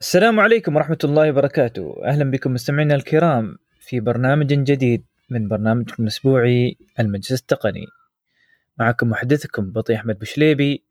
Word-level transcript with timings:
السلام 0.00 0.40
عليكم 0.40 0.76
ورحمة 0.76 0.98
الله 1.04 1.30
وبركاته. 1.30 2.00
أهلا 2.04 2.30
بكم 2.30 2.52
مستمعينا 2.52 2.94
الكرام 2.94 3.58
في 3.80 4.00
برنامج 4.00 4.46
جديد 4.46 5.04
من 5.30 5.48
برنامجكم 5.48 6.02
الأسبوعي 6.02 6.76
المجلس 7.00 7.40
التقني. 7.40 7.86
معكم 8.78 9.10
محدثكم 9.10 9.70
بطي 9.72 9.94
أحمد 9.94 10.18
بشليبي 10.18 10.84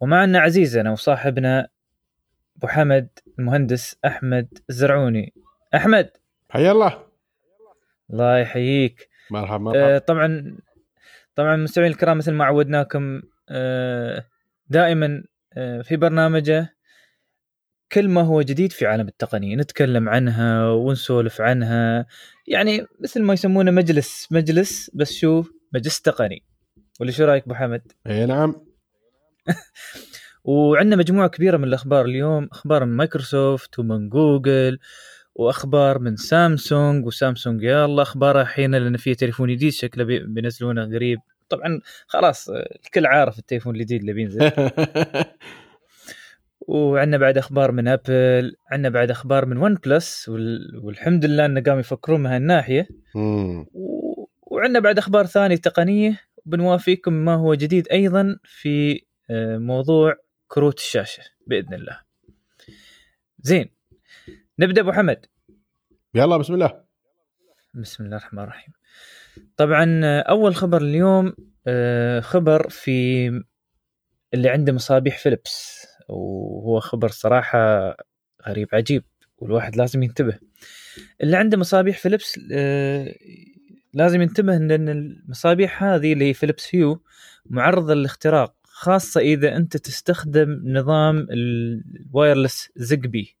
ومعنا 0.00 0.38
عزيزنا 0.38 0.90
وصاحبنا 0.90 1.68
أبو 2.56 2.66
حمد 2.66 3.08
المهندس 3.38 3.96
أحمد 4.04 4.48
الزرعوني 4.70 5.34
أحمد! 5.74 6.10
حيا 6.50 6.72
الله. 6.72 7.02
الله 8.10 8.38
يحييك. 8.38 9.08
مرحبا 9.30 9.58
مرحبا. 9.58 9.94
آه 9.94 9.98
طبعا 9.98 10.56
طبعا 11.34 11.56
مستمعينا 11.56 11.94
الكرام 11.94 12.18
مثل 12.18 12.32
ما 12.32 12.44
عودناكم 12.44 13.22
آه 13.48 14.26
دائما 14.68 15.24
آه 15.54 15.82
في 15.82 15.96
برنامجه 15.96 16.75
كل 17.92 18.08
ما 18.08 18.20
هو 18.22 18.42
جديد 18.42 18.72
في 18.72 18.86
عالم 18.86 19.08
التقنية 19.08 19.56
نتكلم 19.56 20.08
عنها 20.08 20.70
ونسولف 20.70 21.40
عنها. 21.40 22.06
يعني 22.46 22.86
مثل 23.00 23.22
ما 23.22 23.32
يسمونه 23.32 23.70
مجلس 23.70 24.28
مجلس 24.30 24.90
بس 24.94 25.12
شو؟ 25.12 25.44
مجلس 25.72 26.00
تقني. 26.00 26.42
ولا 27.00 27.10
شو 27.10 27.24
رأيك 27.24 27.44
أبو 27.44 27.54
حمد؟ 27.54 27.82
اي 28.06 28.26
نعم. 28.26 28.54
وعندنا 30.44 30.96
مجموعة 30.96 31.28
كبيرة 31.28 31.56
من 31.56 31.64
الأخبار 31.64 32.04
اليوم 32.04 32.48
أخبار 32.52 32.84
من 32.84 32.96
مايكروسوفت 32.96 33.78
ومن 33.78 34.08
جوجل 34.08 34.78
وأخبار 35.34 35.98
من 35.98 36.16
سامسونج 36.16 37.06
وسامسونج 37.06 37.62
يا 37.62 37.84
الله 37.84 38.02
أخبارها 38.02 38.42
الحين 38.42 38.74
لأن 38.74 38.96
في 38.96 39.14
تليفون 39.14 39.48
جديد 39.54 39.72
شكله 39.72 40.04
بي- 40.04 40.18
بينزلونه 40.26 40.84
قريب. 40.94 41.18
طبعا 41.48 41.80
خلاص 42.06 42.48
الكل 42.48 43.06
عارف 43.06 43.38
التليفون 43.38 43.74
الجديد 43.74 44.00
اللي 44.00 44.12
بينزل. 44.12 44.50
وعندنا 46.68 47.18
بعد 47.18 47.38
أخبار 47.38 47.72
من 47.72 47.88
Apple 47.88 48.56
عندنا 48.70 48.88
بعد 48.88 49.10
أخبار 49.10 49.46
من 49.46 49.56
OnePlus 49.56 50.28
وال... 50.28 50.80
والحمد 50.82 51.24
لله 51.24 51.46
انه 51.46 51.60
قاموا 51.60 51.80
يفكرون 51.80 52.20
من 52.20 52.26
هالناحية. 52.26 52.88
و... 53.14 54.26
وعندنا 54.42 54.80
بعد 54.80 54.98
أخبار 54.98 55.26
ثانية 55.26 55.56
تقنية 55.56 56.20
بنوافيكم 56.46 57.12
ما 57.12 57.34
هو 57.34 57.54
جديد 57.54 57.88
أيضا 57.88 58.38
في 58.44 59.04
آه، 59.30 59.58
موضوع 59.58 60.14
كروت 60.48 60.78
الشاشة 60.78 61.22
بإذن 61.46 61.74
الله. 61.74 62.00
زين 63.38 63.70
نبدأ 64.58 64.80
أبو 64.80 64.92
حمد. 64.92 65.26
يلا 66.14 66.36
بسم 66.36 66.54
الله. 66.54 66.84
بسم 67.74 68.04
الله 68.04 68.16
الرحمن 68.16 68.42
الرحيم. 68.42 68.72
طبعا 69.56 70.00
آه، 70.04 70.20
أول 70.20 70.54
خبر 70.54 70.82
اليوم 70.82 71.34
آه، 71.66 72.20
خبر 72.20 72.68
في 72.68 73.28
اللي 74.34 74.48
عنده 74.48 74.72
مصابيح 74.72 75.18
فيليبس 75.18 75.86
وهو 76.08 76.80
خبر 76.80 77.08
صراحة 77.08 77.96
غريب 78.48 78.68
عجيب 78.72 79.04
والواحد 79.38 79.76
لازم 79.76 80.02
ينتبه. 80.02 80.38
اللي 81.20 81.36
عنده 81.36 81.58
مصابيح 81.58 81.98
فيليبس 81.98 82.40
آه، 82.52 83.14
لازم 83.94 84.22
ينتبه 84.22 84.56
لأن 84.56 84.88
المصابيح 84.88 85.82
هذه 85.82 86.12
اللي 86.12 86.24
هي 86.28 86.34
فيليبس 86.34 86.74
Hue 86.74 87.02
معرضة 87.46 87.94
للاختراق 87.94 88.54
خاصة 88.64 89.20
إذا 89.20 89.56
أنت 89.56 89.76
تستخدم 89.76 90.62
نظام 90.64 91.26
ال 91.30 91.45
wireless 91.45 92.68
Zigbee 92.76 93.36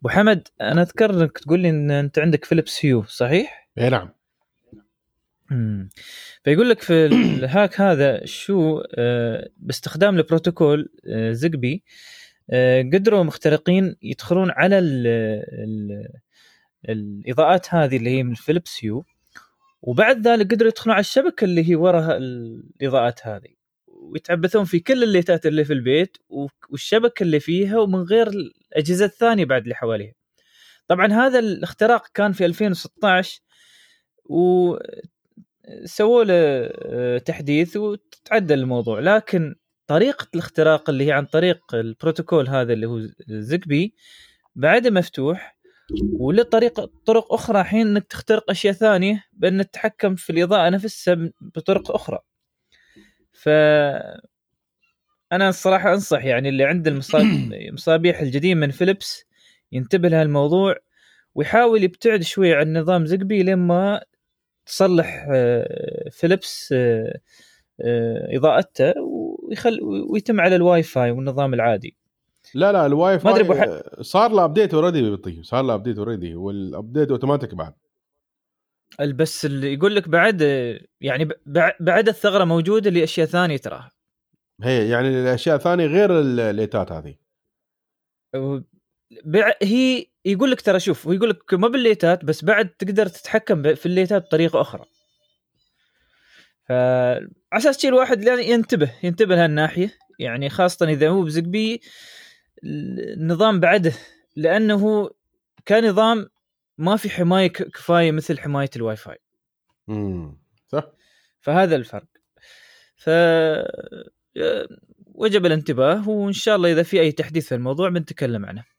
أبو 0.00 0.08
حمد 0.08 0.48
أنا 0.60 0.82
أذكر 0.82 1.10
إنك 1.10 1.38
تقول 1.38 1.60
لي 1.60 1.70
إن 1.70 1.90
أنت 1.90 2.18
عندك 2.18 2.44
فيليبس 2.44 2.84
Hue 2.84 3.02
صحيح؟ 3.02 3.68
إي 3.78 3.90
نعم. 3.90 4.10
فيقول 6.44 6.70
لك 6.70 6.82
في 6.82 7.06
ال 7.06 7.21
hack 7.21 7.80
هذا 7.80 8.24
شو 8.24 8.82
آه، 8.94 9.48
باستخدام 9.56 10.16
البروتوكول 10.16 10.88
آه، 11.06 11.32
Zigbee 11.32 11.82
آه، 12.50 12.82
قدروا 12.82 13.22
مخترقين 13.22 13.96
يدخلون 14.02 14.50
على 14.50 14.78
ال 14.78 15.06
ال 15.52 16.08
الإضاءات 16.88 17.74
هذه 17.74 17.96
اللي 17.96 18.10
هي 18.10 18.22
من 18.22 18.34
فيليبس 18.34 18.78
Hue 18.84 19.04
وبعد 19.82 20.28
ذلك 20.28 20.54
قدروا 20.54 20.70
يدخلون 20.70 20.94
على 20.94 21.00
الشبكة 21.00 21.44
اللي 21.44 21.70
هي 21.70 21.74
وراها 21.74 22.16
الإضاءات 22.16 23.26
هذه 23.26 23.54
ويتعبثون 23.86 24.64
في 24.64 24.80
كل 24.80 25.02
الليتات 25.02 25.46
اللي 25.46 25.64
في 25.64 25.72
البيت 25.72 26.16
والشبكة 26.70 27.22
اللي 27.22 27.40
فيها 27.40 27.78
ومن 27.78 28.02
غير 28.02 28.28
الأجهزة 28.28 29.04
الثانية 29.04 29.44
بعد 29.44 29.62
اللي 29.62 29.74
حواليها. 29.74 30.14
طبعا 30.88 31.12
هذا 31.12 31.38
الاختراق 31.38 32.08
كان 32.14 32.32
في 32.32 32.44
2016 32.44 33.40
و 34.24 34.76
سووا 35.84 36.24
له 36.24 36.34
آه، 36.34 37.18
تحديث 37.18 37.76
وتعدل 37.76 38.58
الموضوع. 38.60 39.00
لكن 39.00 39.54
طريقة 39.86 40.26
الاختراق 40.34 40.90
اللي 40.90 41.06
هي 41.06 41.12
عن 41.12 41.24
طريق 41.24 41.74
البروتوكول 41.74 42.48
هذا 42.48 42.72
اللي 42.72 42.86
هو 42.86 43.00
زقبي 43.28 43.94
بعده 44.56 44.90
مفتوح. 44.90 45.58
وله 46.18 46.42
طريقة 46.42 46.90
طرق 47.06 47.32
أخرى 47.32 47.64
حين 47.64 47.86
إنك 47.86 48.04
تخترق 48.06 48.50
أشياء 48.50 48.72
ثانية 48.74 49.24
بأن 49.32 49.70
تتحكم 49.70 50.14
في 50.14 50.30
الإضاءة 50.30 50.68
نفسها 50.70 51.30
بطرق 51.40 51.90
أخرى. 51.90 52.18
ف 53.32 53.48
أنا 55.32 55.48
الصراحة 55.48 55.94
أنصح 55.94 56.24
يعني 56.24 56.48
اللي 56.48 56.64
عنده 56.64 56.90
المصا- 56.90 57.14
المصابيح 57.52 58.20
الجديدة 58.22 58.60
من 58.60 58.70
فيليبس 58.70 59.24
ينتبه 59.72 60.08
لهالموضوع 60.08 60.76
ويحاول 61.34 61.82
يبتعد 61.84 62.22
شوي 62.22 62.54
عن 62.54 62.76
نظام 62.76 63.06
Zigbee 63.06 63.42
لما 63.42 64.02
تصلح 64.66 65.26
آه، 65.32 66.08
فيليبس 66.10 66.74
آه، 66.76 67.18
آه، 67.80 68.36
إضاءته 68.36 68.92
ويخل 69.00 69.80
ويتم 70.10 70.40
على 70.40 70.56
الواي 70.56 70.82
فاي 70.82 71.10
والنظام 71.10 71.54
العادي. 71.54 71.96
لا 72.54 72.72
لا 72.72 72.86
ال 72.86 72.97
Wi 72.97 73.18
ما 73.24 73.30
أدري 73.30 73.40
أبو 73.44 73.54
Fi 73.54 73.82
صار 74.00 74.32
له 74.32 74.44
update 74.44 74.74
already 74.74 75.10
بيطي 75.10 75.42
صار 75.42 75.64
له 75.64 75.74
update 75.74 75.98
already 75.98 76.34
وال 76.34 76.53
update 76.53 77.10
automatic 77.10 77.54
بعد. 77.54 77.74
بس 79.14 79.44
اللي 79.44 79.74
يقول 79.74 79.96
لك 79.96 80.08
بعد 80.08 80.40
يعني 81.00 81.24
بع- 81.28 81.76
بعد 81.80 82.08
الثغرة 82.08 82.44
موجودة 82.44 82.90
لأشياء 82.90 83.26
ثانية 83.26 83.56
تراها 83.56 83.90
هي 84.62 84.88
يعني 84.88 85.08
الأشياء 85.08 85.56
الثانية 85.56 85.86
غير 85.86 86.20
الليتات 86.20 86.92
هذه. 86.92 87.14
بع- 89.24 89.56
هي 89.62 90.06
يقول 90.24 90.50
لك 90.50 90.60
ترى 90.60 90.80
شوف 90.80 91.06
هو 91.06 91.12
يقول 91.12 91.30
لك 91.30 91.54
ما 91.54 91.68
بالليتات 91.68 92.24
بس 92.24 92.44
بعد 92.44 92.68
تقدر 92.68 93.06
تتحكم 93.06 93.74
في 93.74 93.86
الليتات 93.86 94.22
بطريقة 94.22 94.60
أخرى. 94.60 94.84
فعلى 96.68 97.28
أساس 97.52 97.80
شي 97.80 97.88
الواحد 97.88 98.22
يعني 98.24 98.50
ينتبه 98.50 98.92
ينتبه 99.02 99.34
لهالناحية. 99.34 99.98
يعني 100.18 100.50
خاصة 100.50 100.86
إذا 100.86 101.08
هو 101.08 101.22
بزقبي 101.22 101.80
النظام 102.64 103.60
بعده. 103.60 103.92
لأنه 104.36 105.10
كنظام 105.68 106.28
ما 106.78 106.96
في 106.96 107.10
حماية 107.10 107.48
كفاية 107.48 108.12
مثل 108.12 108.38
حماية 108.38 108.70
الواي 108.76 108.96
فاي 108.96 109.18
امم 109.88 110.38
صح. 110.68 110.84
فهذا 111.40 111.76
الفرق. 111.76 112.06
ف 112.96 113.10
وجب 115.14 115.46
الانتباه 115.46 116.08
وإن 116.08 116.32
شاء 116.32 116.56
الله 116.56 116.72
إذا 116.72 116.82
في 116.82 117.00
أي 117.00 117.12
تحديث 117.12 117.48
في 117.48 117.54
الموضوع 117.54 117.88
بنتكلم 117.88 118.46
عنه. 118.46 118.73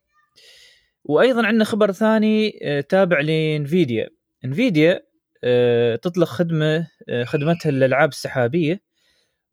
وأيضا 1.05 1.45
عندنا 1.47 1.63
خبر 1.63 1.91
ثاني 1.91 2.59
آه، 2.63 2.81
تابع 2.81 3.19
لإنفيديا. 3.19 4.09
إنفيديا 4.45 5.01
آه، 5.43 5.95
تطلق 5.95 6.27
خدمة 6.27 6.88
آه، 7.09 7.23
خدمتها 7.23 7.71
للألعاب 7.71 8.09
السحابية 8.09 8.81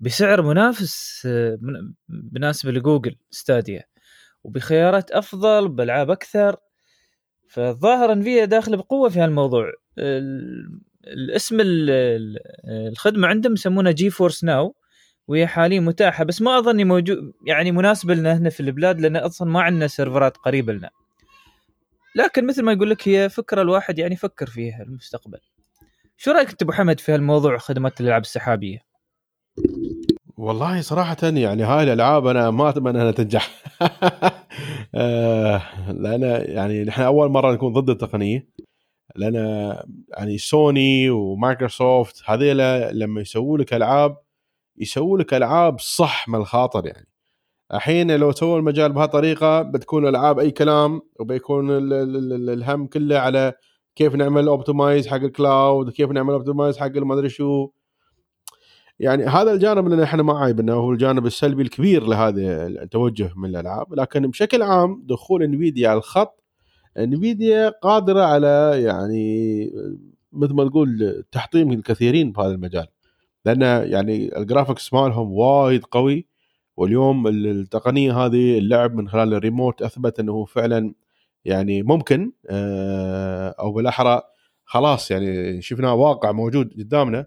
بسعر 0.01 0.43
منافس 0.43 1.23
من- 1.61 1.93
مناسب 2.33 2.69
لجوجل 2.69 3.17
Stadia 3.31 3.85
وبخيارات 4.45 5.11
أفضل 5.11 5.69
بألعاب 5.69 6.11
أكثر. 6.11 6.57
فالظاهر 7.49 8.13
إنفيديا 8.13 8.45
داخلة 8.45 8.77
بقوة 8.77 9.09
في 9.09 9.19
هالموضوع. 9.21 9.73
ال- 9.99 10.81
الاسم 11.07 11.61
ال- 11.61 11.91
ال- 11.91 12.39
الخدمة 12.89 13.29
عندهم 13.29 13.53
يسمونها 13.53 13.93
GeForce 13.93 14.45
Now 14.45 14.75
وهي 15.29 15.47
حاليا 15.47 15.81
متاحة 15.81 16.25
بس 16.25 16.43
ما 16.43 16.59
أظني 16.59 16.85
موجود 16.85 17.33
يعني 17.47 17.73
مناسبة 17.73 18.15
لنا 18.15 18.37
هنا 18.39 18.51
في 18.51 18.61
البلاد 18.61 19.01
لأن 19.01 19.17
أصلا 19.17 19.51
ما 19.51 19.61
عندنا 19.63 19.87
سيرفرات 19.87 20.37
قريبة 20.37 20.73
لنا. 20.73 20.91
لكن 22.17 22.47
مثل 22.47 22.63
ما 22.63 22.73
يقول 22.73 22.91
لك 22.91 23.09
هي 23.09 23.29
فكرة 23.29 23.63
الواحد 23.63 23.99
يعني 23.99 24.15
يفكر 24.15 24.47
فيها 24.47 24.83
المستقبل. 24.83 25.39
شو 26.17 26.31
رأيك 26.31 26.51
أنت 26.51 26.63
أبو 26.63 26.73
حمد 26.73 27.01
في 27.01 27.13
هالموضوع 27.13 27.59
خدمات 27.59 28.01
الألعاب 28.01 28.23
السحابية؟ 28.23 28.79
والله 30.37 30.81
صراحة 30.81 31.17
يعني 31.23 31.63
هاي 31.63 31.83
الألعاب 31.83 32.27
أنا 32.27 32.51
ما 32.51 32.69
أتمنى 32.69 33.03
أنها 33.03 33.11
تنجح. 33.11 33.51
آه، 34.95 35.93
لأن 35.93 36.23
يعني 36.49 36.85
نحن 36.85 37.03
أول 37.03 37.29
مرة 37.31 37.53
نكون 37.53 37.73
ضد 37.73 37.91
التقنية. 37.91 38.49
لأن 39.17 39.35
يعني 40.19 40.39
سوني 40.39 41.11
ومايكروسوفت 41.11 42.23
هذيلا 42.27 42.93
لما 42.93 43.21
يسووا 43.21 43.59
لك 43.59 43.75
ألعاب 43.75 44.17
يسووا 44.77 45.19
لك 45.19 45.35
ألعاب 45.35 45.81
صح 45.81 46.29
من 46.29 46.35
الخاطر 46.35 46.87
يعني. 46.87 47.12
الحين 47.75 48.17
لو 48.17 48.33
سووا 48.33 48.59
المجال 48.59 48.93
بهالطريقة 48.93 49.63
بتكون 49.63 50.09
ألعاب 50.09 50.39
أي 50.39 50.51
كلام 50.51 51.01
وبيكون 51.21 51.71
ال- 51.71 51.93
ال- 51.93 52.33
ال- 52.33 52.51
الهم 52.51 52.87
كله 52.87 53.19
على 53.19 53.53
كيف 53.97 54.15
نعمل 54.15 54.49
optimize 54.49 55.07
حق 55.09 55.17
ال 55.17 55.29
cloud 55.29 55.91
كيف 55.91 56.11
نعمل 56.11 56.33
optimize 56.33 56.79
حق 56.79 56.87
المدري 56.97 57.29
شو. 57.29 57.69
يعني 58.99 59.25
هذا 59.25 59.53
الجانب 59.53 59.87
اللي 59.87 60.05
إحنا 60.05 60.23
ما 60.23 60.39
عايبنا 60.39 60.73
هو 60.73 60.93
الجانب 60.93 61.27
السلبي 61.27 61.63
الكبير 61.63 62.05
لهذا 62.07 62.67
التوجه 62.67 63.31
من 63.37 63.49
الألعاب. 63.49 63.95
لكن 63.95 64.27
بشكل 64.31 64.63
عام 64.63 65.03
دخول 65.07 65.43
انفيديا 65.43 65.89
على 65.89 65.99
الخط 65.99 66.43
انفيديا 66.99 67.69
قادرة 67.69 68.21
على 68.23 68.73
يعني 68.85 69.71
مثل 70.33 70.55
ما 70.55 70.69
تقول 70.69 71.23
تحطيم 71.33 71.73
الكثيرين 71.73 72.33
بهذا 72.33 72.55
المجال. 72.55 72.87
لأن 73.45 73.63
يعني 73.91 74.39
ال 74.39 74.45
graphics 74.45 74.93
مالهم 74.93 75.33
وايد 75.33 75.85
قوي. 75.85 76.32
واليوم 76.83 77.27
التقنية 77.27 78.25
هذه 78.25 78.59
اللعب 78.59 78.95
من 78.95 79.09
خلال 79.09 79.35
الريموت 79.35 79.83
أثبت 79.83 80.21
إنه 80.21 80.45
فعلا 80.45 80.95
يعني 81.45 81.83
ممكن 81.83 82.33
آه، 82.51 83.55
أو 83.61 83.73
بالأحرى 83.73 84.23
خلاص 84.65 85.11
يعني 85.11 85.63
شفناه 85.63 85.95
واقع 85.95 86.33
موجود 86.33 86.73
قدامنا. 86.79 87.27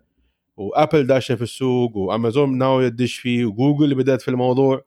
وأبل 0.57 1.07
داشه 1.07 1.35
في 1.35 1.41
السوق 1.41 1.97
وأمازون 1.97 2.57
ناوي 2.57 2.89
تدش 2.89 3.15
فيه 3.15 3.45
وجوجل 3.45 3.95
بدأت 3.95 4.21
في 4.21 4.27
الموضوع. 4.27 4.81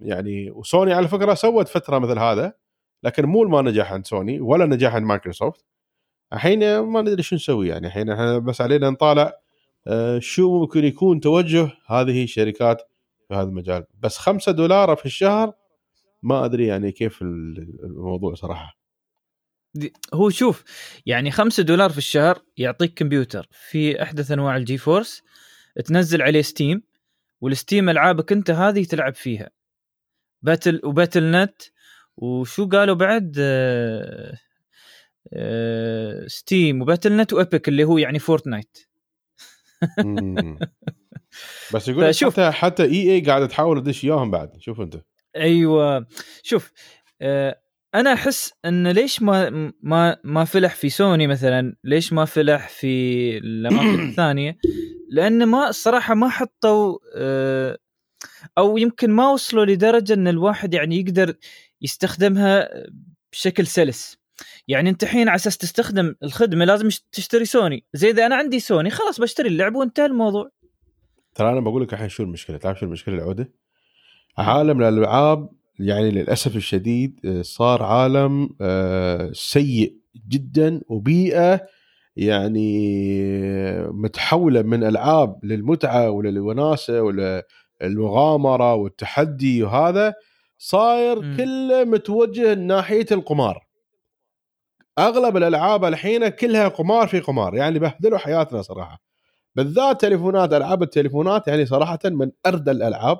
يعني 0.00 0.50
وسوني 0.50 0.92
على 0.92 1.08
فكرة 1.08 1.34
سوت 1.34 1.68
فترة 1.68 1.98
مثل 1.98 2.18
هذا 2.18 2.52
لكن 3.02 3.26
مو 3.26 3.44
ما 3.44 3.62
نجح 3.62 3.92
عند 3.92 4.06
سوني 4.06 4.40
ولا 4.40 4.66
نجح 4.66 4.94
عند 4.94 5.06
مايكروسوفت. 5.06 5.64
الحين 6.32 6.78
ما 6.78 7.02
ندري 7.02 7.22
شو 7.22 7.36
نسوي 7.36 7.68
يعني 7.68 7.86
الحين 7.86 8.10
إحنا 8.10 8.38
بس 8.38 8.60
علينا 8.60 8.90
نطالع 8.90 9.32
آه، 9.86 10.18
شو 10.18 10.60
ممكن 10.60 10.84
يكون 10.84 11.20
توجه 11.20 11.70
هذه 11.86 12.24
الشركات 12.24 12.91
في 13.32 13.38
هذا 13.38 13.48
المجال. 13.48 13.84
بس 14.00 14.18
خمسة 14.18 14.52
دولار 14.52 14.96
في 14.96 15.06
الشهر 15.06 15.52
ما 16.22 16.44
أدري 16.44 16.66
يعني 16.66 16.92
كيف 16.92 17.22
الموضوع 17.22 18.34
صراحة. 18.34 18.78
هو 20.14 20.30
شوف 20.30 20.64
يعني 21.06 21.30
خمسة 21.30 21.62
دولار 21.62 21.90
في 21.90 21.98
الشهر 21.98 22.42
يعطيك 22.56 22.94
كمبيوتر. 22.94 23.48
في 23.50 24.02
احدث 24.02 24.30
أنواع 24.30 24.56
ال 24.56 24.78
GeForce 24.78 25.22
تنزل 25.84 26.22
عليه 26.22 26.42
Steam 26.42 26.82
وال 27.40 27.54
Steam 27.54 27.88
ألعابك 27.88 28.32
أنت 28.32 28.50
هذه 28.50 28.84
تلعب 28.84 29.14
فيها. 29.14 29.50
Battle 30.42 30.80
و 30.84 31.30
Battle.net 31.30 31.62
وشو 32.16 32.68
قالوا 32.68 32.94
بعد؟ 32.94 33.38
Steam 36.26 36.73
و 36.73 36.82
Battle.net 36.82 37.32
و 37.32 37.39
Epic 37.39 37.68
اللي 37.68 37.84
هو 37.84 37.98
يعني 37.98 38.18
فورتنايت 38.18 38.78
بس 41.74 41.88
يقول 41.88 42.14
حتى 42.14 42.50
حتى 42.50 42.84
EA 42.84 43.20
قاعدة 43.20 43.46
تحاول 43.46 43.82
تدش 43.82 44.04
إياهم 44.04 44.30
بعد. 44.30 44.50
شوف 44.58 44.80
أنت. 44.80 44.96
أيوه. 45.36 46.06
شوف 46.42 46.72
آه 47.22 47.62
أنا 47.94 48.12
أحس 48.12 48.52
إن 48.64 48.88
ليش 48.88 49.22
ما 49.22 49.72
ما 49.82 50.16
ما 50.24 50.44
فلح 50.44 50.74
في 50.74 50.90
سوني 50.90 51.26
مثلا؟ 51.26 51.76
ليش 51.84 52.12
ما 52.12 52.24
فلح 52.24 52.68
في 52.68 53.38
الأماكن 53.38 54.02
الثانية؟ 54.08 54.56
لأن 55.10 55.46
ما 55.46 55.68
الصراحه 55.68 56.14
ما 56.14 56.28
حطوا 56.28 56.98
آه، 57.16 57.78
أو 58.58 58.78
يمكن 58.78 59.10
ما 59.10 59.28
وصلوا 59.28 59.64
لدرجة 59.64 60.14
إن 60.14 60.28
الواحد 60.28 60.74
يعني 60.74 61.00
يقدر 61.00 61.34
يستخدمها 61.82 62.68
بشكل 63.32 63.66
سلس. 63.66 64.16
يعني 64.68 64.90
أنت 64.90 65.02
الحين 65.02 65.28
على 65.28 65.36
أساس 65.36 65.58
تستخدم 65.58 66.14
الخدمة 66.22 66.64
لازم 66.64 66.88
تشتري 67.12 67.44
سوني. 67.44 67.84
زي 67.94 68.10
إذا 68.10 68.26
أنا 68.26 68.36
عندي 68.36 68.60
سوني 68.60 68.90
خلاص 68.90 69.20
بشتري 69.20 69.48
اللعبه 69.48 69.78
وانتهى 69.78 70.06
الموضوع. 70.06 70.50
ترى 71.34 71.52
أنا 71.52 71.60
بقول 71.60 71.82
لك 71.82 71.92
الحين 71.92 72.08
شو 72.08 72.22
المشكلة؟ 72.22 72.56
تعرف 72.56 72.78
شو 72.78 72.86
المشكلة 72.86 73.14
العودة؟ 73.14 73.52
عالم 74.38 74.82
الالعاب 74.82 75.48
يعني 75.78 76.10
للأسف 76.10 76.56
الشديد 76.56 77.20
آه، 77.24 77.42
صار 77.42 77.82
عالم 77.82 78.50
آه، 78.60 79.30
سيء 79.32 79.96
جدا 80.28 80.80
وبيئة 80.88 81.66
يعني 82.16 82.98
متحولة 83.88 84.62
من 84.62 84.84
ألعاب 84.84 85.44
للمتعة 85.44 86.10
وللوناسة 86.10 87.02
وللمغامرة 87.02 88.74
والتحدي 88.74 89.62
وهذا 89.62 90.14
صاير 90.58 91.22
م. 91.22 91.36
كله 91.36 91.84
متوجه 91.84 92.54
ناحية 92.54 93.06
القمار. 93.12 93.66
أغلب 94.98 95.36
الألعاب 95.36 95.84
الحين 95.84 96.28
كلها 96.28 96.68
قمار 96.68 97.08
في 97.08 97.20
قمار 97.20 97.54
يعني 97.54 97.78
بهدلوا 97.78 98.18
حياتنا 98.18 98.62
صراحة. 98.62 99.11
بالذات 99.56 100.00
تليفونات 100.00 100.52
ألعاب 100.52 100.82
التليفونات 100.82 101.48
يعني 101.48 101.66
صراحة 101.66 101.98
من 102.04 102.30
اردى 102.46 102.70
الألعاب. 102.70 103.18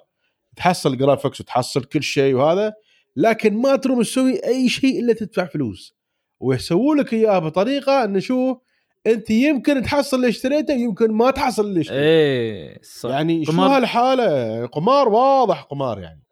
تحصل 0.56 0.96
graphics 0.96 1.40
وتحصل 1.40 1.84
كل 1.84 2.02
شيء 2.02 2.34
وهذا 2.34 2.72
لكن 3.16 3.54
ما 3.56 3.76
تروم 3.76 4.02
تسوي 4.02 4.46
أي 4.46 4.68
شيء 4.68 5.00
إلا 5.00 5.12
تدفع 5.12 5.44
فلوس. 5.44 5.96
ويسووا 6.40 6.94
لك 6.94 7.12
اياها 7.12 7.38
بطريقة 7.38 8.04
انه 8.04 8.18
شو 8.18 8.56
أنت 9.06 9.30
يمكن 9.30 9.82
تحصل 9.82 10.16
اللي 10.16 10.28
اشتريته 10.28 10.74
يمكن 10.74 11.12
ما 11.12 11.30
تحصل 11.30 11.64
اللي 11.64 11.80
اشتريته. 11.80 12.02
إيه 12.02 12.78
صح. 12.82 13.10
يعني 13.10 13.44
قمار. 13.44 13.68
شو 13.68 13.74
هالحالة؟ 13.74 14.66
قمار 14.66 15.08
واضح 15.08 15.62
قمار 15.62 15.98
يعني. 15.98 16.22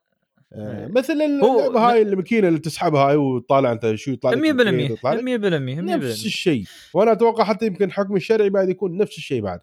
آه 0.52 0.86
إيه. 0.86 0.92
مثل 0.92 1.12
اللعبة 1.12 1.90
هاي 1.90 2.02
الماكينة 2.02 2.48
اللي 2.48 2.58
تسحبها 2.58 3.00
هاي 3.00 3.16
وتطالع 3.16 3.72
أنت 3.72 3.94
شو 3.94 4.10
يطلع 4.10 4.30
100% 4.30 4.34
100% 4.34 4.40
نفس 5.80 6.26
الشيء. 6.26 6.64
وأنا 6.94 7.12
أتوقع 7.12 7.44
حتى 7.44 7.66
يمكن 7.66 7.92
حكم 7.92 8.16
الشرعي 8.16 8.50
بعد 8.50 8.68
يكون 8.68 8.96
نفس 8.96 9.18
الشيء 9.18 9.42
بعد. 9.42 9.60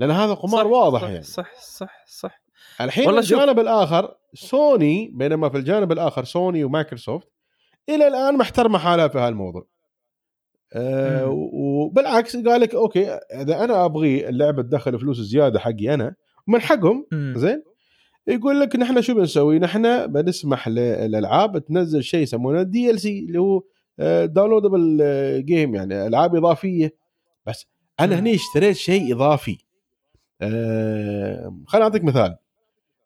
لأن 0.00 0.10
هذا 0.10 0.34
قمار 0.34 0.64
صح 0.64 0.70
واضح 0.70 1.00
صح 1.00 1.08
يعني. 1.08 1.22
صح 1.22 1.54
صح 1.60 2.04
صح. 2.06 2.42
الحين 2.80 3.06
والله 3.06 3.20
الجانب 3.20 3.48
شوف. 3.48 3.58
الآخر 3.58 4.14
سوني 4.34 5.10
بينما 5.14 5.48
في 5.48 5.56
الجانب 5.56 5.92
الآخر 5.92 6.24
سوني 6.24 6.64
ومايكروسوفت 6.64 7.28
إلى 7.88 8.08
الآن 8.08 8.36
محترمه 8.36 8.78
حالها 8.78 9.08
في 9.08 9.18
هالموضوع 9.18 9.66
أه 10.74 11.28
وبالعكس 11.52 12.36
قال 12.36 12.60
لك 12.60 12.74
okay 12.74 13.10
إذا 13.10 13.64
أنا 13.64 13.84
أبغي 13.84 14.28
اللعبه 14.28 14.62
تدخل 14.62 14.98
فلوس 14.98 15.20
زيادة 15.20 15.58
حقي 15.58 15.94
أنا 15.94 16.14
من 16.46 16.60
حقهم. 16.60 17.06
زين؟ 17.36 17.62
يقول 18.26 18.60
لك 18.60 18.76
نحن 18.76 19.02
شو 19.02 19.14
بنسوي؟ 19.14 19.58
نحن 19.58 20.06
بنسمح 20.06 20.68
للألعاب 20.68 21.58
تنزل 21.58 22.02
شيء 22.02 22.20
يسمونه 22.20 22.62
DLC 22.62 23.18
اللي 23.28 23.38
هو 23.40 23.62
downloadable 24.26 24.98
آه، 25.02 25.38
game 25.38 25.74
يعني 25.74 26.06
ألعاب 26.06 26.36
إضافية. 26.36 26.96
بس 27.46 27.66
أنا 28.00 28.18
هني 28.18 28.34
اشتريت 28.34 28.76
شيء 28.76 29.14
إضافي. 29.14 29.58
أه 30.42 31.62
خليني 31.66 31.84
أعطيك 31.84 32.04
مثال. 32.04 32.36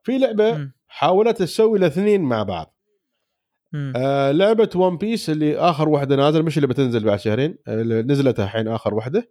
في 0.02 0.18
لعبة 0.18 0.70
حاولت 0.88 1.38
تسوي 1.38 1.78
الاثنين 1.78 2.22
مع 2.22 2.42
بعض. 2.42 2.74
آه 3.96 4.32
لعبة 4.32 4.70
One 4.76 4.96
Piece 4.96 5.30
اللي 5.30 5.56
آخر 5.56 5.88
واحدة 5.88 6.16
نازل 6.16 6.42
مش 6.42 6.56
اللي 6.56 6.66
بتنزل 6.66 7.04
بعد 7.04 7.18
شهرين 7.18 7.58
اللي 7.68 8.02
نزلت 8.02 8.40
الحين 8.40 8.68
آخر 8.68 8.94
واحدة. 8.94 9.30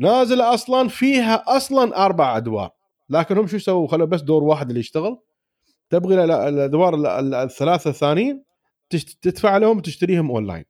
نازلة 0.00 0.54
أصلا 0.54 0.88
فيها 0.88 1.44
أصلا 1.56 2.04
أربع 2.04 2.36
أدوار. 2.36 2.70
لكن 3.10 3.38
هم 3.38 3.46
شو 3.46 3.58
سووا؟ 3.58 3.88
خلوا 3.88 4.06
بس 4.06 4.20
دور 4.20 4.44
واحد 4.44 4.68
اللي 4.68 4.80
يشتغل. 4.80 5.18
تبغي 5.90 6.24
الأدوار 6.24 6.94
الثلاثة 7.44 7.90
الثانيين 7.90 8.44
تدفع 9.22 9.56
لهم 9.56 9.80
تشتريهم 9.80 10.30
اونلاين 10.30 10.64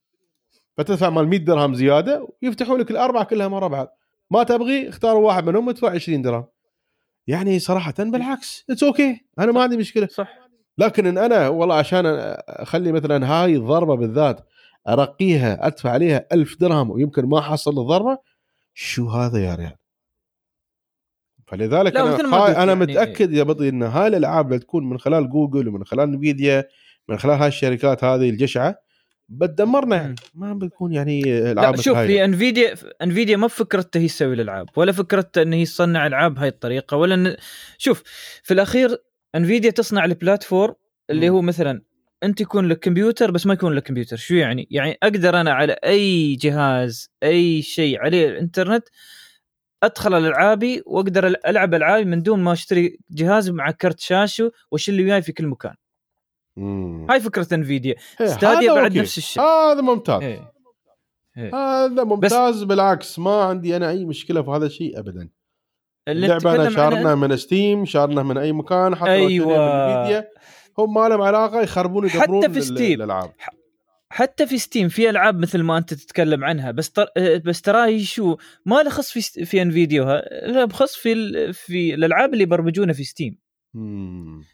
فتدفع 0.76 1.10
مال 1.10 1.28
100 1.28 1.38
درهم 1.38 1.74
زيادة 1.74 2.28
ويفتحوا 2.42 2.78
لك 2.78 2.90
الأربعة 2.90 3.24
كلها 3.24 3.48
مرة 3.48 3.66
بعض 3.66 3.98
ما 4.34 4.42
تبغي 4.42 4.88
اختاروا 4.88 5.26
واحد 5.26 5.44
منهم 5.44 5.68
ادفع 5.68 5.90
20 5.90 6.22
درهم. 6.22 6.44
يعني 7.26 7.58
صراحة 7.58 7.94
بالعكس 7.98 8.64
it's 8.70 8.82
okay 8.82 9.14
okay. 9.14 9.18
أنا 9.38 9.52
ما 9.52 9.62
عندي 9.62 9.76
مشكلة. 9.76 10.06
صح. 10.06 10.38
لكن 10.78 11.06
إن 11.06 11.18
أنا 11.18 11.48
والله 11.48 11.74
عشان 11.74 12.04
أخلي 12.48 12.92
مثلا 12.92 13.26
هاي 13.26 13.56
الضربة 13.56 13.94
بالذات 13.94 14.40
أرقيها 14.88 15.66
أدفع 15.66 15.90
عليها 15.90 16.26
ألف 16.32 16.60
درهم 16.60 16.90
ويمكن 16.90 17.26
ما 17.26 17.38
أحصل 17.38 17.70
الضربة 17.70 18.18
شو 18.74 19.08
هذا 19.08 19.38
يا 19.38 19.54
ريال؟ 19.54 19.76
فلذلك 21.46 21.96
أنا 21.96 22.16
أنا 22.16 22.52
يعني 22.52 22.74
متأكد 22.74 23.32
يا 23.32 23.42
بطي 23.42 23.68
إن 23.68 23.82
هاي 23.82 24.06
الألعاب 24.06 24.46
اللي 24.46 24.58
تكون 24.58 24.88
من 24.88 24.98
خلال 24.98 25.30
جوجل 25.30 25.68
ومن 25.68 25.84
خلال 25.84 26.10
انفيديا 26.10 26.64
من 27.08 27.18
خلال 27.18 27.38
هاي 27.38 27.48
الشركات 27.48 28.04
هذه 28.04 28.30
الجشعة 28.30 28.83
بتدمرنا 29.28 29.96
يعني 29.96 30.14
ما 30.34 30.54
بتكون 30.54 30.92
يعني 30.92 31.22
العاب 31.52 31.76
شوف 31.76 31.98
في 31.98 32.24
انفيديا 32.24 32.74
انفيديا 33.02 33.36
ما 33.36 33.48
فكرتها 33.48 34.00
هي 34.00 34.06
تسوي 34.06 34.34
الألعاب 34.34 34.68
ولا 34.76 34.92
فكرتها 34.92 35.42
إن 35.42 35.52
هي 35.52 35.64
تصنع 35.64 36.06
ألعاب 36.06 36.34
بهاي 36.34 36.48
الطريقة 36.48 36.96
ولا 36.96 37.14
إن... 37.14 37.36
شوف 37.78 38.02
في 38.42 38.54
الأخير 38.54 38.98
انفيديا 39.34 39.70
تصنع 39.70 40.04
البلاتفورم 40.04 40.74
اللي 41.10 41.28
هو 41.28 41.42
مثلا 41.42 41.82
أنت 42.22 42.40
يكون 42.40 42.68
لك 42.68 42.78
كمبيوتر 42.78 43.30
بس 43.30 43.46
ما 43.46 43.54
يكون 43.54 43.72
لك 43.72 43.82
كمبيوتر 43.82 44.16
شو 44.16 44.34
يعني؟ 44.34 44.68
يعني 44.70 44.98
أقدر 45.02 45.40
أنا 45.40 45.52
على 45.52 45.72
أي 45.72 46.34
جهاز 46.34 47.10
أي 47.22 47.62
شيء 47.62 48.00
عليه 48.00 48.28
الإنترنت 48.28 48.88
أدخل 49.82 50.14
الالعابي 50.14 50.82
وأقدر 50.86 51.26
ألعب 51.26 51.74
ألعابي 51.74 52.04
من 52.04 52.22
دون 52.22 52.40
ما 52.42 52.52
أشتري 52.52 52.98
جهاز 53.10 53.50
مع 53.50 53.70
كرت 53.70 54.00
شاشة 54.00 54.52
وأشيل 54.70 55.00
وياي 55.00 55.22
في 55.22 55.32
كل 55.32 55.46
مكان. 55.46 55.74
مم. 56.56 57.10
هاي 57.10 57.20
فكرة 57.20 57.54
انفيديا 57.54 57.94
إيه، 58.20 58.26
ستاديا 58.26 58.74
بعد 58.74 58.84
أوكي. 58.84 59.00
نفس 59.00 59.18
الشيء 59.18 59.42
هذا 59.42 59.80
ممتاز 59.80 60.22
هي. 60.22 60.40
هي. 61.34 61.50
هذا 61.54 62.04
ممتاز 62.04 62.56
بس... 62.56 62.62
بالعكس 62.62 63.18
ما 63.18 63.42
عندي 63.42 63.76
أنا 63.76 63.90
أي 63.90 64.04
مشكلة 64.04 64.42
في 64.42 64.50
هذا 64.50 64.66
الشيء 64.66 64.98
ابدا 64.98 65.28
اللعبة 66.08 66.54
أنا 66.54 66.70
شارنا 66.70 67.14
من 67.14 67.36
ستيم 67.36 67.84
شارنا 67.84 68.22
من 68.22 68.38
أي 68.38 68.52
مكان 68.52 68.94
حتى 68.94 69.10
أيوه 69.10 70.00
انفيديا 70.00 70.28
هم 70.78 70.94
ما 70.94 71.08
لهم 71.08 71.22
علاقة 71.22 71.60
يخربون 71.60 72.06
يدبرون 72.06 72.42
حتى 72.42 72.52
في 72.52 72.60
ستيم 72.60 72.98
الالعاب 73.00 73.32
حتى 74.08 74.46
في 74.46 74.58
ستيم 74.58 74.88
في 74.88 75.10
ألعاب 75.10 75.38
مثل 75.38 75.62
ما 75.62 75.78
أنت 75.78 75.94
تتكلم 75.94 76.44
عنها 76.44 76.70
بس 76.70 76.90
تر... 76.90 77.06
بس 77.44 77.62
تراهي 77.62 78.04
شو 78.04 78.36
ما 78.66 78.82
له 78.82 78.90
خص 78.90 79.10
في 79.10 79.44
في 79.44 79.62
انفيديا 79.62 80.22
لا 80.46 80.64
بخص 80.64 80.96
في 80.96 81.12
ال... 81.12 81.54
في 81.54 81.94
الألعاب 81.94 82.32
اللي 82.32 82.42
يبرمجونها 82.42 82.94
في 82.94 83.04
ستيم. 83.04 83.43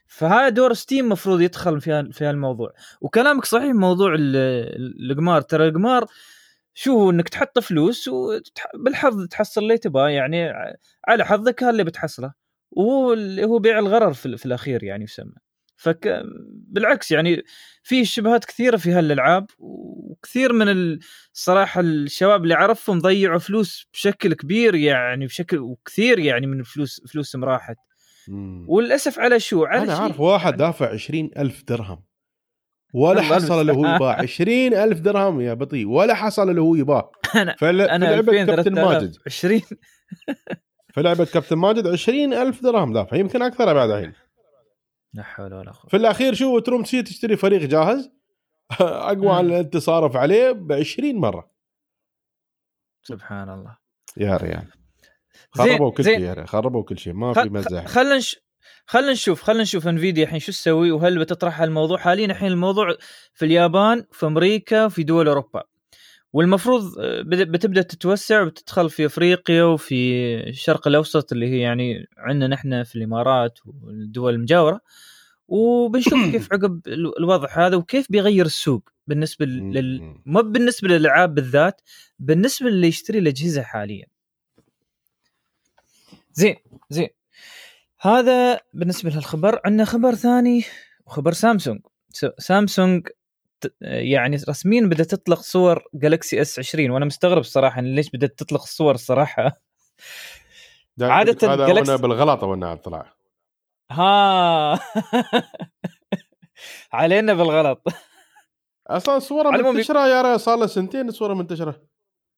فهذا 0.06 0.48
دور 0.48 0.72
ستيم 0.74 1.04
المفروض 1.04 1.40
يدخل 1.40 1.80
في 1.80 2.08
في 2.12 2.24
هالموضوع. 2.24 2.72
وكلامك 3.00 3.44
صحيح 3.44 3.74
موضوع 3.74 4.14
ال- 4.14 5.10
القمار. 5.10 5.40
ترى 5.40 5.68
القمار 5.68 6.06
شو 6.74 7.10
إنك 7.10 7.28
تحط 7.28 7.58
فلوس 7.58 8.08
وبالحظ 8.08 9.26
تحصل 9.26 9.62
اللي 9.62 9.78
تبغاه. 9.78 10.08
يعني 10.08 10.52
على 11.08 11.24
حظك 11.24 11.62
اللي 11.62 11.84
بتحصله. 11.84 12.32
وهو 12.70 13.12
هو 13.44 13.58
بيع 13.58 13.78
الغرر 13.78 14.12
في, 14.12 14.36
في 14.36 14.46
الأخير 14.46 14.84
يعني 14.84 15.04
يسمى. 15.04 15.32
فك 15.76 16.22
بالعكس 16.68 17.10
يعني 17.10 17.42
في 17.82 18.04
شبهات 18.04 18.44
كثيرة 18.44 18.76
في 18.76 18.92
هالألعاب. 18.92 19.46
وكثير 19.58 20.52
من 20.52 20.68
ال- 20.68 20.98
الصراحه 21.34 21.80
الشباب 21.80 22.42
اللي 22.42 22.54
اعرفهم 22.54 22.98
ضيعوا 22.98 23.38
فلوس 23.38 23.86
بشكل 23.92 24.34
كبير 24.34 24.74
يعني 24.74 25.26
بشكل 25.26 25.58
وكثير 25.58 26.18
يعني 26.18 26.46
من 26.46 26.62
فلوس 26.62 27.00
فلوسهم 27.12 27.44
راحت. 27.44 27.76
مم. 28.30 28.66
وللأسف 28.68 29.18
على 29.18 29.40
شو؟ 29.40 29.64
على 29.64 29.82
أنا 29.82 29.94
عارف 29.94 30.20
واحد 30.20 30.56
دافع 30.56 30.92
عشرين 30.92 31.30
ألف 31.38 31.64
درهم. 31.68 32.02
ولا 32.94 33.22
حصل 33.32 33.60
اللي 33.60 33.72
هو. 33.72 33.86
يباه 33.94 34.12
عشرين 34.12 34.74
ألف 34.74 35.00
درهم 35.00 35.40
يا 35.40 35.54
بطيء. 35.54 35.88
ولا 35.88 36.14
حصل 36.14 36.50
اللي 36.50 36.60
هو 36.60 36.74
يباه 36.74 37.10
أنا- 37.26 37.56
فل... 37.58 37.80
أنا 37.80 38.04
لعبه 38.04 38.32
2000 38.42 38.44
كابتن 38.54 38.74
3000 38.74 38.78
ماجد. 39.02 39.16
20 39.26 39.60
في 40.94 41.02
لعبه 41.02 41.24
كابتن 41.24 41.56
ماجد 41.56 41.86
عشرين 41.86 42.34
ألف 42.34 42.62
درهم 42.62 42.92
دافع. 42.92 43.16
يمكن 43.16 43.42
أكثر 43.42 43.74
بعد 43.74 43.90
الحين. 43.90 44.12
لا 45.14 45.22
حول 45.22 45.54
ولا 45.54 45.70
قوة. 45.72 45.88
في 45.90 45.96
الأخير 45.96 46.34
شو 46.34 46.58
تروم 46.58 46.82
تشي 46.82 47.02
تشتري 47.02 47.36
فريق 47.36 47.60
جاهز؟ 47.60 48.10
أقوى. 48.80 49.28
عن 49.32 49.44
اللي 49.44 49.60
انت 49.60 49.76
صارف 49.76 50.16
عليه 50.16 50.50
ب 50.52 50.72
20 50.72 51.14
مرة. 51.16 51.50
سبحان 53.02 53.48
الله. 53.50 53.76
يا 54.16 54.36
ريال. 54.36 54.66
خربوا 55.52 55.90
كل. 55.90 56.04
شيء 56.04 56.44
خربوا 56.44 56.82
كل 56.82 56.98
شيء 56.98 57.12
ما 57.12 57.32
في 57.32 57.48
مزح. 57.48 57.86
خلينا 57.86 58.16
نش... 58.16 58.36
خلينا 58.86 59.12
نشوف 59.12 59.42
خلينا 59.42 59.62
نشوف 59.62 59.88
انفيديا 59.88 60.24
الحين 60.24 60.38
شو 60.40 60.52
تسوي 60.52 60.90
وهل 60.90 61.18
بتطرح 61.18 61.60
هالموضوع. 61.60 61.98
حاليا 61.98 62.26
الحين 62.26 62.48
الموضوع 62.52 62.96
في 63.34 63.44
اليابان 63.44 64.04
في 64.12 64.26
أمريكا 64.26 64.88
في 64.88 65.02
دول 65.02 65.28
أوروبا. 65.28 65.62
والمفروض 66.32 66.98
آه، 66.98 67.22
بد- 67.22 67.50
بتبدأ 67.52 67.82
تتوسع 67.82 68.42
وتدخل 68.42 68.90
في 68.90 69.06
أفريقيا 69.06 69.64
وفي 69.64 69.94
الشرق 70.48 70.88
الأوسط 70.88 71.32
اللي 71.32 71.46
هي 71.48 71.58
يعني 71.60 72.06
عندنا 72.18 72.46
نحن 72.48 72.82
في 72.82 72.96
الإمارات 72.96 73.58
والدول 73.66 74.34
المجاورة. 74.34 74.80
وبنشوف 75.48 76.30
كيف 76.32 76.48
عقب 76.52 76.80
ال- 76.86 77.18
الوضع 77.18 77.48
هذا 77.66 77.76
وكيف 77.76 78.06
بيغير 78.12 78.46
السوق 78.46 78.88
بالنسبة 79.06 79.46
لل... 79.46 80.14
ما 80.26 80.40
بالنسبة 80.40 80.88
للألعاب 80.88 81.34
بالذات 81.34 81.80
بالنسبة 82.18 82.70
للي 82.70 82.86
يشتري 82.88 83.18
الأجهزة 83.18 83.62
حاليا. 83.62 84.06
زين 86.32 86.56
زين. 86.90 87.08
هذا 88.00 88.60
بالنسبة 88.72 89.10
للخبر 89.10 89.60
عندنا 89.64 89.84
خبر 89.84 90.14
ثاني 90.14 90.64
وخبر 91.06 91.32
سامسونج. 91.32 91.80
سامسونج 92.38 93.08
يعني 93.80 94.36
رسميا 94.48 94.80
بدأت 94.86 95.10
تطلق 95.14 95.40
صور 95.40 95.84
جالكسي 95.94 96.40
اس 96.40 96.58
20 96.58 96.90
وأنا 96.90 97.04
مستغرب 97.04 97.40
الصراحة 97.40 97.80
ليش 97.80 98.10
بدأت 98.10 98.38
تطلق 98.38 98.62
الصور 98.62 98.94
الصراحة. 98.94 99.60
ده 100.96 101.12
عادة 101.12 101.52
هذا 101.54 101.66
جالكسي- 101.66 102.00
بالغلط 102.02 102.42
وأنا 102.42 102.74
طلع. 102.74 103.12
ها. 103.90 104.80
علينا 106.92 107.34
بالغلط. 107.34 107.82
أصلا 108.86 109.18
صورة 109.18 109.50
منتشرة 109.50 110.06
يا 110.08 110.22
ريال 110.22 110.40
صار 110.40 110.58
له 110.58 110.66
سنتين 110.66 111.10
صورة 111.10 111.34
منتشرة. 111.34 111.82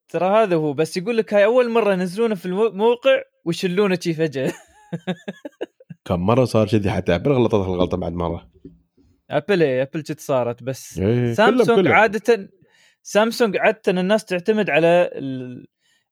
ترى 0.09 0.27
هذا 0.27 0.57
هو 0.57 0.73
بس 0.73 0.97
يقول 0.97 1.17
لك 1.17 1.35
هاي 1.35 1.45
أول 1.45 1.71
مرة 1.71 1.93
ينزلونه 1.93 2.35
في 2.35 2.47
الموقع 2.47 3.23
ويشلونه 3.45 3.99
شي 4.01 4.15
فجأة. 4.15 4.53
كم 6.05 6.21
مرة 6.21 6.45
صار 6.45 6.69
كذي 6.69 6.91
حتى 6.91 7.15
أبل 7.15 7.33
غلطت 7.33 7.55
الغلطة 7.55 7.97
بعد 7.97 8.13
مرة. 8.13 8.51
أبل 9.31 9.63
إيه، 9.63 9.83
أبل 9.83 10.03
جت 10.03 10.21
صارت 10.21 10.63
بس. 10.63 10.99
إيه، 10.99 11.33
سامسونج 11.35 11.67
كلهم- 11.67 11.77
كلهم. 11.83 11.93
عادة 11.95 12.49
سامسونج 13.03 13.57
عادة 13.57 13.81
الناس 13.89 14.25
تعتمد 14.25 14.71
على 14.71 15.11
ال... 15.13 15.67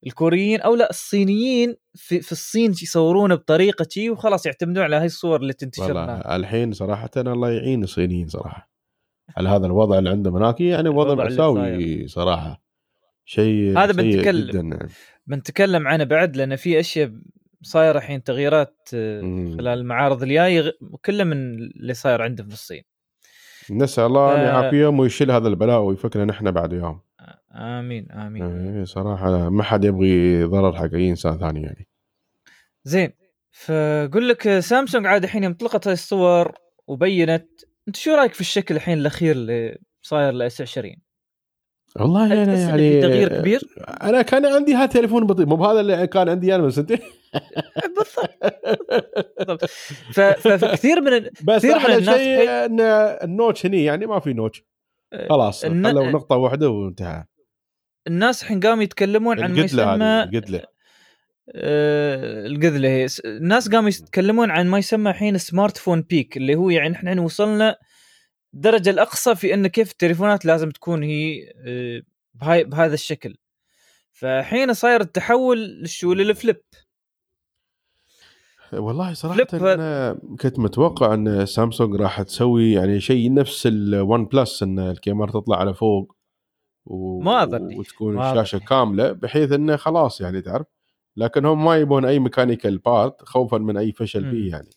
الكوريين 0.06 0.60
أو 0.60 0.74
لا 0.74 0.90
الصينيين 0.90 1.76
في, 1.94 2.20
في 2.20 2.32
الصين 2.32 2.70
يصورونه 2.70 3.34
بطريقة 3.34 3.86
شي 3.90 4.10
وخلاص 4.10 4.46
يعتمدون 4.46 4.82
على 4.84 4.96
هاي 4.96 5.06
الصور 5.06 5.40
اللي 5.40 5.52
تنتشر. 5.52 6.20
الحين 6.36 6.72
صراحة 6.72 7.10
الله 7.16 7.50
يعين 7.50 7.82
الصينيين 7.84 8.28
صراحة. 8.28 8.70
على 9.36 9.48
هذا 9.48 9.66
الوضع 9.66 9.98
اللي 9.98 10.10
عندهم 10.10 10.36
هناك 10.36 10.60
يعني 10.60 10.88
وضع 10.88 11.14
مأساوي 11.14 12.08
صراحة. 12.08 12.62
شيء 13.24 13.78
هذا 13.78 13.92
بنتكلم. 13.92 14.78
بنتكلم 15.30 15.88
عنه 15.88 16.04
بعد 16.04 16.36
لأن 16.36 16.56
في 16.56 16.80
أشياء 16.80 17.12
صايرة 17.62 17.98
الحين 17.98 18.22
تغييرات 18.22 18.88
آه،. 18.94 19.20
خلال 19.58 19.78
المعارض 19.78 20.22
الجاية 20.22 20.72
كلها 21.04 21.24
من 21.24 21.54
اللي 21.54 21.94
صاير 21.94 22.22
عندهم 22.22 22.48
في 22.48 22.54
الصين. 22.54 22.82
نسأل 23.70 24.04
الله 24.04 24.34
أن 24.34 24.36
ف- 24.36 24.42
يعافيهم 24.42 24.98
ويشيل 24.98 25.30
هذا 25.30 25.48
البلاء 25.48 25.80
ويفكنا 25.80 26.24
نحن 26.24 26.50
بعد 26.50 26.72
يوم. 26.72 27.00
آمين 27.54 28.12
آمين. 28.12 28.42
يعني 28.42 28.86
صراحة 28.86 29.48
ما 29.48 29.62
حد 29.62 29.84
يبغي 29.84 30.44
ضرر 30.44 30.76
حق 30.76 30.94
أي 30.94 31.10
إنسان 31.10 31.38
ثاني 31.38 31.62
يعني. 31.62 31.88
زين 32.84 33.12
فاقول 33.50 34.28
لك 34.28 34.58
سامسونج 34.58 35.06
عاد 35.06 35.24
الحين 35.24 35.44
يوم 35.44 35.52
طلعت 35.52 35.88
الصور 35.88 36.52
وبينت 36.86 37.48
أنت 37.88 37.96
شو 37.96 38.14
رأيك 38.14 38.34
في 38.34 38.40
الشكل 38.40 38.76
الحين 38.76 38.98
الأخير 38.98 39.32
اللي 39.32 39.78
صاير 40.02 40.32
ال 40.32 40.46
S 40.46 40.60
20 40.60 40.96
والله 41.96 42.26
أنا 42.42 42.54
يعني 42.58 42.92
في 42.92 43.00
تغيير 43.00 43.40
كبير؟ 43.40 43.60
أنا 44.02 44.22
كان 44.22 44.46
عندي 44.46 44.74
هذا 44.74 44.86
تليفون 44.86 45.26
بطيء 45.26 45.46
مو 45.46 45.56
بهذا 45.56 45.80
اللي 45.80 46.06
كان 46.06 46.28
عندي 46.28 46.54
أنا 46.54 46.62
من 46.62 46.70
سنتين 46.70 46.98
بالضبط. 49.38 49.64
فكثير 50.40 51.00
من 51.00 51.20
بس 51.44 51.58
كثير 51.66 51.78
من 51.78 51.84
الناس 51.94 52.16
شيء 52.16 52.50
إن 52.50 52.80
ال 53.24 53.31
notch 53.31 53.66
هني 53.66 53.84
يعني 53.84 54.06
ما 54.06 54.20
في 54.20 54.32
notch. 54.32 54.64
خلاص 55.28 55.64
الن- 55.64 55.86
خلوا 55.90 56.10
نقطة 56.10 56.36
واحدة 56.36 56.68
وانتهى. 56.70 57.24
الناس 58.06 58.42
الحين 58.42 58.60
قاموا 58.60 58.82
يتكلمون 58.82 59.40
عن 59.42 59.52
ما 59.52 59.60
يسمى 59.64 59.82
هذه 59.82 60.22
القتله 60.24 60.62
آه، 61.54 62.46
القذلة. 62.46 62.88
هي 62.88 63.06
الناس 63.24 63.68
قاموا 63.68 63.88
يتكلمون 63.88 64.50
عن 64.50 64.66
ما 64.66 64.78
يسمى 64.78 65.10
الحين 65.10 65.38
smartphone 65.38 66.02
peak 66.02 66.36
اللي 66.36 66.54
هو 66.54 66.70
يعني 66.70 66.94
إحنا 66.96 67.20
وصلنا 67.20 67.76
الدرجة 68.54 68.90
الأقصى 68.90 69.34
في 69.34 69.54
إن 69.54 69.66
كيف 69.66 69.90
التليفونات 69.90 70.44
لازم 70.44 70.70
تكون 70.70 71.02
هي 71.02 71.52
آه، 71.66 72.02
بهاي 72.34 72.64
بهذا 72.64 72.94
الشكل 72.94 73.36
فحين 74.12 74.74
صاير 74.74 75.00
التحول 75.00 75.58
للشو 75.58 76.12
لل 76.12 76.28
flip 76.28 76.60
والله 78.72 79.12
صراحة 79.14 79.44
flip- 79.44 79.64
أنا 79.64 80.20
كنت 80.40 80.58
متوقع 80.58 81.14
إن 81.14 81.46
سامسونج 81.46 81.94
راح 82.00 82.22
تسوي 82.22 82.72
يعني 82.72 83.00
شيء 83.00 83.34
نفس 83.34 83.66
ال 83.66 84.24
OnePlus 84.26 84.62
إن 84.62 84.78
الكاميرا 84.78 85.30
تطلع 85.30 85.56
على 85.56 85.74
فوق 85.74 86.16
و... 86.84 87.20
ما 87.20 87.42
أظني. 87.42 87.78
وتكون 87.78 88.14
ما 88.14 88.30
الشاشة 88.32 88.56
أظني. 88.56 88.66
كاملة 88.68 89.12
بحيث 89.12 89.52
إنه 89.52 89.76
خلاص 89.76 90.20
يعني 90.20 90.40
تعرف 90.42 90.66
لكن 91.16 91.44
هم 91.46 91.64
ما 91.64 91.76
يبون 91.76 92.04
أي 92.04 92.18
mechanical 92.18 92.78
part 92.78 93.22
خوفا 93.22 93.58
من 93.58 93.76
أي 93.76 93.92
فشل. 93.92 94.30
فيه 94.30 94.50
يعني 94.50 94.70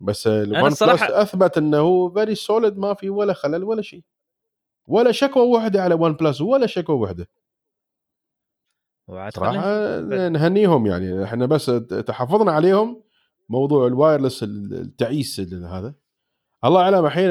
بس 0.00 0.26
ال 0.26 0.62
OnePlus 0.62 0.82
أثبت 1.02 1.58
إنه 1.58 2.10
very 2.10 2.34
solid 2.34 2.78
ما 2.78 2.94
في 2.94 3.10
ولا 3.10 3.32
خلل 3.32 3.64
ولا 3.64 3.82
شيء 3.82 4.02
ولا 4.86 5.12
شكوى 5.12 5.42
واحدة 5.46 5.82
على 5.82 5.94
OnePlus 5.94 6.40
ولا 6.40 6.66
شكوى 6.66 6.96
واحدة 6.96 7.28
صراحة. 9.28 10.00
نهنيهم 10.28 10.86
يعني 10.86 11.24
إحنا 11.24 11.46
بس 11.46 11.66
تحفظنا 12.06 12.52
عليهم 12.52 13.02
موضوع 13.48 13.86
ال 13.86 13.92
wireless 13.92 14.42
التعيس 14.42 15.40
هذا 15.40 15.94
الله 16.64 16.80
اعلم 16.80 17.06
الحين 17.06 17.30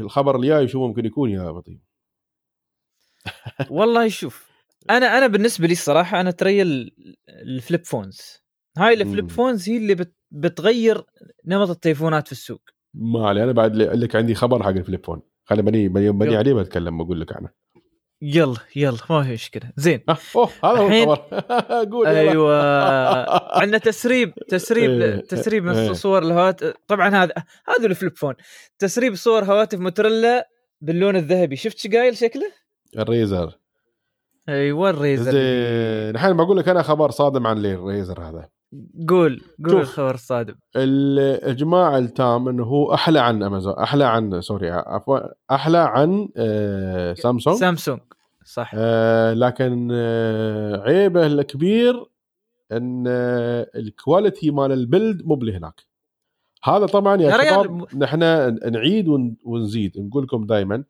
الخبر 0.00 0.36
الجاي 0.36 0.68
شو 0.68 0.86
ممكن 0.86 1.04
يكون 1.06 1.30
يا 1.30 1.50
بطيء 1.50 1.78
والله 3.70 4.08
شوف 4.08 4.50
أنا 4.90 5.18
أنا 5.18 5.26
بالنسبة 5.26 5.66
لي 5.66 5.72
الصراحة 5.72 6.20
أنا 6.20 6.30
تريل 6.30 6.94
ال 7.28 7.39
flip 7.39 7.84
phones 7.86 8.42
هاي 8.78 8.94
ال 8.94 9.00
flip. 9.00 9.30
phones 9.30 9.68
هي 9.68 9.76
اللي 9.76 9.94
بت 9.94 10.21
بتغير 10.32 11.04
نمط 11.46 11.70
التليفونات 11.70 12.26
في 12.26 12.32
السوق. 12.32 12.60
ما 12.94 13.28
علي 13.28 13.44
أنا 13.44 13.52
بعد 13.52 13.76
لك 13.76 14.16
عندي 14.16 14.34
خبر 14.34 14.62
حق 14.62 14.68
ال 14.68 14.76
flip 14.76 15.06
phone 15.06 15.22
خلي 15.44 15.62
بني 15.62 15.88
بني, 15.88 16.10
بني. 16.10 16.36
عليه 16.36 16.54
بتكلم 16.54 17.04
بقول 17.04 17.20
لك 17.20 17.36
عنه 17.36 17.48
يلا 18.22 18.56
يلا 18.76 18.98
ما 19.10 19.22
في 19.22 19.32
مشكلة. 19.32 19.72
زين. 19.76 20.00
آه، 20.08 20.16
أوه 20.36 20.48
هذا 20.64 20.78
هو 20.78 21.12
الخبر. 21.12 21.44
قول. 21.92 22.06
أيوه. 22.06 22.54
عندنا 23.60 23.78
تسريب 23.78 24.34
تسريب 24.48 24.90
إيه، 24.90 25.16
تسريب 25.16 25.64
من 25.64 25.74
إيه. 25.74 25.92
صور 25.92 26.22
الهواتف 26.22 26.74
طبعا 26.88 27.08
هذا 27.08 27.32
هذا 27.66 27.86
ال 27.86 27.92
flip 27.92 28.16
phone 28.16 28.34
تسريب 28.78 29.14
صور 29.14 29.44
هواتف 29.44 29.78
موتورولا 29.78 30.48
باللون 30.80 31.16
الذهبي. 31.16 31.56
شفت 31.56 31.78
شو 31.78 31.88
قايل 31.88 32.16
شكله؟ 32.16 32.52
الريزر. 32.98 33.58
أيوه 34.48 34.90
الريزر. 34.90 35.32
زين. 35.32 35.34
الحين 36.14 36.36
بقول 36.36 36.56
لك 36.56 36.68
أنا 36.68 36.82
خبر 36.82 37.10
صادم 37.10 37.46
عن 37.46 37.66
الريزر 37.66 38.20
هذا. 38.20 38.48
قول 39.08 39.40
قول. 39.68 39.80
الخبر 39.80 40.14
الصادم. 40.14 40.54
الاجماع 40.76 41.98
التام 41.98 42.48
إنه 42.48 42.64
هو 42.64 42.94
أحلى 42.94 43.18
عن 43.20 43.42
امازون 43.42 43.72
أحلى 43.74 44.04
عن 44.04 44.40
sorry 44.40 44.70
عفوا 44.70 45.18
أحلى 45.50 45.78
عن 45.78 46.28
آه 46.36 47.14
سامسونج 47.14 47.56
سامسونج 47.56 48.00
صح. 48.44 48.70
آه 48.74 49.34
لكن 49.34 49.88
آه 49.92 50.80
عيبه 50.82 51.26
الكبير 51.26 52.04
إن 52.72 53.04
آه 53.08 53.70
ال 53.76 53.85
quality 53.85 54.50
مال 54.50 54.72
ال 54.72 54.80
build 54.80 55.22
مو 55.26 55.34
هناك. 55.34 55.86
هذا 56.64 56.86
طبعا 56.86 57.22
يا 57.22 57.30
شباب 57.50 57.96
نحن 57.96 58.18
نعيد 58.72 59.08
ون- 59.08 59.36
ونزيد 59.44 59.98
نقول 59.98 60.22
لكم 60.24 60.46
دائما 60.46 60.84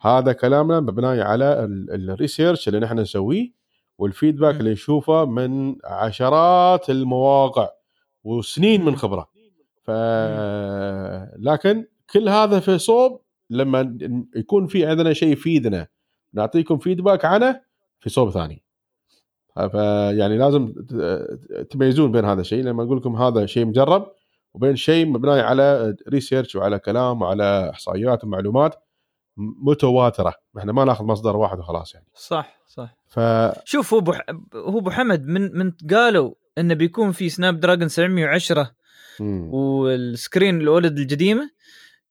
هذا 0.00 0.32
كلامنا 0.32 0.80
مبني 0.80 1.20
على 1.22 1.64
ال- 1.64 2.10
ال 2.10 2.16
research 2.16 2.68
اللي 2.68 2.80
نحن 2.80 2.98
نسويه. 2.98 3.61
وال 3.98 4.09
feedback 4.09 4.54
مم. 4.54 4.60
اللي 4.60 4.72
نشوفه 4.72 5.24
من 5.24 5.76
عشرات 5.84 6.90
المواقع 6.90 7.68
وسنين 8.24 8.80
من 8.80 8.90
مم. 8.92 8.96
خبره 8.96 9.28
ف 9.82 9.90
لكن 11.38 11.86
كل 12.10 12.28
هذا 12.28 12.60
في 12.60 12.78
صوب 12.78 13.20
لما 13.50 13.98
يكون 14.36 14.66
في 14.66 14.86
عندنا 14.86 15.12
شيء 15.12 15.32
يفيدنا 15.32 15.86
نعطيكم 16.32 16.78
feedback 16.78 17.24
عنه 17.24 17.60
في 18.00 18.10
صوب 18.10 18.30
ثاني 18.30 18.62
فيعني 19.54 20.38
لازم 20.38 20.72
تميزون 21.70 22.12
بين 22.12 22.24
هذا 22.24 22.40
الشيء 22.40 22.64
لما 22.64 22.82
أقول 22.82 22.96
لكم 22.96 23.16
هذا 23.16 23.46
شيء 23.46 23.64
مجرب 23.66 24.12
وبين 24.54 24.76
شيء 24.76 25.06
مبني 25.06 25.40
على 25.40 25.96
research 26.08 26.56
وعلى 26.56 26.78
كلام 26.78 27.22
وعلى 27.22 27.70
إحصائيات 27.70 28.24
ومعلومات 28.24 28.74
متواترة. 29.36 30.34
إحنا 30.58 30.72
ما 30.72 30.84
ناخذ 30.84 31.04
مصدر 31.04 31.36
واحد 31.36 31.58
وخلاص 31.58 31.94
يعني. 31.94 32.06
صح 32.14 32.60
صح. 32.66 32.96
ف 33.08 33.20
شوف 33.64 33.94
هو 33.94 33.98
ابو 34.00 34.12
هو 34.54 34.78
أبو 34.78 34.90
حمد 34.90 35.26
من 35.26 35.58
من 35.58 35.72
قالوا 35.90 36.34
إنه 36.58 36.74
بيكون 36.74 37.12
في 37.12 37.28
سناب 37.28 37.60
دراجون 37.60 37.88
710 37.88 38.70
مم. 39.20 39.54
وال 39.54 39.80
screen 39.80 40.60
ال 40.60 40.68
OLED 40.68 40.98
القديمة. 40.98 41.50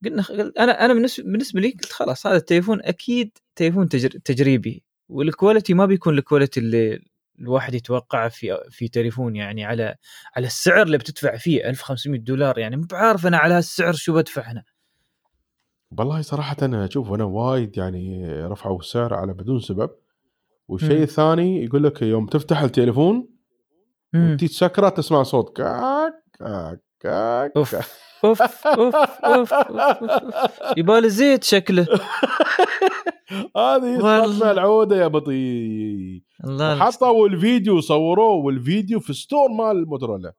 قلنا 0.05 0.23
قل- 0.23 0.53
أنا 0.59 0.85
أنا 0.85 0.93
بالنسبة 0.93 1.61
لي 1.61 1.69
قلت 1.69 1.91
خلاص 1.91 2.27
هذا 2.27 2.35
التليفون 2.35 2.81
أكيد 2.81 3.37
تليفون 3.55 3.89
تجر 3.89 4.09
تجريبي. 4.09 4.83
وال 5.09 5.23
quality 5.23 5.73
ما 5.73 5.85
بيكون 5.85 6.17
ال 6.17 6.22
quality 6.22 6.59
اللي 6.59 6.99
الواحد 7.39 7.73
يتوقعه 7.73 8.29
في 8.29 8.57
في 8.69 8.87
تليفون 8.87 9.35
يعني 9.35 9.65
على 9.65 9.95
على 10.35 10.47
السعر 10.47 10.81
اللي 10.83 10.97
بتدفع 10.97 11.37
فيه 11.37 11.69
1500 11.69 12.19
دولار 12.21 12.57
يعني. 12.59 12.77
مو 12.77 12.83
بعارف 12.91 13.27
أنا 13.27 13.37
على 13.37 13.53
هالسعر 13.53 13.93
شو 13.93 14.13
بدفع 14.13 14.41
هنا 14.51 14.63
والله 15.97 16.21
صراحة 16.21 16.55
أنا 16.61 16.85
أشوف 16.85 17.11
أنا 17.13 17.23
وايد 17.23 17.77
يعني 17.77 18.25
رفعوا 18.45 18.79
السعر 18.79 19.13
على 19.13 19.33
بدون 19.33 19.59
سبب 19.59 19.89
والشيء. 20.67 21.01
الثاني 21.03 21.63
يقول 21.65 21.83
لك 21.83 22.01
يوم 22.01 22.25
تفتح 22.25 22.61
التليفون 22.61 23.27
مم. 24.13 24.37
تي 24.39 24.47
تسكره 24.47 24.89
تسمع 24.89 25.23
صوت 25.23 25.57
كاك 25.57 26.13
كاك 26.39 26.81
كاك 26.99 27.51
أوف 27.57 27.75
أوف 28.25 28.41
أوف 28.67 28.95
أوف, 28.95 29.53
أوف. 29.53 29.53
يبالي 30.77 31.09
زيت 31.09 31.43
شكله 31.43 31.87
هذه 33.57 34.03
والله. 34.03 34.51
العودة 34.51 34.95
يا 34.95 35.07
بطي 35.07 36.23
الله 36.43 36.79
حطوا 36.79 37.27
الفيديو 37.27 37.81
صوروه 37.81 38.33
والفيديو 38.45 38.99
في 38.99 39.13
store 39.13 39.49
مال 39.49 39.77
الموتورولا 39.77 40.33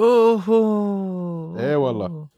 أوه. 0.00 1.60
إيه 1.60 1.76
والله. 1.76 2.28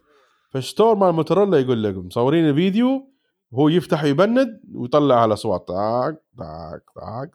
في 0.51 0.61
store 0.61 0.95
مال 0.95 1.13
موتورولا 1.13 1.59
يقول 1.59 1.83
لك 1.83 1.95
مصورين 1.97 2.49
الفيديو 2.49 3.11
هو 3.55 3.69
يفتح 3.69 4.05
يبند 4.05 4.61
ويطلع 4.75 5.23
على 5.23 5.33
أصوات 5.35 5.69
طاق 5.69 6.15
طاق 6.39 6.81
طاق. 6.97 7.29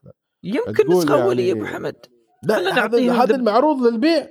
يمكن 0.43 0.89
نسخة 0.93 1.23
أولية 1.23 1.43
يا 1.43 1.47
يعني- 1.55 1.61
أبو 1.61 1.65
حمد 1.69 1.95
لا 2.43 2.85
هذا 3.23 3.35
المعروض 3.35 3.81
للبيع 3.81 4.27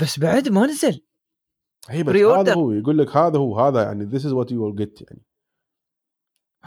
بس 0.00 0.18
بعد 0.18 0.48
ما 0.48 0.66
نزل 0.66 1.00
هي 1.88 2.02
بس. 2.02 2.14
هذا 2.16 2.54
هو 2.54 2.72
يقول 2.72 2.98
لك 2.98 3.16
هذا 3.16 3.38
هو 3.38 3.60
هذا 3.60 3.82
يعني 3.82 4.10
this 4.10 4.22
is 4.22 4.30
what 4.30 4.48
you 4.50 4.56
will 4.58 4.82
get 4.84 5.02
يعني 5.02 5.22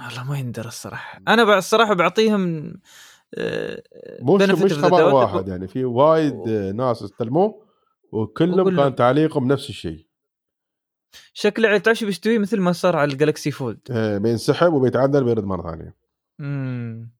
والله 0.06 0.24
ما 0.30 0.40
يندر 0.40 0.66
الصراحة 0.66 1.22
أنا 1.28 1.58
الصراحة 1.58 1.94
بعطيهم 1.94 2.74
آه، 3.36 3.84
مش 4.22 4.42
benefit 4.44 4.64
مش 4.64 4.74
خبر. 4.74 5.04
واحد 5.04 5.48
يعني 5.48 5.68
في 5.68 5.86
وايد 5.86 6.50
ناس 6.76 7.04
استلموه 7.04 7.62
وكلهم. 8.12 8.76
كان 8.76 8.96
تعليقهم 8.96 9.48
نفس 9.48 9.70
الشيء 9.70 10.07
شكله 11.34 11.68
يعني 11.68 11.80
تعرف 11.80 11.98
شو 11.98 12.06
بيستوي 12.06 12.40
مثل 12.40 12.60
ما 12.60 12.72
صار 12.72 12.96
على 12.96 13.12
الجالكسي 13.14 13.52
فولد 13.52 13.80
آه، 13.92 14.18
بينسحب 14.18 14.74
وبيتعدل 14.74 15.24
بيرد 15.24 15.44
مرة 15.44 15.72
ثانية 15.72 15.96
مم. 16.40 17.12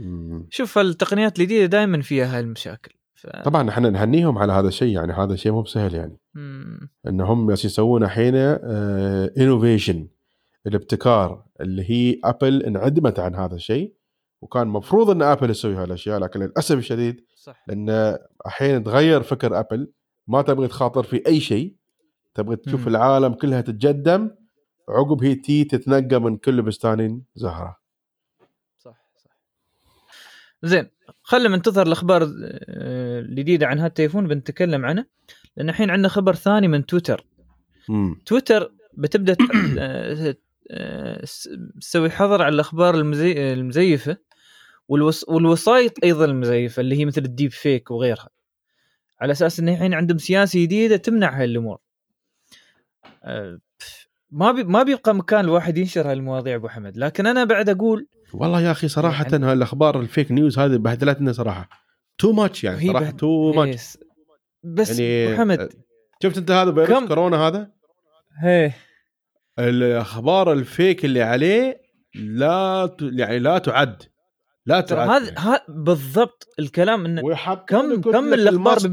مم. 0.00 0.46
شوف 0.50 0.78
التقنيات 0.78 1.38
الجديده 1.38 1.66
دائما 1.66 2.02
فيها 2.02 2.38
هالمشاكل 2.38 2.94
ف... 3.14 3.26
طبعا 3.26 3.70
إحنا 3.70 3.90
نهنيهم 3.90 4.38
على 4.38 4.52
هذا 4.52 4.68
الشيء 4.68 4.94
يعني 4.94 5.12
هذا 5.12 5.36
شيء 5.36 5.52
مو 5.52 5.62
بسهل 5.62 5.94
يعني 5.94 6.18
مم. 6.34 6.90
إنهم 7.06 7.46
بس 7.46 7.64
يسوون 7.64 8.04
الحين 8.04 8.34
innovation 9.38 10.08
الابتكار 10.66 11.44
اللي 11.60 11.90
هي 11.90 12.20
ابل 12.24 12.62
انعدمت 12.62 13.18
عن 13.18 13.34
هذا 13.34 13.54
الشيء 13.54 13.94
وكان 14.42 14.66
مفروض 14.66 15.10
إن 15.10 15.22
ابل 15.22 15.48
تسوي 15.48 15.74
هالاشياء 15.74 16.18
لكن 16.18 16.40
للأسف 16.40 16.78
الشديد 16.78 17.24
صح 17.34 17.64
لأن 17.68 18.18
الحين 18.46 18.84
تغير 18.84 19.22
فكر 19.22 19.60
ابل 19.60 19.92
ما 20.26 20.42
تبغي 20.42 20.68
تخاطر 20.68 21.02
في 21.02 21.26
أي 21.26 21.40
شيء 21.40 21.74
تبغي 22.36 22.56
تشوف 22.56 22.80
مم. 22.80 22.88
العالم 22.88 23.32
كلها 23.32 23.60
تتقدم 23.60 24.30
عقب 24.88 25.24
هي 25.24 25.34
تي 25.34 25.64
تتنقى 25.64 26.20
من 26.20 26.36
كل 26.36 26.62
بستان 26.62 27.22
زهرة. 27.34 27.76
صح 28.78 29.10
صح. 29.16 29.30
زين 30.62 30.88
خلينا 31.22 31.56
ننتظر 31.56 31.86
الأخبار 31.86 32.22
آه، 32.22 33.20
الجديدة 33.20 33.66
عن 33.66 33.78
هذا 33.78 33.86
التليفون 33.86 34.28
بنتكلم 34.28 34.84
عنه 34.84 35.06
لأن 35.56 35.68
الحين 35.68 35.90
عندنا 35.90 36.08
خبر 36.08 36.34
ثاني 36.34 36.68
من 36.68 36.86
تويتر. 36.86 37.26
امم 37.90 38.22
تويتر 38.26 38.72
بتبدأ 38.94 39.36
آه، 39.78 40.36
آه، 40.70 41.24
تسوي 41.80 42.10
حظر 42.10 42.42
على 42.42 42.54
الأخبار 42.54 42.94
المزي... 42.94 43.52
المزيفة 43.52 44.16
والوس... 44.88 45.28
والوسائط 45.28 46.04
أيضا 46.04 46.24
المزيفة 46.24 46.80
اللي 46.80 46.98
هي 46.98 47.04
مثل 47.04 47.24
الديب 47.24 47.50
فيك 47.50 47.90
وغيرها. 47.90 48.28
على 49.20 49.32
أساس 49.32 49.60
إن 49.60 49.68
الحين 49.68 49.94
عندهم 49.94 50.18
سياسة 50.18 50.62
جديدة 50.62 50.96
تمنع 50.96 51.38
هاي 51.38 51.44
الأمور. 51.44 51.74
آه، 51.74 51.85
ما 54.30 54.52
بي... 54.52 54.64
ما 54.64 54.82
بيبقى 54.82 55.14
مكان 55.14 55.40
الواحد 55.44 55.78
ينشر 55.78 56.10
هالمواضيع 56.10 56.54
أبو 56.54 56.68
حمد. 56.68 56.96
لكن 56.96 57.26
أنا 57.26 57.44
بعد 57.44 57.68
أقول 57.68 58.06
والله 58.32 58.60
يا 58.60 58.70
أخي 58.70 58.88
صراحة 58.88 59.26
يعني- 59.32 59.46
هالاخبار 59.46 60.00
ال 60.00 60.06
fake 60.06 60.32
news 60.32 60.58
هذه 60.58 60.76
بهدلتنا 60.76 61.32
صراحة. 61.32 61.68
too 62.18 62.32
much 62.32 62.64
يعني 62.64 62.86
صراحة 62.88 63.04
بهد- 63.04 63.16
too 63.16 63.52
much. 63.52 63.98
بس 64.64 64.98
يعني 65.00 65.26
أبو 65.32 65.36
حمد 65.36 65.72
شفت 66.22 66.38
أنت 66.38 66.50
هذا 66.50 66.72
فيروس 66.72 66.88
كم- 66.88 67.06
كورونا 67.08 67.36
هذا؟ 67.48 67.70
هي. 68.42 68.72
الأخبار 69.58 70.52
ال 70.52 70.62
fake 70.62 71.04
اللي 71.04 71.22
عليه 71.22 71.80
لا 72.14 72.86
ت... 72.98 73.02
يعني 73.02 73.38
لا 73.38 73.58
تعد. 73.58 74.02
لا 74.66 74.80
ترى 74.80 75.06
تعد 75.06 75.22
هذا 75.22 75.34
ها 75.38 75.60
بالضبط 75.68 76.46
الكلام 76.58 77.04
انه 77.04 77.22
كم- 77.68 77.90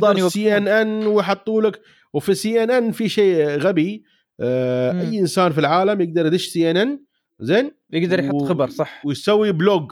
كم 0.01 0.17
يوقفون. 0.19 0.29
CNN 0.29 1.07
ويحطوا 1.07 1.61
لك 1.61 1.81
وفي 2.13 2.33
CNN 2.35 2.91
في 2.91 3.09
شيء 3.09 3.45
غبي. 3.47 4.03
آه. 4.39 5.01
أي 5.01 5.19
إنسان 5.19 5.51
في 5.51 5.59
العالم 5.59 6.01
يقدر 6.01 6.25
يدش 6.25 6.47
CNN 6.47 6.99
زين؟ 7.39 7.71
يقدر 7.93 8.19
يحط 8.19 8.33
و- 8.33 8.45
خبر 8.45 8.69
صح. 8.69 9.05
ويسوي 9.05 9.51
blog. 9.51 9.91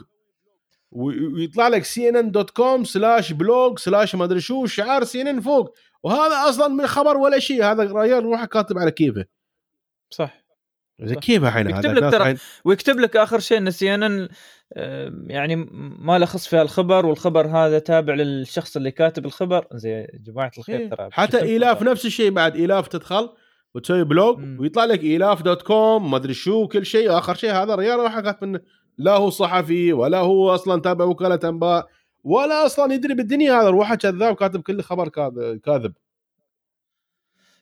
ويطلع 0.92 1.68
لك 1.68 1.84
CNN 1.86 2.32
dot 2.32 2.50
com 2.50 2.84
slash 2.84 3.34
blog 3.34 3.80
slash 3.80 4.16
ما 4.16 4.26
أدري 4.26 4.40
شو 4.42 4.66
شعار 4.66 5.04
CNN 5.04 5.42
فوق. 5.42 5.76
وهذا 6.04 6.50
أصلا 6.50 6.68
من 6.68 6.88
خبر 6.88 7.18
ولا 7.18 7.40
شيء. 7.40 7.64
هذا 7.64 7.84
ريال 7.84 8.24
روحه 8.24 8.46
كاتب 8.46 8.78
على 8.78 8.92
كيفه. 8.92 9.26
صح. 10.10 10.42
كيف 11.22 11.44
الحين 11.44 11.70
يكتب 11.70 11.94
لك 11.94 12.12
ترى 12.12 12.36
ويكتب 12.66 13.00
لك 13.00 13.16
آخر 13.18 13.40
شيء 13.40 13.58
إن 13.58 13.72
CNN 13.72 14.30
يعني 15.28 15.56
ما 16.00 16.20
له 16.20 16.26
خص 16.26 16.48
في 16.48 16.62
الخبر 16.62 17.06
والخبر 17.06 17.48
هذا 17.48 17.80
تابع 17.80 18.14
للشخص 18.14 18.78
اللي 18.78 18.92
كاتب 18.92 19.26
الخبر. 19.26 19.68
زي 19.74 20.08
جماعة 20.14 20.52
الخير 20.58 20.80
إيه. 20.80 20.90
ترى 20.90 21.10
حتى 21.12 21.42
ايلاف. 21.42 21.82
نفس 21.84 22.06
الشيء 22.06 22.32
بعد 22.32 22.56
ايلاف 22.56 22.88
تدخل. 22.88 23.30
وتسوي 23.76 24.04
blog 24.04 24.38
مم. 24.40 24.58
ويطلع 24.60 24.86
لك 24.86 25.04
إيلاف 25.04 25.42
dot 25.42 25.62
com 25.62 26.12
ما 26.12 26.18
أدري 26.18 26.34
شو 26.34 26.68
كل 26.68 26.86
شيء. 26.86 27.18
آخر 27.18 27.36
شيء 27.36 27.52
هذا 27.52 27.74
الرجال 27.74 28.00
راح 28.00 28.20
كاتب 28.20 28.44
انه 28.44 28.60
لا 28.98 29.12
هو 29.12 29.30
صحفي 29.30 29.94
ولا 29.94 30.18
هو 30.18 30.56
أصلا 30.56 30.82
تابع 30.82 31.06
وكالة 31.06 31.40
أنباء 31.50 31.88
ولا 32.24 32.66
أصلا 32.66 32.94
يدري 32.94 33.14
بالدنيا 33.14 33.54
هذا. 33.62 33.70
روحه 33.70 33.96
كذاب 33.96 34.36
كاتب 34.36 34.62
كل 34.62 34.82
خبر 34.82 35.08
كاذ- 35.10 35.60
كاذب. 35.66 35.94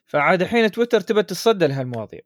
فعاد 0.06 0.42
الحين 0.42 0.70
تويتر 0.70 1.00
تبى 1.00 1.22
تتصدى 1.22 1.66
لهالمواضيع. 1.66 2.20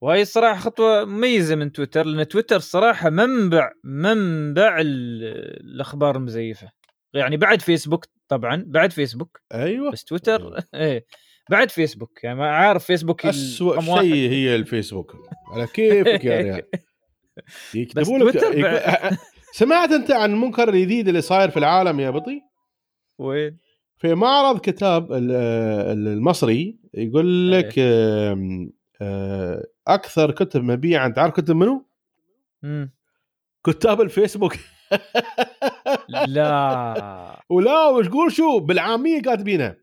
وهي 0.00 0.22
الصراحة 0.22 0.60
خطوة 0.60 1.04
مميزة 1.04 1.54
من 1.54 1.72
تويتر 1.72 2.06
لأن 2.06 2.28
تويتر 2.28 2.58
صراحة 2.58 3.10
منبع 3.10 3.72
منبع 3.84 4.80
ال- 4.80 5.64
الأخبار 5.74 6.16
المزيفة. 6.16 6.70
يعني 7.14 7.36
بعد 7.36 7.60
فيسبوك 7.62 8.04
طبعا 8.28 8.64
بعد 8.66 8.92
فيسبوك. 8.92 9.40
أيوه. 9.54 9.90
بس 9.92 10.04
تويتر 10.04 10.56
إيه. 10.74 11.06
بعد 11.50 11.70
فيسبوك 11.70 12.24
يعني 12.24 12.38
ما 12.38 12.50
عارف 12.50 12.84
فيسبوك 12.84 13.26
اسوء. 13.26 13.80
شيء 13.80 14.30
هي 14.30 14.56
الفيسبوك 14.56 15.16
على 15.52 15.66
كيفك 15.66 16.24
يا 16.24 16.40
ريال 16.40 16.62
يكتبوا 17.74 18.18
لك 18.18 18.36
سمعت 19.54 19.90
أنت 19.92 20.10
عن 20.10 20.30
المنكر 20.32 20.68
الجديد 20.68 21.08
اللي 21.08 21.20
صاير 21.20 21.50
في 21.50 21.56
العالم 21.58 22.00
يا 22.00 22.10
بطي؟ 22.10 22.40
وين؟ 23.18 23.58
في 23.98 24.14
معرض 24.14 24.60
كتاب 24.60 25.12
ال- 25.12 25.30
ال- 25.92 26.08
المصري 26.08 26.78
يقول 26.94 27.52
لك 27.52 27.74
آم، 27.78 28.72
آه، 29.02 29.64
أكثر 29.88 30.30
كتب 30.30 30.62
مبيعا 30.64 31.08
تعرف 31.08 31.34
كتب 31.34 31.56
منو؟ 31.56 31.86
مم. 32.62 32.92
كتاب 33.66 34.00
الفيسبوك 34.00 34.56
لا 36.08 37.40
ولا 37.50 37.88
وش 37.88 38.06
تقول 38.08 38.32
شو 38.32 38.58
بالعامية 38.58 39.22
كاتبينها 39.22 39.76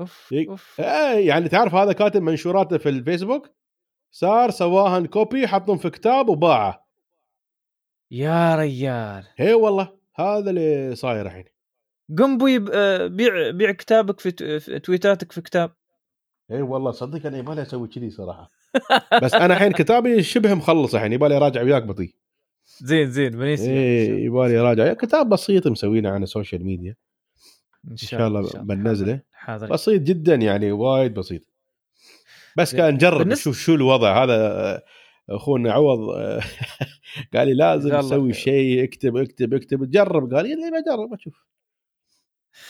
أوف. 0.00 0.34
أوف. 0.48 0.80
إيه 0.80 1.28
يعني 1.28 1.48
تعرف 1.48 1.74
هذا 1.74 1.92
كاتب 1.92 2.22
منشوراته 2.22 2.78
في 2.78 2.88
الفيسبوك؟ 2.88 3.50
صار 4.10 4.50
سواهن 4.50 5.06
copy 5.06 5.46
حطهم 5.46 5.78
في 5.78 5.90
كتاب 5.90 6.28
وباعه. 6.28 6.86
يا 8.10 8.56
ريال. 8.56 9.24
إي 9.40 9.54
والله 9.54 9.92
هذا 10.16 10.50
اللي 10.50 10.94
صاير 10.94 11.26
الحين. 11.26 11.44
قم 12.18 12.38
آه، 12.72 13.06
بيع 13.06 13.50
بيع 13.50 13.72
كتابك 13.72 14.20
في, 14.20 14.30
تويتاتك 14.80 15.32
في 15.32 15.40
كتاب. 15.40 15.72
إي 16.50 16.62
والله 16.62 16.90
صدق 16.90 17.26
أنا 17.26 17.38
يبالي 17.38 17.62
أسوي 17.62 17.88
كذي 17.88 18.10
صراحة. 18.10 18.50
بس 19.22 19.34
أنا 19.34 19.54
الحين 19.54 19.72
كتابي 19.72 20.22
شبه 20.22 20.54
مخلص 20.54 20.94
الحين 20.94 21.12
يبالي 21.12 21.36
اراجع 21.36 21.62
وياك 21.62 21.82
بطي. 21.82 22.14
زين 22.78 23.10
زين 23.10 23.30
بنيسي 23.30 23.70
إي 23.70 24.24
يبالي 24.24 24.58
اراجع 24.58 24.92
كتاب 24.92 25.28
بسيط 25.28 25.66
مسوينه 25.66 26.10
عن 26.10 26.22
ال 26.22 26.28
social 26.28 26.64
media 26.64 26.96
إن 27.84 27.90
إن 27.90 27.96
شاء 27.96 28.28
الله 28.28 28.62
بنزله 28.62 29.20
حاضر 29.44 29.66
بسيط 29.72 30.02
جدا 30.02 30.34
يعني 30.34 30.72
وايد 30.72 31.14
بسيط. 31.14 31.42
بس. 32.56 32.74
كان 32.74 32.94
نجرب 32.94 33.26
بالنسبة- 33.26 33.32
نشوف 33.32 33.58
شو 33.58 33.74
الوضع؟ 33.74 34.24
هذا 34.24 34.34
آه، 34.36 34.82
أخونا 35.30 35.72
عوض 35.72 36.10
آه، 36.16 36.40
قال 37.34 37.48
لي 37.48 37.54
لازم 37.54 38.00
تسوي. 38.00 38.32
شيء 38.32 38.84
اكتب 38.84 39.16
اكتب 39.16 39.54
اكتب. 39.54 39.90
جرب 39.90 40.34
قال 40.34 40.44
لي 40.44 40.50
"إيه، 40.50 40.70
بجرب 40.70 41.12
أشوف. 41.14 41.34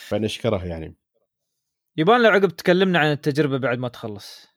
فنشكره 0.07 0.65
يعني. 0.65 0.95
يبان 1.97 2.23
لو 2.23 2.29
عقب 2.29 2.49
تكلمنا 2.49 2.99
عن 2.99 3.11
التجربة 3.11 3.57
بعد 3.57 3.77
ما 3.79 3.87
تخلص. 3.87 4.47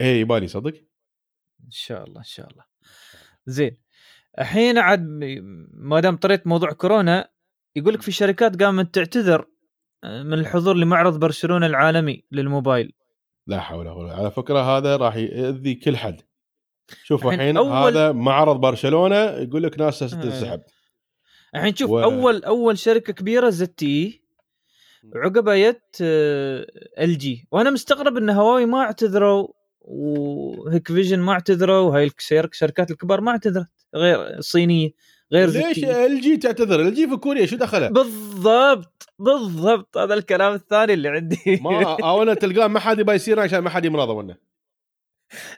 إيه 0.00 0.20
يبالي 0.20 0.46
صدق. 0.48 0.74
إن 1.64 1.70
شاء 1.70 2.04
الله 2.04 2.18
إن 2.18 2.24
شاء 2.24 2.50
الله. 2.50 2.64
زين. 3.46 3.78
الحين 4.38 4.78
عاد 4.78 5.00
ما 5.72 6.00
دام 6.00 6.16
طريت 6.16 6.46
موضوع 6.46 6.72
كورونا 6.72 7.28
يقول 7.76 7.94
لك 7.94 8.02
في 8.02 8.12
شركات 8.12 8.62
قامت 8.62 8.94
تعتذر 8.94 9.46
من 10.04 10.32
الحضور 10.32 10.76
لمعرض 10.76 11.18
برشلونة 11.18 11.66
العالمي 11.66 12.24
للموبايل. 12.32 12.92
لا 13.46 13.60
حول 13.60 13.88
ولا 13.88 13.92
قوة 13.92 14.14
على 14.20 14.30
فكرة 14.30 14.58
هذا 14.78 14.96
راح 14.96 15.16
يؤذي 15.16 15.74
كل 15.74 15.96
حد. 15.96 16.20
شوف 17.04 17.26
الحين 17.26 17.58
أول- 17.58 17.62
هذا 17.72 18.12
معرض 18.12 18.60
برشلونة 18.60 19.16
يقول 19.16 19.62
لك 19.62 19.78
ناس 19.78 20.02
إيه. 20.02 20.10
تنسحب 20.22 20.60
الحين 21.54 21.74
شوف 21.76 21.90
و-. 21.90 22.00
أول 22.02 22.44
أول 22.44 22.78
شركة 22.78 23.12
كبيرة 23.12 23.50
ZTE 23.50 24.22
عقبها 25.14 25.70
جت 25.70 25.96
LG. 27.00 27.48
وأنا 27.52 27.70
مستغرب 27.70 28.16
إن 28.16 28.30
هواوي 28.30 28.66
ما 28.66 28.78
اعتذروا 28.78 29.48
و 29.80 30.88
Hikvision 30.88 31.18
ما 31.18 31.32
اعتذروا 31.32 31.78
وهاي 31.78 32.06
الشرك- 32.18 32.52
الشركات 32.52 32.90
الكبار 32.90 33.20
ما 33.20 33.30
اعتذرت 33.30 33.66
غير 33.94 34.38
الصينيه 34.38 34.90
غير 35.32 35.48
ليش 35.50 35.84
LG 35.84 36.36
تعتذر؟ 36.36 36.80
LG 36.80 37.08
في 37.08 37.16
كوريا 37.16 37.46
شو 37.46 37.56
دخله؟ 37.56 37.88
بالضبط. 37.88 38.91
بالضبط 39.18 39.98
هذا 39.98 40.14
الكلام 40.14 40.54
الثاني 40.54 40.92
اللي 40.92 41.08
عندي. 41.08 41.60
ما 41.62 41.96
اولا 42.04 42.34
تلقاه 42.34 42.66
ما 42.66 42.80
حد 42.80 42.98
يبغى 42.98 43.16
يصير 43.16 43.40
عشان 43.40 43.58
ما 43.58 43.70
حد 43.70 43.84
يمرض 43.84 44.10
منه. 44.10 44.36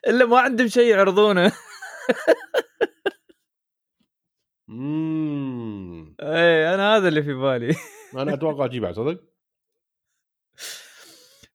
إلا 0.07 0.25
ما 0.25 0.41
عندهم 0.41 0.69
شيء 0.69 0.91
يعرضونه. 0.91 1.53
امم 4.69 6.17
اي 6.21 6.75
أنا 6.75 6.97
هذا 6.97 7.09
اللي 7.09 7.23
في 7.23 7.35
بالي. 7.35 7.75
أنا 8.15 8.35
أتوقع 8.35 8.67
LG 8.67 8.81
بعد 8.81 8.95
صدق؟ 8.95 9.21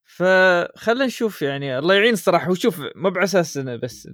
فخلنا 0.05 1.05
نشوف 1.05 1.41
يعني 1.41 1.79
الله 1.79 1.95
يعين 1.95 2.13
الصراحه 2.13 2.51
وشوف 2.51 2.81
مو 2.95 3.09
باساس 3.09 3.57
إنه 3.57 3.75
بس 3.75 4.09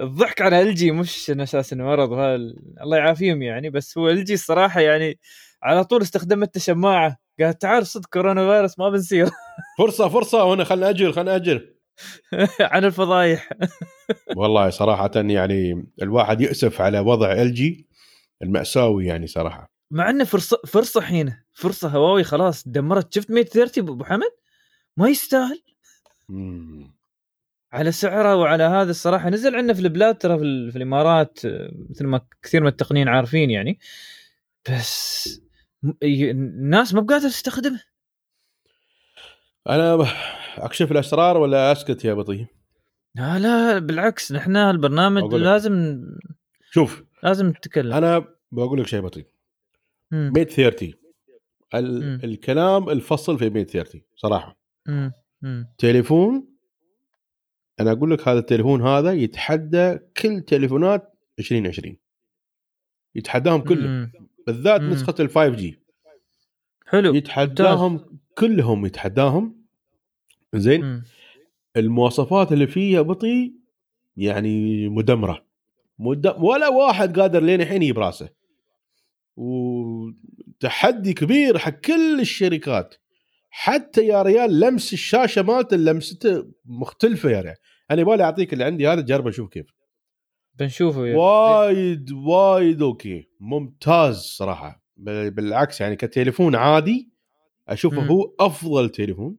الضحك 0.00 0.42
على 0.42 0.62
LG 0.62 0.90
مش 0.90 1.30
إنه 1.30 1.42
أساس 1.42 1.72
إنه 1.72 1.84
مرض 1.84 2.12
الله 2.12 2.96
يعافيهم 2.96 3.42
يعني. 3.42 3.70
بس 3.70 3.98
هو 3.98 4.08
LG 4.10 4.34
الصراحه 4.34 4.80
يعني 4.80 5.18
على 5.66 5.84
طول 5.84 6.02
استخدمت 6.02 6.56
الشماعة. 6.56 7.16
قالت 7.40 7.62
تعال 7.62 7.86
صدق 7.86 8.06
كورونا 8.12 8.46
فيروس 8.54 8.78
ما 8.78 8.88
بنصير. 8.90 9.28
فرصة 9.78 10.08
فرصة 10.08 10.44
وهنا 10.44 10.64
خلنا 10.64 10.90
اجر 10.90 11.12
خلنا 11.12 11.36
اجر 11.36 11.68
عن 12.60 12.84
الفضايح. 12.84 13.50
والله 14.36 14.70
صراحة 14.70 15.10
يعني 15.14 15.86
الواحد 16.02 16.40
يأسف 16.40 16.80
على 16.80 16.98
وضع 17.00 17.32
إل 17.32 17.54
جي 17.54 17.86
المأساوي 18.42 19.06
يعني 19.06 19.26
صراحة. 19.26 19.66
مع 19.90 20.10
إنه 20.10 20.24
فرصة 20.24 20.56
فرصة 20.66 21.00
حين 21.00 21.36
فرصة 21.52 21.88
هواوي 21.88 22.24
خلاص 22.24 22.68
دمرت. 22.68 23.14
شفت 23.14 23.30
ميت 23.30 23.48
30 23.48 23.88
أبو 23.88 24.04
حمد؟ 24.04 24.30
ما 24.96 25.08
يستاهل. 25.08 25.62
مم. 26.28 26.96
على 27.72 27.92
سعره 27.92 28.36
وعلى 28.36 28.62
هذا 28.62 28.90
الصراحة. 28.90 29.28
نزل 29.30 29.54
عندنا 29.56 29.74
في 29.74 29.80
البلاد 29.80 30.18
ترى 30.18 30.38
في, 30.38 30.44
ال- 30.44 30.70
في 30.72 30.76
الإمارات 30.78 31.38
آه، 31.44 31.70
مثل 31.90 32.06
ما 32.06 32.20
كثير 32.42 32.60
من 32.60 32.66
التقنيين 32.68 33.08
عارفين 33.08 33.50
يعني. 33.50 33.78
بس 34.70 35.40
الناس 36.02 36.94
ما 36.94 37.00
بقادره 37.00 37.28
تستخدمه 37.28 37.80
أنا 39.68 40.06
أكشف 40.56 40.92
الأسرار 40.92 41.36
ولا 41.36 41.72
أسكت 41.72 42.04
يا 42.04 42.14
بطي 42.14 42.46
لا 43.14 43.38
لا 43.38 43.78
بالعكس 43.78 44.32
نحن 44.32 44.56
البرنامج. 44.56 45.34
لازم 45.34 46.04
شوف 46.70 47.04
لازم 47.22 47.48
نتكلم 47.48 47.92
أنا 47.92 48.24
بقول 48.52 48.80
لك 48.80 48.86
شيء 48.86 49.00
بطيء 49.00 49.26
مم. 50.10 50.32
ميت 50.36 50.50
30 50.50 50.92
ال-. 51.74 52.24
الكلام 52.24 52.88
الفصل 52.90 53.38
في 53.38 53.50
ميت 53.50 53.70
30 53.70 54.02
صراحة 54.16 54.58
مم. 54.86 55.12
مم. 55.42 55.68
تليفون 55.78 56.48
أنا 57.80 57.92
أقول 57.92 58.10
لك 58.10 58.28
هذا 58.28 58.38
التليفون 58.38 58.82
هذا 58.82 59.12
يتحدى 59.12 59.98
كل 60.16 60.40
تليفونات 60.40 61.12
2020 61.38 61.96
يتحداهم 63.14 63.60
كلهم. 63.60 64.12
بالذات 64.46 64.80
مم. 64.80 64.90
نسخة 64.90 65.14
ال 65.20 65.28
5 65.28 65.48
جي 65.48 65.78
حلو. 66.86 67.14
يتحداهم 67.14 68.18
كلهم 68.38 68.86
يتحداهم. 68.86 69.56
زين. 70.54 70.84
مم. 70.84 71.04
المواصفات 71.76 72.52
اللي 72.52 72.66
فيه 72.66 73.00
بطي 73.00 73.52
يعني 74.16 74.88
مدمرة. 74.88 75.44
مد... 75.98 76.26
ولا 76.38 76.68
واحد 76.68 77.20
قادر 77.20 77.42
لين 77.42 77.60
الحين 77.60 77.82
يجيب 77.82 77.98
راسه. 77.98 78.28
وتحدي 79.36 81.12
كبير 81.12 81.58
حق 81.58 81.70
كل 81.70 82.20
الشركات. 82.20 82.94
حتى 83.50 84.06
يا 84.06 84.22
ريال 84.22 84.60
لمس 84.60 84.92
الشاشة 84.92 85.42
مالته 85.42 85.76
لمسته 85.76 86.46
مختلفة 86.64 87.30
يا 87.30 87.40
ريال. 87.40 87.56
أنا 87.90 88.00
يبغالي 88.00 88.22
أعطيك 88.22 88.52
اللي 88.52 88.64
عندي 88.64 88.88
هذا 88.88 89.00
جرب 89.00 89.28
أشوف 89.28 89.48
كيف. 89.50 89.66
بنشوفه 90.58 91.06
يا- 91.06 91.16
وايد 91.16 92.12
وايد 92.12 92.82
okay. 92.82 93.28
ممتاز 93.40 94.16
صراحة. 94.16 94.82
بالعكس 94.96 95.80
يعني 95.80 95.96
كتليفون 95.96 96.54
عادي 96.56 97.08
أشوفه 97.68 98.00
مم. 98.00 98.08
هو 98.08 98.34
أفضل 98.40 98.88
تليفون. 98.88 99.36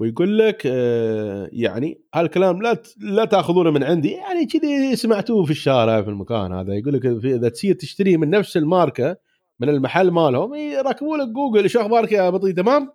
ويقول 0.00 0.38
لك 0.38 0.62
آه، 0.66 1.48
يعني 1.52 2.00
هالكلام 2.14 2.62
لا 2.62 2.82
لا 3.00 3.24
تأخذونه 3.24 3.70
من 3.70 3.84
عندي. 3.84 4.10
يعني 4.10 4.46
كذي 4.46 4.96
سمعتوه 4.96 5.44
في 5.44 5.50
الشارع 5.50 6.02
في 6.02 6.08
المكان 6.10 6.52
هذا. 6.52 6.74
يقول 6.74 6.94
لك 6.94 7.06
إذا 7.24 7.48
تصير 7.48 7.74
تشتري 7.74 8.16
من 8.16 8.30
نفس 8.30 8.56
الماركة 8.56 9.16
من 9.60 9.68
المحل 9.68 10.10
مالهم 10.10 10.54
يركبوا 10.54 11.16
لك 11.16 11.28
جوجل 11.28 11.70
شو 11.70 11.80
أخبارك 11.80 12.12
يا 12.12 12.30
بطي 12.30 12.52
تمام؟ 12.52 12.92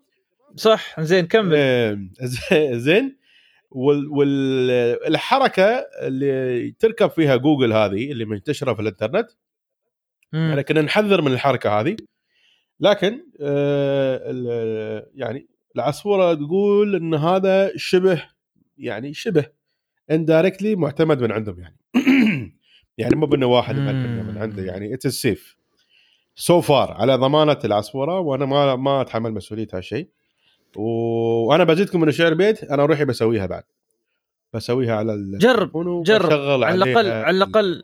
صح 0.55 1.01
زين 1.01 1.25
كمل. 1.27 1.51
آه، 1.55 1.99
زي- 2.21 2.79
زين. 2.87 3.17
والحركه 3.75 5.85
اللي 6.01 6.71
تركب 6.71 7.09
فيها 7.09 7.35
جوجل 7.35 7.73
هذه 7.73 8.11
اللي 8.11 8.25
منتشرة 8.25 8.73
في 8.73 8.81
الإنترنت 8.81 9.27
مم. 10.33 10.49
يعني 10.49 10.63
كنا 10.63 10.81
نحذر 10.81 11.21
من 11.21 11.31
الحركة 11.31 11.79
هذه 11.79 11.95
لكن 12.79 13.25
آه 13.41 15.07
يعني 15.15 15.47
العصفورة 15.75 16.33
تقول 16.33 16.95
إن 16.95 17.13
هذا 17.13 17.71
شبه 17.75 18.23
يعني 18.77 19.13
شبه 19.13 19.45
indirectly 20.11 20.75
معتمد 20.75 21.21
من 21.21 21.31
عندهم 21.31 21.59
يعني. 21.59 21.77
يعني 22.97 23.15
مو 23.15 23.25
بإنه 23.25 23.45
واحد 23.45 23.75
من 23.75 24.37
عنده 24.37 24.63
يعني 24.63 24.93
it's 24.93 25.21
safe 25.21 25.57
so 26.35 26.61
far 26.61 26.91
على 26.91 27.15
ضمانة 27.15 27.59
العصفورة 27.65 28.19
وأنا 28.19 28.45
ما 28.45 28.75
ما 28.75 29.01
أتحمل 29.01 29.33
مسؤولية 29.33 29.67
هالشيء. 29.73 30.09
وأنا 30.77 31.63
بزيدكم 31.63 32.01
من 32.01 32.09
الشعر 32.09 32.33
بيت 32.33 32.63
أنا 32.63 32.85
روحي 32.85 33.05
بسويها 33.05 33.45
بعد. 33.45 33.63
بسويها 34.53 34.95
على 34.95 35.13
ال- 35.13 35.37
جرب 35.37 36.03
جرب. 36.03 36.63
على 36.63 36.83
الأقل 36.83 37.07
على 37.11 37.37
الأقل. 37.37 37.83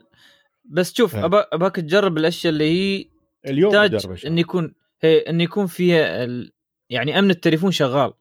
بس 0.64 0.94
شوف 0.94 1.16
آه. 1.16 1.22
أبا- 1.22 1.46
أباك 1.52 1.76
تجرب 1.76 2.18
الأشياء 2.18 2.52
اللي 2.52 2.64
هي 2.64 3.04
اليوم 3.46 3.72
تحتاج 3.72 4.26
إن 4.26 4.38
يكون 4.38 4.74
هي 5.00 5.18
إن 5.18 5.40
يكون 5.40 5.66
فيها 5.66 6.24
ال... 6.24 6.52
يعني 6.90 7.18
أمن 7.18 7.30
التليفون 7.30 7.70
شغال. 7.70 8.12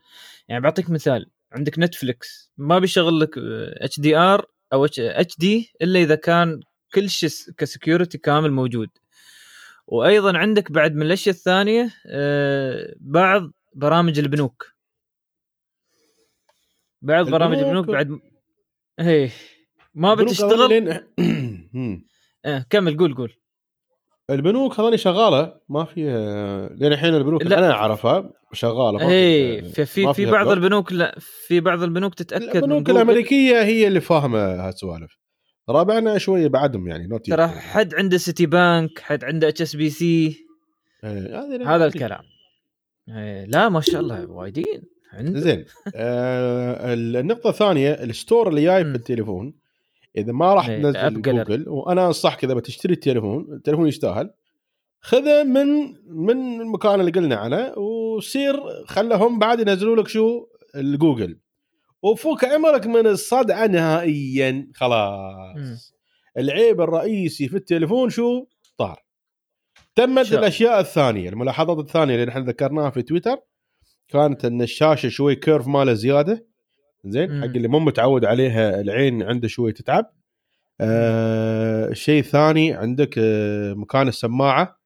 يعني 0.48 0.62
بعطيك 0.64 0.90
مثال 0.90 1.30
عندك 1.52 1.80
Netflix 1.80 2.52
ما 2.58 2.80
بيشغل 2.80 3.20
لك 3.20 3.30
HDR 3.82 4.46
أو 4.74 4.86
HD 4.86 5.72
إلا 5.82 6.00
إذا 6.00 6.16
كان 6.16 6.60
كل 6.94 7.10
شيء 7.10 7.30
ك 7.58 7.64
security 7.64 8.18
كامل 8.18 8.52
موجود. 8.52 8.90
وأيضا 9.88 10.38
عندك 10.38 10.72
بعد 10.72 10.96
من 10.96 11.02
الأشياء 11.02 11.36
الثانية 11.36 11.90
آه، 12.08 12.94
بعض 13.00 13.52
برامج 13.76 14.20
البنوك. 14.20 14.66
بعض 17.02 17.30
برامج 17.30 17.58
البنوك 17.58 17.86
بعد 17.88 18.20
هي 19.00 19.30
ما 19.94 20.16
بتشتغل؟ 20.16 20.70
لين- 20.70 21.00
آه 22.46 22.66
كمل 22.70 22.98
قول 22.98 23.16
قول. 23.16 23.34
البنوك 24.30 24.80
هذول 24.80 25.00
شغالة 25.00 25.60
ما 25.70 25.86
فيها 25.86 26.70
لين 26.70 26.94
الحين 26.94 27.16
البنوك 27.16 27.42
اللي 27.42 27.56
لا. 27.56 27.60
أنا 27.60 27.72
أعرفها 27.72 28.30
شغالة 28.54 29.10
اي 29.12 29.62
في 29.64 29.86
في, 29.86 30.14
في 30.14 30.26
بعض 30.26 30.46
بنوك. 30.46 30.58
البنوك 30.58 30.94
لا 30.94 31.16
في 31.48 31.60
بعض 31.60 31.84
البنوك 31.84 32.14
تتأكد 32.16 32.56
البنوك. 32.56 32.90
الأمريكية 32.90 33.64
هي 33.64 33.88
اللي 33.88 34.02
فاهمة 34.02 34.40
هالسوالف. 34.40 35.18
رابعنا 35.70 36.18
شوية 36.18 36.48
بعدهم 36.48 36.88
يعني 36.88 37.20
ترى 37.20 37.48
حد 37.48 37.96
عنده 37.96 38.18
Citibank 38.18 39.00
حد 39.00 39.24
عنده 39.24 39.48
HSBC 39.48 40.46
هذا 41.04 41.86
الكلام. 41.86 42.22
لا 43.48 43.70
ما 43.70 43.82
شاء 43.82 44.02
الله 44.02 44.32
وايدين 44.32 44.84
زين 45.22 45.66
آه 45.96 46.94
النقطة 46.94 47.50
الثانية 47.50 47.92
ال 47.92 48.01
store 48.01 48.50
اللي 48.50 48.64
جاي 48.64 48.84
مم. 48.84 48.92
في 48.92 48.98
التليفون 48.98 49.54
إذا 50.18 50.32
ما 50.32 50.54
راح 50.54 50.70
إيه، 50.70 50.82
تنزل. 50.82 51.22
جوجل 51.22 51.70
وأنا 51.70 52.08
أنصحك 52.08 52.44
إذا 52.44 52.54
بتشتري 52.54 52.94
التليفون 52.94 53.54
التليفون 53.54 53.88
يستاهل 53.88 54.34
خذه 55.02 55.44
من 55.44 55.68
من 56.06 56.62
المكان 56.62 57.00
اللي 57.00 57.12
قلنا 57.12 57.36
عنه 57.36 57.74
وسير 57.78 58.60
خلهم 58.86 59.40
بعد 59.40 59.60
ينزلوا 59.60 59.96
لك 59.96 60.08
شو 60.08 60.46
الجوجل 60.76 61.40
وفوك 62.02 62.46
عمرك 62.46 62.88
من 62.88 63.08
الصدعة 63.08 63.68
نهائيا. 63.68 64.68
خلاص 64.76 65.94
العيب 66.38 66.82
الرئيسي 66.82 67.48
في 67.48 67.58
التليفون 67.58 68.10
شو 68.10 68.46
طار 68.78 69.04
تمت 69.96 70.26
شاء. 70.26 70.40
الأشياء 70.40 70.80
الثانية 70.80 71.30
الملاحظات 71.30 71.78
الثانية 71.80 72.16
اللي 72.16 72.26
نحن 72.26 72.44
ذكرناها 72.44 72.90
في 72.90 73.02
تويتر 73.02 73.38
كانت 74.08 74.46
إن 74.46 74.62
الشاشة 74.62 75.10
شوي 75.10 75.36
كيرف 75.36 75.68
ماله 75.68 75.94
زيادة 75.94 76.46
زين. 77.06 77.42
حق 77.42 77.48
اللي 77.48 77.68
مو 77.68 77.80
متعود 77.80 78.26
عليها 78.26 78.82
العين 78.82 79.24
عنده 79.24 79.48
شوي 79.48 79.72
تتعب 79.72 80.06
آه 80.82 81.88
الشيء 81.88 82.20
الثاني 82.20 82.74
عندك 82.74 83.16
آه 83.18 83.74
مكان 83.74 84.08
السماعة 84.08 84.80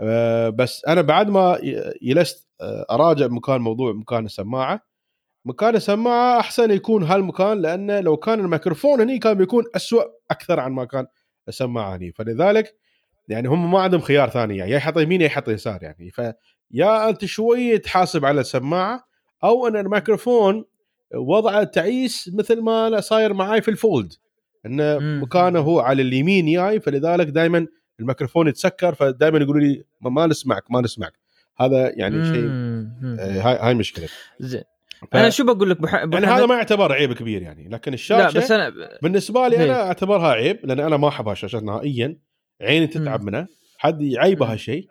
آه 0.00 0.48
بس 0.48 0.84
أنا 0.84 1.00
بعد 1.02 1.30
ما 1.30 1.58
جلست 2.02 2.48
آه 2.60 2.86
أراجع 2.90 3.26
مكان 3.26 3.60
موضوع 3.60 3.92
مكان 3.92 4.24
السماعة 4.24 4.80
مكان 5.44 5.76
السماعة 5.76 6.40
أحسن 6.40 6.70
يكون 6.70 7.02
هالمكان 7.02 7.62
لأنه 7.62 8.00
لو 8.00 8.16
كان 8.16 8.40
الميكروفون 8.40 9.00
هني 9.00 9.18
كان 9.18 9.34
بيكون 9.34 9.64
أسوأ 9.76 10.02
أكثر 10.30 10.60
عن 10.60 10.72
ما 10.72 10.84
كان 10.84 11.06
السماعة 11.48 11.96
هني 11.96 12.12
فلذلك 12.12 12.76
يعني 13.28 13.48
هم 13.48 13.70
ما 13.72 13.80
عندهم 13.80 14.00
خيار 14.00 14.28
ثاني 14.30 14.56
يعني 14.56 14.70
يا 14.70 14.76
يحط 14.76 14.98
يمين 14.98 15.20
يا 15.20 15.26
يحط 15.26 15.48
يسار 15.48 15.78
يعني 15.82 16.10
فيا 16.10 17.08
أنت 17.08 17.24
شوي 17.24 17.78
تحاسب 17.78 18.24
على 18.24 18.40
السماعة 18.40 19.06
أو 19.44 19.68
أن 19.68 19.76
الميكروفون 19.76 20.64
وضعه 21.14 21.64
تعيس 21.64 22.30
مثل 22.34 22.60
ما 22.60 22.86
أنا 22.86 23.00
صاير 23.00 23.34
معاي 23.34 23.60
في 23.62 23.70
الفولد 23.70 24.12
انه 24.66 24.98
مم. 24.98 25.22
مكانه 25.22 25.60
هو 25.60 25.80
على 25.80 26.02
اليمين 26.02 26.52
جاي 26.52 26.80
فلذلك 26.80 27.26
دائما 27.26 27.66
الميكروفون 28.00 28.48
يتسكر 28.48 28.94
فدائما 28.94 29.38
يقولوا 29.38 29.60
لي 29.60 29.84
ما- 30.00 30.26
نسمعك 30.26 30.70
ما 30.70 30.80
نسمعك 30.80 31.12
هذا 31.60 31.92
يعني 31.96 32.24
شيء 32.24 32.42
مم. 32.42 32.92
مم. 33.02 33.16
آه، 33.20 33.40
هاي 33.40 33.58
هاي 33.60 33.74
مشكلة 33.74 34.08
زين 34.40 34.62
ف- 35.12 35.16
أنا 35.16 35.30
شو 35.30 35.44
بقول 35.44 35.70
لك 35.70 35.80
بح... 35.80 35.94
يعني 35.94 36.10
بحمد- 36.10 36.24
هذا 36.28 36.46
ما 36.46 36.54
يعتبر 36.54 36.92
عيب 36.92 37.12
كبير 37.12 37.42
يعني 37.42 37.68
لكن 37.68 37.94
الشاشة 37.94 38.32
لا 38.34 38.40
بس 38.40 38.50
أنا 38.52 38.72
بالنسبة 39.02 39.48
لي 39.48 39.58
هي. 39.58 39.64
أنا 39.64 39.82
أعتبرها 39.82 40.28
عيب 40.32 40.60
لأن 40.64 40.80
أنا 40.80 40.96
ما 40.96 41.08
احب 41.08 41.28
هالشاشات 41.28 41.62
نهائيا 41.62 42.16
عيني 42.60 42.86
تتعب 42.86 43.20
مم. 43.20 43.26
منها 43.26 43.48
حد 43.78 44.02
يعيبه 44.02 44.46
مم. 44.46 44.50
هالشيء 44.52 44.88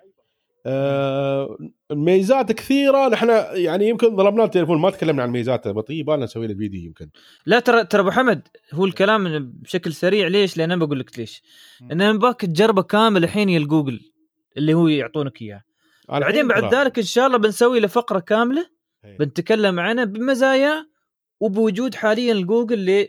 آه 0.67 1.58
الميزات 1.91 2.51
كثيرة 2.51 3.08
نحن 3.08 3.30
يعني 3.54 3.89
يمكن 3.89 4.15
ظلمنا 4.15 4.43
التليفون 4.43 4.80
ما 4.82 4.89
تكلمنا 4.89 5.23
عن 5.23 5.30
ميزاته 5.30 5.71
بطي 5.71 6.03
بالنا 6.04 6.25
نسوي 6.25 6.47
له 6.47 6.54
فيديو 6.54 6.82
يمكن 6.82 7.10
لا 7.45 7.60
ترى 7.60 7.84
ترى 7.84 8.01
أبو 8.01 8.12
حمد 8.12 8.47
هو 8.73 8.86
الكلام 8.86 9.51
بشكل 9.62 9.93
سريع 9.93 10.28
ليش؟ 10.28 10.58
لأن 10.58 10.71
أنا 10.71 10.86
بقول 10.86 10.99
لك 10.99 11.19
ليش؟ 11.19 11.43
مم. 11.82 12.01
إن 12.01 12.17
باك 12.17 12.41
تجربة 12.41 12.82
كامل 12.82 13.23
الحين 13.23 13.49
يا 13.49 13.58
الجوجل 13.58 14.01
اللي 14.58 14.73
هو 14.73 14.88
يعطونك 14.88 15.41
اياه 15.41 15.63
بعدين 16.10 16.47
بعد 16.47 16.75
ذلك 16.75 16.99
إن 16.99 17.06
شاء 17.06 17.28
الله 17.28 17.38
بنسوي 17.38 17.80
له 17.80 17.88
فقرة 17.88 18.19
كاملة 18.19 18.69
إيه. 19.06 19.17
بنتكلم 19.17 19.80
عنه 19.80 20.04
بمزاياه 20.04 20.86
وبوجود 21.39 21.95
حاليا 21.95 22.34
الجوجل 22.34 22.80
اللي 22.80 23.08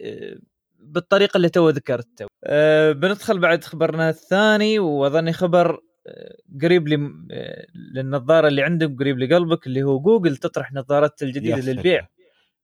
بالطريقة 0.79 1.37
اللي 1.37 1.49
تو 1.49 1.69
ذكرت 1.69 2.27
أه 2.47 2.93
بندخل 2.93 3.39
بعد 3.39 3.65
خبرنا 3.65 4.11
الثاني 4.11 4.79
وأظني 4.79 5.33
خبر 5.33 5.81
آه، 6.09 6.37
قريب 6.63 6.89
لي 6.89 6.95
آه، 7.33 7.67
للنظارة 7.95 8.49
اللي 8.49 8.63
عندك 8.63 8.97
قريب 8.99 9.19
لقلبك 9.19 9.67
اللي 9.67 9.83
هو 9.83 10.01
جوجل 10.01 10.37
تطرح 10.37 10.73
نظارات 10.73 11.23
يا 11.23 11.27
الجديده. 11.27 11.57
للبيع 11.73 12.07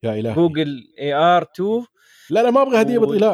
يا 0.02 0.20
إلهي. 0.20 0.34
جوجل 0.34 0.82
AR 0.98 1.42
2 1.42 1.84
لا 2.30 2.42
لا 2.42 2.50
ما 2.50 2.62
أبغى 2.62 2.80
هدية 2.80 2.98
و- 2.98 3.06
بطي 3.06 3.20
لا. 3.20 3.32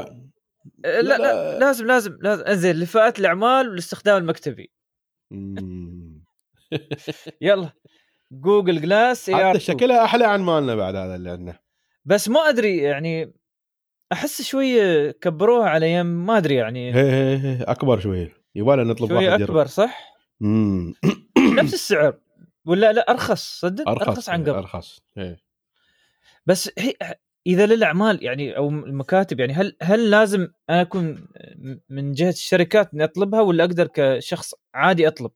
آه، 0.84 1.00
لا, 1.00 1.02
لا، 1.02 1.18
لا, 1.18 1.52
لا. 1.52 1.58
لازم 1.58 1.86
لازم 1.86 2.18
لازم. 2.22 2.44
زين 2.48 2.76
لفئات 2.76 3.18
الأعمال 3.18 3.68
والاستخدام 3.68 4.16
المكتبي. 4.16 4.70
يلا. 7.40 7.72
Google 8.32 8.80
Glass 8.80 9.28
AR 9.28 9.50
حتى 9.50 9.60
شكلها 9.60 10.04
أحلى 10.04 10.24
عن 10.24 10.40
مالنا 10.40 10.74
بعد 10.74 10.96
هذا 10.96 11.14
اللي 11.16 11.30
عندنا. 11.30 11.58
بس 12.04 12.28
ما 12.28 12.40
أدري 12.48 12.76
يعني 12.76 13.32
أحس 14.12 14.42
شوية 14.42 15.10
كبروها 15.10 15.68
على 15.68 15.92
يم 15.92 16.26
ما 16.26 16.38
أدري 16.38 16.54
يعني 16.54 16.94
هي 16.94 17.10
هي 17.10 17.36
هي 17.36 17.62
أكبر 17.62 18.00
شوي 18.00 18.30
يبغى 18.54 18.84
نطلب 18.84 19.08
شوية 19.08 19.28
واحد 19.28 19.42
أكبر 19.42 19.66
صح؟ 19.66 20.14
مم. 20.40 20.94
نفس 21.58 21.74
السعر 21.74 22.18
ولا 22.64 22.92
لا 22.92 23.10
أرخص 23.10 23.60
صدق 23.60 23.88
أرخص, 23.88 24.08
أرخص 24.08 24.28
عن 24.28 24.42
قبل 24.42 24.50
أرخص 24.50 25.00
إيه. 25.18 25.38
بس 26.46 26.70
هي 26.78 26.94
إذا 27.46 27.66
للأعمال 27.66 28.24
يعني 28.24 28.56
أو 28.56 28.68
المكاتب 28.68 29.40
يعني 29.40 29.52
هل 29.52 29.76
هل 29.82 30.10
لازم 30.10 30.48
أنا 30.70 30.80
أكون 30.80 31.28
من 31.88 32.12
جهة 32.12 32.30
الشركات 32.30 32.94
إني 32.94 33.04
أطلبها 33.04 33.40
ولا 33.40 33.64
أقدر 33.64 33.88
كشخص 33.94 34.54
عادي 34.74 35.08
أطلب؟ 35.08 35.30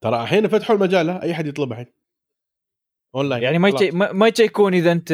ترى 0.00 0.22
الحين 0.22 0.48
فتحوا 0.48 0.76
المجال 0.76 1.10
أي 1.10 1.34
حد 1.34 1.46
يطلب 1.46 1.72
الحين 1.72 1.86
أونلاين 3.14 3.42
يعني 3.42 3.58
ما 3.58 3.72
ما 3.92 4.12
ما 4.12 4.26
يتشيكون 4.26 4.74
إذا 4.74 4.92
أنت 4.92 5.12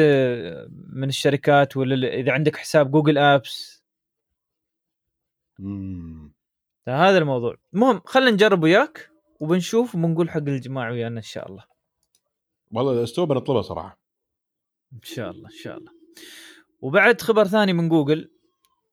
من 0.93 1.09
الشركات 1.09 1.77
ولا 1.77 2.13
إذا 2.13 2.31
عندك 2.31 2.55
حساب 2.55 2.91
Google 2.91 3.17
Apps. 3.17 3.83
هذا 6.87 7.17
الموضوع. 7.17 7.55
المهم 7.73 8.01
خلينا 8.05 8.31
نجرب 8.31 8.63
وياك 8.63 9.11
وبنشوف 9.39 9.95
وبنقول 9.95 10.29
حق 10.29 10.37
الجماعة 10.37 10.91
ويانا 10.91 11.17
إن 11.17 11.23
شاء 11.23 11.49
الله. 11.49 11.63
والله 12.71 12.91
الاستوى 12.91 13.25
بنطلبها 13.25 13.61
صراحة. 13.61 13.99
إن 14.93 15.01
شاء 15.03 15.31
الله 15.31 15.49
إن 15.49 15.55
شاء 15.55 15.77
الله. 15.77 15.91
وبعد 16.81 17.21
خبر 17.21 17.47
ثاني 17.47 17.73
من 17.73 17.89
جوجل. 17.89 18.31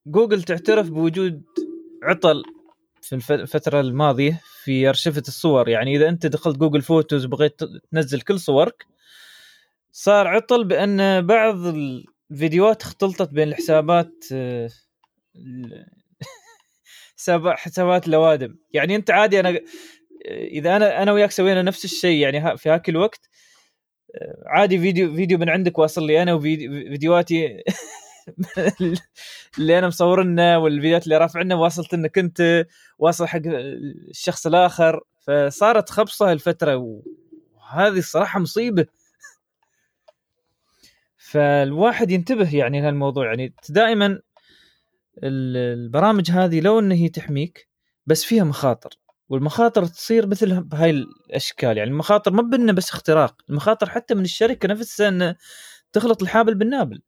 جوجل 0.07 0.43
تعترف 0.43 0.91
بوجود 0.91 1.43
عطل 2.03 2.43
في 3.03 3.15
الف- 3.15 3.33
الفترة 3.33 3.81
الماضية 3.81 4.41
في 4.65 4.89
أرشفة 4.89 5.23
الصور. 5.29 5.69
يعني 5.69 5.97
إذا 5.97 6.09
أنت 6.09 6.27
دخلت 6.27 6.57
Google 6.59 6.83
Photos 6.83 7.25
وبغيت 7.25 7.61
تنزل 7.93 8.21
كل 8.21 8.41
صورك 8.41 8.87
صار 9.99 10.29
عطل 10.29 10.65
بأن 10.65 11.27
بعض 11.27 11.57
الفيديوهات 12.31 12.83
اختلطت 12.83 13.33
بين 13.33 13.49
الحسابات 13.49 14.25
آه، 14.33 14.71
حسابات 17.57 18.09
الأوادم. 18.09 18.57
يعني 18.73 18.97
أنت 18.97 19.11
عادي 19.11 19.41
أنا 19.41 19.61
إذا 20.31 20.77
أنا 20.77 21.03
أنا 21.03 21.13
وياك 21.13 21.31
سوينا 21.31 21.63
نفس 21.63 21.85
الشيء 21.85 22.23
يعني 22.23 22.57
في 22.57 22.69
هاك 22.69 22.89
الوقت 22.89 23.29
آه، 24.15 24.43
عادي 24.47 24.79
فيديو 24.79 25.15
فيديو 25.15 25.39
من 25.39 25.49
عندك 25.49 25.79
واصل 25.79 26.07
لي 26.07 26.23
أنا 26.23 26.35
وفيديوهاتي 26.35 27.63
اللي 29.59 29.79
أنا 29.79 29.87
مصورنا 29.87 30.57
والفيديوهات 30.57 31.05
اللي 31.05 31.19
رافعنا 31.19 31.55
واصلت 31.55 31.95
إنك 31.95 32.19
أنت 32.19 32.67
واصل 32.99 33.27
حق 33.27 33.41
الشخص 33.47 34.47
الآخر. 34.47 35.01
فصارت 35.27 35.91
خبصة 35.91 36.33
الفترة 36.33 36.77
وهذه 36.77 37.99
الصراحة 37.99 38.41
مصيبة. 38.41 38.87
فالواحد 41.31 42.11
ينتبه 42.11 42.57
يعني 42.57 42.81
لهالموضوع. 42.81 43.27
يعني 43.27 43.55
دائما 43.69 44.07
ال- 44.07 44.23
البرامج 45.57 46.31
هذه 46.31 46.61
لو 46.61 46.79
إن 46.79 46.93
هي 46.93 47.09
تحميك 47.09 47.69
بس 48.07 48.25
فيها 48.25 48.45
مخاطر 48.45 48.91
والمخاطر 49.29 49.87
تصير 49.87 50.27
مثل 50.27 50.61
بهاي 50.63 50.91
الأشكال. 50.91 51.77
يعني 51.79 51.91
المخاطر 51.91 52.31
ما 52.33 52.43
بنا 52.43 52.73
بس 52.73 52.91
اختراق 52.91 53.43
المخاطر 53.51 53.89
حتى 53.91 54.15
من 54.15 54.25
الشركة 54.25 54.69
نفسها 54.69 55.09
ان 55.09 55.35
تخلط 55.93 56.23
الحابل 56.23 56.55
بالنابل. 56.55 57.03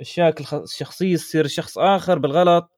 أشياء 0.00 0.34
الشخصيه 0.62 1.16
تصير 1.16 1.46
شخص 1.46 1.78
آخر 1.78 2.18
بالغلط 2.18 2.70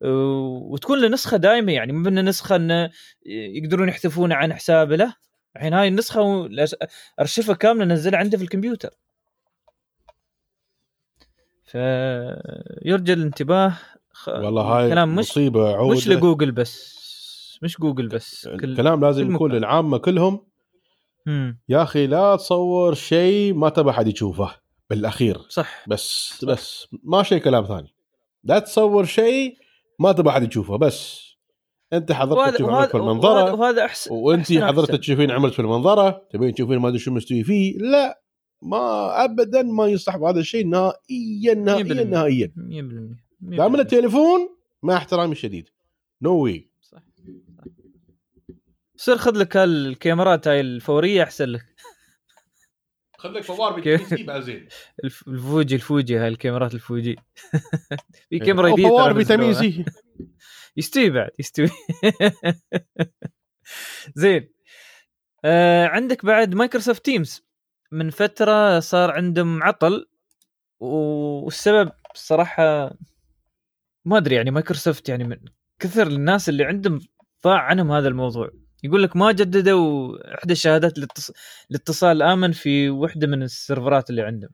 وتكون 0.00 1.00
له 1.00 1.08
نسخة 1.08 1.36
دائمه 1.36 1.72
يعني 1.72 1.92
ما 1.92 2.02
بدنا 2.02 2.22
نسخة 2.22 2.56
إنه 2.56 2.90
يقدرون 3.26 3.88
يحذفون 3.88 4.32
عن 4.32 4.54
حسابه 4.54 4.96
له 4.96 5.14
الحين 5.56 5.74
هاي 5.74 5.88
النسخة 5.88 6.20
و- 6.22 6.48
الأس- 6.48 6.86
أرشفة 7.20 7.54
كاملة 7.54 7.84
نزلها 7.84 8.18
عنده 8.18 8.38
في 8.38 8.44
الكمبيوتر. 8.44 8.90
فيرجى 11.74 13.12
الانتباه 13.12 13.72
خ- 14.12 14.28
والله 14.28 14.62
هاي 14.62 14.88
كلام 14.90 15.14
مش 15.14 15.30
مصيبة 15.30 15.76
عود 15.76 15.96
مش 15.96 16.08
لجوجل 16.08 16.52
بس 16.52 16.94
مش 17.62 17.76
جوجل 17.80 18.08
بس 18.08 18.48
كل 18.48 18.70
الكلام 18.70 19.00
لازم 19.04 19.34
يكون. 19.34 19.52
للعامة 19.52 19.98
كلهم 19.98 20.40
مم. 21.26 21.58
يا 21.68 21.82
أخي 21.82 22.06
لا 22.06 22.36
تصور 22.36 22.94
شيء 22.94 23.54
ما 23.54 23.68
تبى 23.68 23.92
حد 23.92 24.06
يشوفه 24.08 24.54
بالأخير 24.90 25.38
صح 25.48 25.88
بس 25.88 26.34
صح. 26.40 26.48
بس 26.48 26.86
ما 27.04 27.22
شيء 27.22 27.38
كلام 27.38 27.64
ثاني 27.64 27.94
لا 28.44 28.58
تصور 28.58 29.04
شيء 29.04 29.56
ما 29.98 30.12
تبى 30.12 30.30
حد 30.30 30.48
يشوفه 30.50 30.76
بس 30.76 31.24
أنت 31.92 32.12
حضرتك 32.12 32.38
وهذا 32.38 32.56
تشوف 32.56 32.68
وهذا 32.68 32.86
في 32.88 32.96
المنظرة 32.96 33.54
وهذا 33.54 33.84
احسن 33.84 34.14
وأنت 34.14 34.52
حضرتك. 34.52 35.00
تشوفين 35.00 35.30
عملك 35.30 35.52
في 35.52 35.58
المنظرة 35.58 36.26
تبين 36.30 36.54
تشوفين 36.54 36.78
ما 36.78 36.88
أدري 36.88 36.98
شو 36.98 37.10
مستوي 37.10 37.42
فيه 37.44 37.78
لا 37.78 38.20
ما 38.64 39.24
ابدا 39.24 39.62
ما 39.62 39.86
يصلح 39.86 40.16
بهذا 40.16 40.40
الشيء 40.40 40.66
نهائيا 40.66 41.54
نهائيا 41.54 41.84
100%. 42.04 42.06
نهائيا. 42.06 42.52
100% 42.56 43.16
لا 43.40 43.68
من 43.68 43.80
التليفون 43.80 44.48
مع 44.82 44.96
احترامي 44.96 45.32
الشديد. 45.32 45.68
no 46.22 46.36
way 46.44 46.70
صح 46.80 46.98
صير 48.96 49.16
خذ 49.16 49.36
لك 49.36 49.56
الكاميرات 49.56 50.48
هاي 50.48 50.60
الفورية 50.60 51.22
أحسن 51.22 51.44
لك. 51.48 51.66
خذ 53.18 53.30
لك 53.30 53.42
فوار؟ 53.42 53.80
بقى 54.26 54.42
زين. 54.46 54.68
الف- 55.04 55.28
ال 55.28 55.37
Fuji 55.37 55.74
ال 55.74 55.82
Fuji 55.82 56.16
هاي 56.18 56.28
الكاميرات 56.28 56.74
ال 56.74 56.81
Fuji. 56.81 57.16
في 58.30 58.38
كاميرا 58.38 58.68
أو 58.70 58.74
جديده 58.74 58.88
فوار. 58.88 59.14
فيتامين 59.14 59.54
سي 59.54 59.84
يستوي 60.76 61.10
بعد 61.10 61.30
يستوي. 61.38 61.68
زين. 64.14 64.48
آه 65.44 65.86
عندك 65.86 66.24
بعد 66.24 66.54
Microsoft 66.54 67.04
Teams. 67.04 67.44
من 67.92 68.10
فترة 68.10 68.80
صار 68.80 69.10
عندهم 69.10 69.62
عطل 69.62 70.06
والسبب 70.80 71.92
الصراحه 72.14 72.94
ما 74.04 74.16
أدري 74.16 74.34
يعني 74.34 74.50
مايكروسوفت 74.50 75.08
يعني 75.08 75.24
من 75.24 75.36
كثر 75.80 76.06
الناس 76.06 76.48
اللي 76.48 76.64
عندهم 76.64 77.00
ضاع 77.44 77.58
عنهم 77.58 77.92
هذا 77.92 78.08
الموضوع. 78.08 78.50
يقول 78.82 79.02
لك 79.02 79.16
ما 79.16 79.32
جددوا 79.32 80.34
إحدى 80.34 80.54
شهادات 80.54 80.98
الاتص... 80.98 81.30
الاتصال 81.70 82.16
الامن 82.16 82.52
في 82.52 82.90
وحدة 82.90 83.26
من 83.26 83.42
السيرفرات 83.42 84.10
اللي 84.10 84.22
عندهم. 84.22 84.50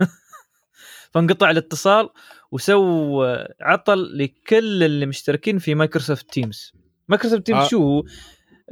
فانقطع 1.12 1.50
الاتصال 1.50 2.08
وسووا 2.50 3.36
عطل 3.64 4.18
لكل 4.18 4.82
اللي 4.82 5.06
مشتركين 5.06 5.58
في 5.58 5.74
Microsoft 5.74 6.30
Teams. 6.32 6.72
Microsoft 7.08 7.46
Teams 7.46 7.60
ها- 7.62 7.68
شو 7.68 8.02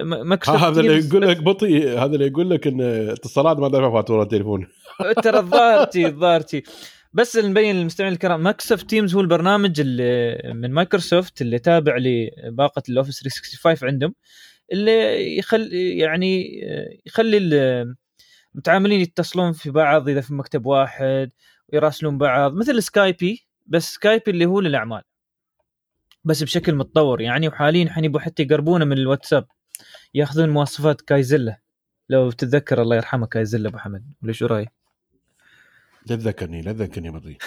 هو؟ 0.00 0.04
م- 0.04 0.26
مايكروسوفت 0.28 0.64
هذا 0.64 0.80
اللي 0.80 1.06
يقول 1.08 1.28
لك 1.28 1.42
بطي. 1.42 1.88
هذا 1.88 2.14
اللي 2.14 2.26
يقول 2.26 2.50
لك 2.50 2.66
إن 2.66 2.80
اتصالات 3.10 3.58
ما 3.58 3.68
دفع 3.68 3.92
فاتورة 3.92 4.22
التليفون. 4.22 4.66
ترى 5.24 5.38
الظاهرتي 5.38 6.06
الظاهرتي 6.06 6.62
بس 7.12 7.36
نبين 7.36 7.76
للمستمعين 7.76 8.12
الكرام 8.12 8.42
Microsoft 8.42 8.90
Teams 8.90 9.14
هو 9.14 9.20
البرنامج 9.20 9.80
اللي 9.80 10.38
من 10.54 10.70
مايكروسوفت 10.70 11.42
اللي 11.42 11.58
تابع 11.58 11.96
لباقة 11.98 12.82
ال 12.88 12.93
Office 12.93 13.20
365 13.20 13.88
عندهم 13.88 14.14
اللي 14.72 15.38
يخلي 15.38 15.98
يعني 15.98 16.60
يخلي 17.06 17.38
المتعاملين 18.54 19.00
يتصلون 19.00 19.52
في 19.52 19.70
بعض 19.70 20.08
إذا 20.08 20.20
في 20.20 20.34
مكتب 20.34 20.66
واحد 20.66 21.30
ويراسلون 21.72 22.18
بعض 22.18 22.52
مثل 22.54 22.82
Skype. 22.82 23.46
بس 23.66 23.94
Skype 23.94 24.30
اللي 24.30 24.46
هو 24.46 24.60
للأعمال. 24.60 25.02
بس 26.24 26.42
بشكل 26.42 26.74
متطور 26.74 27.20
يعني 27.20 27.48
وحاليا 27.48 27.90
حنيبوا 27.90 28.20
حتى 28.20 28.42
يقربونه 28.42 28.84
من 28.84 28.98
الواتساب. 28.98 29.46
ياخذون 30.14 30.48
مواصفات 30.50 31.00
Kaizala. 31.00 31.60
لو 32.08 32.30
تتذكر 32.30 32.82
الله 32.82 32.96
يرحمه 32.96 33.26
Kaizala 33.26 33.68
أبو 33.68 33.78
حمد 33.78 34.12
ولا 34.22 34.32
شو 34.32 34.46
رأيك؟ 34.46 34.68
لا 36.06 36.16
تذكرني 36.16 36.62
لا 36.62 36.72
تذكرني 36.72 37.10
بطي 37.10 37.38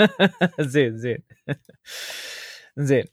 زين 0.60 0.96
زين. 0.98 1.18
زين. 2.76 3.04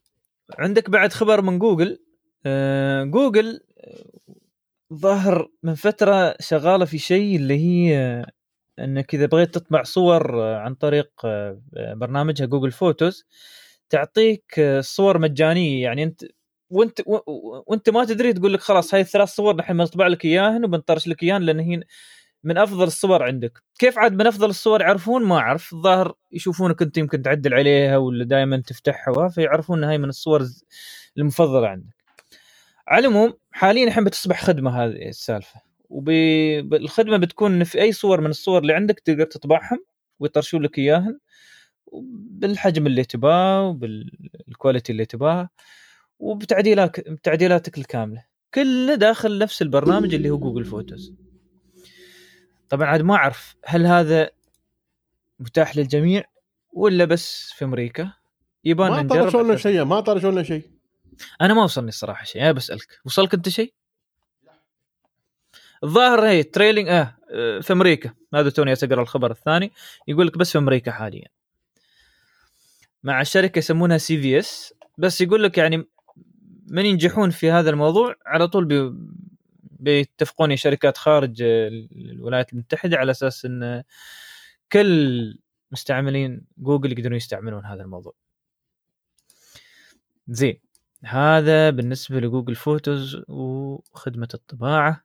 عندك 0.60 0.90
بعد 0.90 1.14
خبر 1.14 1.42
من 1.42 1.60
جوجل. 1.60 2.00
آه 2.46 3.04
جوجل 3.04 3.60
ظهر 4.94 5.50
من 5.64 5.76
فترة 5.76 6.36
شغالة 6.40 6.86
في 6.86 6.98
شيء 6.98 7.36
اللي 7.36 7.58
هي 7.58 7.98
آه، 7.98 8.32
إنك 8.80 9.16
إذا 9.16 9.26
بغيت 9.26 9.54
تطبع 9.56 9.84
صور 9.84 10.44
آه، 10.44 10.58
عن 10.58 10.76
طريق 10.76 11.12
برنامجها 11.74 12.46
Google 12.46 12.72
Photos 12.72 13.26
تعطيك 13.90 14.62
صور 14.80 15.18
مجانية. 15.20 15.84
يعني 15.84 16.04
أنت 16.04 16.24
وانت 16.70 17.02
وانت 17.68 17.90
ما 17.90 18.06
تدري 18.06 18.34
تقول 18.34 18.54
لك 18.54 18.60
خلاص 18.60 18.94
هاي 18.94 19.02
الثلاث 19.02 19.30
صور 19.30 19.56
نحن 19.56 19.78
بنطبع 19.78 20.08
لك 20.08 20.26
اياهن 20.26 20.66
وبنطرش 20.66 21.08
لك 21.08 21.24
اياهن 21.24 21.42
لأن 21.42 21.60
هي 21.60 21.84
من 22.44 22.58
أفضل 22.58 22.84
الصور 22.84 23.24
عندك. 23.24 23.64
كيف 23.80 23.98
عاد 23.98 24.14
من 24.14 24.28
أفضل 24.28 24.50
الصور 24.50 24.82
يعرفون؟ 24.82 25.24
ما 25.24 25.38
أعرف. 25.38 25.74
الظاهر 25.74 26.14
يشوفونك 26.32 26.82
أنت 26.82 26.98
يمكن 26.98 27.22
تعدل 27.22 27.54
عليها 27.54 27.98
ولا 27.98 28.26
دائما 28.26 28.58
تفتحها 28.58 29.30
فيعرفون 29.30 29.78
إن 29.84 29.90
هاي 29.90 29.98
من 29.98 30.10
الصور 30.10 30.48
المفضلة 31.18 31.68
عندك. 31.68 31.94
على 32.88 33.08
العموم 33.08 33.34
حاليا 33.52 33.88
الحين 33.88 34.04
بتصبح 34.04 34.44
خدمة 34.44 34.84
هذه 34.84 35.10
السالفة. 35.10 35.62
وبالخدمه 35.90 37.18
بتكون 37.18 37.54
إن 37.54 37.64
في 37.64 37.82
أي 37.82 37.92
صور 37.92 38.22
من 38.22 38.30
الصور 38.30 38.62
اللي 38.62 38.74
عندك 38.74 39.00
تقدر 39.00 39.26
تطبعهم 39.26 39.86
ويطرشوا 40.20 40.60
لك 40.60 40.78
إياهن 40.80 41.20
بالحجم 42.14 42.88
اللي 42.88 43.04
تباه 43.04 43.68
وبال 43.68 44.05
quality 44.05 44.92
اللي 44.92 45.06
تباها 45.06 45.50
وبتعديلات 46.20 47.10
بتعديلاتك 47.10 47.78
الكاملة. 47.78 48.26
كله 48.54 48.96
داخل 48.96 49.38
نفس 49.38 49.62
البرنامج 49.62 50.14
اللي 50.14 50.30
هو 50.30 50.38
Google 50.38 50.66
Photos 50.66 51.14
طبعا 52.70 52.88
عاد 52.88 53.02
ما 53.02 53.16
أعرف 53.16 53.56
هل 53.66 53.86
هذا 53.86 54.30
متاح 55.40 55.78
للجميع 55.78 56.24
ولا 56.74 57.06
بس 57.06 57.52
في 57.52 57.66
أمريكا؟ 57.66 58.14
يبان 58.64 58.92
ما 58.92 59.08
طرشوا 59.08 59.44
لنا. 59.44 59.56
شيء 59.56 59.84
ما 59.84 60.00
طرشوا 60.00 60.32
لنا 60.32 60.44
شيء. 60.44 60.72
أنا 61.42 61.54
ما 61.54 61.64
وصلني 61.64 61.90
الصراحة 61.90 62.26
شيء 62.26 62.42
أنا 62.42 62.52
بسألك. 62.52 63.00
وصلك 63.06 63.34
أنت 63.34 63.50
شيء؟ 63.50 63.74
الظاهر 65.84 66.28
هي 66.28 66.44
trialing 66.44 66.90
آه 66.90 67.16
في 67.62 67.74
أمريكا. 67.74 68.14
هذا 68.34 68.50
توني 68.50 68.74
اقرا 68.74 69.02
الخبر 69.02 69.32
الثاني. 69.32 69.72
يقول 70.08 70.28
لك 70.28 70.38
بس 70.38 70.52
في 70.52 70.58
أمريكا 70.58 70.92
حاليا. 70.92 71.28
مع 73.04 73.24
شركة 73.24 73.60
يسمونها 73.60 73.98
CVS 73.98 74.74
بس 74.98 75.22
يقول 75.22 75.44
لك 75.44 75.58
يعني 75.58 75.88
من 76.68 76.86
ينجحون 76.86 77.30
في 77.30 77.52
هذا 77.52 77.70
الموضوع 77.70 78.16
على 78.26 78.48
طول 78.48 78.66
بي 78.66 78.94
بيتفقون 79.80 80.56
شركات 80.56 80.98
خارج 80.98 81.42
الولايات 81.42 82.54
المتحدة 82.54 82.98
على 82.98 83.12
أساس 83.12 83.46
إن 83.46 83.84
كل 84.72 85.40
مستعملين 85.72 86.46
جوجل 86.58 86.92
يقدرون 86.92 87.16
يستعملون 87.16 87.66
هذا 87.66 87.82
الموضوع. 87.82 88.14
زين 90.28 90.60
هذا 91.04 91.70
بالنسبة 91.70 92.20
ل 92.20 92.25
Google 92.25 92.56
Photos 92.56 93.22
وخدمة 93.28 94.28
الطباعة. 94.34 95.04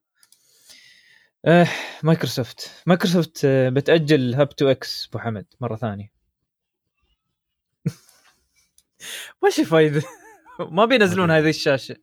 آه 1.44 1.68
Microsoft. 2.02 2.70
Microsoft 2.86 3.44
آه، 3.44 3.68
بتأجل 3.68 4.34
Hub 4.34 4.48
2X 4.56 5.08
أبو 5.08 5.18
حمد 5.18 5.46
مرة 5.60 5.76
ثانية. 5.76 6.12
ماشي 9.42 9.64
فايدة. 9.64 10.02
ما 10.70 10.84
بينزلون 10.84 11.30
هذه 11.30 11.48
الشاشة. 11.48 11.96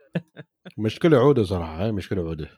مشكلة 0.78 1.17
عودة 1.17 1.43
صراحة 1.43 1.84
هاي 1.84 1.91
مشكلة 1.91 2.22
عودة. 2.22 2.50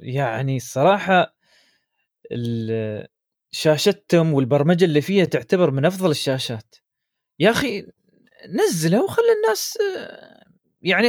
يعني 0.00 0.56
الصراحة 0.56 1.34
ال- 2.32 3.06
شاشتهم 3.50 4.34
والبرمجة 4.34 4.84
اللي 4.84 5.00
فيها 5.00 5.24
تعتبر 5.24 5.70
من 5.70 5.84
أفضل 5.84 6.10
الشاشات. 6.10 6.74
يا 7.38 7.50
أخي 7.50 7.86
نزلها 8.48 9.02
وخلي 9.02 9.26
الناس 9.44 9.78
يعني 10.82 11.08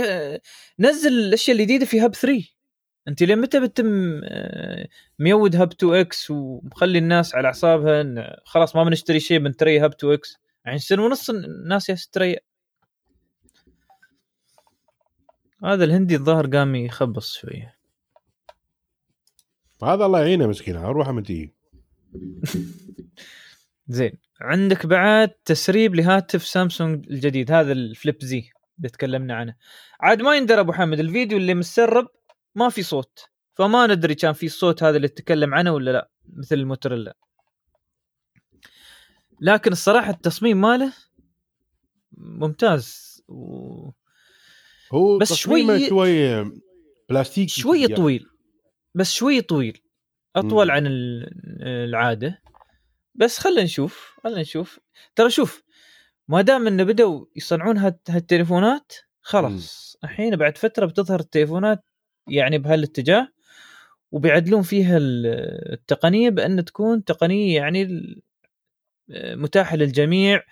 نزل 0.79 1.13
الأشياء 1.13 1.57
الجديده 1.57 1.85
في 1.85 1.99
هاب 1.99 2.15
3 2.15 2.43
أنت 3.07 3.23
لين 3.23 3.39
متى 3.39 3.59
بتم 3.59 4.21
آه، 4.23 4.87
ميود 5.19 5.55
هاب 5.55 5.71
2 5.71 5.93
إكس 5.93 6.31
ومخلي 6.31 6.97
الناس 6.97 7.35
على 7.35 7.47
اعصابها 7.47 8.03
خلاص 8.45 8.75
ما 8.75 8.83
بنشتري 8.83 9.19
شيء 9.19 9.39
بنتري 9.39 9.79
هاب 9.79 9.93
2 9.93 10.13
إكس 10.13 10.35
يعني 10.65 10.79
سنة 10.79 11.03
ونص 11.05 11.29
الناس 11.29 11.85
تشتري 11.85 12.37
هذا 15.63 15.83
الهندي 15.83 16.15
الظاهر 16.15 16.47
قام 16.47 16.75
يخبص 16.75 17.33
شوية. 17.33 17.75
هذا 19.83 20.05
الله 20.05 20.19
يعينه 20.19 20.47
مسكين 20.47 20.75
أروح 20.75 21.19
تي. 21.19 21.53
زين 23.87 24.11
عندك 24.41 24.85
بعد 24.85 25.29
تسريب 25.29 25.95
لهاتف 25.95 26.47
سامسونج 26.47 27.07
الجديد 27.09 27.51
هذا 27.51 27.71
الفليب 27.71 28.15
زي 28.21 28.49
اللي 28.77 28.89
تكلمنا 28.89 29.35
عنه. 29.35 29.55
عاد 29.99 30.21
ما 30.21 30.35
يندرى 30.35 30.59
أبو 30.59 30.73
حمد 30.73 30.99
الفيديو 30.99 31.37
اللي 31.37 31.53
مسرب 31.53 32.07
ما 32.55 32.69
في 32.69 32.83
صوت 32.83 33.29
فما 33.53 33.87
ندري 33.87 34.15
كان 34.15 34.33
في 34.33 34.45
الصوت 34.45 34.83
هذا 34.83 34.97
اللي 34.97 35.07
تتكلم 35.07 35.53
عنه 35.53 35.71
ولا 35.71 35.91
لا 35.91 36.09
مثل 36.33 36.55
الموتوريلا 36.55 37.17
لكن 39.41 39.71
الصراحة 39.71 40.09
التصميم 40.09 40.61
ماله 40.61 40.93
ممتاز 42.17 43.21
و... 43.27 43.89
هو 44.93 45.17
بس 45.17 45.33
شوي- 45.33 45.87
شوي 45.89 46.51
بلاستيكي 47.09 47.61
شوية 47.61 47.81
يعني. 47.81 47.95
طويل. 47.95 48.25
بس 48.95 49.13
شوية 49.13 49.41
طويل. 49.41 49.81
أطول 50.35 50.65
مم. 50.65 50.71
عن 50.71 50.87
ال- 50.87 51.29
العادة. 51.63 52.41
بس 53.15 53.37
خلينا 53.39 53.63
نشوف 53.63 54.13
خلينا 54.23 54.41
نشوف. 54.41 54.79
ترى 55.15 55.29
شوف 55.29 55.63
ما 56.27 56.41
دام 56.41 56.67
إنه 56.67 56.83
بدأوا 56.83 57.25
يصنعون 57.35 57.77
هال- 57.77 57.99
هالتليفونات 58.09 58.93
خلاص. 59.21 59.97
الحين 60.03 60.35
بعد 60.35 60.57
فترة 60.57 60.85
بتظهر 60.85 61.19
التليفونات 61.19 61.83
يعني 62.27 62.57
بهالاتجاه 62.57 63.27
وبيعدلون 64.11 64.61
فيها 64.61 64.97
ال- 64.97 65.25
التقنية 65.73 66.29
بأن 66.29 66.65
تكون 66.65 67.03
تقنية 67.03 67.55
يعني 67.55 67.87
متاحة 69.35 69.75
للجميع 69.75 70.43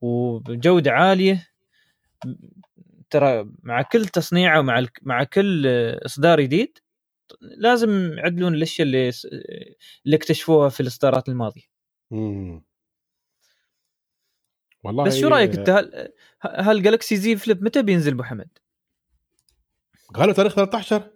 وبجودة 0.00 0.92
عالية. 0.92 1.48
ترى 3.10 3.50
مع 3.62 3.82
كل 3.82 4.06
تصنيع 4.06 4.58
ومع 4.58 4.86
مع 5.02 5.24
كل 5.24 5.66
إصدار 6.06 6.40
جديد 6.40 6.78
لازم 7.40 8.12
يعدلون 8.18 8.54
الأشياء 8.54 8.86
اللي 8.86 9.12
اللي 10.06 10.16
اكتشفوها 10.16 10.68
في 10.68 10.80
الإصدارات 10.80 11.28
الماضية. 11.28 11.62
مم. 12.10 12.64
والله 14.84 15.04
بس 15.04 15.16
شو 15.16 15.28
رأيك 15.28 15.58
أنت؟ 15.58 15.70
هل 15.70 16.12
هال 16.42 16.61
Galaxy 16.61 17.16
Z 17.16 17.36
Flip 17.36 17.64
متى 17.64 17.82
بينزل 17.82 18.12
أبو 18.12 18.22
حمد؟ 18.22 18.58
قالوا 20.14 20.34
تاريخ 20.34 20.54
13 20.54 21.10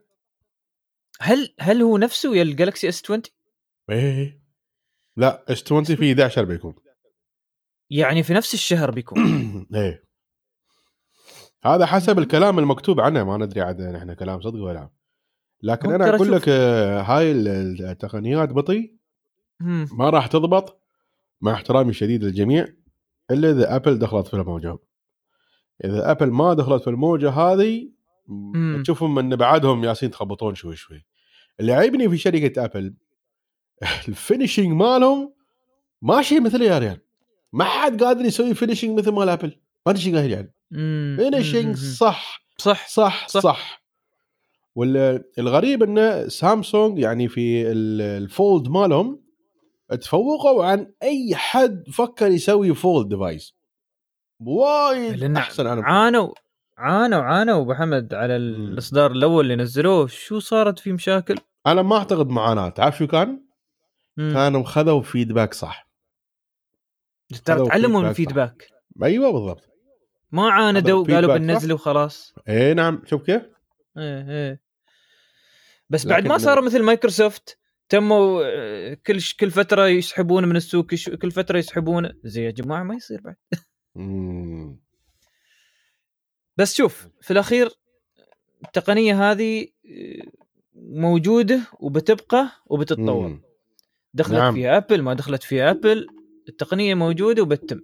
هل 1.20 1.54
هل 1.60 1.82
هو 1.82 1.98
نفسه 1.98 2.36
يا 2.36 2.42
ال 2.42 2.49
Galaxy 2.49 2.88
S 2.88 3.02
20 3.04 3.22
إيه. 3.90 4.42
لا 5.16 5.52
S 5.52 5.62
20 5.62 5.84
في 5.84 6.12
11 6.12 6.44
بيكون. 6.44 6.74
يعني 7.90 8.22
في 8.22 8.32
نفس 8.34 8.54
الشهر 8.54 8.90
بيكون. 8.90 9.18
إيه. 9.74 10.11
هذا 11.64 11.86
حسب 11.86 12.18
الكلام 12.18 12.58
المكتوب 12.58 13.00
عنه 13.00 13.24
ما 13.24 13.36
ندري 13.36 13.60
عاد 13.60 13.80
نحن 13.82 14.12
كلام 14.12 14.40
صدق 14.40 14.62
ولا 14.62 14.72
لا. 14.72 14.90
لكن 15.62 15.92
أنا 15.92 16.14
أقول 16.14 16.32
لك 16.32 16.48
آه، 16.48 17.02
هاي 17.02 17.32
التقنيات 17.32 18.48
بطي. 18.48 18.94
ما 19.98 20.10
راح 20.10 20.26
تضبط 20.26 20.82
مع 21.40 21.52
احترامي 21.52 21.90
الشديد 21.90 22.24
للجميع 22.24 22.66
إلا 23.30 23.50
إذا 23.50 23.76
Apple 23.76 23.98
دخلت 23.98 24.26
في 24.26 24.34
الموجة 24.34 24.78
إذا 25.84 26.10
Apple 26.10 26.30
ما 26.30 26.54
دخلت 26.54 26.82
في 26.82 26.90
الموجة 26.90 27.30
هذه. 27.30 27.92
تشوفهم 28.82 29.18
ان 29.18 29.36
بعدهم 29.36 29.84
يالسين 29.84 30.10
تخبطون 30.10 30.54
شوي 30.54 30.76
شوي 30.76 31.06
اللي 31.60 31.72
عيبني 31.72 32.08
في 32.08 32.18
شركة 32.18 32.64
Apple 32.64 32.94
ال 34.08 34.14
finishing 34.14 34.68
مالهم 34.68 35.34
ماشي 36.02 36.40
مثل 36.40 36.62
يا 36.62 36.78
ريال 36.78 37.00
ما 37.52 37.64
حد 37.64 38.02
قادر 38.02 38.24
يسوي 38.24 38.54
finishing 38.54 38.98
مثل 38.98 39.10
مال 39.10 39.28
Apple 39.28 39.60
ما 39.86 39.92
أدري 39.92 40.06
إيش 40.06 40.14
قايل 40.14 40.30
يعني. 40.30 40.54
finishing 40.72 41.66
مم. 41.66 41.74
صح 41.74 42.42
صح 42.58 42.88
صح 42.88 43.28
صح. 43.28 43.28
صح, 43.28 43.40
صح. 43.40 43.82
والغريب 44.74 45.82
انه 45.82 46.28
سامسونج 46.28 46.98
يعني 46.98 47.28
في 47.28 47.70
ال- 47.72 48.00
ال 48.22 48.32
Fold 48.32 48.68
مالهم 48.68 49.22
تفوقوا 50.00 50.64
عن 50.64 50.92
أي 51.02 51.34
حد 51.36 51.84
فكر 51.92 52.26
يسوي 52.26 52.74
fold 52.74 53.08
device 53.08 53.54
وايد 54.40 55.36
أحسن 55.36 55.66
عن 55.66 55.80
عانوا 55.80 56.32
عانوا 56.78 57.22
عانوا 57.22 57.62
أبو 57.62 57.74
حمد 57.74 58.14
على. 58.14 58.36
الإصدار 58.36 59.12
الأول 59.12 59.44
اللي 59.44 59.56
نزلوه 59.56 60.06
شو 60.06 60.38
صارت 60.38 60.78
فيه 60.78 60.92
مشاكل؟ 60.92 61.34
أنا 61.66 61.82
ما 61.82 61.96
أعتقد 61.96 62.28
معاناة 62.28 62.68
تعرف 62.68 62.98
شو 62.98 63.06
كان؟ 63.06 63.42
مم. 64.16 64.32
كانوا 64.34 64.62
خذوا 64.64 65.02
feedback 65.02 65.54
صح 65.54 65.88
ترى 67.44 67.66
تعلموا 67.68 68.02
من 68.02 68.12
feedback 68.12 68.66
أيوه 69.02 69.30
بالضبط 69.32 69.71
ما 70.32 70.50
عاندوا 70.50 71.04
قالوا 71.04 71.36
بننزله 71.36 71.74
وخلاص 71.74 72.34
اي 72.48 72.74
نعم 72.74 73.02
شوف 73.06 73.22
كيف؟ 73.22 73.42
إيه 73.98 74.30
إيه 74.30 74.60
بس 75.90 76.06
بعد 76.06 76.26
ما 76.28 76.38
صاروا 76.38 76.64
مثل 76.64 76.82
مايكروسوفت 76.82 77.58
تموا 77.88 78.42
آه، 78.44 78.94
كل 79.06 79.20
ش- 79.20 79.34
كل 79.34 79.50
فترة 79.50 79.86
يسحبونه 79.86 80.46
من 80.46 80.56
السوق 80.56 80.86
كل 80.94 81.30
فترة 81.30 81.58
يسحبونه 81.58 82.12
زي 82.24 82.44
يا 82.44 82.50
جماعة 82.50 82.82
ما 82.82 82.94
يصير 82.94 83.20
بعد. 83.20 83.36
بس 86.56 86.74
شوف 86.74 87.08
في 87.20 87.30
الأخير 87.30 87.68
التقنية 88.64 89.30
هذه 89.30 89.62
آه، 89.86 90.30
موجودة 90.74 91.60
وبتبقى 91.80 92.48
وبتتطور. 92.66 93.40
دخلت 94.14 94.34
نعم. 94.38 94.54
فيها 94.54 94.76
ابل 94.76 95.02
ما 95.02 95.14
دخلت 95.14 95.42
فيها 95.42 95.70
ابل 95.70 96.06
التقنية 96.48 96.94
موجودة 96.94 97.42
وبتتم 97.42 97.80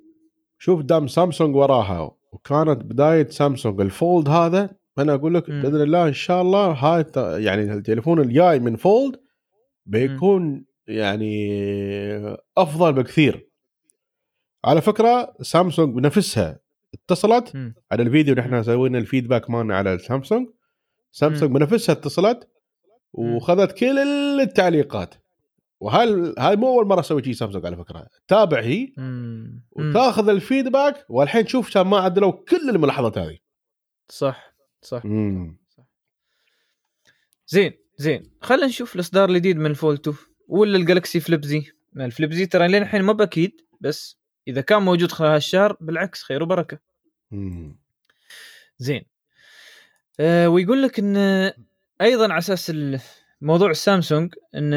شوف 0.58 0.80
دام 0.82 1.06
سامسونج 1.06 1.56
وراها 1.56 2.16
وكانت 2.32 2.84
بداية 2.84 3.28
سامسونج. 3.28 3.80
ال 3.80 3.90
Fold 3.90 4.28
هذا 4.28 4.70
أنا 4.98 5.14
أقول 5.14 5.34
لك. 5.34 5.50
بإذن 5.50 5.82
الله 5.82 6.08
إن 6.08 6.12
شاء 6.12 6.42
الله 6.42 6.70
هاي 6.70 7.04
يعني 7.44 7.72
التليفون 7.72 8.20
الجاي 8.20 8.58
من 8.60 8.76
Fold 8.76 9.20
بيكون 9.86 10.64
يعني 10.86 11.48
أفضل 12.58 12.92
بكثير. 12.92 13.48
على 14.64 14.80
فكرة 14.80 15.34
سامسونج 15.42 15.94
بنفسها 15.94 16.60
اتصلت 16.94 17.56
مم. 17.56 17.74
على 17.92 18.02
الفيديو 18.02 18.32
اللي 18.32 18.42
إحنا 18.42 18.62
سوينا 18.62 18.98
ال 18.98 19.04
feedback 19.04 19.50
مالنا 19.50 19.76
على 19.76 19.94
السامسونج 19.94 20.48
سامسونج 21.12 21.52
بنفسها 21.52 21.92
اتصلت 21.92 22.48
وخذت 23.12 23.72
كل 23.72 23.98
التعليقات. 24.40 25.14
وهل 25.80 26.34
هاي 26.38 26.56
مو 26.56 26.68
أول 26.68 26.86
مرة 26.86 27.00
أسوي 27.00 27.22
شيء 27.24 27.32
سامسونج 27.32 27.66
على 27.66 27.76
فكرة. 27.76 28.06
تابع 28.28 28.60
هي 28.60 28.92
مم. 28.96 29.62
مم. 29.76 29.90
وتاخذ 29.90 30.28
ال 30.28 30.37
feedback 30.37 31.06
والحين 31.08 31.46
شوف 31.46 31.74
كان 31.74 31.86
ما 31.86 31.98
عدلوا 31.98 32.32
كل 32.32 32.70
الملاحظات 32.70 33.18
هذه. 33.18 33.38
صح 34.08 34.54
صح 34.82 35.02
امم 35.04 35.56
زين 37.46 37.72
زين. 37.96 38.30
خلينا 38.40 38.66
نشوف 38.66 38.94
الإصدار 38.94 39.28
الجديد 39.28 39.56
من 39.56 39.66
ال 39.70 39.75
Fold 39.75 39.94
2 39.94 40.16
ولا 40.48 40.76
الجالكسي 40.76 41.20
Flip 41.20 41.44
Z 41.44 41.62
ما 41.92 42.04
ال 42.04 42.10
Flip 42.10 42.32
Z 42.32 42.46
ترى 42.46 42.68
لين 42.68 42.82
الحين 42.82 43.02
ما 43.02 43.12
بأكيد 43.12 43.60
بس 43.80 44.18
إذا 44.48 44.60
كان 44.60 44.82
موجود 44.82 45.12
خلال 45.12 45.30
هالشهر 45.30 45.76
بالعكس 45.80 46.22
خير 46.22 46.42
وبركة. 46.42 46.78
زين. 48.78 49.04
آه 50.20 50.48
ويقول 50.48 50.82
لك 50.82 50.98
إن 50.98 51.16
أيضا 52.00 52.24
على 52.24 52.38
أساس 52.38 52.70
ال- 52.70 53.00
موضوع 53.40 53.70
السامسونج 53.70 54.34
إن 54.54 54.74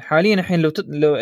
حاليا 0.00 0.34
الحين 0.34 0.60
لو 0.62 0.70
تد... 0.70 0.94
لو 0.94 1.16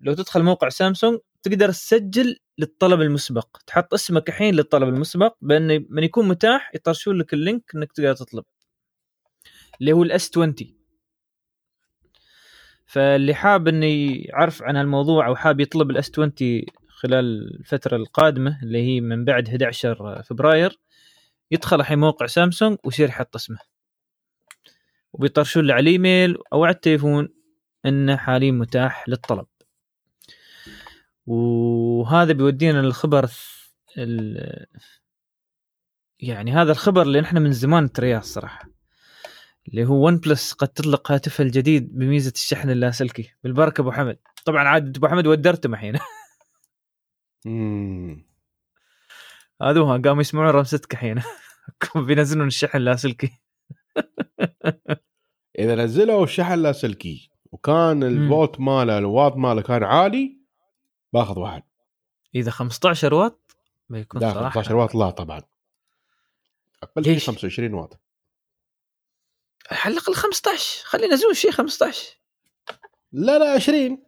لو 0.00 0.14
تدخل 0.14 0.42
موقع 0.42 0.68
سامسونج 0.68 1.18
تقدر 1.42 1.68
تسجل 1.68 2.36
للطلب 2.58 3.00
المسبق 3.00 3.56
تحط 3.66 3.94
اسمك 3.94 4.28
الحين 4.28 4.54
للطلب 4.54 4.88
المسبق 4.88 5.36
بإن 5.40 5.86
من 5.90 6.04
يكون 6.04 6.28
متاح 6.28 6.70
يطرشون 6.74 7.18
لك 7.18 7.34
ال 7.34 7.40
link 7.40 7.62
إنك 7.74 7.92
تقدر 7.92 8.14
تطلب. 8.14 8.44
اللي 9.80 9.92
هو 9.92 10.02
ال 10.02 10.16
S 10.16 10.30
20 10.30 10.54
فاللي 12.86 13.34
حاب 13.34 13.68
انه 13.68 13.86
يعرف 14.28 14.62
عن 14.62 14.76
هالموضوع 14.76 15.26
أو 15.26 15.36
حاب 15.36 15.60
يطلب 15.60 15.90
ال 15.90 16.00
S 16.00 16.10
20 16.10 16.32
خلال 16.88 17.54
الفترة 17.60 17.96
القادمة 17.96 18.58
اللي 18.62 18.78
هي 18.82 19.00
من 19.00 19.24
بعد 19.24 19.48
11 19.48 20.22
فبراير 20.22 20.78
يدخل 21.50 21.80
الحين 21.80 21.98
موقع 21.98 22.26
سامسونج 22.26 22.78
ويصير 22.84 23.08
يحط 23.08 23.36
اسمه. 23.36 23.58
وبيطرشون 25.16 25.66
له 25.66 25.74
على 25.74 25.80
الإيميل 25.82 26.36
أو 26.52 26.64
على 26.64 26.74
التليفون 26.74 27.28
إنه 27.86 28.16
حاليا 28.16 28.50
متاح 28.52 29.08
للطلب. 29.08 29.46
وهذا 31.26 32.32
بيودينا 32.32 32.78
للخبر 32.82 33.30
ال- 33.98 34.66
يعني 36.20 36.52
هذا 36.52 36.72
الخبر 36.72 37.02
اللي 37.02 37.20
نحن 37.20 37.38
من 37.42 37.52
زمان 37.52 37.84
نترياه 37.84 38.18
الصراحه 38.18 38.68
اللي 39.68 39.84
هو 39.84 40.06
ون 40.06 40.16
بلس 40.18 40.52
قد 40.52 40.68
تطلق 40.68 41.12
هاتفها 41.12 41.46
الجديد 41.46 41.98
بميزة 41.98 42.32
الشحن 42.34 42.70
اللاسلكي. 42.70 43.32
بالبركة 43.44 43.80
أبو 43.80 43.92
حمد. 43.92 44.18
طبعا 44.44 44.68
عاد 44.68 44.96
أبو 44.96 45.08
حمد 45.08 45.26
ودرته 45.26 45.66
الحين 45.66 45.98
هذوها 49.62 49.98
قاموا 49.98 50.20
يسمعون 50.20 50.48
رمستك 50.48 50.92
الحين 50.92 51.22
بينزلون 52.06 52.46
الشحن 52.46 52.78
اللاسلكي. 52.78 53.30
إذا 55.58 55.74
نزلوا 55.74 56.24
الشحن 56.24 56.52
اللاسلكي 56.52 57.30
وكان 57.52 58.02
الفولت 58.02 58.60
ماله 58.60 58.98
الواط 58.98 59.36
ماله 59.36 59.62
كان 59.62 59.84
عالي 59.84 60.38
باخذ 61.12 61.38
واحد. 61.38 61.62
إذا 62.34 62.50
15 62.50 63.14
واط؟ 63.14 63.56
بيكون 63.88 64.20
لا 64.20 64.32
صراحة. 64.32 64.50
15 64.50 64.76
واط 64.76 64.94
لا 64.94 65.10
طبعا. 65.10 65.42
أقل 66.82 67.04
شيء 67.04 67.14
ليش؟ 67.14 67.26
25 67.26 67.74
واط. 67.74 68.00
على 69.70 69.92
الاقل 69.94 70.14
15 70.14 70.84
خلينا 70.86 71.14
نزول 71.14 71.36
شيء 71.36 71.50
15 71.50 72.16
لا 73.12 73.38
لا 73.38 73.52
20 73.52 74.02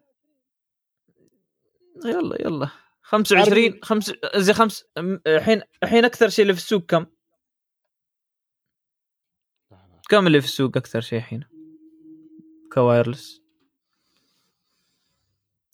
يلا 2.04 2.36
يلا. 2.42 2.68
25 3.02 3.78
خمس 3.82 4.12
زي 4.36 4.52
خمس 4.52 4.82
أم- 4.82 5.20
الحين 5.26 5.62
الحين 5.82 6.04
أكثر 6.04 6.28
شيء 6.28 6.42
اللي 6.42 6.54
في 6.54 6.60
السوق 6.60 6.82
كم؟ 6.82 7.06
كم 10.08 10.26
اللي 10.26 10.40
في 10.40 10.46
السوق 10.46 10.76
أكثر 10.76 11.00
شيء 11.00 11.18
الحين؟ 11.18 11.44
كوايرلس. 12.72 13.42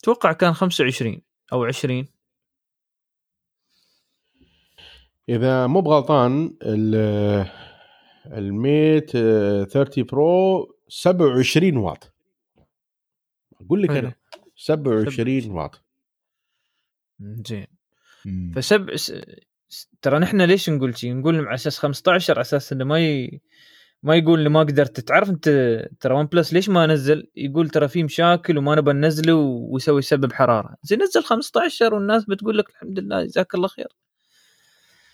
أتوقع 0.03 0.32
كان 0.32 0.53
25 0.53 1.22
أو 1.53 1.64
20 1.64 2.07
إذا 5.28 5.66
مو 5.66 5.80
بغلطان 5.80 6.57
ال 6.62 6.95
الميت 8.26 9.11
30 9.11 10.05
برو 10.05 10.76
27 10.89 11.76
واط. 11.76 12.12
أقول 13.61 13.82
لك. 13.82 13.91
أنا 13.91 14.14
27 14.57 15.51
واط. 15.51 15.85
زين. 17.20 17.66
فسب 18.55 18.97
س- 18.97 19.12
ترى 20.03 20.18
نحن 20.18 20.41
ليش 20.43 20.70
نقول 20.70 20.99
شيء 20.99 21.14
نقول 21.16 21.37
على 21.47 21.55
أساس 21.55 21.78
15 21.78 22.35
على 22.35 22.41
أساس 22.41 22.72
إنه 22.72 22.85
ما 22.85 23.01
ي... 23.01 23.41
ما 24.05 24.17
يقول 24.17 24.41
لي 24.41 24.49
ما 24.49 24.61
قدرت. 24.61 25.01
تعرف 25.01 25.31
انت 25.31 25.49
ترى 26.01 26.15
ون 26.15 26.27
بلس 26.27 26.53
ليش 26.53 26.69
ما 26.69 26.87
نزل؟ 26.87 27.31
يقول 27.37 27.69
ترى 27.69 27.89
في 27.89 28.03
مشاكل 28.03 28.59
وما 28.59 28.75
نبى 28.75 28.93
ننزله 28.93 29.35
ويسوي 29.71 30.03
سبب 30.03 30.33
حرارة. 30.33 30.77
زين 30.83 31.03
نزل 31.03 31.23
15 31.23 31.95
والناس 31.95 32.25
بتقول 32.25 32.59
لك 32.59 32.71
الحمد 32.71 32.99
لله 32.99 33.25
جزاك 33.25 33.55
الله 33.55 33.69
خير. 33.69 33.89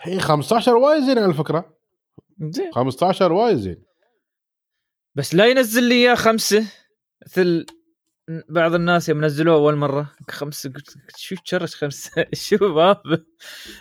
هي 0.00 0.20
15 0.20 0.76
وايد 0.76 1.02
زين 1.04 1.18
على 1.18 1.34
فكرة. 1.34 1.76
زين. 2.40 2.72
15 2.72 3.32
وايد 3.32 3.56
زين. 3.56 3.82
بس 5.14 5.34
لا 5.34 5.46
ينزل 5.46 5.82
لي 5.82 5.94
إياه 5.94 6.14
خمسة. 6.14 6.66
مثل 7.26 7.66
بعض 8.48 8.74
الناس 8.74 9.08
يوم 9.08 9.24
نزلوه 9.24 9.54
أول 9.54 9.76
مرة 9.76 10.12
خمسة 10.30 10.72
قلت 10.72 10.94
شو 11.16 11.36
charge 11.44 11.74
خمسة؟ 11.74 12.26
شو 12.46 12.74
باب 12.74 13.24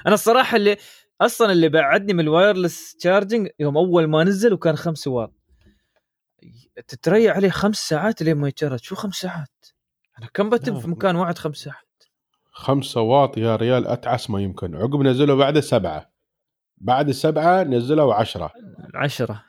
أنا 0.05 0.13
الصراحة 0.13 0.57
اللي 0.57 0.77
أصلا 1.21 1.51
اللي 1.51 1.69
بعدني 1.69 2.13
من 2.13 2.19
ال 2.19 2.28
wireless 2.28 2.95
charging 2.95 3.49
يوم 3.59 3.77
أول 3.77 4.07
ما 4.07 4.23
نزل 4.23 4.53
وكان 4.53 4.75
5 4.75 5.11
واط 5.11 5.33
تتريع 6.87 7.33
عليه 7.35 7.49
خمس 7.49 7.77
ساعات 7.77 8.21
لين 8.21 8.37
ما 8.37 8.47
يتشرج. 8.47 8.79
شو 8.79 8.95
خمس 8.95 9.15
ساعات؟ 9.15 9.65
أنا 10.19 10.27
كم 10.33 10.49
بتم 10.49 10.79
في 10.79 10.87
مكان 10.89 11.15
واحد 11.15 11.37
خمس 11.37 11.57
ساعات؟ 11.57 12.03
5 12.51 13.01
واط 13.01 13.37
يا 13.37 13.55
ريال 13.55 13.87
أتعس 13.87 14.29
ما 14.29 14.41
يمكن. 14.41 14.75
عقب 14.75 15.01
نزلوا 15.01 15.37
بعد 15.37 15.59
سبعة. 15.59 16.09
بعد 16.77 17.09
السبعه 17.09 17.63
نزلوا 17.63 18.13
10 18.13 18.51
عشرة. 18.95 19.43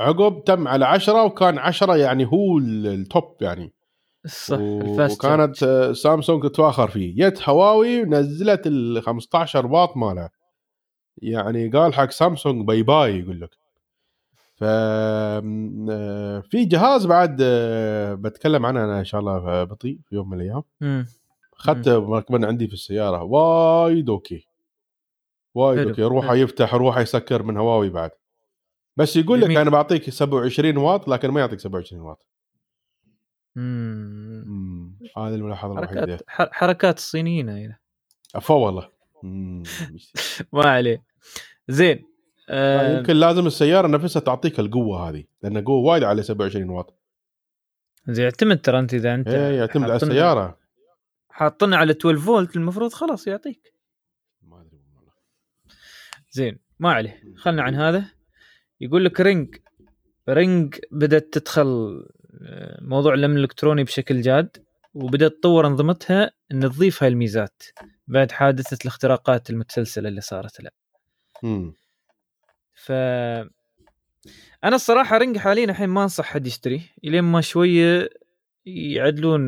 عقب 0.00 0.44
تم 0.44 0.68
على 0.68 0.84
10 0.84 1.24
وكان 1.24 1.58
10 1.58 1.96
يعني 1.96 2.26
هو 2.26 2.58
ال 2.58 2.78
top 2.78 3.36
يعني. 3.40 3.72
صح 4.26 4.58
و- 4.60 5.06
وكانت 5.12 5.64
سامسونج 5.94 6.42
تتفاخر 6.42 6.88
فيه. 6.88 7.28
جت 7.28 7.48
هواوي 7.48 8.02
نزلت 8.04 8.66
ال 8.66 9.02
15 9.02 9.66
واط 9.66 9.96
مالها 9.96 10.30
يعني 11.18 11.68
قال 11.68 11.94
حق 11.94 12.10
سامسونج 12.10 12.66
bye 12.66 12.82
bye 12.82 13.18
يقول 13.20 13.40
لك 13.40 13.50
ف 14.56 14.64
آه، 14.64 16.40
في 16.40 16.64
جهاز 16.64 17.06
بعد 17.06 17.38
آه، 17.42 18.14
بتكلم 18.14 18.66
عنه 18.66 18.84
أنا 18.84 18.98
إن 18.98 19.04
شاء 19.04 19.20
الله 19.20 19.64
بطيء 19.64 19.98
في 20.08 20.14
يوم 20.14 20.30
من 20.30 20.40
الأيام. 20.40 20.62
اخذته 21.58 22.06
مركبنه 22.08 22.46
عندي 22.46 22.66
في 22.68 22.74
السيارة 22.74 23.22
وايد 23.22 24.10
okay 24.10 24.46
وايد 25.54 25.88
okay 25.88 26.02
روحه. 26.02 26.34
يفتح 26.34 26.74
روحه 26.74 27.00
يسكر 27.00 27.42
من 27.42 27.56
هواوي 27.56 27.90
بعد 27.90 28.10
بس 28.96 29.16
يقول 29.16 29.40
لك. 29.40 29.56
أنا 29.56 29.70
بعطيك 29.70 30.10
27 30.10 30.76
واط 30.76 31.08
لكن 31.08 31.30
ما 31.30 31.40
يعطيك 31.40 31.60
27 31.60 32.02
واط 32.02 32.26
مم. 33.56 34.44
مم. 34.46 34.98
هذه 35.16 35.34
الملاحظة 35.34 35.78
الوحيدة 35.78 36.18
حركات 36.28 36.96
الصينيين 36.98 37.48
هنا 37.48 37.78
افا 38.34 38.54
والله. 38.54 38.95
ما 40.52 40.64
عليه. 40.70 41.04
زين 41.68 42.04
آه 42.48 42.98
يمكن 42.98 43.16
لازم 43.16 43.46
السيارة 43.46 43.86
نفسها 43.86 44.20
تعطيك 44.20 44.60
القوة 44.60 45.08
هذه 45.08 45.24
لأن 45.42 45.64
قوة 45.64 45.90
وايد 45.90 46.02
على 46.02 46.22
27 46.22 46.70
واط. 46.70 46.98
زين 48.08 48.24
يعتمد 48.24 48.60
ترى 48.60 48.78
أنت 48.78 48.94
إذا 48.94 49.14
أنت 49.14 49.28
إيه 49.28 49.58
يعتمد 49.58 49.90
على 49.90 49.96
السيارة. 49.96 50.58
حاطينه 51.28 51.76
على 51.76 51.92
12 51.92 52.18
فولت 52.18 52.56
المفروض 52.56 52.92
خلاص 52.92 53.26
يعطيك. 53.26 53.72
ما 54.42 54.60
أدري 54.60 54.80
والله. 54.96 55.12
زين 56.30 56.58
ما 56.78 56.92
عليه. 56.92 57.22
خلنا 57.36 57.62
عن 57.62 57.74
هذا. 57.74 58.04
يقول 58.80 59.04
لك 59.04 59.20
رينج 59.20 59.56
رينج 60.28 60.74
بدأت 60.90 61.28
تدخل 61.32 62.02
آه، 62.42 62.78
موضوع 62.82 63.14
الامن 63.14 63.36
الإلكتروني 63.36 63.84
بشكل 63.84 64.20
جاد 64.20 64.56
وبدأت 64.94 65.32
تطور 65.32 65.66
أنظمتها 65.66 66.30
إن 66.52 66.60
تضيف 66.60 67.02
هاي 67.02 67.08
الميزات. 67.12 67.62
بعد 68.08 68.32
حادثة 68.32 68.78
الاختراقات 68.82 69.50
المتسلسلة 69.50 70.08
اللي 70.08 70.20
صارت 70.20 70.60
مم. 71.42 71.74
ف 72.74 72.92
أنا 74.64 74.76
الصراحة 74.76 75.18
رينج 75.18 75.38
حاليا 75.38 75.64
الحين 75.64 75.88
ما 75.88 76.02
أنصح 76.02 76.24
حد 76.24 76.46
يشتري 76.46 76.82
إلين 77.04 77.24
ما 77.24 77.40
شوية 77.40 78.10
يعدلون 78.66 79.40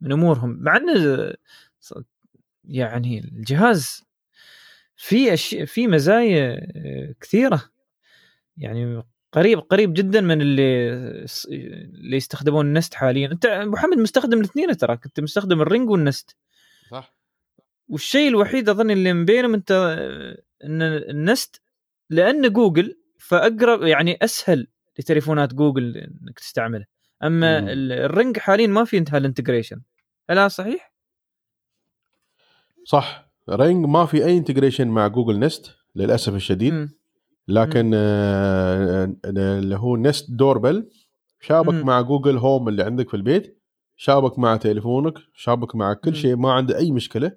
من 0.00 0.12
امورهم 0.12 0.56
مع 0.60 0.76
انه 0.76 1.32
يعني 2.64 3.18
الجهاز 3.18 4.04
في 4.96 5.34
اشياء 5.34 5.64
في 5.64 5.88
مزايا 5.88 6.66
آه، 6.76 7.14
كثيرة. 7.20 7.62
يعني 8.56 9.02
قريب 9.32 9.58
قريب 9.58 9.94
جدا 9.94 10.20
من 10.20 10.40
اللي 10.40 10.92
اللي 11.48 12.16
يستخدمون 12.16 12.66
النست 12.66 12.94
حاليا. 12.94 13.32
أنت 13.32 13.46
أبو 13.46 13.70
محمد 13.70 13.98
مستخدم 13.98 14.38
الاثنين 14.40 14.76
ترى؟ 14.76 14.96
كنت 14.96 15.20
مستخدم 15.20 15.60
الرينج 15.60 15.90
والنست. 15.90 16.36
صح. 16.90 17.14
والشيء 17.88 18.28
الوحيد 18.28 18.68
أظن 18.68 18.90
اللي 18.90 19.12
من 19.12 19.24
بينهم 19.24 19.54
أنت 19.54 19.70
إن 20.64 20.82
النست 20.82 21.62
لأنه 22.10 22.48
جوجل 22.48 22.98
فأقرب 23.18 23.82
يعني 23.82 24.18
أسهل 24.22 24.66
لتليفونات 24.98 25.54
جوجل 25.54 25.96
إنك 25.96 26.38
تستعمله 26.38 26.84
أما 27.22 27.60
مم. 27.60 27.68
ال- 27.68 27.92
ال 27.92 28.01
Ring 28.01 28.38
حاليا 28.38 28.66
ما 28.66 28.84
في 28.84 28.98
انتهى 28.98 29.18
ال 29.18 29.23
integration 29.23 29.80
هل 30.30 30.38
هذا 30.38 30.48
صحيح؟ 30.48 30.92
صح 32.84 33.32
Ring 33.50 33.86
ما 33.86 34.06
في 34.06 34.24
أي 34.24 34.38
integration 34.38 34.88
مع 34.88 35.06
جوجل 35.06 35.38
Nest 35.38 35.70
للأسف 35.96 36.34
الشديد 36.34 36.72
مم. 36.72 36.90
لكن 37.48 37.90
آه، 37.94 39.04
آه، 39.04 39.58
اللي 39.58 39.76
هو 39.76 39.96
Nest 39.96 40.30
doorbell 40.30 40.90
شابك 41.40 41.74
مم. 41.74 41.86
مع 41.86 42.00
Google 42.00 42.36
Home 42.38 42.68
اللي 42.68 42.82
عندك 42.82 43.08
في 43.08 43.14
البيت 43.14 43.62
شابك 43.96 44.38
مع 44.38 44.56
تليفونك 44.56 45.14
شابك 45.34 45.76
مع 45.76 45.94
كل. 45.94 46.16
شيء 46.16 46.36
ما 46.36 46.52
عنده 46.52 46.78
أي 46.78 46.90
مشكلة 46.90 47.32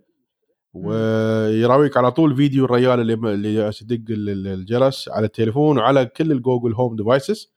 ويراويك 0.75 1.97
على 1.97 2.11
طول 2.11 2.35
فيديو 2.35 2.65
الرجال 2.65 2.99
اللي 2.99 3.13
اللي 3.13 3.55
يدق 3.55 4.11
ال- 4.11 4.29
ال- 4.29 4.47
الجرس 4.47 5.09
على 5.09 5.25
التليفون 5.25 5.77
وعلى 5.77 6.05
كل 6.05 6.31
ال 6.31 6.37
Google 6.37 6.73
Home 6.73 6.95
devices 6.95 7.55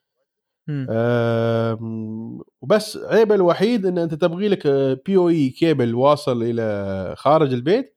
وبس 2.60 2.96
عيبه 2.96 3.34
الوحيد 3.34 3.86
إن 3.86 3.98
أنت 3.98 4.14
تبغي 4.14 4.48
لك 4.48 4.66
PoE 5.06 5.16
cable 5.16 5.94
واصل 5.94 6.42
إلى 6.42 7.14
خارج 7.18 7.52
البيت 7.52 7.96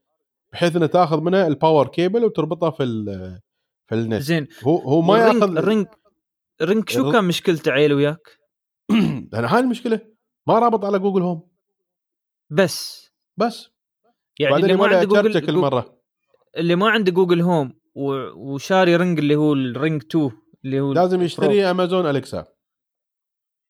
بحيث 0.54 0.76
إنه 0.76 0.86
تاخذ 0.86 1.22
منه 1.22 1.48
ال 1.48 1.54
power 1.54 1.88
cable 1.88 2.26
وتربطها 2.26 2.70
في 2.70 2.84
ال 2.84 3.06
في 3.88 3.96
النت. 3.96 4.22
زين. 4.22 4.48
هو 4.64 4.78
هو 4.78 5.02
ما 5.02 5.18
ياخذ 5.18 5.58
ال 5.58 5.64
Ring 5.64 5.88
ال 6.62 6.67
Ring 6.67 6.90
شو 6.90 7.12
كان 7.12 7.24
مشكلته 7.24 7.72
عيل 7.72 7.94
وياك؟ 7.94 8.38
أنا 9.34 9.56
هاي 9.56 9.60
المشكلة 9.60 10.00
ما 10.48 10.60
رابط 10.60 10.86
على 10.86 11.00
Google 11.00 11.22
Home 11.22 11.48
بس. 12.50 13.10
بس. 13.38 13.70
يعني 14.40 14.56
اللي 14.56 14.74
ما 14.76 14.88
عنده 14.88 15.22
له 15.22 15.22
كل 15.22 15.32
جوجل 15.42 15.58
مرة. 15.58 15.98
اللي 16.58 16.76
ما 16.76 16.90
عنده 16.90 17.12
Google 17.12 17.42
Home 17.42 17.74
وشاري 18.36 18.96
Ring 18.96 19.20
اللي 19.20 19.36
هو 19.36 19.54
ال 19.54 19.63
Ring 19.63 20.02
2 20.10 20.32
اللي 20.66 20.80
هو 20.80 20.94
لازم 20.94 21.22
يشتري 21.22 21.72
Amazon 21.72 22.10
Alexa 22.10 22.46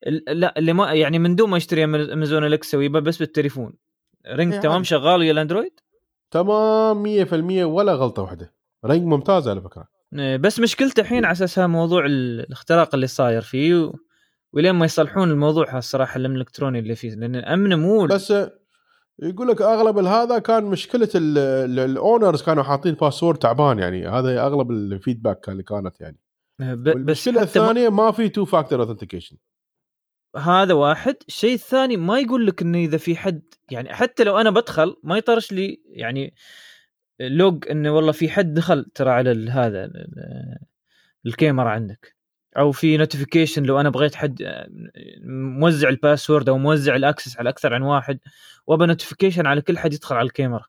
ال- 0.07 0.39
لا 0.39 0.59
اللي 0.59 0.73
ما 0.73 0.93
يعني 0.93 1.19
من 1.19 1.35
دون 1.35 1.49
ما 1.49 1.57
يشتري 1.57 1.83
Amazon 1.83 2.43
Alexa 2.45 2.77
ويبقى 2.77 3.01
بس 3.01 3.17
بالتليفون. 3.17 3.73
Ring 4.27 4.53
إيه 4.53 4.59
تمام. 4.59 4.83
شغال 4.83 5.19
ويا 5.19 5.31
ال 5.31 5.36
Android؟ 5.36 5.79
تمام 6.31 7.03
100% 7.03 7.33
ولا 7.63 7.93
غلطة 7.93 8.21
واحدة. 8.21 8.53
Ring 8.85 9.03
ممتاز 9.07 9.47
على 9.47 9.61
فكرة. 9.61 9.87
إيه، 10.19 10.37
بس 10.37 10.59
مشكلته 10.59 11.01
الحين 11.01 11.25
على 11.25 11.31
اساسها 11.31 11.67
موضوع 11.67 12.05
ال- 12.05 12.39
الاختراق 12.39 12.95
اللي 12.95 13.07
صاير 13.07 13.41
فيه 13.41 13.75
و... 13.75 13.93
ولين 14.53 14.71
ما 14.75 14.85
يصلحون 14.85 15.31
الموضوع 15.31 15.77
الصراحة 15.77 16.17
الأمن 16.17 16.35
الإلكتروني 16.35 16.79
اللي 16.79 16.95
فيه. 16.95 17.09
لأن 17.15 17.35
امنه 17.35 17.75
مو 17.75 18.05
بس 18.05 18.33
يقول 19.19 19.47
لك 19.47 19.61
أغلب 19.61 19.97
هذا 19.97 20.39
كان 20.39 20.63
مشكلة 20.63 21.09
ال 21.15 21.33
owners 21.33 22.41
كانوا 22.43 22.63
حاطين 22.63 22.93
password 22.93 23.37
تعبان 23.39 23.79
يعني. 23.79 24.07
هذا 24.07 24.41
أغلب 24.41 24.71
ال 24.71 24.80
feedback 24.80 25.49
اللي 25.49 25.63
كانت 25.63 26.01
يعني. 26.01 26.19
بس 26.85 27.29
حتى 27.29 27.37
ما... 27.37 27.41
الثانية 27.43 27.89
ما 27.89 28.11
في 28.11 28.29
two 28.29 28.45
factor 28.45 28.81
authentication 28.81 29.37
هذا 30.37 30.73
واحد. 30.73 31.15
الشيء 31.27 31.53
الثاني 31.53 31.97
ما 31.97 32.19
يقول 32.19 32.47
لك 32.47 32.61
إنه 32.61 32.77
إذا 32.77 32.97
في 32.97 33.15
حد 33.15 33.41
يعني 33.71 33.93
حتى 33.93 34.23
لو 34.23 34.37
أنا 34.37 34.49
بدخل 34.49 34.95
ما 35.03 35.17
يطرش 35.17 35.51
لي 35.51 35.81
يعني 35.85 36.33
log 37.19 37.67
إنه 37.71 37.95
والله 37.95 38.11
في 38.11 38.29
حد 38.29 38.53
دخل 38.53 38.85
ترى 38.95 39.09
على 39.09 39.49
هذا 39.51 39.85
ال- 39.85 39.97
ال- 39.97 40.57
الكاميرا 41.25 41.69
عندك. 41.69 42.15
أو 42.57 42.71
في 42.71 42.97
notification 42.97 43.63
لو 43.63 43.79
أنا 43.79 43.89
بغيت 43.89 44.15
حد 44.15 44.41
آه، 44.41 44.67
موزع 45.59 45.89
ال 45.89 45.96
password 45.96 46.49
أو 46.49 46.57
موزع 46.57 46.95
ال 46.95 47.01
access 47.01 47.37
على 47.37 47.49
أكثر 47.49 47.73
عن 47.73 47.81
واحد 47.81 48.19
وابى 48.67 48.85
notification 48.85 49.47
على 49.47 49.61
كل 49.61 49.77
حد 49.77 49.93
يدخل 49.93 50.15
على 50.15 50.25
الكاميرا. 50.25 50.65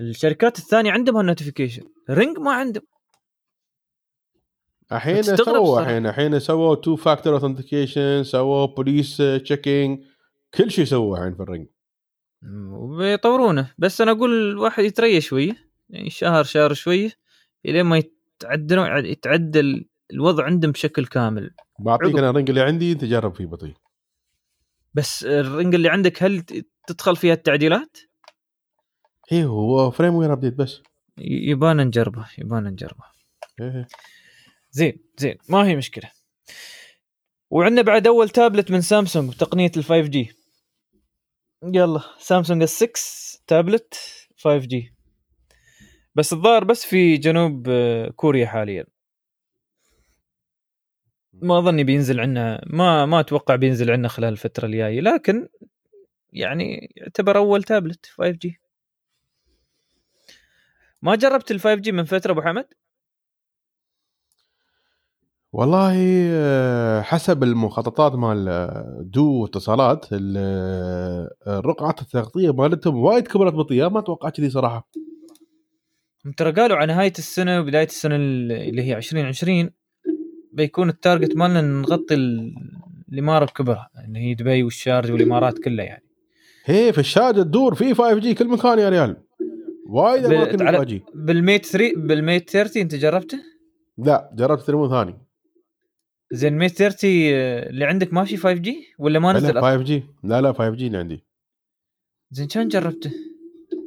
الشركات 0.00 0.58
الثانية 0.58 0.92
عندهم 0.92 1.16
هال 1.16 1.25
notification 1.25 1.82
Ring 2.10 2.38
ما 2.38 2.52
عندهم. 2.52 2.86
الحين 4.92 5.22
سووا. 5.22 5.80
الحين 5.80 6.06
الحين 6.06 6.38
سووا 6.38 6.74
two 6.74 6.96
factor 6.96 7.34
authentication 7.34 8.22
سووا 8.24 8.66
police 8.66 9.16
checking 9.16 10.04
كل 10.54 10.70
شيء 10.70 10.84
سووا 10.84 11.18
الحين 11.18 11.34
في 11.34 11.42
ال 11.42 11.46
Ring. 11.46 11.66
وبيطورونه. 12.72 13.74
بس 13.78 14.00
أنا 14.00 14.10
أقول 14.12 14.50
الواحد 14.50 14.84
يتريى 14.84 15.20
شوية 15.20 15.56
يعني 15.90 16.10
شهر 16.10 16.44
شهر 16.44 16.74
شوية 16.74 17.10
الين 17.66 17.86
ما 17.86 17.98
يتعدلون 17.98 19.06
يتعدل 19.06 19.86
الوضع 20.12 20.44
عندهم 20.44 20.72
بشكل 20.72 21.06
كامل. 21.06 21.54
بعطيك. 21.78 22.18
أنا 22.18 22.30
ال 22.30 22.34
Ring 22.34 22.48
اللي 22.48 22.62
عندي 22.62 22.94
تجرب 22.94 23.34
فيه 23.34 23.46
بطيء. 23.46 23.74
بس 24.94 25.24
ال 25.24 25.34
Ring 25.34 25.74
اللي 25.74 25.88
عندك 25.88 26.22
هل 26.22 26.42
تدخل 26.86 27.16
فيها 27.16 27.34
التعديلات؟ 27.34 27.98
إيه 29.32 29.44
هو 29.44 29.90
firmware 29.90 30.32
update 30.32 30.54
بس. 30.54 30.82
يبانا 31.18 31.84
نجربه 31.84 32.26
يبانا 32.38 32.70
نجربه. 32.70 33.04
إيه. 33.60 33.86
زين 34.70 34.98
زين 35.18 35.38
ما 35.48 35.66
هي 35.66 35.76
مشكلة. 35.76 36.10
وعندنا 37.50 37.82
بعد 37.82 38.06
أول 38.06 38.28
تابلت 38.28 38.70
من 38.70 38.80
سامسونج 38.80 39.32
بتقنية 39.34 39.70
ال 39.76 39.84
5 39.84 40.00
G 40.00 40.32
يلا 41.64 42.00
سامسونج 42.18 42.62
S 42.62 42.76
6 42.76 42.90
تابلت 43.46 43.94
5 44.38 44.56
G 44.66 44.94
بس 46.14 46.32
الظاهر 46.32 46.64
بس 46.64 46.84
في 46.84 47.16
جنوب 47.16 47.68
كوريا 48.16 48.46
حاليا. 48.46 48.84
ما 51.42 51.58
أظني 51.58 51.84
بينزل 51.84 52.20
عنا 52.20 52.60
ما 52.66 53.06
ما 53.06 53.20
أتوقع 53.20 53.56
بينزل 53.56 53.90
عنا 53.90 54.08
خلال 54.08 54.32
الفترة 54.32 54.66
الجاية 54.66 55.00
لكن 55.00 55.48
يعني 56.32 56.92
يعتبر 56.96 57.36
أول 57.36 57.62
تابلت 57.62 58.06
5 58.06 58.30
G 58.30 58.60
ما 61.02 61.14
جربت 61.16 61.50
ال 61.50 61.60
5 61.60 61.74
G 61.74 61.92
من 61.92 62.04
فترة 62.04 62.32
أبو 62.32 62.42
حمد؟ 62.42 62.66
والله 65.52 65.94
آه، 66.30 67.00
حسب 67.00 67.42
المخططات 67.42 68.12
مال 68.14 68.48
آه، 68.48 68.98
دو 69.00 69.46
اتصالات 69.46 70.06
ال- 70.12 70.34
آه، 71.46 71.60
رقعة 71.60 71.94
التغطية 72.02 72.50
مالتهم 72.52 72.96
وايد 72.96 73.28
كبرت 73.28 73.52
بالطياب 73.52 73.92
ما 73.92 74.00
توقعت 74.00 74.36
كذي 74.36 74.50
صراحة. 74.50 74.88
هم 76.26 76.32
ترى 76.32 76.52
قالوا 76.52 76.76
على 76.76 76.92
نهاية 76.94 77.12
السنة 77.18 77.60
وبداية 77.60 77.84
السنة 77.86 78.16
اللي 78.16 78.82
هي 78.82 78.96
2020 78.96 79.70
بيكون 80.56 80.88
ال 80.88 80.95
target 80.95 81.36
مالنا 81.36 81.60
نغطي 81.60 82.14
ال- 82.14 82.54
الإمارة 83.12 83.44
بكبرها 83.44 83.90
اللي 84.04 84.18
هي 84.18 84.34
دبي 84.34 84.62
والشارجه 84.62 85.12
والإمارات 85.12 85.58
كلها 85.58 85.84
يعني 85.84 86.02
هي 86.64 86.92
في 86.92 86.98
الشارجة 86.98 87.42
تدور 87.42 87.74
في 87.74 87.94
5 87.94 88.18
G 88.18 88.34
كل 88.34 88.48
مكان 88.48 88.78
يا 88.78 88.88
ريال 88.88 89.16
وايد 89.88 90.24
أماكن 90.24 90.58
على- 90.58 90.70
5 90.76 90.84
G 90.84 91.02
بال 91.14 91.31
Mate 91.31 91.66
3 91.66 91.92
بال 91.96 92.14
Mate 92.14 92.50
30 92.50 92.82
أنت 92.82 92.94
جربته؟ 92.94 93.38
لا 93.98 94.30
جربت 94.34 94.62
تليفون 94.62 94.88
ثاني 94.90 95.18
زين 96.32 96.52
ال 96.52 96.56
Mate 96.56 96.72
30 96.72 97.10
آه، 97.10 97.68
اللي 97.68 97.84
عندك 97.84 98.12
ماشي 98.12 98.36
5 98.36 98.52
G 98.52 98.86
ولا 98.98 99.18
ما 99.18 99.32
نزل 99.32 99.54
لا 99.54 99.58
أصلاً؟ 99.60 99.70
5 99.78 99.82
جي 99.84 100.02
لا 100.24 100.40
لا 100.40 100.52
5 100.52 100.70
جي 100.74 100.86
اللي 100.86 100.98
عندي 100.98 101.24
زين 102.30 102.46
كان 102.46 102.68
جربته؟ 102.68 103.10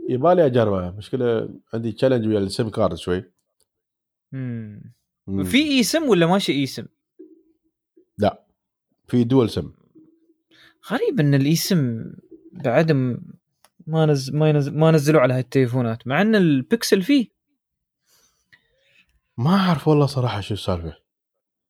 يبالي 0.10 0.46
أجربه 0.46 0.92
مشكلة 0.92 1.50
عندي 1.74 1.92
challenge 1.92 2.28
ويا 2.28 2.40
ال 2.40 2.47
SIM 2.47 2.70
card 2.70 2.96
شوي 2.98 3.24
مم. 4.32 4.94
في 5.44 5.58
اي 5.58 5.84
سم 5.84 6.04
ولا 6.04 6.26
ماشي 6.26 6.52
اي 6.52 6.66
سم؟ 6.66 6.86
لا 8.18 8.46
في 9.08 9.24
dual 9.24 9.50
SIM 9.50 9.72
غريب 10.92 11.20
إن 11.20 11.34
الاي 11.34 11.56
سم 11.56 12.14
بعد 12.52 12.92
م- 12.92 13.22
ما 13.88 14.06
نز... 14.06 14.32
ما 14.32 14.50
ينزل... 14.50 14.78
ما 14.78 14.92
نزلوا 14.92 15.22
على 15.22 15.34
هاي 15.34 15.40
التليفونات 15.40 16.08
مع 16.08 16.22
إن 16.22 16.36
البكسل 16.36 17.02
فيه. 17.02 17.28
ما 19.38 19.56
أعرف 19.56 19.88
والله 19.88 20.06
صراحة 20.06 20.42
شو 20.42 20.54
السالفة. 20.54 20.96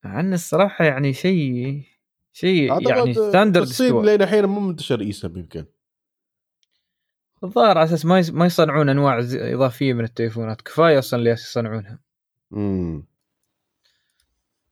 مع 0.03 0.20
إن 0.20 0.34
الصراحة 0.34 0.86
يعني 0.86 1.14
شيء 1.14 1.82
شيء 2.34 2.89
يعني 2.89 3.14
standard 3.14 3.68
استوى 3.68 4.05
لين 4.05 4.22
الحين 4.22 4.45
مو 4.45 4.60
منتشر 4.60 5.01
اي 5.01 5.12
سم 5.12 5.38
يمكن. 5.38 5.66
الظاهر 7.43 7.78
على 7.78 7.84
أساس 7.84 8.05
ما. 8.05 8.24
ما 8.32 8.45
يصنعون 8.45 8.89
أنواع 8.89 9.20
إضافية 9.34 9.93
من 9.93 10.03
التليفونات 10.03 10.62
كفاية 10.62 10.99
أصلا 10.99 11.20
اللي 11.20 11.30
يصنعونها. 11.30 11.99
امم 12.53 13.07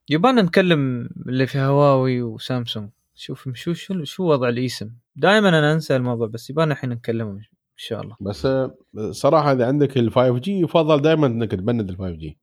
يبانا 0.10 0.42
نكلم 0.42 1.10
اللي 1.28 1.48
في 1.48 1.60
هواوي 1.60 2.22
وسامسونج. 2.22 2.90
شوف 3.16 3.50
شو 3.54 3.74
شو 3.74 4.04
شو 4.04 4.24
وضع 4.24 4.50
ال 4.50 4.58
eSIM 4.58 4.92
دائما 5.16 5.50
أنا 5.50 5.74
أنسى 5.74 5.96
الموضوع 5.96 6.28
بس 6.28 6.50
يبانا 6.50 6.74
الحين 6.74 6.90
نكلمهم 6.90 7.36
إن 7.36 7.44
شاء 7.76 8.02
الله. 8.02 8.16
بس 8.22 8.46
آه، 8.46 8.76
صراحة 9.12 9.52
إذا 9.52 9.68
عندك 9.68 9.98
ال 9.98 10.12
5 10.12 10.38
G 10.38 10.60
يفضل 10.60 11.02
دائما 11.02 11.28
إنك 11.28 11.52
تبند 11.52 11.90
ال 11.90 11.98
5 11.98 12.12
G 12.12 12.38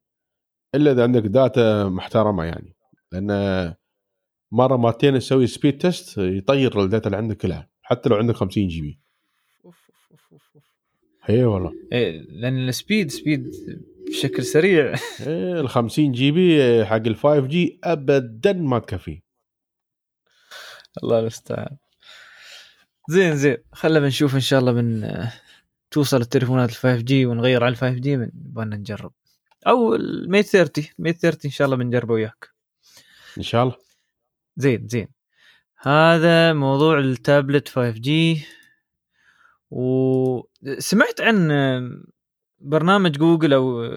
إلا 0.75 0.93
إذا 0.93 1.03
عندك 1.03 1.23
data 1.23 1.89
محترمة 1.89 2.45
يعني. 2.45 2.77
لأن 3.13 3.75
مرة 4.53 4.77
مرتين 4.77 5.19
تسوي 5.19 5.47
speed 5.47 5.79
test 5.79 6.19
يطير 6.19 6.83
ال 6.83 6.87
data 6.87 7.07
اللي 7.07 7.17
عندك 7.17 7.37
كلها 7.37 7.69
حتى 7.83 8.09
لو 8.09 8.17
عندك 8.17 8.35
50 8.35 8.69
GB 8.69 9.01
اي 11.29 11.45
والله. 11.45 11.73
إيه 11.93 12.21
لأن 12.21 12.69
ال 12.69 12.76
speed 12.76 13.11
speed 13.11 13.51
بشكل 14.09 14.45
سريع. 14.45 14.95
ال 15.21 15.69
50 15.69 16.13
GB 16.13 16.85
حق 16.85 16.95
ال 16.95 17.17
5 17.17 17.47
G 17.47 17.81
ابدا 17.85 18.53
ما 18.53 18.79
تكفي 18.79 19.23
الله 21.03 21.19
المستعان. 21.19 21.77
زين 23.09 23.37
زين. 23.37 23.57
خلنا 23.73 24.01
بنشوف 24.01 24.35
إن 24.35 24.41
شاء 24.41 24.61
الله 24.61 24.73
من 24.73 25.11
توصل 25.91 26.21
التليفونات 26.21 26.71
ال 26.71 26.75
5 26.75 27.01
G 27.01 27.27
ونغير 27.27 27.65
على 27.65 27.73
ال 27.73 27.77
5 27.77 27.95
G 27.95 28.17
نبغى 28.17 28.65
نجرب. 28.65 29.13
أو 29.67 29.95
ال 29.95 30.05
Mate 30.05 30.47
30 30.47 30.85
Mate 30.99 31.21
30 31.21 31.41
إن 31.45 31.51
شاء 31.51 31.65
الله 31.65 31.77
بنجربه 31.77 32.15
وياك. 32.15 32.49
إن 33.39 33.43
شاء 33.43 33.63
الله. 33.63 33.77
زين 34.57 34.89
زين. 34.89 35.09
هذا 35.81 36.53
موضوع 36.53 36.99
التابلت 36.99 37.69
5 37.69 37.91
G 37.91 38.47
وسمعت 39.71 41.21
عن 41.21 41.51
برنامج 42.65 43.19
جوجل 43.19 43.53
أو 43.53 43.89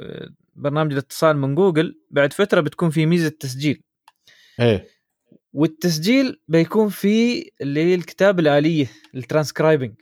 برنامج 0.55 0.91
الاتصال 0.91 1.38
من 1.38 1.55
جوجل 1.55 1.99
بعد 2.11 2.34
فترة 2.34 2.61
بتكون 2.61 2.89
في 2.89 3.05
ميزة 3.05 3.30
تسجيل 3.30 3.84
إيه. 4.59 4.88
والتسجيل 5.53 6.41
بيكون 6.47 6.89
في 6.89 7.43
اللي 7.61 7.80
هي 7.84 7.95
الكتابه 7.95 8.39
الآلية 8.41 8.88
الترانسكرايبنج. 9.15 9.95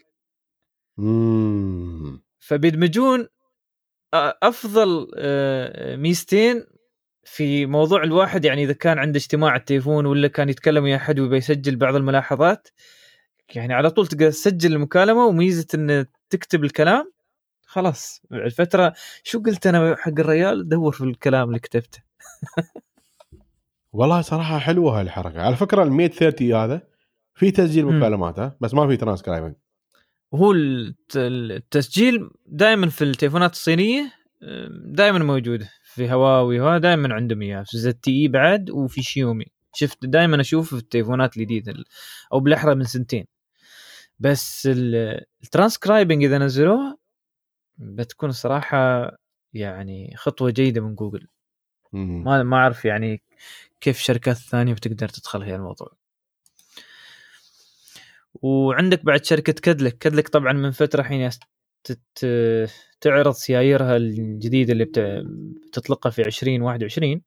فبيدمجون 2.40 3.28
أفضل 4.44 5.08
ميزتين 5.98 6.66
في 7.24 7.66
موضوع 7.66 8.04
الواحد. 8.04 8.46
يعني 8.46 8.64
إذا 8.64 8.74
كان 8.74 9.00
عنده 9.00 9.18
اجتماع 9.18 9.50
على 9.52 9.60
التليفون 9.60 10.06
ولا 10.06 10.28
كان 10.28 10.50
يتكلم 10.50 10.84
ويا 10.84 10.96
أحد 10.96 11.20
ويبي 11.20 11.38
يسجل 11.38 11.76
بعض 11.76 11.96
الملاحظات 11.96 12.68
يعني 13.56 13.74
على 13.74 13.90
طول 13.90 14.08
تقدر 14.08 14.32
تسجل 14.32 14.74
المكالمة 14.74 15.26
وميزة 15.26 15.68
ان 15.76 16.06
تكتب 16.30 16.64
الكلام. 16.64 17.15
خلاص 17.76 18.22
الفترة 18.32 18.94
شو 19.24 19.40
قلت 19.44 19.68
أنا 19.68 19.96
حق 20.00 20.20
الريال؟ 20.20 20.70
دور 20.70 20.92
في 20.92 21.02
الكلام 21.04 21.48
اللي 21.48 21.60
كتبته. 21.60 22.00
والله 23.94 24.22
صراحة 24.22 24.60
حلوة 24.60 25.00
هالحركة. 25.02 25.42
على 25.42 25.56
فكرة 25.56 25.84
ال 25.84 25.92
130 25.92 26.54
هذا 26.54 26.82
في 27.36 27.52
تسجيل. 27.52 27.86
مكالمات 27.86 28.40
ها 28.40 28.58
بس 28.62 28.74
ما 28.74 28.88
في 28.88 28.98
ترانسكرايبنج 28.98 29.56
الت- 30.34 31.18
التسجيل 31.18 32.30
دائما 32.46 32.90
في 32.90 33.04
التليفونات 33.04 33.52
الصينية 33.52 34.12
دائما 34.86 35.20
موجود 35.20 35.66
في 35.84 36.12
هواوي 36.12 36.60
وهذا 36.60 36.78
دائما 36.78 37.14
عندهم 37.14 37.42
اياه 37.42 37.64
في 37.64 37.78
ZTE 37.78 38.28
بعد 38.28 38.70
وفي 38.70 39.04
شيومي. 39.04 39.46
شفت 39.74 40.06
دائما 40.06 40.42
أشوف 40.42 40.70
في 40.70 40.80
التليفونات 40.82 41.38
الجديدة 41.38 41.72
ال- 41.72 41.86
أو 42.34 42.40
بالأحرى 42.40 42.76
من 42.76 42.84
سنتين. 42.84 43.26
بس 44.20 44.68
ال- 44.72 45.26
الترانسكرايبنج 45.44 46.24
إذا 46.24 46.38
نزلوها 46.38 46.98
بتكون 47.78 48.32
صراحة 48.32 49.12
يعني 49.54 50.14
خطوة 50.16 50.52
جيدة 50.52 50.82
من 50.82 50.96
جوجل. 50.96 51.28
مم. 51.94 52.24
ما 52.24 52.44
ما 52.44 52.58
أعرف 52.58 52.86
يعني 52.86 53.22
كيف 53.82 53.98
الشركات 53.98 54.36
الثانية 54.38 54.74
بتقدر 54.74 55.10
تدخل 55.10 55.46
في 55.46 55.56
الموضوع. 55.56 55.94
وعندك 58.34 59.06
بعد 59.06 59.26
شركة 59.26 59.54
كاديلاك. 59.54 59.98
كاديلاك 59.98 60.28
طبعا 60.30 60.54
من 60.54 60.72
فترة 60.72 61.04
حين 61.04 61.30
تت- 61.84 62.70
تعرض 63.02 63.34
سياييرها 63.34 63.98
الجديدة 63.98 64.74
اللي 64.74 64.86
بت- 64.86 65.26
بتطلقها 65.68 66.10
في 66.10 66.22
2021 66.22 67.22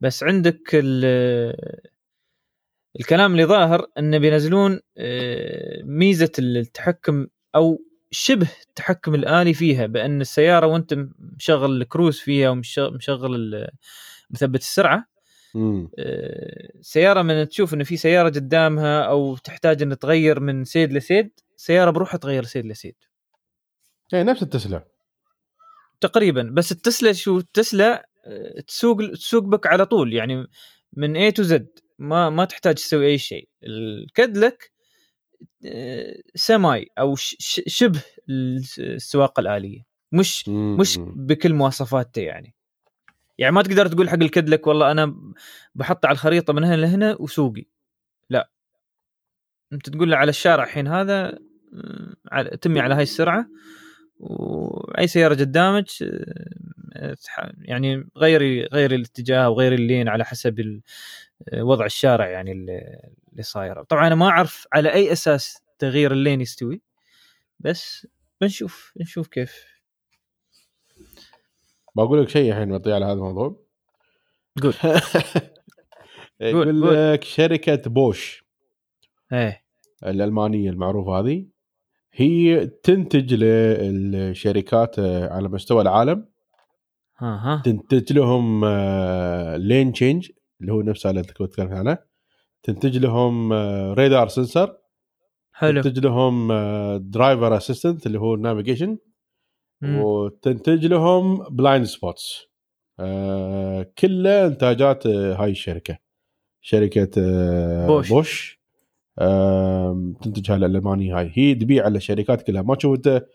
بس 0.00 0.22
عندك 0.22 0.60
ال- 0.74 1.80
الكلام 3.00 3.32
اللي 3.32 3.44
ظاهر 3.44 3.86
انه 3.98 4.18
بينزلون 4.18 4.80
آه، 4.96 5.82
ميزة 5.82 6.32
التحكم 6.38 7.26
أو 7.54 7.82
شبه 8.14 8.48
التحكم 8.68 9.14
الآلي 9.14 9.54
فيها 9.54 9.86
بأن 9.86 10.20
السيارة 10.20 10.66
وأنت 10.66 10.94
مشغل 11.18 11.82
الكروز 11.82 12.18
فيها 12.18 12.50
ومشغل 12.50 13.68
مثبت 14.30 14.60
السرعة 14.60 15.06
مم. 15.54 15.90
آه، 15.98 16.70
سيارة 16.80 17.22
من 17.22 17.48
تشوف 17.48 17.74
انه 17.74 17.84
في 17.84 17.96
سيارة 17.96 18.28
قدامها 18.28 19.02
أو 19.02 19.36
تحتاج 19.36 19.82
إن 19.82 19.98
تغير 19.98 20.40
من 20.40 20.64
سيد 20.64 20.92
لسيد 20.92 21.30
سيارة 21.56 21.90
بروحها 21.90 22.18
تغير 22.18 22.44
سيد 22.44 22.66
لسيد. 22.66 22.94
إيه 24.14 24.22
نفس 24.22 24.42
التسلا. 24.42 24.84
تقريبا. 26.00 26.42
بس 26.52 26.72
التسلا 26.72 27.12
شو؟ 27.12 27.38
التسلا 27.38 28.08
آه، 28.26 28.60
تسوق 28.60 29.10
تسوق 29.12 29.42
بك 29.42 29.66
على 29.66 29.86
طول 29.86 30.12
يعني 30.12 30.46
من 30.92 31.16
A 31.16 31.32
to 31.32 31.42
Z 31.42 31.68
ما 31.98 32.30
ما 32.30 32.44
تحتاج 32.44 32.74
تسوي 32.74 33.06
أي 33.06 33.18
شيء. 33.18 33.48
الكاديلاك 33.64 34.73
سماي 36.34 36.90
أو 36.98 37.14
شبه 37.66 38.02
السواقة 38.28 39.40
الآلية. 39.40 39.86
مش. 40.12 40.48
مش 40.48 40.98
بكل 40.98 41.54
مواصفاته 41.54 42.20
يعني. 42.22 42.54
يعني 43.38 43.54
ما 43.54 43.62
تقدر 43.62 43.86
تقول 43.86 44.08
حق 44.10 44.14
الكاديلاك 44.22 44.66
والله 44.66 44.90
أنا 44.90 45.14
بحط 45.74 46.06
على 46.06 46.12
الخريطة 46.12 46.52
من 46.52 46.64
هنا 46.64 46.76
لهنا 46.76 47.16
وسوقي. 47.20 47.64
لا. 48.30 48.50
أنت 49.72 49.88
تقول 49.88 50.10
له 50.10 50.16
على 50.16 50.30
الشارع 50.30 50.64
الحين 50.64 50.86
هذا 50.88 51.38
آه، 51.74 52.14
على- 52.34 52.56
تمي 52.58 52.80
على 52.80 52.94
هاي 52.94 53.02
السرعة 53.02 53.46
وأي 54.20 55.06
سيارة 55.06 55.34
قدامك 55.34 55.86
آه، 56.96 57.16
يعني 57.58 58.08
غيري 58.16 58.64
غيري 58.66 58.96
الاتجاه 58.96 59.50
وغيري 59.50 59.74
اللين 59.74 60.08
على 60.08 60.24
حسب 60.24 60.80
وضع 61.52 61.84
الشارع 61.84 62.28
يعني 62.28 62.52
اللي 62.52 63.42
صايره 63.42 63.82
طبعا 63.82 64.06
أنا 64.06 64.14
ما 64.14 64.28
أعرف 64.28 64.66
على 64.72 64.92
أي 64.92 65.12
أساس 65.12 65.62
تغيير 65.78 66.12
اللين 66.12 66.40
يستوي 66.40 66.82
بس 67.60 68.06
بنشوف 68.40 68.92
بنشوف 68.96 69.28
كيف. 69.28 69.64
بقول 71.96 72.22
لك 72.22 72.28
شيء 72.28 72.52
الحين 72.52 72.78
بطيء 72.78 72.92
على 72.92 73.04
هذا 73.04 73.12
الموضوع. 73.12 73.56
قول. 74.62 74.74
يقول 76.40 76.84
قول. 76.84 77.12
لك 77.12 77.24
شركة 77.24 77.90
بوش. 77.90 78.44
إيه. 79.32 79.64
الألمانية 80.06 80.70
المعروفة 80.70 81.20
هذه 81.20 81.46
هي 82.12 82.66
تنتج 82.66 83.34
للشركات 83.34 84.98
آه، 84.98 85.28
على 85.32 85.48
مستوى 85.48 85.82
العالم. 85.82 86.28
ها 87.18 87.26
ها 87.26 87.62
تنتج 87.64 88.12
لهم 88.12 88.64
lane 89.56 89.92
change 89.92 90.30
اللي 90.60 90.72
هو 90.72 90.82
نفسه 90.82 91.10
اللي 91.10 91.20
أنت 91.20 91.30
كنت 91.30 91.50
تتكلم 91.50 91.72
عنه 91.74 91.98
تنتج 92.62 92.96
لهم 92.98 93.52
radar 93.92 94.28
sensor 94.28 94.76
حلو 95.52 95.82
تنتج 95.82 95.98
لهم 96.04 96.52
driver 96.98 97.56
assistant 97.56 98.06
اللي 98.06 98.18
هو 98.20 98.34
ال 98.34 98.39
navigation. 98.39 98.98
وتنتج 99.84 100.86
لهم 100.86 101.44
blind 101.50 101.84
spots 101.84 102.46
كلها 103.98 104.46
إنتاجات 104.46 105.06
آه، 105.06 105.34
هاي 105.34 105.50
الشركة 105.50 105.98
شركة 106.60 107.10
آه، 107.18 107.86
بوش. 107.86 108.08
بوش 108.08 108.60
تنتجها 110.22 110.56
الالمانيه 110.56 111.18
هاي 111.18 111.30
هي 111.34 111.54
تبيع 111.54 111.84
على 111.84 111.96
الشركات 111.96 112.42
كلها 112.42 112.62
ما 112.62 112.74
تشوف 112.74 112.96
أنت 112.96 113.26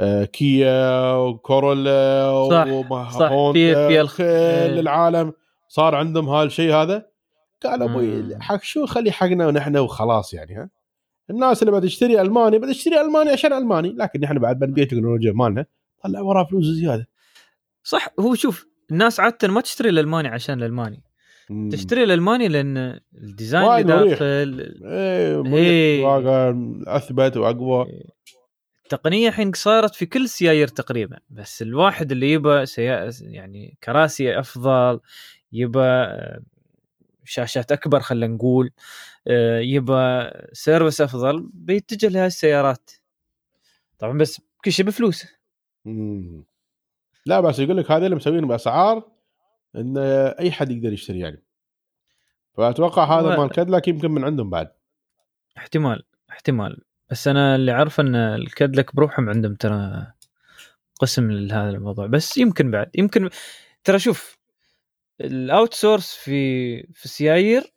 آه، 0.00 0.24
كيا 0.24 1.12
وكورولا 1.16 2.48
صح، 2.50 2.66
وما- 2.66 3.10
صح. 3.10 3.28
في- 3.52 3.74
في 3.88 4.00
الخ- 4.00 4.20
آه. 4.20 4.80
العالم 4.80 5.32
صار 5.68 5.94
عندهم 5.94 6.28
هالشيء 6.28 6.74
هذا 6.74 7.06
قال 7.62 7.82
أبوي. 7.82 8.38
حق 8.40 8.62
شو 8.62 8.86
خلي 8.86 9.12
حقنا 9.12 9.46
ونحن 9.46 9.76
وخلاص 9.76 10.34
يعني 10.34 10.54
ها 10.54 10.70
الناس 11.30 11.62
اللي 11.62 11.80
بتشتري 11.80 12.20
ألماني 12.20 12.58
بتشتري 12.58 13.00
ألماني 13.00 13.30
عشان 13.30 13.52
ألماني 13.52 13.92
لكن 13.98 14.20
نحن 14.20 14.38
بعد 14.38 14.58
بنبيع 14.58 14.84
التكنولوجيا 14.84 15.32
مالنا 15.32 15.66
طلع 16.04 16.20
وراه 16.20 16.44
فلوس 16.44 16.64
زيادة 16.64 17.08
صح 17.82 18.08
هو 18.20 18.34
شوف 18.34 18.66
الناس 18.90 19.20
عادة 19.20 19.48
ما 19.48 19.60
تشتري 19.60 19.88
الألماني 19.88 20.28
عشان 20.28 20.58
الألماني 20.58 21.02
مم. 21.50 21.68
تشتري 21.68 22.04
الألماني 22.04 22.48
لأن 22.48 23.00
ال 23.14 23.25
design 23.25 23.90
اللي. 23.90 24.08
داخل 24.08 24.76
إيه 24.84 25.54
إيه. 25.54 26.04
واقع 26.04 26.54
أثبت 26.86 27.36
وأقوى 27.36 27.86
التقنية 28.84 29.28
الحين 29.28 29.52
صارت 29.52 29.94
في 29.94 30.06
كل 30.06 30.24
السيايير 30.24 30.68
تقريبا 30.68 31.18
بس 31.30 31.62
الواحد 31.62 32.12
اللي 32.12 32.32
يبى. 32.32 32.64
يعني 33.20 33.78
كراسي 33.84 34.38
أفضل 34.38 35.00
يبى 35.52 36.06
شاشات 37.24 37.72
أكبر 37.72 38.00
خلينا 38.00 38.34
نقول 38.34 38.70
يبى 39.60 40.30
service 40.52 41.00
أفضل 41.00 41.50
بيتجه 41.54 42.08
لهذه 42.08 42.26
السيارات. 42.26 42.90
طبعا 43.98 44.18
بس 44.18 44.40
كل 44.64 44.72
شيء 44.72 44.86
بفلوس. 44.86 45.26
مم. 45.84 46.44
لا 47.26 47.40
بس 47.40 47.58
يقول 47.58 47.76
لك 47.76 47.90
هذا 47.90 48.04
اللي 48.04 48.16
مسوينه 48.16 48.46
بأسعار 48.46 49.10
إن 49.76 49.98
أي 50.38 50.50
حد 50.50 50.70
يقدر 50.70 50.92
يشتري 50.92 51.18
يعني. 51.18 51.42
فأتوقع 52.56 53.20
هذا 53.20 53.38
مال 53.38 53.50
كاديلاك 53.50 53.88
يمكن 53.88 54.10
من 54.10 54.24
عندهم 54.24 54.50
بعد. 54.50 54.70
احتمال 55.56 56.02
احتمال. 56.30 56.82
بس 57.10 57.28
أنا 57.28 57.54
اللي 57.56 57.72
أعرف 57.72 58.00
إن 58.00 58.14
الكاديلاك 58.14 58.96
بروحهم 58.96 59.28
عندهم 59.28 59.54
ترى 59.54 60.06
قسم 61.00 61.30
لهذا 61.30 61.70
الموضوع. 61.70 62.06
بس 62.06 62.38
يمكن 62.38 62.70
بعد 62.70 62.90
يمكن 62.94 63.30
ترى 63.84 63.98
شوف 63.98 64.37
ال 65.20 65.74
outsource 65.74 66.14
في 66.14 66.82
في 66.82 67.04
السيايير 67.04 67.72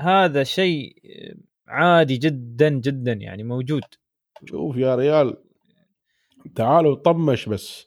هذا 0.00 0.42
شيء 0.42 0.94
عادي 1.68 2.16
جدا 2.16 2.68
جدا 2.68 3.12
يعني 3.12 3.42
موجود. 3.42 3.82
شوف 4.44 4.76
يا 4.76 4.94
ريال 4.94 5.36
تعالوا 6.54 6.94
طمش 6.94 7.48
بس. 7.48 7.86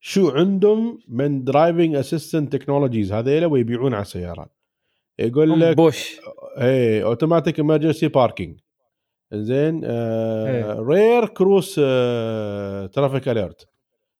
شو 0.00 0.30
عندهم 0.30 0.98
من 1.08 1.44
driving 1.44 1.94
assistant 1.94 2.56
technologies 2.56 3.12
هذيلا 3.12 3.46
ويبيعون 3.46 3.94
على 3.94 4.02
السيارات؟ 4.02 4.50
يقول 5.18 5.60
لك 5.60 5.76
بوش 5.76 6.20
إيه 6.58 7.04
automatic 7.04 7.60
emergency 7.60 8.08
parking 8.08 8.60
زين. 9.32 9.84
rear 10.88 11.26
cross 11.26 11.74
traffic 12.94 13.28
alert 13.28 13.68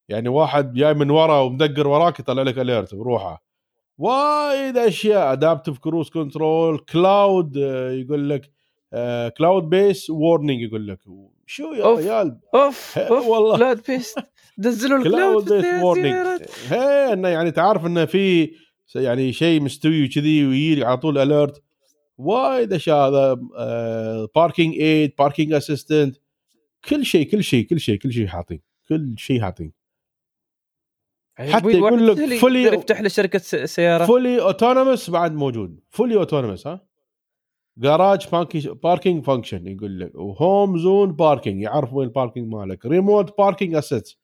يعني 0.09 0.29
واحد 0.29 0.73
جاي 0.73 0.95
من 0.95 1.11
ورا 1.11 1.41
ومدقر 1.41 1.89
وراك 1.89 2.21
يطلع 2.21 2.43
لك 2.43 2.59
alert 2.59 2.95
بروحه. 2.95 3.50
وايد 4.01 4.77
أشياء. 4.79 5.33
adaptive 5.33 5.79
cruise 5.79 6.09
control 6.11 6.79
cloud 6.79 7.57
يقول 7.93 8.31
لك 8.31 8.51
cloud-based 9.39 10.11
warning 10.11 10.63
يقول 10.63 10.89
لك. 10.89 10.99
شو 11.47 11.73
يا 11.73 11.85
أوف. 11.85 11.99
ريال 11.99 12.39
أوف 12.55 12.99
أوف 12.99 13.27
والله. 13.27 13.57
cloud-based 13.57 14.19
نزلوا 14.59 14.99
ال 14.99 15.53
cloud-based 15.53 15.83
warning 15.83 16.17
هي 16.69 17.13
إنه 17.13 17.29
يعني 17.29 17.51
تعرف 17.51 17.87
إنه 17.87 18.05
في 18.05 18.51
يعني 18.95 19.33
شيء 19.33 19.61
مستوي 19.61 20.05
وكذي 20.05 20.47
ويجي 20.47 20.85
على 20.85 20.97
طول 20.97 21.19
alert 21.19 21.63
وايد 22.19 22.73
أشياء 22.73 23.09
هذا 23.09 23.35
parking 24.35 24.75
aid 24.75 25.13
parking 25.19 25.53
assistant 25.53 26.17
كل 26.89 27.05
شيء 27.07 27.31
كل 27.31 27.45
شيء 27.45 27.67
كل 27.67 27.81
شيء 27.81 27.99
كل 27.99 28.13
شيء 28.13 28.27
حاطين. 28.27 28.61
كل 28.89 29.15
شيء 29.17 29.41
حاطين. 29.41 29.80
حتى 31.39 31.57
أبوي 31.57 31.73
يقول 31.75 32.07
لك 32.09 32.19
يقدر 32.19 32.75
يفتح 32.75 33.01
له 33.01 33.09
شركة 33.09 33.39
س- 33.39 33.55
سيارة. 33.57 34.05
fully 34.05 34.41
autonomous 34.41 35.11
بعد 35.11 35.35
موجود. 35.35 35.81
fully 35.91 36.15
autonomous 36.17 36.67
ها؟ 36.67 36.81
garage 37.79 38.27
parking 38.83 39.25
function 39.25 39.67
يقول 39.67 40.01
لك 40.01 40.15
و 40.15 40.28
home 40.28 40.79
zone 40.79 41.13
parking 41.13 41.63
يعرف 41.63 41.93
وين 41.93 42.09
ال 42.09 42.14
parking 42.14 42.53
مالك 42.55 42.87
remote 42.87 43.39
parking 43.39 43.75
assist 43.75 44.19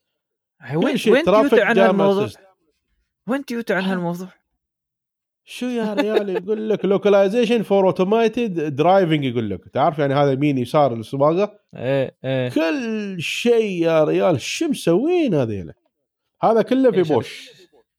وين 0.74 0.84
وين 0.86 0.96
تيوتا 0.96 1.60
عن 1.64 1.78
هالموضوع؟ 1.78 2.28
وين 3.28 3.44
تيوتا 3.44 3.72
عن 3.72 3.82
هالموضوع؟ 3.82 4.28
شو 5.44 5.66
يا 5.66 5.94
ريال؟ 5.94 6.28
يقول 6.28 6.68
لك 6.70 6.84
localization 6.84 7.62
for 7.62 7.86
automated 7.86 8.76
driving 8.76 9.24
يقول 9.24 9.50
لك. 9.50 9.68
تعرف 9.68 9.98
يعني 9.98 10.14
هذا 10.14 10.32
يمين 10.32 10.58
يسار 10.58 10.92
السواقه 10.92 11.58
إيه 11.76 12.16
إيه. 12.24 12.48
كل 12.48 13.16
شيء 13.20 13.82
يا 13.82 14.04
ريال. 14.04 14.40
شو 14.40 14.68
مسوين 14.68 15.34
هذيلا؟ 15.34 15.74
هذا 16.42 16.62
كله 16.62 16.90
في 16.90 16.96
إيه، 16.96 17.02
بوش. 17.02 17.50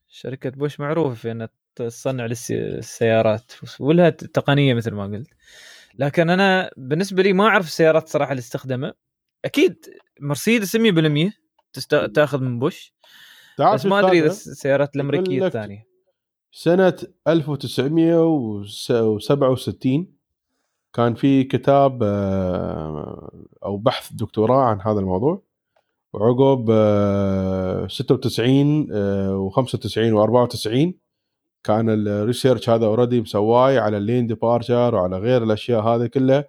شركة 0.07 0.49
بوش 0.49 0.79
معروفة 0.79 1.15
في 1.15 1.31
إنها 1.31 1.49
تصنع 1.75 2.25
السيارات 2.51 3.51
ولها 3.79 4.09
تقنية 4.09 4.73
مثل 4.73 4.91
ما 4.91 5.03
قلت. 5.03 5.27
لكن 5.95 6.29
أنا 6.29 6.71
بالنسبة 6.77 7.23
لي 7.23 7.33
ما 7.33 7.47
أعرف 7.47 7.65
السيارات 7.65 8.07
صراحة 8.07 8.31
اللي 8.31 8.39
استخدمها. 8.39 8.93
أكيد 9.45 9.85
مرسيدس 10.19 10.77
100% 10.77 10.79
تست... 11.73 11.95
تاخذ 11.95 12.41
من 12.41 12.59
بوش. 12.59 12.93
بس 13.73 13.85
ما 13.85 13.99
أدري 13.99 14.19
إذا؟ 14.19 14.27
السيارات 14.27 14.95
الأمريكية 14.95 15.47
الثانية. 15.47 15.88
سنة 16.51 16.97
1967 17.27 20.07
كان 20.93 21.15
في 21.15 21.43
كتاب 21.43 22.03
آه، 22.03 23.45
أو 23.63 23.77
بحث 23.77 24.13
دكتوراه 24.13 24.63
عن 24.63 24.81
هذا 24.81 24.99
الموضوع. 24.99 25.46
وعقب 26.13 26.65
آه، 26.71 27.87
96 27.87 28.87
و95 29.49 30.13
و94 30.13 30.91
كان 31.63 31.89
ال 32.07 32.14
research 32.14 32.69
هذا 32.69 32.85
already 32.85 33.21
مسواي 33.21 33.77
على 33.77 33.97
ال 33.97 34.03
lane 34.03 34.27
departure 34.27 34.95
وعلى 34.95 35.17
غير 35.17 35.43
الأشياء 35.43 35.81
هذه 35.81 36.05
كلها. 36.07 36.45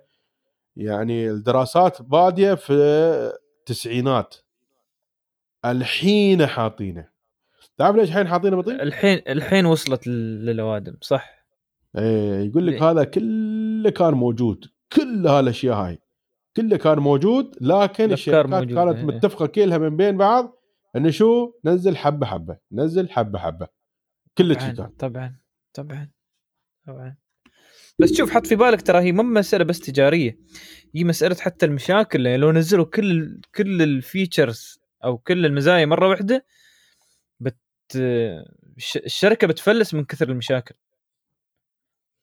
يعني 0.77 1.31
الدراسات 1.31 2.03
بادية 2.03 2.55
في 2.55 2.73
التسعينات. 2.73 4.35
الحين 5.65 6.47
حاطينه. 6.47 7.09
تعرف 7.77 7.97
ليش 7.97 8.09
الحين 8.09 8.29
حاطينه 8.29 8.57
بطيء؟ 8.57 8.83
الحين 8.83 9.23
الحين 9.29 9.67
وصلت 9.67 10.07
لل- 10.07 10.47
للأوادم 10.47 10.97
صح؟ 11.01 11.45
إيه 11.99 12.41
يقول 12.49 12.67
لك 12.67 12.73
ليه؟ 12.73 12.91
هذا 12.91 13.05
كله 13.05 13.91
كان 13.91 14.15
موجود. 14.15 14.65
كل 14.93 15.27
هالأشياء 15.27 15.77
هاي. 15.77 15.99
كله 16.63 16.77
كان 16.77 16.99
موجود 16.99 17.55
لكن 17.61 18.13
الشركات 18.13 18.65
كانت 18.65 18.97
إيه. 18.97 19.05
متفقة 19.05 19.47
كلها 19.47 19.79
من 19.79 19.97
بين 19.97 20.17
بعض 20.17 20.63
إنه 20.97 21.11
شو؟ 21.11 21.53
نزل 21.65 21.97
حبة 21.97 22.27
حبة 22.27 22.59
نزل 22.73 23.11
حبة 23.11 23.39
حبة 23.39 23.69
كل 24.39 24.61
شيء 24.61 24.75
طبعا 24.75 24.75
كان 24.75 24.97
طبعا 24.99 25.37
طبعا 25.75 26.11
طبعا. 26.87 27.17
بس 27.99 28.13
شوف 28.13 28.31
حط 28.31 28.47
في 28.47 28.55
بالك 28.57 28.83
ترى 28.83 28.99
هي 29.01 29.13
مو 29.13 29.23
مسألة 29.23 29.65
بس 29.65 29.81
تجارية 29.81 30.39
هي 30.95 31.05
مسألة 31.05 31.35
حتى 31.37 31.67
المشاكل 31.67 32.27
يعني 32.27 32.39
لو 32.39 32.53
نزلوا 32.53 32.85
كل 32.85 33.41
كل 33.55 33.83
الفيتشرز 33.83 34.81
أو 35.05 35.19
كل 35.19 35.47
المزايا 35.47 35.87
مرة 35.87 36.09
واحدة 36.09 36.47
بت 37.41 37.59
الش- 38.77 38.97
الشركة 38.97 39.47
بتفلس 39.47 39.95
من 39.95 40.05
كثر 40.05 40.29
المشاكل. 40.29 40.75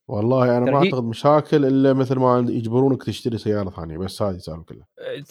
والله 0.08 0.58
أنا 0.58 0.72
ما 0.72 0.78
أعتقد 0.78 1.03
مشاكل 1.03 1.66
إلا 1.66 1.93
مثل 1.93 2.16
ما 2.16 2.45
يجبرونك 2.49 3.03
تشتري 3.03 3.38
سيارة 3.38 3.70
ثانية 3.70 3.97
بس 3.97 4.22
هذه 4.22 4.36
السالفه 4.36 4.64
كلها 4.64 4.88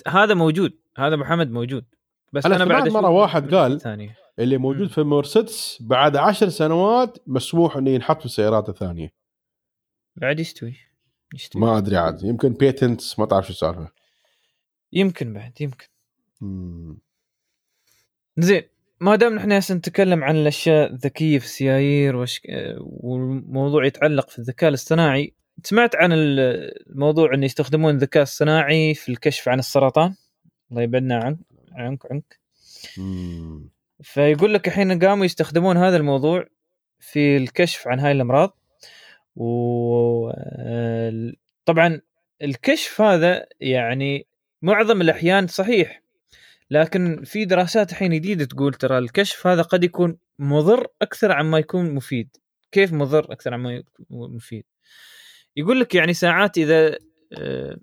هذا 0.08 0.34
موجود. 0.34 0.72
هذا 0.96 1.16
محمد 1.16 1.50
موجود. 1.50 1.84
بس 2.32 2.46
أنا 2.46 2.56
أنا 2.56 2.64
سمعت 2.64 2.82
بعد 2.82 2.88
أشوف 2.88 3.04
واحد 3.04 3.54
قال 3.54 3.80
ثانية 3.80 4.16
اللي 4.38 4.58
موجود. 4.58 4.88
في 4.88 5.02
مرسيدس 5.02 5.78
بعد 5.80 6.16
عشر 6.16 6.48
سنوات 6.48 7.18
مسموح 7.26 7.76
إنه 7.76 7.90
ينحط 7.90 8.18
في 8.18 8.26
السيارات 8.26 8.68
الثانية. 8.68 9.12
بعد 10.16 10.40
يستوي. 10.40 10.76
يستوي. 11.34 11.62
ما 11.62 11.78
أدري 11.78 11.96
عاد. 11.96 12.22
يمكن 12.22 12.52
بيتنتس 12.52 13.18
ما 13.18 13.26
تعرف 13.26 13.46
شو 13.46 13.52
السالفة. 13.52 13.90
يمكن 14.92 15.32
بعد 15.32 15.60
يمكن. 15.60 15.86
مم. 16.40 16.98
زين. 18.38 18.62
ما 19.00 19.16
دام 19.16 19.34
نحن 19.34 19.52
هسه 19.52 19.74
نتكلم 19.74 20.24
عن 20.24 20.36
الأشياء 20.36 20.92
الذكية 20.92 21.38
في 21.38 21.44
السيايير 21.44 22.16
وش... 22.16 22.40
والموضوع 22.80 23.86
يتعلق 23.86 24.30
في 24.30 24.38
الذكاء 24.38 24.68
الاصطناعي 24.68 25.34
سمعت 25.62 25.96
عن 25.96 26.10
الموضوع 26.12 27.34
انه 27.34 27.44
يستخدمون 27.44 27.94
الذكاء 27.94 28.22
الصناعي 28.22 28.94
في 28.94 29.08
الكشف 29.08 29.48
عن 29.48 29.58
السرطان؟ 29.58 30.14
الله 30.70 30.82
يبعدنا 30.82 31.16
عنك 31.24 31.38
عنك 31.72 32.02
عنك. 32.10 32.40
مم. 32.98 33.68
فيقول 34.02 34.54
لك 34.54 34.68
الحين 34.68 34.98
قاموا 34.98 35.24
يستخدمون 35.24 35.76
هذا 35.76 35.96
الموضوع 35.96 36.44
في 37.00 37.36
الكشف 37.36 37.88
عن 37.88 38.00
هاي 38.00 38.12
الأمراض. 38.12 38.58
و 39.36 40.30
آه، 40.30 41.32
طبعا 41.64 42.00
الكشف 42.42 43.00
هذا 43.00 43.46
يعني 43.60 44.26
معظم 44.62 45.00
الأحيان 45.00 45.46
صحيح 45.46 46.02
لكن 46.70 47.22
في 47.24 47.44
دراسات 47.44 47.90
الحين 47.90 48.12
جديدة 48.12 48.44
تقول 48.44 48.74
ترى 48.74 48.98
الكشف 48.98 49.46
هذا 49.46 49.62
قد 49.62 49.84
يكون 49.84 50.16
مضر 50.38 50.86
أكثر 51.02 51.32
عما 51.32 51.58
يكون 51.58 51.90
مفيد. 51.94 52.36
كيف 52.72 52.92
مضر 52.92 53.32
أكثر 53.32 53.54
عما 53.54 53.74
يكون 53.74 54.34
مفيد؟ 54.34 54.64
يقول 55.56 55.80
لك 55.80 55.94
يعني 55.94 56.14
ساعات 56.14 56.58
إذا 56.58 56.98
آه، 57.32 57.76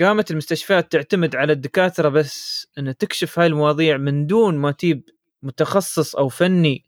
قامت 0.00 0.30
المستشفيات 0.30 0.92
تعتمد 0.92 1.36
على 1.36 1.52
الدكاترة 1.52 2.08
بس 2.08 2.66
إن 2.78 2.96
تكشف 2.96 3.38
هاي 3.38 3.46
المواضيع 3.46 3.96
من 3.96 4.26
دون 4.26 4.56
ما 4.56 4.70
تجيب 4.72 5.02
متخصص 5.42 6.16
أو 6.16 6.28
فني 6.28 6.84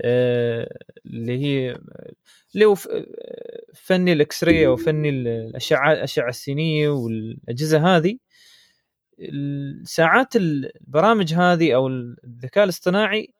آه، 0.00 0.78
اللي 1.06 1.38
هي 1.38 1.78
اللي 2.54 2.64
هو 2.64 2.74
ف- 2.74 2.88
فني 3.74 4.12
الاكس 4.12 4.44
راي 4.44 4.66
أو 4.66 4.76
فني 4.76 5.08
الأشعة 5.08 5.92
الأشعة 5.92 6.28
السينية 6.28 6.88
والأجهزة 6.88 7.96
هذه. 7.96 8.18
ساعات 9.84 10.36
البرامج 10.36 11.34
هذه 11.34 11.74
أو 11.74 11.88
الذكاء 11.88 12.64
الاصطناعي 12.64 13.34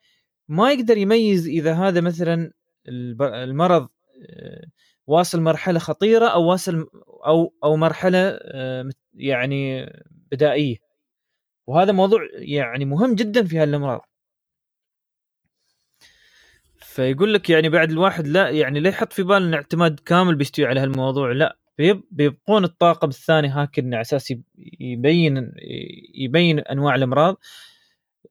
ما 0.48 0.72
يقدر 0.72 0.96
يميز 0.96 1.48
إذا 1.48 1.74
هذا 1.74 2.00
مثلا 2.00 2.52
المرض 2.88 3.88
آه، 4.30 4.64
واصل 5.06 5.40
مرحلة 5.40 5.78
خطيرة 5.78 6.26
أو 6.26 6.44
واصل 6.44 6.88
أو 7.26 7.54
أو 7.64 7.76
مرحلة 7.76 8.18
آه، 8.42 8.90
يعني 9.14 9.86
بدائية. 10.32 10.76
وهذا 11.66 11.92
موضوع 11.92 12.20
يعني 12.34 12.84
مهم 12.84 13.14
جدا 13.14 13.44
في 13.44 13.58
هالأمراض. 13.58 14.06
فيقول 16.76 17.34
لك 17.34 17.50
يعني 17.50 17.68
بعد 17.68 17.90
الواحد 17.90 18.26
لا 18.26 18.50
يعني 18.50 18.80
لا 18.80 18.88
يحط 18.88 19.12
في 19.12 19.22
باله 19.22 19.56
اعتماد 19.56 20.00
كامل 20.00 20.34
بيستوي 20.34 20.66
على 20.66 20.80
هالموضوع 20.80 21.32
لا. 21.32 21.59
بيبقون 22.10 22.64
الطاقم 22.64 23.08
الثاني 23.08 23.48
هاكر 23.48 23.84
على 23.84 24.00
أساس 24.00 24.30
يب- 24.30 24.42
يبين 24.80 25.52
يبين 26.14 26.58
أنواع 26.58 26.94
الأمراض 26.94 27.36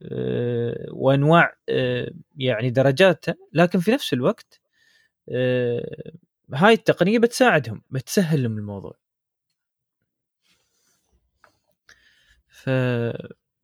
آه، 0.04 0.86
وأنواع 0.92 1.56
آه، 1.70 2.12
يعني 2.38 2.70
درجاتها 2.70 3.36
لكن 3.54 3.80
في 3.80 3.92
نفس 3.92 4.14
الوقت 4.14 4.62
آه، 5.30 6.12
هاي 6.54 6.74
التقنية 6.74 7.20
بتساعدهم 7.20 7.82
بتسهل 7.90 8.44
لهم 8.44 8.58
الموضوع 8.58 8.94
ف. 12.50 12.70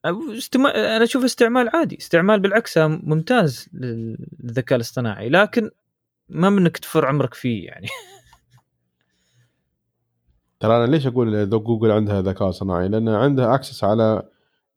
أنا 0.06 1.04
أشوف 1.04 1.24
استعمال 1.24 1.70
عادي 1.76 1.98
استعمال 1.98 2.40
بالعكس 2.40 2.78
ممتاز 2.78 3.70
للذكاء 3.74 4.76
الاصطناعي 4.76 5.30
لكن 5.30 5.72
ما 6.30 6.50
منك 6.50 6.78
تفر 6.78 7.06
عمرك 7.06 7.34
فيه 7.34 7.66
يعني 7.68 7.88
ترى 10.66 10.78
أنا 10.78 10.92
ليش 10.92 11.08
أقول 11.08 11.50
جوجل 11.50 11.92
عندها 11.92 12.22
ذكاء 12.22 12.52
صناعي؟ 12.52 12.88
لأن 12.88 13.10
عندها 13.10 13.56
access 13.56 13.84
على 13.84 14.24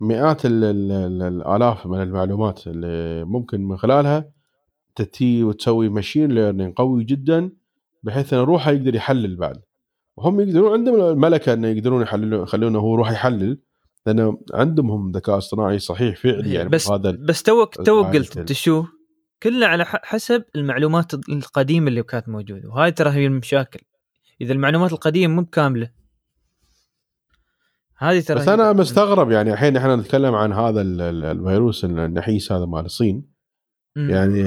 مئات 0.00 0.46
ال 0.46 0.64
ال 0.64 0.92
ال 0.92 1.22
الآلاف 1.22 1.86
من 1.86 2.02
المعلومات 2.02 2.66
اللي 2.66 3.24
ممكن 3.24 3.68
من 3.68 3.76
خلالها 3.76 4.30
تتي 4.94 5.44
وتسوي 5.44 5.88
machine 5.88 6.32
learning 6.32 6.74
قوي 6.74 7.04
جدا 7.04 7.50
بحيث 8.02 8.34
إن 8.34 8.38
روحه 8.38 8.70
يقدر 8.70 8.94
يحلل 8.94 9.36
بعد. 9.36 9.60
وهم 10.16 10.40
يقدرون 10.40 10.72
عندهم 10.72 11.00
الملكه 11.00 11.52
إنه 11.52 11.68
يقدرون 11.68 12.02
يحللون 12.02 12.42
يخلونه 12.42 12.78
هو 12.78 12.94
يروح 12.94 13.10
يحلل 13.10 13.58
لأن 14.06 14.36
عندهم 14.54 14.90
هم 14.90 15.10
ذكاء 15.10 15.38
اصطناعي 15.38 15.78
صحيح 15.78 16.16
فعلي 16.16 16.54
يعني 16.54 16.68
بس 16.68 16.90
هذا 16.90 17.10
بس 17.10 17.42
talk 17.42 17.74
talk 17.74 18.06
قلت 18.06 18.36
انت 18.36 18.52
شو 18.52 18.84
كله 19.42 19.66
على 19.66 19.84
حسب 19.84 20.44
المعلومات 20.56 21.14
القديمة 21.14 21.88
اللي 21.88 22.02
كانت 22.02 22.28
موجودة 22.28 22.68
وهاي 22.68 22.92
ترى 22.92 23.10
هي 23.10 23.26
المشاكل. 23.26 23.80
إذا 24.40 24.52
المعلومات 24.52 24.92
القديمة 24.92 25.34
مو 25.34 25.42
بكاملة. 25.42 25.90
هذه 27.96 28.20
ترى 28.20 28.38
بس 28.38 28.48
أنا 28.48 28.72
مستغرب 28.72 29.30
يعني 29.30 29.52
الحين 29.52 29.76
إحنا 29.76 29.96
نتكلم 29.96 30.34
عن 30.34 30.52
هذا 30.52 30.80
ال- 30.80 31.00
ال- 31.00 31.24
الفيروس 31.24 31.84
النحيس 31.84 32.52
هذا 32.52 32.64
مال 32.64 32.84
الصين. 32.84 33.38
يعني 33.96 34.42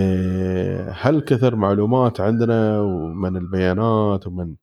هل 0.92 1.22
كثر 1.22 1.56
معلومات 1.56 2.22
عندنا 2.22 2.80
ومن 2.82 3.38
البيانات 3.38 4.28
ومن 4.28 4.56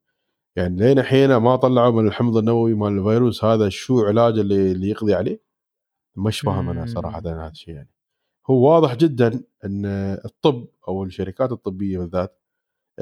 يعني 0.57 0.77
لين 0.77 0.99
الحين 0.99 1.37
ما 1.37 1.57
طلعوا 1.57 2.03
من 2.03 2.07
الحمض 2.09 2.37
النووي 2.37 2.75
مال 2.75 2.99
الفيروس 2.99 3.45
هذا 3.45 3.69
شو 3.69 4.01
علاج 4.05 4.39
اللي, 4.39 4.73
اللي 4.73 4.89
يقضي 4.89 5.15
عليه؟ 5.15 5.41
مش 6.17 6.41
فاهم 6.41 6.71
أنا. 6.71 6.87
صراحة 6.87 7.19
هذا 7.19 7.49
الشيء 7.49 7.75
يعني. 7.75 7.91
هو 8.51 8.73
واضح 8.75 8.95
جدا 8.95 9.45
إن 9.65 9.87
الطب 10.25 10.67
أو 10.89 11.05
الشركات 11.05 11.53
الطبية 11.53 11.99
بالذات 11.99 12.39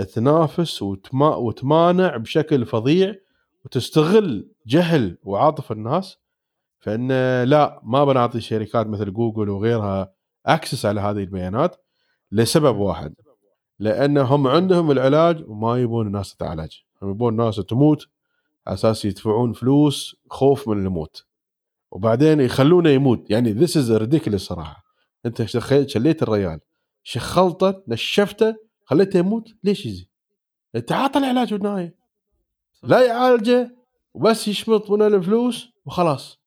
تنافس 0.04 0.82
وتما 0.82 1.36
وتمانع 1.36 2.16
بشكل 2.16 2.66
فظيع 2.66 3.14
وتستغل 3.64 4.48
جهل 4.66 5.18
وعاطفه 5.22 5.72
الناس. 5.72 6.18
فإن 6.80 7.08
لا 7.42 7.80
ما 7.82 8.04
بنعطي 8.04 8.40
شركات 8.40 8.86
مثل 8.86 9.12
جوجل 9.12 9.48
وغيرها 9.48 10.12
access 10.46 10.86
على 10.86 11.00
هذه 11.00 11.18
البيانات 11.18 11.76
لسبب 12.32 12.76
واحد 12.76 13.14
لأن 13.78 14.18
هم 14.18 14.46
عندهم 14.46 14.90
العلاج 14.90 15.44
وما 15.48 15.78
يبون 15.78 16.06
الناس 16.06 16.36
تتعالج 16.36 16.72
هم 17.02 17.10
يبون 17.10 17.32
الناس 17.32 17.56
تموت 17.56 18.06
على 18.66 18.74
أساس 18.74 19.04
يدفعون 19.04 19.52
فلوس 19.52 20.16
خوف 20.30 20.68
من 20.68 20.86
الموت. 20.86 21.26
وبعدين 21.90 22.40
يخلونه 22.40 22.90
يموت. 22.90 23.30
يعني 23.30 23.52
this 23.52 23.76
is 23.76 23.92
ridiculous 23.92 24.46
صراحة. 24.46 24.84
أنت 25.26 25.42
شليت 25.86 26.22
الريال. 26.22 26.60
شخلطه 27.02 27.82
نشفته 27.88 28.56
خليته 28.86 29.18
يموت 29.18 29.48
ليش 29.64 29.86
يزي؟ 29.86 30.08
انت 30.74 30.92
عاطى 30.92 31.18
العلاج 31.18 31.54
بالنهاية. 31.54 31.94
لا 32.82 33.00
يعالجه 33.00 33.76
وبس 34.14 34.48
يشمط 34.48 34.90
من 34.90 35.02
الفلوس 35.02 35.68
وخلاص. 35.86 36.40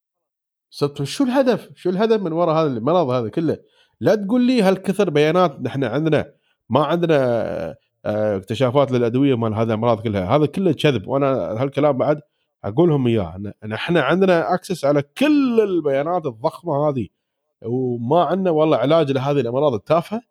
شو 1.04 1.24
الهدف؟ 1.24 1.70
شو 1.76 1.90
الهدف 1.90 2.22
من 2.22 2.32
وراء 2.32 2.56
هذا 2.56 2.78
المرض 2.78 3.10
هذا 3.10 3.30
كله؟ 3.30 3.58
لا 4.00 4.16
تقول 4.16 4.42
لي 4.42 4.62
هالكثر 4.62 5.10
بيانات 5.10 5.62
نحن 5.62 5.84
عندنا 5.84 6.32
ما 6.70 6.86
عندنا 6.86 7.16
آه، 8.06 8.38
اكتشافات 8.38 8.92
للأدوية 8.92 9.36
مال 9.36 9.54
هذه 9.54 9.68
الامراض 9.68 10.02
كلها، 10.02 10.36
هذا 10.36 10.46
كله 10.46 10.72
كذب. 10.72 11.08
وأنا 11.08 11.28
هالكلام 11.62 11.98
بعد 11.98 12.22
أقولهم 12.64 13.08
إياه. 13.08 13.54
ان 13.64 13.72
إحنا 13.74 14.02
عندنا 14.02 14.54
access 14.54 14.86
على 14.86 15.02
كل 15.02 15.62
البيانات 15.62 16.26
الضخمة 16.26 16.90
هذه. 16.90 17.08
وما 17.66 18.24
عندنا 18.24 18.52
والله 18.52 18.78
علاج 18.78 19.12
لهذه 19.12 19.40
الأمراض 19.40 19.74
التافهة. 19.74 20.22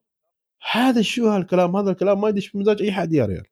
هذا 0.70 1.02
شو 1.02 1.28
هالكلام؟ 1.28 1.76
هذا 1.76 1.90
الكلام 1.90 2.20
ما 2.20 2.28
يدش 2.28 2.46
في 2.46 2.58
مزاج 2.58 2.82
أي 2.82 2.92
حد 2.92 3.12
يا 3.12 3.26
ريال. 3.26 3.44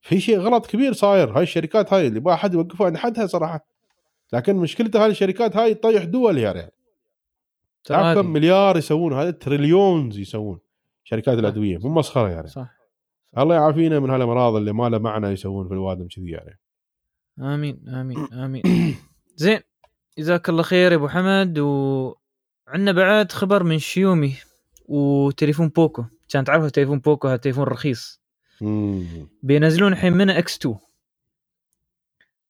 في 0.00 0.20
شيء 0.20 0.38
غلط 0.38 0.66
كبير 0.66 0.92
صاير. 0.92 1.36
هاي 1.36 1.42
الشركات 1.42 1.92
هاي 1.92 2.06
اللي 2.06 2.16
يبغى 2.16 2.34
احد 2.34 2.54
يوقفها 2.54 2.86
عند 2.86 2.96
حدها 2.96 3.26
صراحة. 3.26 3.66
لكن 4.32 4.56
مشكلته 4.56 5.04
هاي 5.04 5.10
الشركات 5.10 5.56
هاي 5.56 5.74
تطيح 5.74 6.04
دول 6.04 6.38
يا 6.38 6.52
ريال. 6.52 6.70
تعرف 7.84 8.18
كم 8.18 8.32
مليار 8.32 8.76
يسوون 8.76 9.12
هذا 9.12 9.30
trillions 9.30 10.18
يسوون 10.18 10.58
شركات 11.04 11.38
الأدوية. 11.38 11.78
مو 11.78 11.88
مسخرة 11.88 12.28
يعني 12.28 12.48
صح. 12.48 12.68
الله 13.38 13.54
يعافينا 13.54 14.00
من 14.00 14.10
هالأمراض 14.10 14.54
اللي 14.54 14.72
ما 14.72 14.88
له 14.88 14.98
معنى 14.98 15.28
يسوون 15.28 15.68
في 15.68 15.74
الوادم 15.74 16.08
كذي 16.08 16.30
يعني 16.30 16.58
آمين 17.38 17.88
آمين 17.88 18.18
آمين. 18.32 18.62
زين 19.36 19.60
جزاك 20.18 20.48
الله 20.48 20.62
خير 20.62 20.92
يا 20.92 20.96
أبو 20.96 21.08
حمد. 21.08 21.58
وعندنا 21.58 22.92
بعد 22.92 23.32
خبر 23.32 23.62
من 23.62 23.78
شيومي. 23.78 24.34
وتليفون 24.88 25.68
Poco. 25.68 26.04
كان 26.28 26.44
تعرفوا 26.44 26.68
تليفون 26.68 26.98
Poco؟ 26.98 27.28
هذا 27.28 27.36
تليفون 27.36 27.64
رخيص. 27.64 28.20
مم. 28.60 29.28
بينزلون 29.42 29.92
الحين 29.92 30.12
منه 30.12 30.38
X2 30.38 30.76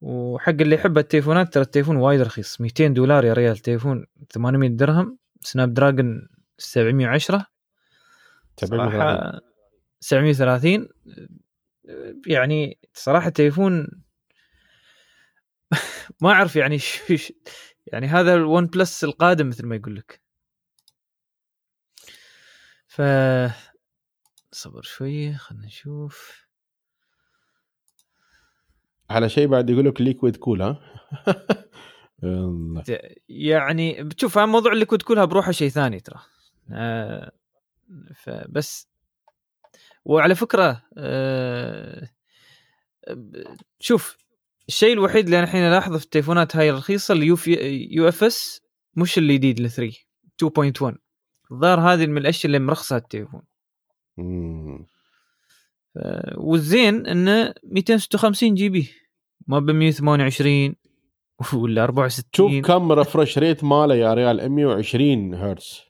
وحق 0.00 0.48
اللي 0.60 0.74
يحب 0.74 0.98
التليفونات 0.98 1.54
ترى 1.54 1.62
التليفون 1.62 1.96
وايد 1.96 2.20
رخيص. 2.20 2.60
200 2.60 2.86
دولار 2.86 3.24
يا 3.24 3.32
ريال. 3.32 3.56
تليفون 3.58 4.06
800 4.30 4.68
درهم. 4.68 5.18
Snapdragon 5.40 6.28
710 6.58 7.46
صراحة 8.66 9.40
730 10.00 10.88
يعني 12.26 12.78
صراحة 12.94 13.28
تليفون 13.28 13.88
ما 16.20 16.30
أعرف 16.30 16.56
يعني 16.56 16.78
ش- 16.78 17.12
ش- 17.14 17.32
يعني 17.86 18.06
هذا 18.06 18.34
ال 18.34 18.66
OnePlus 18.66 19.04
القادم 19.04 19.48
مثل 19.48 19.66
ما 19.66 19.76
يقول 19.76 19.96
لك. 19.96 20.20
ف 22.92 23.02
صبر 24.52 24.82
شوية 24.82 25.36
خلينا 25.36 25.66
نشوف. 25.66 26.46
على 29.10 29.28
شيء 29.28 29.46
بعد 29.46 29.70
يقول 29.70 29.84
لك 29.84 30.00
liquid 30.00 30.36
cool 30.36 30.62
ها. 30.62 30.80
يعني 33.28 34.02
بتشوف 34.02 34.38
موضوع 34.38 34.72
ال 34.72 34.84
liquid 34.84 35.02
cool 35.02 35.20
ها 35.20 35.24
بروحه 35.24 35.52
شيء 35.52 35.68
ثاني 35.68 36.00
ترى. 36.00 36.20
آه 36.72 37.32
فبس 38.16 38.88
وعلى 40.04 40.34
فكرة 40.34 40.82
آه 40.96 42.08
شوف 43.80 44.16
الشيء 44.68 44.92
الوحيد 44.92 45.24
اللي 45.24 45.38
أنا 45.38 45.44
الحين 45.44 45.62
ألاحظه 45.62 45.98
في 45.98 46.04
التليفونات 46.04 46.56
هاي 46.56 46.70
الرخيصة 46.70 47.14
ال 47.14 47.36
U 47.90 48.08
UFS 48.08 48.62
مش 48.96 49.18
الجديد 49.18 49.60
ل 49.60 49.70
3 49.70 49.96
2.1 50.90 51.11
الظاهر 51.52 51.80
هذه 51.80 52.06
من 52.06 52.18
الأشياء 52.18 52.46
اللي 52.46 52.58
مرخصة 52.58 52.96
التليفون. 52.96 53.42
والزين 56.36 57.06
إنه 57.06 57.54
256 57.64 58.54
GB. 58.54 58.90
ما 59.46 59.58
ب 59.58 59.70
128 59.70 60.74
ولا 61.62 61.84
64 61.84 62.24
شوف 62.32 62.66
كم 62.66 62.92
refresh 62.92 63.38
rate 63.38 63.64
ماله 63.64 63.94
يا 63.94 64.14
ريال. 64.14 64.48
120 64.48 65.34
هرتز 65.34 65.80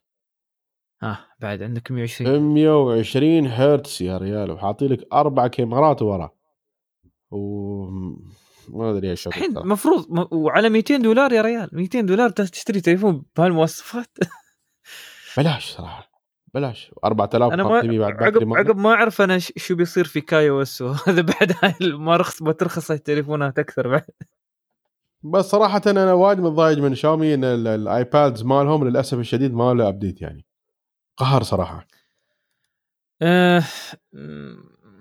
آه 1.03 1.19
بعد 1.41 1.63
عندك 1.63 1.91
120 1.91 2.55
120 2.55 3.47
هرتز 3.47 4.03
يا 4.03 4.19
ريال. 4.19 4.51
وحاطي 4.51 4.89
لك 4.89 5.07
أربع 5.13 5.47
كاميرات 5.47 6.03
ورا. 6.03 6.31
و 7.31 7.85
ما 8.69 8.91
أدري 8.91 9.11
إيش 9.11 9.27
الحين. 9.27 9.59
المفروض 9.59 10.33
وعلى 10.33 10.69
200 10.69 10.97
دولار 10.97 11.33
يا 11.33 11.43
ريال. 11.43 11.69
200 11.73 12.01
دولار 12.01 12.31
تشتري 12.31 12.81
تليفون 12.81 13.25
بهالمواصفات. 13.37 14.19
بلاش 15.37 15.71
صراحة 15.73 16.13
بلاش. 16.55 16.91
أنا 17.05 17.05
4500 17.05 17.99
ما 17.99 18.05
بعد 18.11 18.23
عقب 18.23 18.55
عقب 18.55 18.77
ما 18.77 18.91
أعرف 18.91 19.21
أنا 19.23 19.39
شو 19.39 19.75
بيصير 19.75 20.05
في 20.05 20.21
KaiOS 20.21 20.83
وهذا 20.83 21.23
بعد 21.23 21.53
هاي 21.63 21.75
ما 21.93 22.17
رخص 22.17 22.43
ما 22.43 22.53
ترخص 22.53 22.91
التليفونات 22.91 23.59
أكثر 23.59 23.89
بعد. 23.89 24.05
بس 25.23 25.45
صراحة 25.45 25.83
أنا 25.87 26.13
وايد 26.13 26.41
متضايق 26.41 26.79
من 26.79 26.95
شاومي 26.95 27.35
إن 27.35 27.45
ال- 27.45 27.67
ال 27.69 27.81
iPads 27.81 28.43
مالهم 28.43 28.89
للأسف 28.89 29.19
الشديد 29.19 29.55
ما 29.55 29.75
له 29.75 29.89
update 29.89 30.23
يعني. 30.23 30.47
قهر 31.17 31.43
صراحة. 31.43 31.87
م- 33.23 33.63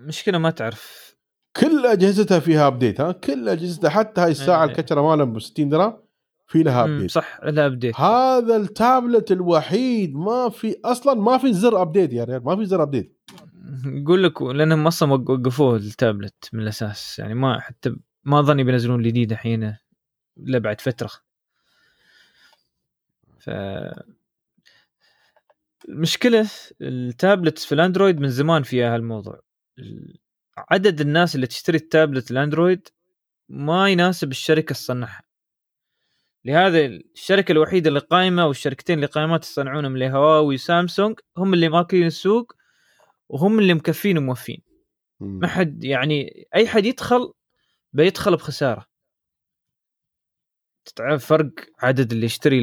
مشكلة 0.08 0.38
ما 0.38 0.50
تعرف. 0.50 1.16
كل 1.56 1.86
اجهزتها 1.86 2.40
فيها 2.40 2.68
update 2.68 3.02
ها؟ 3.02 3.12
كل 3.12 3.50
اجهزتها 3.50 3.90
حتى 3.90 4.22
هاي 4.22 4.32
الساعة 4.32 4.64
إيه. 4.64 4.70
الكترة 4.72 5.02
مالها 5.02 5.26
ب 5.26 5.40
60 5.40 5.70
درهم. 5.70 5.98
في 6.52 6.64
لها 6.64 6.84
update 6.84 7.12
صح 7.12 7.39
لا 7.43 7.66
update 7.66 7.99
هذا 7.99 8.56
التابلت 8.56 9.32
الوحيد 9.32 10.16
ما 10.16 10.49
في 10.49 10.76
أصلا 10.86 11.14
ما 11.14 11.38
في 11.38 11.54
زر 11.54 11.82
update 11.82 12.14
يا 12.14 12.24
ريال 12.24 12.43
ما 12.43 12.56
في 12.56 12.66
زر 12.66 12.84
update 12.84 13.20
يقول 13.86 14.24
لك 14.24 14.41
لأنهم 14.41 14.88
أصلا 14.88 15.14
وق- 15.14 15.30
وقفوه 15.30 15.76
التابلت 15.76 16.49
من 16.54 16.62
الأساس 16.64 17.20
يعني 17.20 17.34
ما 17.34 17.60
حتى 17.60 17.95
ما 18.24 18.41
ظني 18.41 18.64
بينزلون 18.64 19.02
جديد 19.04 19.32
الحين 19.32 19.76
إلا 20.38 20.58
بعد 20.60 20.82
فترة. 20.82 21.10
ف 23.39 23.49
المشكلة 25.89 26.49
التابلت 26.82 27.60
في 27.60 27.72
الأندرويد 27.76 28.20
من 28.20 28.30
زمان 28.30 28.64
فيها 28.64 28.95
هالموضوع. 28.95 29.39
ال- 29.80 30.18
عدد 30.72 31.02
الناس 31.02 31.36
اللي 31.36 31.47
تشتري 31.47 31.78
التابلت 31.78 32.32
الأندرويد 32.32 32.88
ما 33.49 33.89
يناسب 33.89 34.32
الشركة 34.32 34.74
تصنعها 34.76 35.24
لهذا 36.46 36.86
الشركة 36.86 37.52
الوحيدة 37.52 37.89
اللي 37.89 38.00
قايمة 38.00 38.46
والشركتين 38.48 38.96
اللي 38.96 39.08
قايمات 39.08 39.44
يصنعونهم 39.44 39.94
اللي 39.94 40.10
هواوي 40.10 40.56
وسامسونج 40.56 41.20
هم 41.38 41.54
اللي 41.54 41.70
ماكلين 41.70 42.08
السوق 42.08 42.54
وهم 43.30 43.60
اللي 43.60 43.74
مكفين 43.74 44.18
وموفين. 44.18 44.62
ما 45.20 45.48
حد 45.48 45.84
يعني 45.84 46.48
أي 46.56 46.68
حد 46.68 46.86
يدخل 46.86 47.34
بيدخل 47.94 48.36
بخسارة. 48.36 48.86
تعرف 50.96 51.26
فرق 51.26 51.52
عدد 51.80 52.12
اللي 52.12 52.26
يشتري 52.26 52.60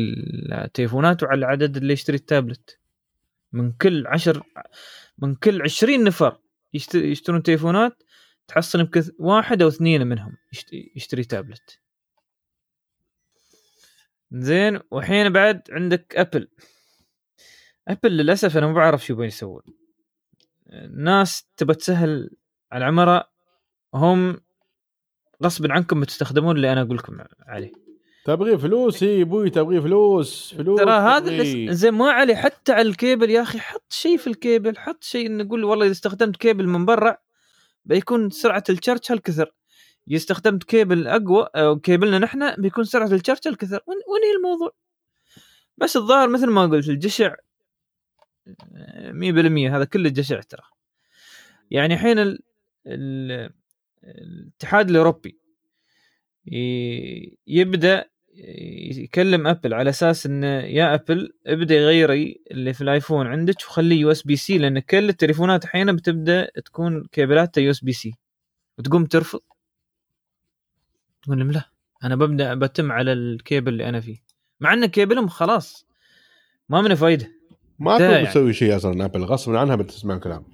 التليفونات 0.52 1.22
وعلى 1.22 1.38
العدد 1.38 1.76
اللي 1.76 1.92
يشتري 1.92 2.16
التابلت. 2.16 2.78
من 3.52 3.72
كل 3.72 4.06
عشر 4.06 4.42
من 5.18 5.34
كل 5.34 5.62
عشرين 5.62 6.04
نفر 6.04 6.38
يشت- 6.74 6.94
يشترون 6.94 7.42
تليفونات 7.42 8.02
تحصل 8.48 8.80
يمكن 8.80 9.02
واحد 9.18 9.62
أو 9.62 9.68
اثنين 9.68 10.06
منهم 10.06 10.36
يشت- 10.54 10.72
يشتري 10.96 11.24
تابلت. 11.24 11.80
زين 14.32 14.80
وحين 14.90 15.28
بعد 15.28 15.62
عندك 15.70 16.16
ابل 16.16 16.48
Apple 17.88 18.16
للأسف 18.16 18.56
أنا 18.56 18.66
ما 18.66 18.72
بعرف 18.72 19.06
شو 19.06 19.14
بين 19.14 19.26
يسوون. 19.26 19.62
الناس 20.72 21.48
تبى 21.56 21.74
تسهل 21.74 22.30
على 22.72 22.84
العمره 22.84 23.30
هم 23.94 24.40
غصبا 25.44 25.72
عنكم 25.72 26.00
بتستخدمون 26.00 26.56
اللي 26.56 26.72
أنا 26.72 26.82
أقول 26.82 26.96
لكم 26.96 27.18
عليه. 27.46 27.72
تبغي 28.24 28.58
فلوس؟ 28.58 29.02
إي 29.02 29.22
أبوي 29.22 29.50
تبغي 29.50 29.80
فلوس 29.80 30.54
فلوس 30.54 30.80
ترى 30.80 30.90
هذا. 30.90 31.28
اللي 31.28 31.74
زين 31.74 31.94
ما 31.94 32.10
عليه 32.10 32.34
حتى 32.34 32.72
على 32.72 32.88
الكيبل 32.88 33.30
يا 33.30 33.42
أخي 33.42 33.58
حط 33.58 33.92
شيء 33.92 34.16
في 34.16 34.26
الكيبل 34.26 34.78
حط 34.78 35.04
شيء 35.04 35.36
نقول 35.36 35.64
والله 35.64 35.84
إذا 35.84 35.92
استخدمت 35.92 36.36
كيبل 36.36 36.66
من 36.66 36.84
برا 36.84 37.16
بيكون 37.84 38.30
سرعة 38.30 38.64
ال 38.70 38.75
charge 38.75 39.00
هالكثر. 39.10 39.52
استخدمت 40.16 40.64
كيبل 40.64 41.06
أقوى 41.06 41.48
أو 41.56 41.80
كيبلنا 41.80 42.18
نحن 42.18 42.54
بيكون 42.62 42.84
سرعة 42.84 43.06
ال 43.06 43.11
charge 43.11 43.38
هالكثر 43.46 43.80
وين 43.86 43.96
وين 43.96 44.22
هي 44.24 44.36
الموضوع؟ 44.36 44.72
بس 45.76 45.96
الظاهر 45.96 46.28
مثل 46.28 46.46
ما 46.46 46.66
قلت 46.66 46.88
الجشع 46.88 47.34
100% 48.48 49.74
هذا 49.76 49.84
كله 49.84 50.08
جشع 50.08 50.40
ترى. 50.40 50.62
يعني 51.70 51.94
الحين 51.94 52.18
ال... 52.18 52.38
ال... 52.86 53.50
الاتحاد 54.04 54.90
الأوروبي 54.90 55.38
ي- 56.52 57.38
يبدأ 57.46 58.04
يكلم 58.96 59.46
Apple 59.46 59.74
على 59.74 59.90
أساس 59.90 60.26
انه 60.26 60.46
يا 60.46 60.94
Apple 60.94 61.32
ابدأ 61.46 61.74
يغيري 61.74 62.40
اللي 62.50 62.72
في 62.72 62.80
ال 62.80 62.87
iPhone 62.87 63.26
عندك 63.26 63.54
وخليه 63.66 64.00
USB-C 64.00 64.58
لأن 64.58 64.78
كل 64.78 65.08
التليفونات 65.08 65.64
أحيانا 65.64 65.92
بتبدأ 65.92 66.50
تكون 66.64 67.04
كيبلاتها 67.12 67.60
USB-C. 67.60 68.12
وتقوم 68.78 69.04
ترفض. 69.06 69.40
تقول 71.22 71.38
لهم 71.38 71.50
لا 71.50 71.70
أنا 72.04 72.16
ببدأ 72.16 72.54
بتم 72.54 72.92
على 72.92 73.12
الكيبل 73.12 73.72
اللي 73.72 73.88
أنا 73.88 74.00
فيه. 74.00 74.16
مع 74.60 74.72
إن 74.72 74.86
كيبلهم 74.86 75.28
خلاص 75.28 75.86
ما 76.68 76.80
منه 76.80 76.94
فايدة. 76.94 77.32
ما 77.78 77.98
تبغى 77.98 78.12
يعني. 78.12 78.26
تسوي 78.26 78.52
شيء 78.52 78.76
أصلا 78.76 79.04
Apple 79.04 79.24
غصب 79.24 79.54
عنها 79.54 79.76
بتسمع 79.76 80.18
كلام 80.18 80.44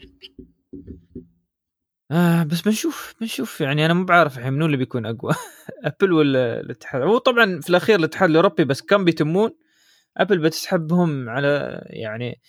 آه 2.10 2.42
بس 2.42 2.60
بنشوف 2.60 3.14
بنشوف. 3.20 3.60
يعني 3.60 3.86
أنا 3.86 3.94
مو 3.94 4.04
بعرف 4.04 4.38
الحين 4.38 4.52
منو 4.52 4.66
اللي 4.66 4.76
بيكون 4.76 5.06
أقوى 5.06 5.34
Apple 5.84 6.12
ولا 6.12 6.60
الاتحاد؟ 6.60 7.02
هو 7.02 7.18
طبعا 7.18 7.60
في 7.60 7.70
الأخير 7.70 7.98
الاتحاد 7.98 8.30
الأوروبي 8.30 8.64
بس 8.64 8.82
كم 8.82 9.04
بيتمون؟ 9.04 9.50
Apple 10.16 10.38
بتسحبهم 10.38 11.28
على 11.28 11.80
يعني 11.86 12.40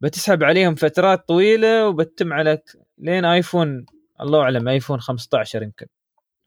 بتسحب 0.00 0.44
عليهم 0.44 0.74
فترات 0.74 1.28
طويلة 1.28 1.88
وبتتم 1.88 2.32
على 2.32 2.62
لين 2.98 3.24
iPhone 3.24 3.86
الله 4.20 4.42
أعلم 4.42 4.68
iPhone 4.68 5.00
15 5.00 5.62
يمكن. 5.62 5.86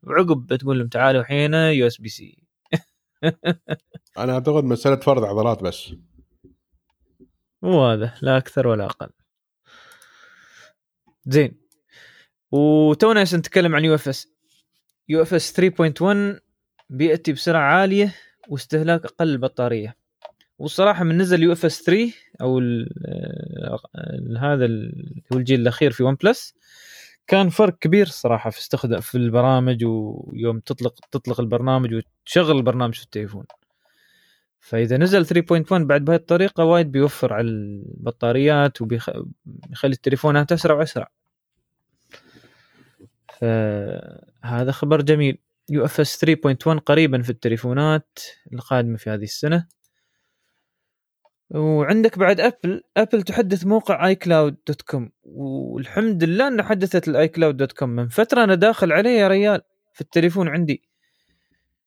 وعقب 0.03 0.47
بتقول 0.47 0.79
لهم 0.79 0.87
تعالوا 0.87 1.21
الحين 1.21 1.53
USB-C. 1.53 2.43
أنا 4.17 4.33
أعتقد 4.33 4.63
مسألة 4.63 4.95
فرض 4.95 5.23
عضلات 5.23 5.63
بس. 5.63 5.93
مو 7.61 7.85
هذا 7.85 8.13
لا 8.21 8.37
أكثر 8.37 8.67
ولا 8.67 8.85
أقل. 8.85 9.09
زين. 11.25 11.57
وتونا 12.51 13.23
نتكلم 13.23 13.75
عن 13.75 13.85
يو 13.85 13.95
إف 13.95 14.07
إس. 14.07 14.27
UFS 15.09 15.61
3.1 15.61 16.41
بيأتي 16.89 17.33
بسرعة 17.33 17.61
عالية 17.61 18.15
واستهلاك 18.49 19.05
أقل 19.05 19.29
البطارية. 19.29 19.97
والصراحة 20.59 21.03
من 21.03 21.17
نزل 21.17 21.43
يو 21.43 21.51
إف 21.51 21.65
إس 21.65 21.83
3 21.83 22.13
أو 22.41 22.59
ال 22.59 22.89
ال 23.95 24.37
هذا 24.37 24.65
ال- 24.65 25.21
هو 25.33 25.37
الجيل 25.37 25.59
الأخير 25.59 25.91
في 25.91 26.03
OnePlus. 26.03 26.53
كان 27.27 27.49
فرق 27.49 27.77
كبير 27.79 28.05
صراحة 28.07 28.49
في 28.49 28.59
استخدام 28.59 29.01
في 29.01 29.15
البرامج 29.15 29.83
ويوم 29.85 30.59
تطلق 30.59 30.99
تطلق 31.11 31.39
البرنامج 31.39 31.93
وتشغل 31.93 32.57
البرنامج 32.57 32.93
في 32.93 33.03
التليفون. 33.03 33.45
فإذا 34.59 34.97
نزل 34.97 35.25
3.1 35.25 35.87
بعد 35.87 36.05
بهذه 36.05 36.19
الطريقة 36.19 36.63
وايد 36.63 36.91
بيوفر 36.91 37.33
على 37.33 37.47
البطاريات 37.47 38.81
وبيخلي 38.81 39.93
التليفونات 39.93 40.51
اسرع 40.51 40.75
وأسرع. 40.75 41.11
فهذا 43.39 44.71
خبر 44.71 45.01
جميل. 45.01 45.37
UFS 45.69 46.25
3.1 46.25 46.79
قريبا 46.79 47.21
في 47.21 47.29
التليفونات 47.29 48.19
القادمة 48.53 48.97
في 48.97 49.09
هذه 49.09 49.23
السنة. 49.23 49.67
وعندك 51.49 52.19
بعد 52.19 52.39
ابل 52.39 52.81
ابل 52.97 53.21
تحدث 53.21 53.65
موقع 53.65 54.07
iCloud 54.07 54.55
dot 54.67 54.81
com 54.81 55.11
والحمد 55.23 56.23
لله 56.23 56.47
انه 56.47 56.63
حدثت 56.63 57.07
ال 57.07 57.27
iCloud 57.27 57.57
dot 57.57 57.71
com 57.71 57.89
من 57.89 58.07
فترة 58.07 58.43
أنا 58.43 58.55
داخل 58.55 58.91
عليه 58.91 59.09
يا 59.19 59.27
ريال 59.27 59.61
في 59.93 60.01
التليفون 60.01 60.47
عندي. 60.47 60.81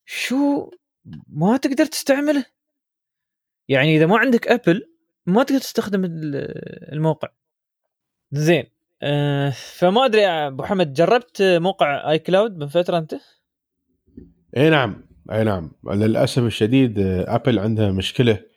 شو؟ 0.06 0.70
ما 1.28 1.56
تقدر 1.56 1.86
تستعمله؟ 1.86 2.44
يعني 3.68 3.96
إذا 3.96 4.06
ما 4.06 4.18
عندك 4.18 4.48
ابل 4.48 4.86
ما 5.26 5.42
تقدر 5.42 5.60
تستخدم 5.60 6.04
ال- 6.04 6.92
الموقع. 6.92 7.28
زين 8.32 8.64
آه 9.02 9.50
فما 9.50 10.04
أدري 10.04 10.22
يا 10.22 10.46
أبو 10.46 10.62
حمد 10.62 10.92
جربت 10.92 11.42
موقع 11.42 12.10
iCloud 12.10 12.56
من 12.56 12.66
فترة 12.68 12.98
أنت؟ 12.98 13.14
إي 14.56 14.70
نعم 14.70 15.04
إي 15.32 15.44
نعم. 15.44 15.72
للأسف 15.84 16.42
الشديد 16.42 16.98
آه، 16.98 17.34
ابل 17.34 17.58
عندها 17.58 17.90
مشكلة 17.90 18.49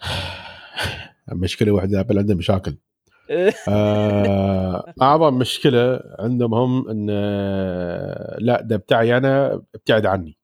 مشكلة 1.32 1.72
واحدة 1.72 2.00
أبل 2.00 2.18
عندها 2.18 2.36
مشاكل. 2.36 2.76
آه، 3.68 4.94
أعظم 5.02 5.34
مشكلة 5.38 6.00
عندهم 6.18 6.54
هم 6.54 6.88
إن 6.88 7.06
آه، 7.10 8.36
لا 8.40 8.62
ده 8.62 8.76
بتاعي 8.76 9.16
أنا 9.16 9.62
ابتعد 9.74 10.06
عني. 10.06 10.36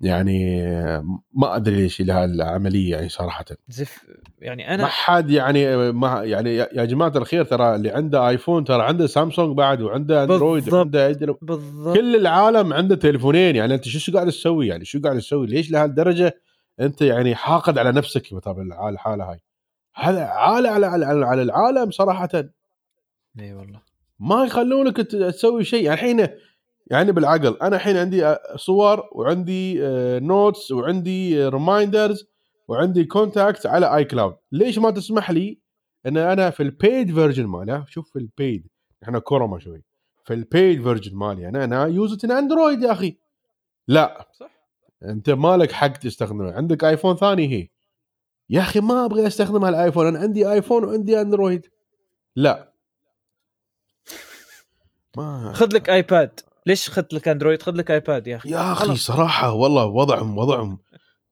يعني 0.00 0.62
آه، 0.68 1.04
ما 1.32 1.56
أدري 1.56 1.76
ليش 1.76 2.00
لها 2.00 2.24
العملية 2.24 2.90
يعني 2.90 3.08
صراحة. 3.08 3.44
زف 3.68 4.04
يعني 4.38 4.62
ما 4.62 4.74
أنا 4.74 4.86
حد 4.86 5.30
يعني 5.30 5.92
ما 5.92 6.24
يعني 6.24 6.56
يا 6.56 6.84
جماعة 6.84 7.12
الخير 7.16 7.44
ترى 7.44 7.74
اللي 7.74 7.90
عنده 7.90 8.28
آيفون 8.28 8.64
ترى 8.64 8.82
عنده 8.82 9.06
سامسونج 9.06 9.56
بعد 9.56 9.82
وعنده 9.82 10.22
أندرويد 10.22 10.64
بالضبط. 10.64 10.74
وعنده 10.96 11.36
بالضبط. 11.42 11.96
كل 11.96 12.16
العالم 12.16 12.72
عنده 12.72 12.96
تليفونين. 12.96 13.56
يعني 13.56 13.74
أنت 13.74 13.88
شو 13.88 14.12
قاعد 14.12 14.26
تسوي؟ 14.26 14.66
يعني 14.66 14.84
شو 14.84 15.00
قاعد 15.00 15.18
تسوي؟ 15.18 15.46
ليش 15.46 15.70
لهالدرجة؟ 15.70 16.34
أنت 16.80 17.02
يعني 17.02 17.34
حاقد 17.34 17.78
على 17.78 17.92
نفسك 17.92 18.34
بطبع 18.34 18.88
الحاله 18.88 19.30
هاي. 19.30 19.40
هذا 19.94 20.24
عالة 20.24 20.70
على, 20.70 20.86
على, 20.86 21.06
على, 21.06 21.26
على 21.26 21.42
العالم 21.42 21.90
صراحة. 21.90 22.44
إي 23.40 23.54
والله. 23.54 23.80
ما 24.20 24.44
يخلونك 24.44 24.96
تسوي 24.96 25.64
شيء. 25.64 25.84
يعني 25.84 25.94
الحين 25.94 26.28
يعني 26.86 27.12
بالعقل 27.12 27.56
أنا 27.62 27.76
الحين 27.76 27.96
عندي 27.96 28.36
صور 28.56 29.08
وعندي 29.12 29.86
آه، 29.86 30.18
notes 30.18 30.72
وعندي 30.72 31.48
reminders 31.48 32.26
وعندي 32.68 33.04
contact 33.04 33.66
على 33.66 33.96
iCloud 33.96 34.34
ليش 34.52 34.78
ما 34.78 34.90
تسمح 34.90 35.30
لي 35.30 35.58
إن 36.06 36.16
أنا 36.16 36.50
في 36.50 36.62
ال 36.62 36.72
paid 36.72 37.14
version 37.14 37.46
ماله 37.46 37.84
شوف 37.88 38.10
في 38.10 38.18
ال 38.18 38.28
paid 38.28 38.66
إحنا 39.02 39.18
كورونا 39.18 39.58
شوي. 39.58 39.82
في 40.24 40.34
ال 40.34 40.44
paid 40.44 40.82
version 40.82 41.16
مالي. 41.16 41.48
أنا 41.48 41.64
أنا 41.64 41.86
used 41.86 42.24
اندرويد 42.24 42.82
يا 42.82 42.92
أخي. 42.92 43.16
لا. 43.88 44.26
صح. 44.32 44.50
أنت 45.04 45.30
مالك 45.30 45.72
حق 45.72 45.88
تستخدمه. 45.92 46.52
عندك 46.52 46.84
آيفون 46.84 47.16
ثاني 47.16 47.48
هي. 47.48 47.68
يا 48.50 48.60
أخي 48.60 48.80
ما 48.80 49.04
أبغى 49.04 49.26
أستخدم 49.26 49.64
هالآيفون. 49.64 50.06
أنا 50.06 50.18
عندي 50.18 50.52
آيفون 50.52 50.84
وعندي 50.84 51.20
أندرويد. 51.20 51.66
لا. 52.36 52.72
ما 55.16 55.52
خذ 55.58 55.74
لك 55.74 55.90
آيباد. 55.90 56.40
ليش 56.66 56.90
خذ 56.90 57.04
لك 57.12 57.28
أندرويد؟ 57.28 57.62
خذ 57.62 57.72
لك 57.72 57.90
آيباد 57.90 58.26
يا 58.26 58.36
أخي. 58.36 58.50
يا 58.50 58.72
أخي. 58.72 58.96
صراحة 58.96 59.52
والله 59.52 59.84
وضعهم 59.84 60.38
وضعهم. 60.38 60.78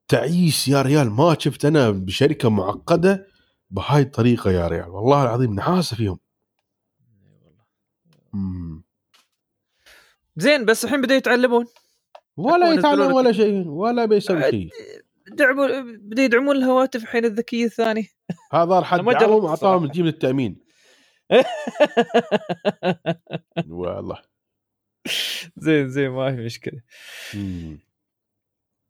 تعيس 0.07 0.67
يا 0.67 0.81
ريال. 0.81 1.09
ما 1.09 1.35
شفت 1.39 1.65
أنا 1.65 1.89
بشركة 1.89 2.49
معقدة 2.49 3.27
بهاي 3.69 4.01
الطريقة 4.01 4.51
يا 4.51 4.67
ريال. 4.67 4.89
والله 4.89 5.23
العظيم 5.23 5.53
نحاسة 5.53 5.95
فيهم. 5.95 6.19
مم. 8.33 8.83
زين 10.37 10.65
بس 10.65 10.85
الحين 10.85 11.01
بدأوا 11.01 11.17
يتعلمون. 11.17 11.65
ولا 12.37 12.73
يتعلم 12.73 13.13
ولا 13.13 13.31
شيء 13.31 13.67
ولا 13.67 14.05
بيسوي 14.05 14.51
شيء. 14.51 14.69
دعموا 15.27 15.81
بدأوا 15.81 16.25
يدعمون 16.25 16.55
الهواتف 16.55 17.03
الحين 17.03 17.25
الذكيه 17.25 17.65
الثانية 17.65 18.07
هذا 18.53 18.81
حد 18.81 18.99
أنا 18.99 19.07
ما 19.07 19.13
دعمهم 19.13 19.45
اعطاهم. 19.45 19.87
تجيب 19.87 20.07
التأمين. 20.07 20.61
والله. 23.69 24.21
زين 25.57 25.89
زين 25.89 26.09
ما 26.09 26.35
في 26.35 26.45
مشكلة. 26.45 26.81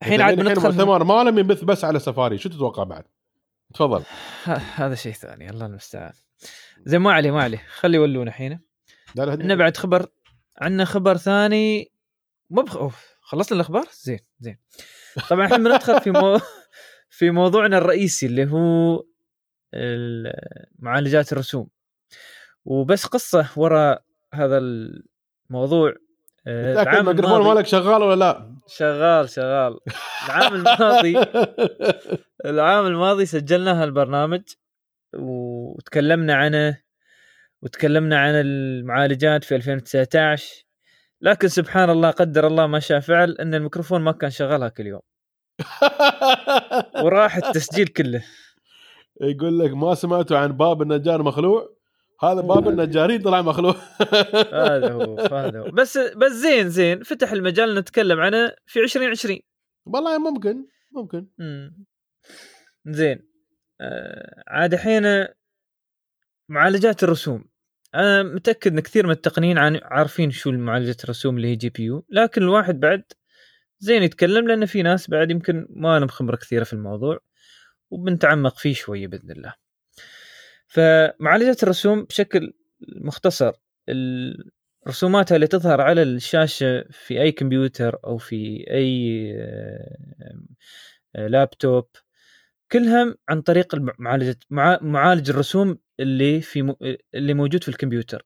الحين 0.01 0.21
عاد 0.21 0.37
بندخل 0.37 0.69
المؤتمر 0.69 1.03
ماله 1.03 1.39
ينبث 1.39 1.63
بس 1.63 1.85
على 1.85 1.99
سفاري. 1.99 2.37
شو 2.37 2.49
تتوقع 2.49 2.83
بعد؟ 2.83 3.03
تفضل. 3.73 4.03
هذا 4.75 4.95
شيء 4.95 5.13
ثاني. 5.13 5.49
الله 5.49 5.65
المستعان. 5.65 6.13
زين 6.85 7.01
ما 7.01 7.13
عليه 7.13 7.31
ما 7.31 7.43
عليه 7.43 7.65
خلي 7.69 7.97
يولون 7.97 8.27
الحين. 8.27 8.59
عندنا 9.17 9.55
بعد 9.55 9.77
خبر 9.77 10.07
عندنا 10.57 10.85
خبر 10.85 11.17
ثاني. 11.17 11.91
مو 12.49 12.61
بخ... 12.61 12.77
أوف. 12.77 13.10
خلصنا 13.31 13.55
الأخبار؟ 13.55 13.85
زين 14.03 14.19
زين. 14.39 14.57
طبعا 15.29 15.45
الحين 15.45 15.63
بندخل 15.63 16.01
في 16.01 16.11
مو... 16.11 16.39
في 17.09 17.31
موضوعنا 17.31 17.77
الرئيسي 17.77 18.25
اللي 18.25 18.51
هو 18.51 19.03
ال- 19.73 20.65
معالجات 20.79 21.31
الرسوم. 21.33 21.67
وبس 22.65 23.05
قصة 23.05 23.47
وراء 23.55 24.03
هذا 24.33 24.57
الموضوع 24.57 25.93
آه، 26.47 26.81
العام 26.81 27.09
الميكروفون 27.09 27.35
الماضي 27.37 27.55
مالك 27.55 27.65
شغال 27.67 28.03
ولا 28.03 28.15
لا؟ 28.15 28.55
شغال 28.67 29.29
شغال. 29.29 29.79
العام 30.25 30.53
الماضي 30.55 31.17
العام 32.45 32.85
الماضي 32.87 33.25
سجلنا 33.25 33.83
هالبرنامج 33.83 34.41
وتكلمنا 35.13 36.35
عنه 36.35 36.77
وتكلمنا 37.61 38.19
عن 38.19 38.33
المعالجات 38.35 39.43
في 39.43 39.55
2019 39.55 40.63
لكن 41.21 41.47
سبحان 41.47 41.89
الله 41.89 42.11
قدر 42.11 42.47
الله 42.47 42.67
ما 42.67 42.79
شاء 42.79 42.99
فعل 42.99 43.31
إن 43.31 43.53
الميكروفون 43.53 44.01
ما 44.01 44.11
كان 44.11 44.29
شغال 44.29 44.63
هاك 44.63 44.79
اليوم. 44.79 45.01
وراح 47.03 47.35
التسجيل 47.35 47.87
كله. 47.87 48.23
يقول 49.21 49.59
لك 49.59 49.71
ما 49.71 49.95
سمعتوا 49.95 50.37
عن 50.37 50.51
باب 50.51 50.81
النجار 50.81 51.23
مخلوع؟ 51.23 51.75
هذا 52.21 52.41
باب 52.41 52.67
النجارين 52.69 53.21
طلع 53.21 53.41
مخلوع. 53.41 53.75
هذا 54.53 54.91
هو 54.91 55.19
هذا 55.19 55.59
هو. 55.59 55.71
بس 55.71 55.97
بس 55.97 56.31
زين 56.31 56.69
زين 56.69 57.03
فتح 57.03 57.31
المجال 57.31 57.75
نتكلم 57.75 58.19
عنه 58.19 58.51
في 58.65 58.79
2020 58.79 59.39
والله 59.85 60.31
ممكن 60.31 60.65
ممكن. 60.91 61.27
مم. 61.37 61.85
زين. 62.85 63.27
آه 63.81 64.43
عاد 64.47 64.73
الحين 64.73 65.25
معالجات 66.49 67.03
الرسوم. 67.03 67.50
أنا 67.95 68.23
متأكد 68.23 68.71
إن 68.73 68.79
كثير 68.79 69.05
من 69.05 69.11
التقنيين 69.11 69.57
عارفين 69.83 70.31
شو 70.31 70.51
معالجة 70.51 70.95
الرسوم 71.03 71.37
اللي 71.37 71.47
هي 71.47 71.55
GPU 71.55 72.05
لكن 72.09 72.41
الواحد 72.41 72.79
بعد 72.79 73.03
زين 73.79 74.03
يتكلم 74.03 74.47
لأن 74.47 74.65
في 74.65 74.81
ناس 74.81 75.09
بعد 75.09 75.31
يمكن 75.31 75.67
ما 75.69 75.99
لهم 75.99 76.07
خبرة 76.07 76.35
كثيرة 76.35 76.63
في 76.63 76.73
الموضوع 76.73 77.19
وبنتعمق 77.89 78.57
فيه 78.57 78.73
شوية 78.73 79.07
بإذن 79.07 79.31
الله. 79.31 79.53
فمعالجة 80.67 81.57
الرسوم 81.63 82.03
بشكل 82.03 82.53
مختصر 82.95 83.51
الرسومات 84.87 85.31
اللي 85.31 85.47
تظهر 85.47 85.81
على 85.81 86.03
الشاشة 86.03 86.85
في 86.91 87.21
أي 87.21 87.31
كمبيوتر 87.31 87.97
أو 88.05 88.17
في 88.17 88.65
أي 88.71 89.33
لابتوب 91.15 91.87
كلها 92.71 93.15
عن 93.29 93.41
طريق 93.41 93.75
الم- 93.75 93.91
معالجة 93.99 94.37
مع- 94.49 94.79
معالج 94.81 95.29
الرسوم 95.29 95.77
اللي 96.01 96.41
في 96.41 96.61
م- 96.61 96.75
اللي 97.15 97.33
موجود 97.33 97.63
في 97.63 97.69
الكمبيوتر 97.69 98.25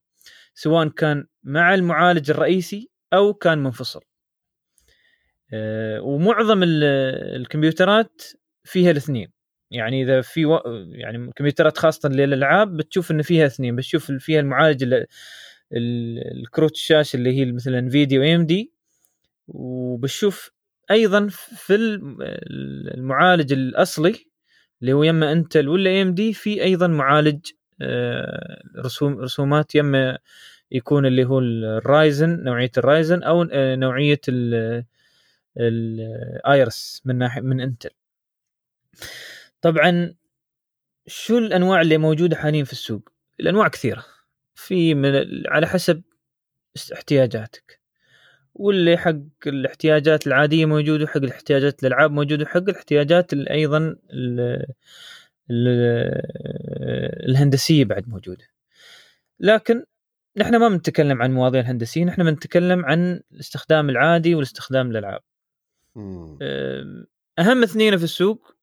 سواء 0.53 0.87
كان 0.87 1.25
مع 1.43 1.73
المعالج 1.75 2.29
الرئيسي 2.31 2.89
أو 3.13 3.33
كان 3.33 3.57
منفصل. 3.63 4.01
آه، 5.53 6.01
ومعظم 6.01 6.63
ال- 6.63 6.83
الكمبيوترات 7.41 8.21
فيها 8.63 8.91
الاثنين. 8.91 9.31
يعني 9.71 10.03
إذا 10.03 10.21
في 10.21 10.45
و... 10.45 10.61
يعني 10.91 11.31
كمبيوترات 11.35 11.77
خاصة 11.77 12.09
للألعاب 12.09 12.77
بتشوف 12.77 13.11
إن 13.11 13.21
فيها 13.21 13.45
اثنين 13.45 13.75
بتشوف 13.75 14.11
فيها 14.11 14.39
المعالج 14.39 14.83
ال... 14.83 14.93
ال- 14.93 15.07
الكروت 16.41 16.71
الشاشة 16.71 17.17
اللي 17.17 17.37
هي 17.39 17.45
مثلا 17.51 17.79
انفيديا 17.79 18.19
و 18.19 18.35
AMD 18.35 18.71
وبتشوف 19.47 20.51
أيضا 20.91 21.27
في 21.55 21.75
الم- 21.75 22.17
المعالج 22.97 23.53
الأصلي 23.53 24.15
اللي 24.81 24.93
هو 24.93 25.03
يما 25.03 25.31
انتل 25.31 25.67
ولا 25.67 25.89
AMD 25.89 26.33
في 26.33 26.63
أيضا 26.63 26.87
معالج 26.87 27.39
رسوم 28.77 29.17
رسومات 29.19 29.75
يما 29.75 30.17
يكون 30.71 31.05
اللي 31.05 31.25
هو 31.25 31.39
ال 31.39 31.57
Ryzen 31.57 32.43
نوعية 32.43 32.71
ال 32.77 32.85
Ryzen 32.85 33.23
أو 33.23 33.43
آه، 33.51 33.75
نوعية 33.75 34.21
الايرس 35.57 37.01
من 37.05 37.17
ناحيه 37.17 37.41
من 37.41 37.61
انتل 37.61 37.89
طبعا 39.61 40.13
شو 41.07 41.37
الأنواع 41.37 41.81
اللي 41.81 41.97
موجودة 41.97 42.35
حاليا 42.35 42.63
في 42.63 42.71
السوق؟ 42.71 43.09
الأنواع 43.39 43.67
كثيرة. 43.67 44.05
في 44.55 44.93
من 44.95 45.25
على 45.47 45.67
حسب 45.67 46.01
احتياجاتك. 46.93 47.79
واللي 48.53 48.97
حق 48.97 49.15
الاحتياجات 49.47 50.27
العادية 50.27 50.65
موجود 50.65 51.01
وحق 51.01 51.17
الاحتياجات 51.17 51.83
الألعاب 51.83 52.11
موجود 52.11 52.41
وحق 52.41 52.57
الاحتياجات 52.69 53.33
ال- 53.33 53.49
أيضا 53.49 53.95
الهندسية 57.29 57.85
بعد 57.85 58.09
موجودة. 58.09 58.45
لكن 59.39 59.85
نحن 60.37 60.55
ما 60.55 60.69
بنتكلم 60.69 61.21
عن 61.21 61.31
مواضيع 61.31 61.61
الهندسية 61.61 62.03
نحن 62.03 62.23
بنتكلم 62.23 62.85
عن 62.85 63.21
الاستخدام 63.31 63.89
العادي 63.89 64.35
والاستخدام 64.35 64.91
الالعاب 64.91 65.21
أهم 67.39 67.63
اثنين 67.63 67.97
في 67.97 68.03
السوق 68.03 68.55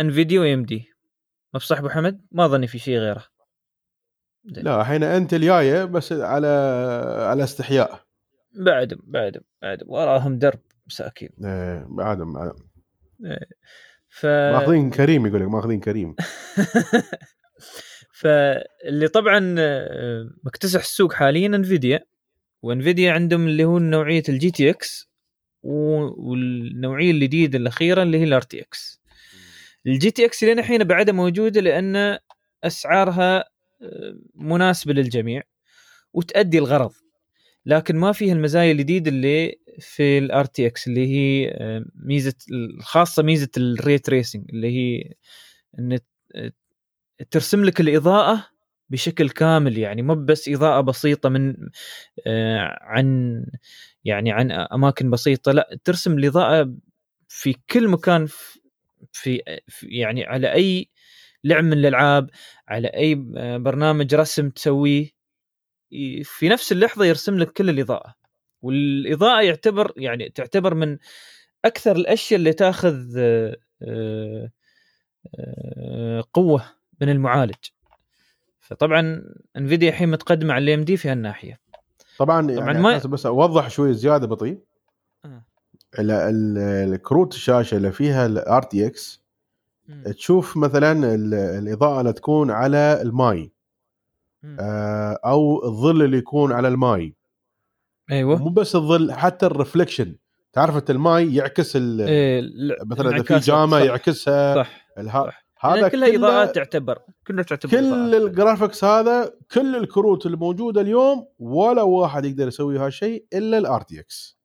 انفيديا 0.00 0.40
و 0.40 0.64
AMD 0.64 0.92
ما 1.54 1.58
بصح 1.58 1.78
أبو 1.78 1.88
حمد؟ 1.88 2.26
ما 2.32 2.44
اظني 2.44 2.66
في 2.66 2.78
شيء 2.78 2.98
غيره. 2.98 3.24
لا 4.44 4.80
الحين 4.80 5.02
أنت 5.02 5.34
الجاية 5.34 5.84
بس 5.84 6.12
على 6.12 6.46
على 7.20 7.44
استحياء. 7.44 8.06
بعد 8.54 8.98
بعد 9.02 9.42
بعد 9.62 9.82
وراهم 9.86 10.38
درب 10.38 10.60
مساكين 10.86 11.30
إيه، 11.44 11.86
بعد 11.88 12.18
بعد. 12.18 12.52
ف 14.16 14.26
ماخذين 14.26 14.90
كريم 14.90 15.26
يقول 15.26 15.40
لك 15.40 15.48
ماخذين 15.48 15.80
كريم. 15.80 16.14
فاللي 18.20 19.08
طبعا 19.08 19.54
مكتسح 20.44 20.80
السوق 20.80 21.12
حاليا 21.12 21.46
انفيديا 21.46 22.04
وانفيديا 22.62 23.12
عندهم 23.12 23.48
اللي 23.48 23.64
هو 23.64 23.78
نوعية 23.78 24.22
ال 24.28 24.50
GTX 24.50 25.10
والنوعية 25.62 27.10
الجديدة 27.10 27.58
الأخيرة 27.58 28.02
اللي 28.02 28.18
هي 28.18 28.24
ال 28.24 28.42
RTX 28.42 29.00
ال 29.86 30.10
GTX 30.10 30.44
لين 30.44 30.58
الحين 30.58 30.84
بعدها 30.84 31.14
موجودة 31.14 31.60
لأن 31.60 32.18
أسعارها 32.64 33.38
آه، 33.82 34.18
مناسبة 34.34 34.92
للجميع 34.92 35.42
وتؤدي 36.12 36.58
الغرض. 36.58 36.92
لكن 37.66 37.96
ما 37.96 38.12
فيها 38.12 38.34
المزايا 38.34 38.72
الجديده 38.72 39.10
اللي 39.10 39.60
في 39.80 40.18
ال 40.18 40.44
RTX 40.44 40.86
اللي 40.88 41.06
هي 41.06 41.50
آه، 41.50 41.84
ميزة 41.94 42.34
الخاصه 42.52 43.22
ميزة 43.22 43.48
ال 43.58 43.68
ray 43.68 43.98
tracing 43.98 44.44
اللي 44.52 44.68
هي 44.68 45.12
إن 45.78 45.98
ترسم 47.30 47.64
لك 47.64 47.80
الإضاءة 47.80 48.46
بشكل 48.90 49.30
كامل 49.30 49.78
يعني 49.78 50.02
مو 50.02 50.14
بس 50.14 50.48
إضاءة 50.48 50.80
بسيطة 50.80 51.28
من 51.28 51.56
آه، 52.26 52.78
عن 52.82 53.46
يعني 54.04 54.32
عن 54.32 54.50
أماكن 54.52 55.10
بسيطة 55.10 55.52
لا 55.52 55.78
ترسم 55.84 56.18
الإضاءة 56.18 56.74
في 57.28 57.56
كل 57.70 57.88
مكان 57.88 58.28
في, 59.12 59.42
يعني 59.82 60.24
على 60.24 60.52
أي 60.52 60.90
لعب 61.44 61.64
من 61.64 61.72
الألعاب 61.72 62.30
على 62.68 62.88
أي 62.88 63.26
آه، 63.36 63.56
برنامج 63.56 64.14
رسم 64.14 64.50
تسويه. 64.50 65.15
في 66.24 66.48
نفس 66.48 66.72
اللحظة 66.72 67.04
يرسم 67.04 67.38
لك 67.38 67.52
كل 67.52 67.70
الإضاءة 67.70 68.14
والإضاءة 68.62 69.42
يعتبر 69.42 69.92
يعني 69.96 70.28
تعتبر 70.28 70.74
من 70.74 70.98
أكثر 71.64 71.96
الأشياء 71.96 72.38
اللي 72.38 72.52
تأخذ 72.52 73.18
آه، 75.38 76.24
قوة 76.32 76.64
من 77.00 77.08
المعالج. 77.08 77.54
فطبعا 78.60 79.22
انفيديا 79.56 79.88
الحين 79.88 80.08
متقدمة 80.08 80.54
على 80.54 80.64
ال 80.64 80.84
AMD 80.84 80.96
في 80.96 81.08
هالناحية. 81.08 81.60
طبعا 82.18 82.50
يعني 82.50 82.60
طبعا 82.60 82.72
ما 82.72 82.98
بس 82.98 83.26
أوضح 83.26 83.70
شوي 83.70 83.94
زيادة 83.94 84.26
بطيء. 84.26 84.58
آه. 85.24 85.44
الكروت 85.98 87.34
الشاشة 87.34 87.76
اللي 87.76 87.92
فيها 87.92 88.26
ال 88.26 88.62
RTX 88.62 89.26
تشوف 90.04 90.56
مثلا 90.56 91.14
الإضاءة 91.58 92.00
اللي 92.00 92.12
تكون 92.12 92.50
على 92.50 92.98
الماي. 93.02 93.42
آه 93.42 93.55
أو 95.24 95.64
الظل 95.64 96.02
اللي 96.02 96.18
يكون 96.18 96.52
على 96.52 96.68
الماي. 96.68 97.16
أيوه. 98.10 98.36
مو 98.36 98.48
بس 98.48 98.76
الظل 98.76 99.12
حتى 99.12 99.46
ال 99.46 99.52
reflection 99.52 100.16
تعرف 100.52 100.76
أنت 100.76 100.90
الماي 100.90 101.34
يعكس 101.34 101.76
إيه 101.76 102.42
مثلا 102.86 103.16
إذا 103.16 103.22
في 103.22 103.38
جامة 103.38 103.78
يعكسها 103.78 104.54
صح, 104.54 104.88
الها... 104.98 105.26
صح. 105.26 105.46
هذا 105.60 105.88
كلها 105.88 106.16
إضاءات 106.16 106.54
تعتبر 106.54 106.98
كلها 107.26 107.42
تعتبر 107.42 107.70
كل 107.70 108.14
ال 108.14 108.22
graphics 108.22 108.84
هذا 108.84 109.32
كل 109.50 109.76
الكروت 109.76 110.26
الموجودة 110.26 110.80
اليوم 110.80 111.28
ولا 111.38 111.82
واحد 111.82 112.24
يقدر 112.24 112.48
يسوي 112.48 112.78
هالشيء 112.78 113.26
إلا 113.34 113.58
ال 113.58 113.80
RTX 113.80 114.38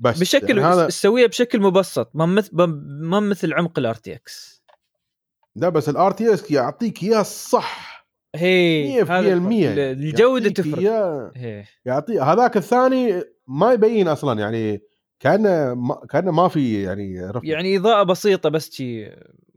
بس 0.00 0.20
بشكل 0.20 0.58
يعني 0.58 0.74
هذا 0.74 0.88
بشكل 1.26 1.60
مبسط 1.60 2.10
ما 2.14 2.26
مثل 2.26 2.56
ما 3.02 3.20
مثل 3.20 3.52
عمق 3.52 3.78
ال 3.78 3.94
RTX 3.94 4.62
لا 5.56 5.68
بس 5.68 5.88
ال 5.88 6.12
RTX 6.12 6.50
يعطيك 6.50 7.02
إياه 7.02 7.20
الصح 7.20 7.89
هي 8.36 9.04
100% 9.04 9.08
الجودة 9.10 10.50
تفرق. 10.50 11.32
يعطي 11.84 12.20
هذاك 12.20 12.56
الثاني 12.56 13.22
ما 13.48 13.72
يبين 13.72 14.08
أصلا 14.08 14.40
يعني 14.40 14.82
كأنه 15.20 15.74
ما 15.74 16.00
كأنه 16.10 16.30
ما 16.30 16.48
في 16.48 16.82
يعني 16.82 17.30
رفع. 17.30 17.40
يعني 17.42 17.76
إضاءة 17.76 18.02
بسيطة 18.02 18.48
بس 18.48 18.70
شي 18.72 19.06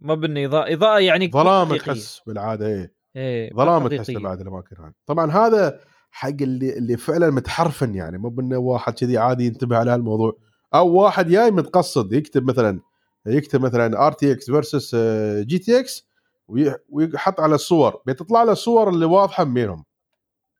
ما 0.02 0.16
بني 0.16 0.46
إضاءة. 0.46 0.74
إضاءة 0.74 1.00
يعني 1.00 1.32
ظلام 1.32 1.76
تحس 1.76 2.22
بالعادة 2.28 2.68
إيه, 2.68 2.94
إيه 3.16 3.54
ظلام 3.54 3.88
تحس 3.88 4.12
بعد 4.12 4.42
الاماكن 4.42 4.76
هذه 4.80 4.94
طبعا 5.06 5.32
هذا 5.32 5.80
حق 6.12 6.42
اللي 6.42 6.78
اللي 6.78 6.98
فعلا 6.98 7.32
متحرفن 7.32 7.96
يعني. 7.96 8.18
مو 8.18 8.30
بأنه 8.30 8.58
واحد 8.58 8.94
كذي 8.94 9.18
عادي 9.18 9.46
ينتبه 9.46 9.78
على 9.78 9.92
هالموضوع. 9.92 10.38
أو 10.74 10.90
واحد 10.90 11.28
جاي 11.28 11.52
متقصد 11.52 12.14
يكتب 12.14 12.44
مثلا 12.50 12.80
يكتب 13.28 13.62
مثلا 13.62 14.08
آر 14.08 14.12
تي 14.12 14.32
إكس 14.32 14.46
فيرسس 14.46 14.96
جي 15.40 15.58
تي 15.58 15.80
إكس 15.80 16.08
ويحط 16.48 17.40
على 17.40 17.56
الصور 17.56 18.02
بتطلع 18.08 18.44
له 18.44 18.52
الصور 18.52 18.90
اللي 18.90 19.06
واضحة 19.06 19.44
بينهم. 19.44 19.86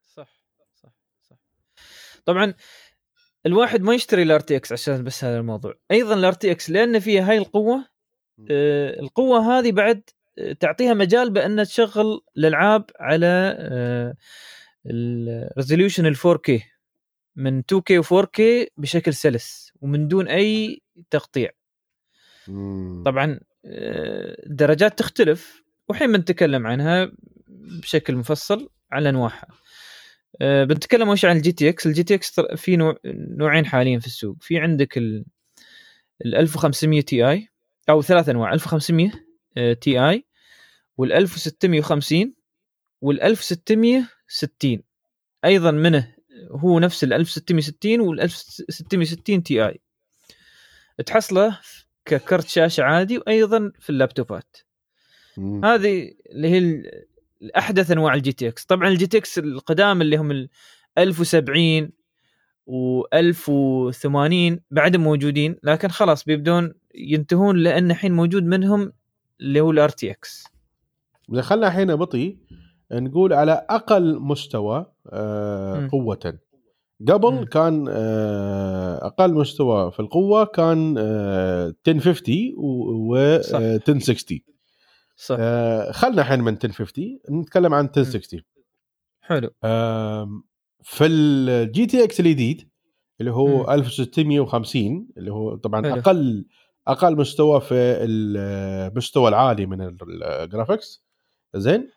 صح 0.04 0.42
صح 0.74 0.92
صح. 1.22 1.36
طبعا 2.24 2.54
الواحد 3.46 3.82
ما 3.82 3.94
يشتري 3.94 4.22
ال 4.22 4.40
RTX 4.40 4.72
عشان 4.72 5.04
بس 5.04 5.24
هذا 5.24 5.38
الموضوع. 5.38 5.74
أيضا 5.90 6.14
ال 6.14 6.32
RTX 6.32 6.70
لأن 6.70 6.98
فيها 6.98 7.30
هاي 7.30 7.38
القوة 7.38 7.84
آه 8.50 9.00
القوة 9.00 9.58
هذه 9.58 9.72
بعد 9.72 10.02
تعطيها 10.60 10.94
مجال 10.94 11.30
بان 11.30 11.64
تشغل 11.64 12.20
الألعاب 12.36 12.84
على 13.00 13.56
آه 13.58 14.14
ال 14.86 14.97
resolution 14.97 16.06
ال 16.06 16.16
4K 16.16 16.62
من 17.36 17.62
2K 17.62 17.90
و 17.90 18.02
4K 18.22 18.42
بشكل 18.76 19.14
سلس 19.14 19.72
ومن 19.80 20.08
دون 20.08 20.28
أي 20.28 20.82
تقطيع. 21.10 21.50
طبعا 23.04 23.40
الدرجات 23.64 24.92
آه، 24.92 24.96
تختلف 24.96 25.63
وحين 25.88 26.12
بنتكلم 26.12 26.66
عنها 26.66 27.12
بشكل 27.48 28.16
مفصل 28.16 28.70
على 28.92 29.08
انواعها 29.08 29.46
أه 30.40 30.64
بنتكلم 30.64 31.16
شيء 31.16 31.30
عن 31.30 31.36
ال 31.36 31.52
GTX 31.52 31.86
ال 31.86 32.02
GTX 32.02 32.40
في 32.40 32.76
نوع 32.76 32.96
نوعين 33.04 33.66
حاليا 33.66 33.98
في 33.98 34.06
السوق. 34.06 34.36
في 34.40 34.58
عندك 34.58 34.98
ال 34.98 35.24
1500 36.24 37.00
Ti 37.00 37.48
أو 37.88 38.02
ثلاث 38.02 38.28
أنواع. 38.28 38.52
1500 38.54 39.10
Ti 39.80 40.24
وال 40.96 41.12
1650 41.12 42.34
وال 43.00 43.22
1660 43.22 44.78
أيضا 45.44 45.70
منه 45.70 46.14
هو 46.50 46.78
نفس 46.78 47.04
ال 47.04 47.12
1660 47.12 48.00
وال 48.00 48.20
1660 48.20 49.42
Ti 49.42 49.80
تحصله 51.06 51.60
ككرت 52.04 52.48
شاشة 52.48 52.82
عادي 52.82 53.18
وأيضا 53.18 53.72
في 53.80 53.90
اللابتوبات. 53.90 54.56
هذه 55.38 56.10
اللي 56.30 56.48
هي 56.48 56.82
احدث 57.58 57.90
أنواع 57.90 58.14
ال 58.14 58.32
GTX 58.32 58.64
طبعا 58.64 58.88
ال 58.88 59.06
GTX 59.06 59.38
القدام 59.38 60.02
اللي 60.02 60.16
هم 60.16 60.30
ال 60.30 60.48
1070 60.98 61.90
و 62.66 63.02
1080 63.14 64.60
بعدهم 64.70 65.02
موجودين 65.02 65.56
لكن 65.62 65.88
خلاص 65.88 66.24
بيبدون 66.24 66.74
ينتهون 66.94 67.56
لأن 67.56 67.90
الحين 67.90 68.12
موجود 68.12 68.44
منهم 68.44 68.92
اللي 69.40 69.60
هو 69.60 69.70
ال 69.70 69.88
RTX 69.88 70.44
خلنا 71.40 71.66
الحين 71.66 71.96
بطي 71.96 72.38
نقول 72.92 73.32
على 73.32 73.66
أقل 73.70 74.20
مستوى 74.20 74.86
آه 75.08 75.88
قوة. 75.92 76.38
قبل 77.08 77.34
م. 77.34 77.44
كان 77.44 77.86
آه 77.88 79.06
أقل 79.06 79.34
مستوى 79.34 79.90
في 79.92 80.00
القوة 80.00 80.44
كان 80.44 80.94
آه 80.98 81.74
1050 81.88 82.36
و 82.56 83.16
1060 83.16 84.53
صح. 85.16 85.36
آه 85.40 85.92
خلنا 85.92 86.22
الحين 86.22 86.40
من 86.40 86.52
1050 86.64 87.20
نتكلم 87.30 87.74
عن 87.74 87.84
1060 87.96 88.40
حلو. 89.20 89.50
آه 89.64 90.42
في 90.82 91.06
ال 91.06 91.86
GTX 91.86 92.20
الجديد 92.20 92.70
اللي 93.20 93.32
هو 93.32 93.62
م. 93.62 93.70
1650 93.70 95.08
اللي 95.16 95.32
هو 95.32 95.56
طبعا 95.56 95.82
حلو. 95.82 95.94
أقل 95.94 96.46
أقل 96.88 97.16
مستوى 97.16 97.60
في 97.60 97.74
المستوى 97.74 99.28
العالي 99.28 99.66
من 99.66 99.96
ال 100.02 100.13
graphics 100.13 101.04
زين. 101.54 101.90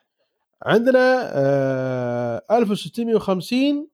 عندنا 0.63 1.31
آه 1.33 2.43
1650 2.51 3.87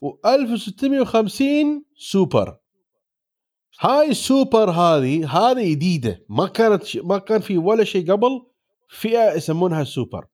و 0.00 0.10
1650 0.26 1.84
سوبر 1.96 2.58
هاي 3.80 4.10
السوبر 4.10 4.70
هذه 4.70 5.38
هذه 5.38 5.70
جديدة 5.70 6.24
ما 6.28 6.46
كانت 6.46 6.96
ما 6.96 7.18
كان 7.18 7.40
في 7.40 7.58
ولا 7.58 7.84
شيء 7.84 8.12
قبل. 8.12 8.49
فئة 8.90 9.32
يسمونها 9.32 9.82
السوبر 9.82 10.26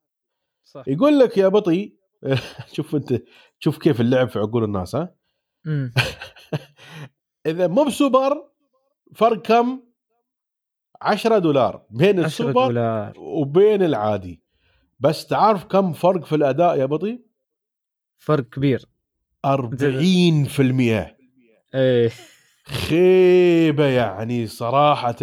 صح. 0.65 0.83
يقول 0.87 1.19
لك 1.19 1.39
يا 1.39 1.49
بطي 1.49 1.97
شوف 2.75 2.95
أنت 2.95 3.23
شوف 3.59 3.79
كيف 3.79 4.01
اللعب 4.01 4.29
في 4.29 4.39
عقول 4.39 4.65
الناس 4.65 4.95
ها؟ 4.95 5.15
إذا 7.47 7.67
مو 7.67 7.85
بسوبر 7.85 8.51
فرق 9.15 9.43
كم؟ 9.43 9.83
10 11.03 11.39
دولار 11.39 11.87
بين 11.91 12.19
السوبر 12.25 12.67
دولار. 12.67 13.13
وبين 13.19 13.83
العادي. 13.83 14.43
بس 15.01 15.27
تعرف 15.27 15.65
كم 15.65 15.93
فرق 15.93 16.25
في 16.25 16.35
الأداء 16.35 16.79
يا 16.79 16.85
بطي؟ 16.85 17.25
فرق 18.19 18.45
كبير. 18.45 18.85
40% 19.47 19.51
إيه. 21.75 22.13
خيبة 22.69 23.85
يعني 23.85 24.47
صراحة 24.47 25.13
40% 25.13 25.17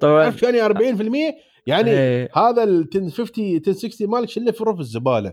طبعا. 0.00 0.24
عارف 0.24 0.42
يعني 0.42 0.68
40% 0.68 1.34
يعني 1.66 1.90
إيه. 1.90 2.28
هذا 2.36 2.62
ال 2.62 2.88
1050 2.96 3.56
1060 3.56 4.08
مالك 4.10 4.28
شلة 4.28 4.52
في 4.52 4.64
رف 4.64 4.80
الزبالة. 4.80 5.32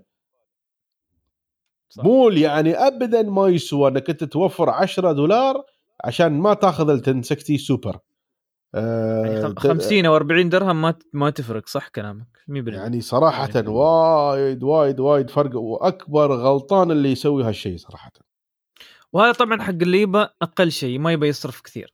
مول 1.98 2.38
يعني 2.38 2.74
ابدا 2.76 3.22
ما 3.22 3.48
يسوى 3.48 3.90
إنك 3.90 4.10
أنت 4.10 4.24
توفر 4.24 4.70
10 4.70 5.12
دولار 5.12 5.64
عشان 6.04 6.32
ما 6.34 6.54
تاخذ 6.54 6.90
ال 6.90 7.08
1060 7.08 7.58
سوبر. 7.58 7.98
يعني 8.74 9.38
آه 9.38 9.48
خم- 9.48 9.56
50 9.56 10.06
أو 10.06 10.16
40 10.16 10.50
درهم 10.50 10.82
ما 10.82 10.94
ما 11.14 11.30
تفرق 11.30 11.68
صح 11.68 11.88
كلامك 11.88 12.28
100% 12.48 12.74
يعني 12.74 13.02
صراحة 13.02 13.50
يعني- 13.56 13.68
وايد 13.68 14.64
وايد 14.64 15.00
وايد 15.00 15.30
فرق 15.30 15.56
وأكبر 15.56 16.32
غلطان 16.36 16.92
اللي 16.92 17.12
يسوي 17.12 17.44
هالشيء 17.44 17.78
صراحة. 17.78 18.12
وهذا 19.18 19.32
طبعا 19.32 19.62
حق 19.62 19.70
اللي 19.70 20.02
يبى 20.02 20.28
أقل 20.42 20.72
شيء 20.72 21.00
ما 21.00 21.12
يبى 21.12 21.28
يصرف 21.28 21.62
كثير. 21.62 21.94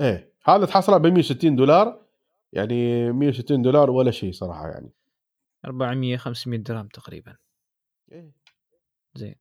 إيه 0.00 0.32
هذا 0.44 0.66
تحصله 0.66 0.98
ب 0.98 1.06
160 1.06 1.56
دولار 1.56 2.06
يعني 2.52 3.12
160 3.12 3.62
دولار 3.62 3.90
ولا 3.90 4.10
شيء 4.10 4.32
صراحة 4.32 4.68
يعني. 4.68 4.90
400 5.64 6.16
500 6.16 6.60
درهم 6.60 6.88
تقريبا. 6.88 7.36
إيه. 8.12 8.32
زين. 9.14 9.34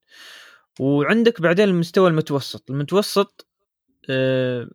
وعندك 0.80 1.42
بعدين 1.42 1.70
المستوى 1.70 2.10
المتوسط. 2.10 2.70
المتوسط 2.72 3.48
آه 4.10 4.70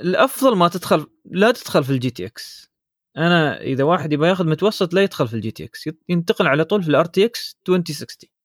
الأفضل 0.00 0.56
ما 0.56 0.68
تدخل 0.68 1.06
لا 1.24 1.52
تدخل 1.52 1.84
في 1.84 1.90
ال 1.90 2.10
GTX. 2.10 2.70
أنا 3.16 3.60
إذا 3.60 3.84
واحد 3.84 4.12
يبغى 4.12 4.28
ياخذ 4.28 4.46
متوسط 4.46 4.94
لا 4.94 5.02
يدخل 5.02 5.28
في 5.28 5.34
ال 5.34 5.50
GTX. 5.50 5.88
ينتقل 6.08 6.46
على 6.46 6.64
طول 6.64 6.82
في 6.82 6.88
ال 6.88 7.04
RTX 7.04 7.58
2060 7.68 8.37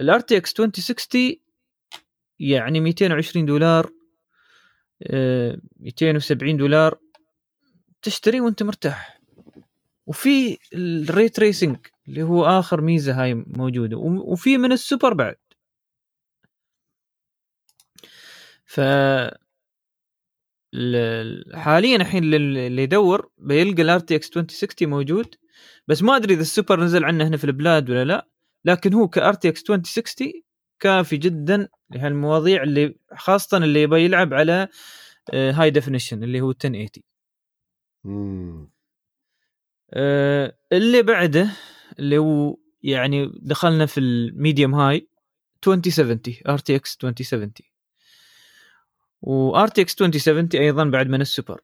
ال 0.00 0.20
RTX 0.20 0.60
2060 0.60 1.36
يعني 2.40 2.80
220 2.80 3.46
دولار 3.46 3.90
آه، 5.02 5.58
270 5.80 6.56
دولار 6.56 6.98
تشتري 8.02 8.40
وانت 8.40 8.62
مرتاح. 8.62 9.20
وفي 10.06 10.58
ال 10.74 10.88
ray 10.88 11.28
tracing 11.28 11.76
اللي 12.08 12.22
هو 12.22 12.44
آخر 12.44 12.80
ميزة 12.80 13.22
هاي 13.22 13.34
موجودة 13.34 13.96
وفي 13.96 14.58
من 14.58 14.72
السوبر 14.72 15.14
بعد. 15.14 15.36
ف 18.66 18.80
ال- 20.74 21.56
حاليا 21.56 21.96
الحين 21.96 22.24
اللي 22.24 22.66
اللي 22.66 22.82
يدور 22.82 23.30
بيلقى 23.38 23.82
ال 23.82 24.00
RTX 24.00 24.28
2060 24.36 24.88
موجود 24.88 25.34
بس 25.88 26.02
ما 26.02 26.16
أدري 26.16 26.34
إذا 26.34 26.42
السوبر 26.42 26.80
نزل 26.80 27.04
عنه 27.04 27.28
هنا 27.28 27.36
في 27.36 27.44
البلاد 27.44 27.90
ولا 27.90 28.04
لا. 28.04 28.28
لكن 28.64 28.94
هو 28.94 29.08
ك 29.08 29.34
RTX 29.34 29.60
2060 29.60 30.32
كافي 30.80 31.16
جدا 31.16 31.68
لهالمواضيع 31.90 32.62
اللي 32.62 32.94
خاصة 33.16 33.56
اللي 33.56 33.82
يبغى 33.82 34.04
يلعب 34.04 34.34
على 34.34 34.68
high 35.34 35.70
definition 35.70 36.22
اللي 36.22 36.40
هو 36.40 36.50
1080 36.50 36.88
مم. 38.04 38.70
آه، 39.94 40.56
اللي 40.72 41.02
بعده 41.02 41.50
اللي 41.98 42.18
هو 42.18 42.56
يعني 42.82 43.32
دخلنا 43.34 43.86
في 43.86 44.00
ال 44.00 44.11
medium 44.11 44.74
high 44.74 45.08
2070 45.68 46.20
RTX 46.48 46.98
2070 47.04 47.52
و 49.22 49.68
RTX 49.68 50.02
2070 50.02 50.48
أيضا 50.54 50.84
بعد 50.84 51.08
من 51.08 51.20
السوبر. 51.20 51.60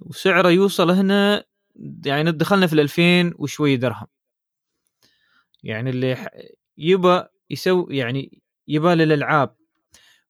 وسعره 0.00 0.48
يوصل 0.48 0.90
هنا 0.90 1.44
يعني 2.04 2.32
دخلنا 2.32 2.66
في 2.66 2.72
ال 2.72 2.80
2000 2.80 3.34
وشوي 3.38 3.76
درهم. 3.76 4.06
يعني 5.62 5.90
اللي 5.90 6.28
يبى 6.78 7.22
يسوي 7.50 7.96
يعني 7.96 8.42
يبى 8.68 8.88
للألعاب 8.88 9.56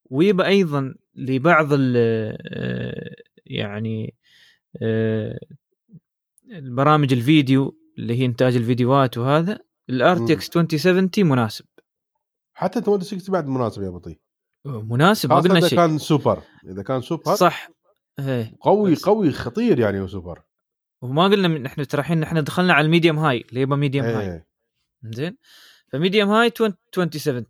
ويبى 0.04 0.46
أيضا 0.46 0.94
لبعض 1.14 1.72
ال 1.72 1.94
آه، 1.96 3.14
يعني 3.46 4.14
آه، 4.82 5.38
البرامج 6.52 7.12
الفيديو 7.12 7.78
اللي 7.98 8.20
هي 8.20 8.24
إنتاج 8.24 8.56
الفيديوهات 8.56 9.18
وهذا 9.18 9.58
ال 9.90 10.26
RTX 10.26 10.56
2070 10.56 11.10
مناسب. 11.18 11.64
حتى 12.54 12.78
2060 12.78 13.32
بعد 13.32 13.46
مناسب 13.46 13.82
يا 13.82 13.90
بطي. 13.90 14.18
مناسب 14.64 15.32
ما 15.32 15.40
قلنا 15.40 15.58
إذا 15.58 15.68
شيء. 15.68 15.78
كان 15.78 15.98
سوبر 15.98 16.42
إذا 16.64 16.82
كان 16.82 17.00
سوبر 17.00 17.34
صح. 17.34 17.70
إيه. 18.18 18.56
قوي 18.60 18.92
بس. 18.92 19.04
قوي 19.04 19.32
خطير 19.32 19.78
يعني 19.78 20.08
سوبر. 20.08 20.42
وما 21.02 21.24
قلنا 21.24 21.66
إحنا 21.66 21.84
ترى 21.84 22.00
الحين 22.00 22.22
إحنا 22.22 22.40
دخلنا 22.40 22.72
على 22.72 22.84
ال 22.84 22.89
medium 22.89 23.18
high 23.18 23.44
اللي 23.48 23.60
يبغى 23.60 23.78
medium 23.78 24.06
high. 24.06 24.26
إيه 24.26 24.47
زين؟ 25.04 25.36
ف 25.92 25.98
medium 25.98 26.30
high 26.30 26.52
20 26.54 26.74
2070 26.98 27.44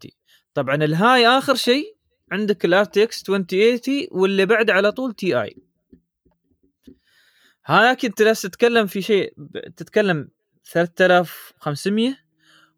طبعا 0.55 0.75
ال 0.75 0.85
high 0.85 1.27
آخر 1.27 1.55
شيء 1.55 1.97
عندك 2.33 2.65
ال 2.65 2.85
RTX 2.85 3.21
2080 3.31 4.07
واللي 4.11 4.47
بعده 4.47 4.73
على 4.73 4.93
طول 4.93 5.15
Ti 5.15 5.57
هاك 7.67 8.05
أنت 8.05 8.23
تتكلم 8.23 8.87
في 8.87 9.03
شيء 9.03 9.35
تتكلم 9.77 10.29
3500 10.65 12.17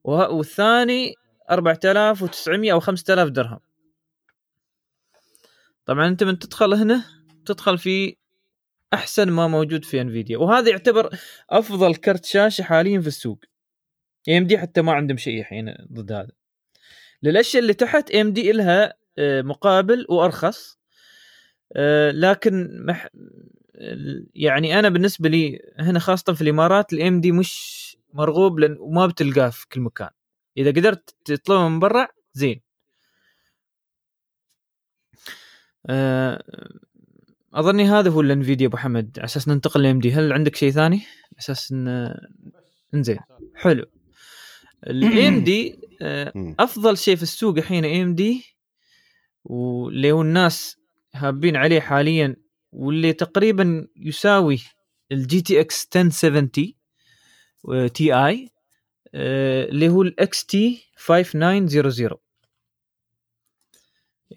وه- 0.05 0.31
والثاني 0.31 1.15
4900 1.51 2.73
أو 2.73 2.81
5000 2.81 3.29
درهم. 3.29 3.61
طبعا 5.87 6.09
أنت 6.09 6.25
من 6.25 6.39
تدخل 6.39 6.75
هنا 6.75 7.05
تدخل 7.47 7.79
في 7.79 8.17
أحسن 8.95 9.31
ما 9.31 9.49
موجود 9.49 9.85
في 9.85 10.01
انفيديا 10.01 10.39
وهذا 10.39 10.71
يعتبر 10.71 11.11
أفضل 11.51 11.95
كرت 11.95 12.25
شاشة 12.25 12.63
حاليا 12.63 13.01
في 13.01 13.07
السوق. 13.07 13.39
إم 14.29 14.47
دي 14.47 14.59
حتى 14.59 14.83
ما 14.83 14.93
عندهم 14.93 15.17
شيء 15.17 15.41
الحين 15.41 15.75
ضد 15.93 16.13
هذا. 16.13 16.31
للأشياء 17.23 17.63
اللي 17.63 17.75
تحت 17.75 18.11
إم 18.11 18.33
دي 18.33 18.53
لها 18.53 18.95
آه، 19.19 19.43
مقابل 19.43 20.07
وأرخص 20.09 20.79
آه، 21.77 22.11
لكن 22.11 22.85
مح... 22.87 23.09
يعني 24.35 24.79
أنا 24.79 24.89
بالنسبة 24.89 25.29
لي 25.29 25.61
هنا 25.79 25.99
خاصة 25.99 26.33
في 26.33 26.43
الإمارات 26.43 26.93
الإم 26.93 27.21
دي 27.21 27.33
مش 27.33 27.81
مرغوب 28.15 28.59
لأن 28.59 28.77
وما 28.81 29.07
بتلقاه 29.07 29.49
في 29.51 29.69
كل 29.69 29.81
مكان. 29.81 30.11
إذا 30.57 30.71
قدرت 30.71 31.15
تطلبه 31.25 31.69
من 31.69 31.79
برا 31.79 32.09
زين. 32.33 32.61
آه، 35.87 36.43
أظني 37.55 37.85
هذا 37.85 38.11
هو 38.11 38.21
ال 38.21 38.27
Nvidia 38.27 38.67
أبو 38.67 38.77
حمد 38.77 39.19
على 39.19 39.25
أساس 39.25 39.49
ننتقل 39.49 39.83
ل 39.83 39.99
AMD. 39.99 40.13
هل 40.13 40.33
عندك 40.33 40.57
شيء 40.57 40.71
ثاني؟ 40.71 40.97
على 40.97 41.39
أساس 41.39 41.73
ان 41.73 42.15
إنزين. 42.95 43.19
حلو. 43.55 43.87
ال 44.87 45.29
AMD 45.29 45.79
مم. 46.35 46.55
أفضل 46.59 46.99
شيء 46.99 47.17
في 47.17 47.23
السوق 47.23 47.57
الحين 47.57 47.85
AMD 47.85 48.45
واللي 49.45 50.13
هو 50.13 50.23
الناس 50.23 50.77
هابين 51.15 51.57
عليه 51.57 51.81
حاليا 51.81 52.37
واللي 52.73 53.13
تقريبا 53.13 53.89
يساوي 53.97 54.59
ال 55.13 55.41
GTX 55.41 55.89
1070 55.97 56.51
Ti 57.95 58.51
اللي 59.15 59.89
هو 59.89 60.03
ال 60.03 60.47
XT 60.47 60.91
5900 60.97 62.21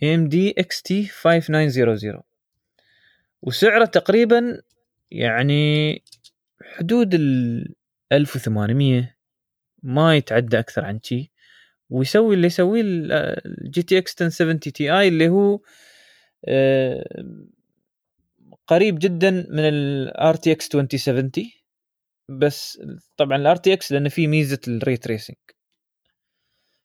AMD 0.04 0.52
XT 0.58 1.06
5900 1.06 2.24
وسعره 3.42 3.86
تقريبا 3.86 4.62
يعني 5.12 6.04
حدود 6.62 7.14
ال 7.14 7.76
1800 8.12 9.13
ما 9.84 10.16
يتعدى 10.18 10.60
أكثر 10.60 10.86
عن 10.86 11.00
شي 11.04 11.32
ويسوي 11.90 12.36
اللي 12.36 12.48
يسويه 12.48 12.82
ال 12.86 13.82
GTX 13.82 14.22
1070 14.22 14.60
Ti 14.60 15.08
اللي 15.08 15.30
هو 15.30 15.60
آه، 16.46 17.26
قريب 18.68 19.00
جدا 19.00 19.32
من 19.32 19.60
ال 19.60 20.36
RTX 20.36 20.76
2070 20.76 21.32
بس 22.30 22.82
طبعا 23.18 23.38
ال 23.38 23.56
RTX 23.56 23.92
لأنه 23.92 24.10
فيه 24.10 24.28
ميزة 24.28 24.60
ال 24.68 24.75
ray 24.75 24.98
tracing 24.98 25.38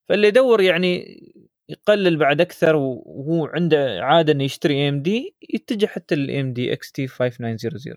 فاللي 0.09 0.29
يدور 0.29 0.61
يعني 0.61 1.21
يقلل 1.69 2.17
بعد 2.17 2.41
أكثر 2.41 2.77
وهو 2.77 3.47
عنده 3.47 4.01
عادة 4.03 4.33
إنه 4.33 4.45
يشتري 4.45 4.89
AMD 4.89 5.35
يتجه 5.55 5.87
حتى 5.87 6.15
لل 6.15 6.53
AMD 6.53 6.73
XT 6.73 7.07
5900 7.07 7.97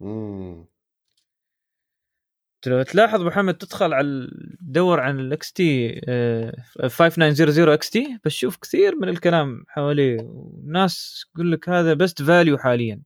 مم. 0.00 0.66
لو 2.68 2.82
تلاحظ 2.82 3.20
محمد 3.22 3.54
تدخل 3.54 3.92
على 3.94 4.28
تدور 4.60 5.00
عن 5.00 5.20
ال 5.20 5.52
XT 5.52 6.00
5900 6.88 7.74
XT 7.74 8.18
بتشوف 8.24 8.56
كثير 8.56 8.96
من 8.96 9.08
الكلام 9.08 9.64
حواليه. 9.68 10.16
وناس 10.22 11.24
يقول 11.34 11.52
لك 11.52 11.68
هذا 11.68 11.94
best 11.94 12.22
value 12.22 12.58
حاليا. 12.58 13.02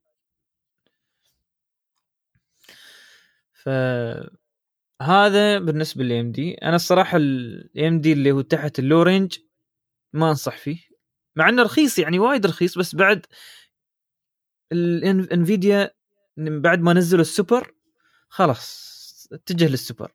ف 3.52 3.68
هذا 5.02 5.58
بالنسبة 5.58 6.04
لل 6.04 6.32
AMD 6.32 6.54
أنا 6.54 6.76
الصراحة 6.76 7.16
ال 7.18 8.00
AMD 8.00 8.12
اللي 8.12 8.32
هو 8.32 8.40
تحت 8.40 8.78
ال 8.78 9.02
low 9.02 9.16
range 9.16 9.38
ما 10.12 10.30
أنصح 10.30 10.56
فيه 10.58 10.78
مع 11.36 11.48
إنه 11.48 11.62
رخيص 11.62 11.98
يعني 11.98 12.18
وايد 12.18 12.46
رخيص 12.46 12.78
بس 12.78 12.94
بعد 12.94 13.26
ال 14.72 14.89
Nvidia 14.89 15.90
بعد 16.36 16.80
ما 16.80 16.92
نزلوا 16.92 17.20
السوبر 17.22 17.74
خلاص. 18.28 18.95
اتجه 19.32 19.68
للسوبر. 19.68 20.12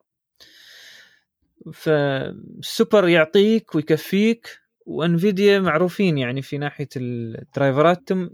فالسوبر 1.74 3.08
يعطيك 3.08 3.76
ويكفيك 3.76 4.60
و 4.86 4.96
Nvidia 4.96 5.60
معروفين 5.60 6.18
يعني 6.18 6.42
في 6.42 6.58
ناحية 6.58 6.88
ال 6.96 7.09
driverاتهم 7.09 8.30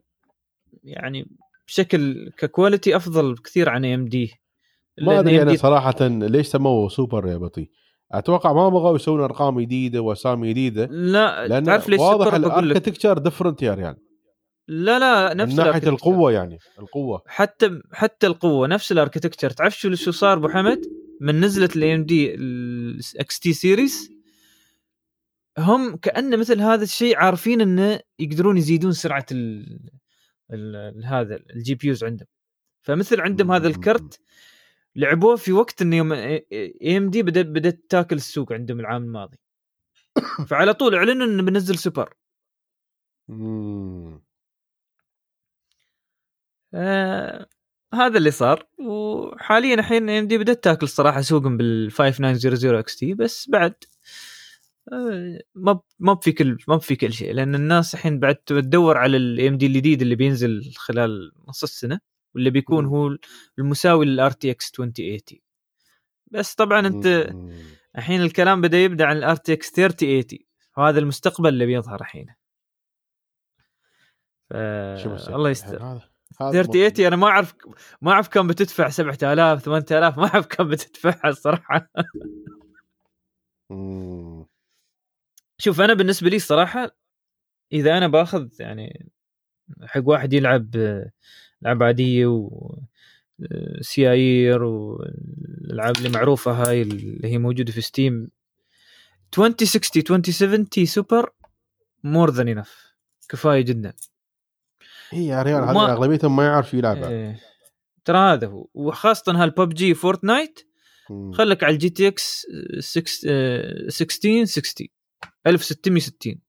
يعني 0.83 1.27
بشكل 1.67 2.31
ك 2.37 2.45
quality 2.45 2.95
أفضل 2.95 3.33
بكثير 3.33 3.69
عن 3.69 3.85
AMD 3.85 4.33
ما 5.01 5.19
أدري 5.19 5.41
أنا 5.41 5.55
صراحة 5.55 6.07
ليش 6.07 6.47
سموه 6.47 6.89
سوبر 6.89 7.27
يا 7.27 7.37
بطي؟ 7.37 7.69
أتوقع 8.11 8.53
ما 8.53 8.69
بغوا 8.69 8.95
يسوون 8.95 9.21
أرقام 9.21 9.59
جديدة 9.59 10.01
واسامي 10.01 10.49
جديدة 10.49 10.85
لا 10.85 11.47
لأن 11.47 11.63
تعرف 11.63 11.89
ليش 11.89 11.99
واضح 11.99 12.25
سوبر 12.25 12.37
بقول 12.37 12.69
لك 12.69 12.77
ال 12.77 12.81
architecture 12.81 13.17
different 13.17 13.61
يعني 13.63 13.97
لا 14.67 14.99
لا 14.99 15.33
من 15.33 15.37
نفس 15.37 15.53
ناحية 15.53 15.69
ال 15.69 15.71
architecture. 15.71 15.93
القوة 15.93 16.31
يعني 16.31 16.59
القوة. 16.79 17.21
حتى 17.27 17.81
حتى 17.93 18.27
القوة 18.27 18.67
نفس 18.67 18.91
ال 18.91 18.96
architecture 18.96 19.49
تعرف 19.49 19.79
شو 19.79 19.95
شو 19.95 20.11
صار 20.11 20.37
أبو 20.37 20.49
حمد؟ 20.49 20.81
من 21.21 21.41
نزلت 21.41 21.75
ال 21.75 21.95
AMD 21.95 22.35
ال 22.35 23.39
XT 23.39 23.53
series 23.53 24.11
هم 25.57 25.95
كانه 25.95 26.37
مثل 26.37 26.61
هذا 26.61 26.83
الشيء 26.83 27.17
عارفين 27.17 27.61
إنه 27.61 27.99
يقدرون 28.19 28.57
يزيدون 28.57 28.91
سرعة 28.91 29.25
ال 29.31 29.79
ال 30.53 31.05
هذا 31.05 31.39
ال 31.55 31.75
GPUs 31.75 32.03
عندهم. 32.03 32.27
فمثل 32.81 33.21
عندهم 33.21 33.51
هذا 33.51 33.67
الكرت 33.67 34.19
لعبوه 34.95 35.35
في 35.35 35.51
وقت 35.51 35.81
انه 35.81 35.95
يوم 35.95 36.13
AMD 36.13 37.23
بدات 37.23 37.45
بدأت 37.45 37.85
تاكل 37.89 38.15
السوق 38.15 38.53
عندهم 38.53 38.79
العام 38.79 39.03
الماضي. 39.03 39.37
فعلى 40.49 40.73
طول 40.73 40.95
إعلنوا 40.95 41.27
إنه 41.27 41.43
بنزل 41.43 41.77
سوبر. 41.77 42.13
آه 46.73 47.47
هذا 47.93 48.17
اللي 48.17 48.31
صار. 48.31 48.67
وحاليا 48.79 49.73
الحين 49.75 50.09
AMD 50.09 50.37
بدأت 50.37 50.63
تاكل 50.63 50.87
صراحة 50.87 51.21
سوقهم 51.21 51.57
بال 51.57 51.91
5900 51.91 52.79
XT 52.79 53.13
بس 53.13 53.49
بعد 53.49 53.73
آه، 54.93 55.39
ما 55.55 55.79
ما 55.99 56.15
في 56.15 56.31
كل 56.31 56.57
ما 56.67 56.77
في 56.79 56.95
كل 56.95 57.13
شيء. 57.13 57.33
لأن 57.33 57.55
الناس 57.55 57.93
الحين 57.93 58.19
بعد 58.19 58.35
تدور 58.35 58.97
على 58.97 59.17
ال 59.17 59.57
AMD 59.57 59.65
الجديد 59.65 60.01
اللي 60.01 60.15
بينزل 60.15 60.73
خلال 60.77 61.31
نص 61.47 61.63
السنة 61.63 61.99
واللي 62.35 62.49
بيكون. 62.49 62.85
هو 62.85 63.17
المساوي 63.59 64.05
لل 64.05 64.31
RTX 64.31 64.69
2080 64.69 65.19
بس 66.31 66.55
طبعا 66.55 66.87
أنت. 66.87 67.05
الحين 67.97 68.21
الكلام 68.21 68.61
بدأ 68.61 68.77
يبدأ 68.77 69.05
عن 69.05 69.17
ال 69.17 69.35
RTX 69.35 69.71
3080 69.71 70.25
وهذا 70.77 70.99
المستقبل 70.99 71.49
اللي 71.49 71.65
بيظهر 71.65 72.01
الحين. 72.01 72.27
ف... 74.49 74.53
الله 75.29 75.49
يستر. 75.49 75.99
هذا 76.41 76.51
3080 76.51 77.07
أنا 77.07 77.15
ما 77.15 77.27
أعرف 77.27 77.55
ما 78.01 78.11
أعرف 78.11 78.27
كم 78.27 78.47
بتدفع 78.47 78.89
7000 78.89 79.63
8000 79.63 80.17
ما 80.17 80.27
أعرف 80.27 80.47
كم 80.47 80.69
بتدفعها 80.69 81.29
الصراحة. 81.29 81.89
شوف 85.57 85.81
أنا 85.81 85.93
بالنسبة 85.93 86.29
لي 86.29 86.35
الصراحة 86.35 86.97
إذا 87.73 87.97
أنا 87.97 88.07
باخذ 88.07 88.47
يعني 88.59 89.09
حق 89.83 90.01
واحد 90.05 90.33
يلعب 90.33 90.75
العاب 91.61 91.83
عادية 91.83 92.25
و 92.27 92.75
آه، 93.51 93.81
سيايير 93.81 94.63
والألعاب 94.63 95.97
اللي 95.97 96.09
معروفة 96.09 96.51
هاي 96.51 96.81
اللي 96.81 97.27
هي 97.27 97.37
موجودة 97.37 97.71
في 97.71 97.81
Steam 97.81 98.29
2060 99.37 100.15
2070 100.15 100.85
Super 100.85 101.29
more 102.03 102.31
than 102.31 102.47
enough 102.47 102.95
كفاية 103.29 103.61
جدا 103.61 103.93
اي 105.13 105.19
إيه 105.19 105.27
يا 105.27 105.41
ريال 105.43 105.63
وما- 105.63 105.85
هذا 105.85 105.93
اغلبيتهم 105.93 106.35
ما 106.35 106.45
يعرف 106.45 106.73
يلعب. 106.73 107.03
إيه. 107.03 107.39
ترى 108.05 108.17
هذا 108.17 108.47
هو. 108.47 108.67
وخاصة 108.73 109.43
هال 109.43 109.60
PUBG 109.60 109.93
Fortnite. 109.93 110.59
خلك 111.33 111.63
على 111.63 111.73
ال 111.73 111.89
GTX 111.89 112.45
16 112.79 113.89
60 113.89 114.87
1660 115.47 116.41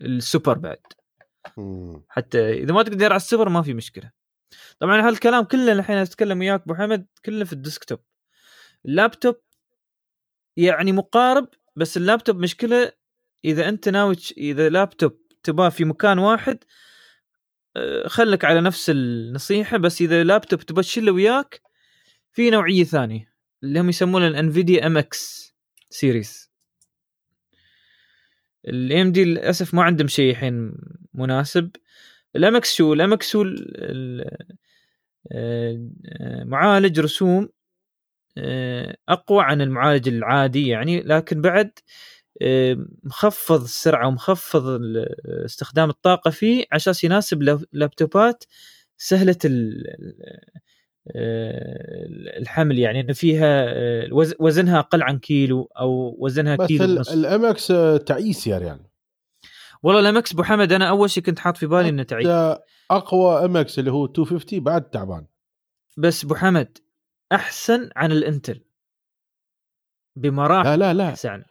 السوبر 0.00 0.58
بعد. 0.58 0.80
مم. 1.56 2.04
حتى 2.08 2.52
إذا 2.52 2.72
ما 2.72 2.82
تقدر 2.82 3.06
على 3.06 3.16
السوبر 3.16 3.48
ما 3.48 3.62
في 3.62 3.74
مشكلة. 3.74 4.10
طبعا 4.78 5.08
هالكلام 5.08 5.44
كله 5.44 5.72
الحين 5.72 5.96
أتكلم 5.96 6.38
وياك 6.38 6.62
أبو 6.62 6.74
حمد 6.74 7.06
كله 7.24 7.44
في 7.44 7.52
ال 7.52 7.57
desktop. 7.57 7.98
اللابتوب 8.86 9.36
يعني 10.56 10.92
مقارب 10.92 11.48
بس 11.76 11.96
اللابتوب 11.96 12.36
مشكلة 12.36 12.92
إذا 13.44 13.68
أنت 13.68 13.88
ناوي 13.88 14.16
إذا 14.38 14.68
لابتوب 14.68 15.18
تباه 15.42 15.68
في 15.68 15.84
مكان 15.84 16.18
واحد 16.18 16.64
خلك 18.06 18.44
على 18.44 18.60
نفس 18.60 18.90
النصيحة 18.90 19.76
بس 19.76 20.00
إذا 20.00 20.24
لابتوب 20.24 20.60
تبى 20.60 20.82
تشيله 20.82 21.12
وياك 21.12 21.60
في 22.32 22.50
نوعية 22.50 22.84
ثانية 22.84 23.32
اللي 23.62 23.80
هم 23.80 23.88
يسمونه 23.88 24.26
ال 24.26 24.86
Nvidia 24.86 24.98
MX 24.98 25.54
series 25.90 26.50
ال 28.68 29.12
AMD 29.12 29.24
للأسف 29.24 29.74
ما 29.74 29.82
عندهم 29.82 30.08
شيء 30.08 30.30
الحين 30.30 30.72
مناسب. 31.14 31.70
ال 32.36 32.56
MX 32.56 32.74
شو؟ 32.74 32.92
ال 32.92 33.12
MX 33.12 33.36
هو 33.36 33.44
آه، 33.82 34.40
آه، 35.32 36.44
معالج 36.44 37.00
رسوم 37.00 37.48
آه، 38.38 38.96
أقوى 39.08 39.44
عن 39.44 39.62
المعالج 39.62 40.08
العادي 40.08 40.68
يعني 40.68 41.00
لكن 41.00 41.40
بعد 41.40 41.66
آه، 41.66 41.82
مخفض 43.04 43.62
السرعة 43.62 44.08
ومخفض 44.08 44.80
استخدام 45.44 45.90
الطاقة 45.90 46.30
فيه 46.30 46.56
على 46.72 46.76
أساس 46.76 47.04
يناسب 47.04 47.42
لاب- 47.42 47.64
laptopات 47.72 48.44
سهلة 48.96 49.36
آه، 51.16 52.06
الحمل 52.38 52.78
يعني 52.78 53.00
إنه 53.00 53.12
فيها 53.12 53.66
وز- 54.12 54.34
وزنها 54.40 54.78
أقل 54.78 55.02
عن 55.02 55.18
كيلو 55.18 55.70
أو 55.78 56.16
وزنها 56.18 56.56
بس 56.56 56.66
كيلو 56.68 56.84
ونص. 56.84 57.10
الام 57.12 57.44
إكس 57.44 57.72
تعيس 58.06 58.46
يا 58.46 58.58
ريال. 58.58 58.80
والله 59.82 60.00
ال 60.00 60.11
MX 60.11 60.32
أبو 60.32 60.42
حمد 60.42 60.72
أنا 60.72 60.88
أول 60.88 61.10
شيء 61.10 61.22
كنت 61.22 61.38
حاط 61.38 61.56
في 61.56 61.66
بالي 61.66 61.88
إنه 61.88 62.02
تعيس. 62.02 62.26
أقوى 62.90 63.44
MX 63.44 63.78
اللي 63.78 63.90
هو 63.92 64.02
250 64.06 64.60
بعد 64.64 64.90
تعبان. 64.90 65.26
بس 65.96 66.24
أبو 66.24 66.34
حمد 66.34 66.78
أحسن 67.32 67.90
عن 67.96 68.12
ال 68.12 68.20
Intel 68.20 68.60
بمراحل 70.16 70.68
لا 70.68 70.76
لا 70.76 70.94
لا. 70.94 71.08
أحسن. 71.08 71.42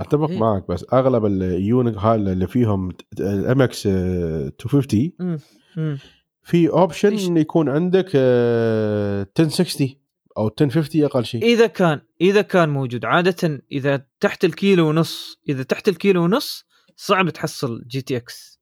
أتفق 0.00 0.30
إيه. 0.30 0.38
معك 0.38 0.68
بس 0.68 0.86
أغلب 0.92 1.26
ال 1.26 1.36
unique 1.36 1.96
هال 1.96 2.28
اللي 2.28 2.46
فيهم 2.46 2.92
ال 3.20 3.62
MX 3.62 3.86
250 3.86 5.12
مم. 5.18 5.38
مم. 5.76 5.98
في 6.42 6.68
option؟ 6.68 7.18
انه 7.18 7.40
يكون 7.40 7.68
عندك 7.68 8.10
آه، 8.14 9.26
1060 9.40 9.94
أو 10.38 10.46
1050 10.60 11.04
أقل 11.04 11.24
شيء 11.24 11.42
إذا 11.42 11.66
كان 11.66 12.00
إذا 12.20 12.42
كان 12.42 12.68
موجود 12.68 13.04
عادة 13.04 13.62
إذا 13.72 14.06
تحت 14.20 14.44
الكيلو 14.44 14.88
ونص 14.88 15.40
إذا 15.48 15.62
تحت 15.62 15.88
الكيلو 15.88 16.24
ونص 16.24 16.66
صعب 16.96 17.30
تحصل 17.30 17.84
GTX. 17.86 18.60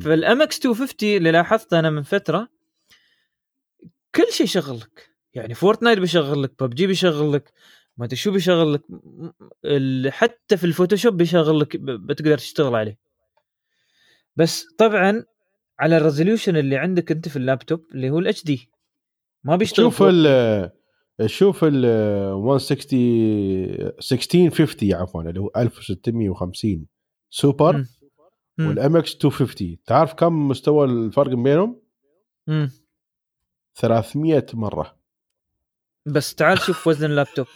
فال 0.00 0.42
MX 0.42 0.66
250 0.66 1.08
اللي 1.08 1.30
لاحظته 1.30 1.78
أنا 1.78 1.90
من 1.90 2.02
فترة 2.02 2.48
كل 4.14 4.26
شيء 4.30 4.46
يشغل 4.46 4.76
لك 4.76 5.16
يعني 5.34 5.54
Fortnite 5.54 5.98
بيشغل 5.98 6.42
لك 6.42 6.52
ببجي 6.62 6.86
بيشغل 6.86 7.32
لك 7.32 7.52
ما 7.96 8.04
أدري 8.04 8.16
شو 8.16 8.32
بيشغل 8.32 8.72
لك 8.74 8.82
حتى 10.12 10.56
في 10.56 10.64
ال 10.64 10.69
Photoshop 10.69 11.16
بيشغل 11.16 11.60
لك 11.60 11.76
بتقدر 11.76 12.38
تشتغل 12.38 12.74
عليه 12.74 12.98
بس 14.36 14.66
طبعا 14.78 15.24
على 15.80 15.96
ال 15.96 16.02
resolution 16.02 16.56
اللي 16.56 16.76
عندك 16.76 17.10
أنت 17.12 17.28
في 17.28 17.36
اللابتوب 17.36 17.80
اللي 17.94 18.10
هو 18.10 18.18
ال 18.18 18.44
HD 18.44 18.70
ما 19.44 19.56
بيشتغل 19.56 19.84
شوف 19.84 20.02
ال 20.02 20.70
شوف 21.26 21.64
ال 21.64 21.82
160 22.34 22.98
1650 23.98 24.92
عفوا 24.94 25.22
اللي 25.22 25.40
هو 25.40 25.50
1650 25.56 26.86
سوبر. 27.30 27.84
وال 28.58 28.96
MX 28.96 29.14
250 29.14 29.76
تعرف 29.86 30.14
كم 30.14 30.48
مستوى 30.48 30.86
الفرق 30.86 31.34
بينهم؟ 31.34 31.80
مم. 32.46 32.70
300 33.74 34.46
مرة 34.54 34.96
بس 36.06 36.34
تعال 36.34 36.58
شوف 36.58 36.86
وزن 36.86 37.10
اللابتوب 37.10 37.46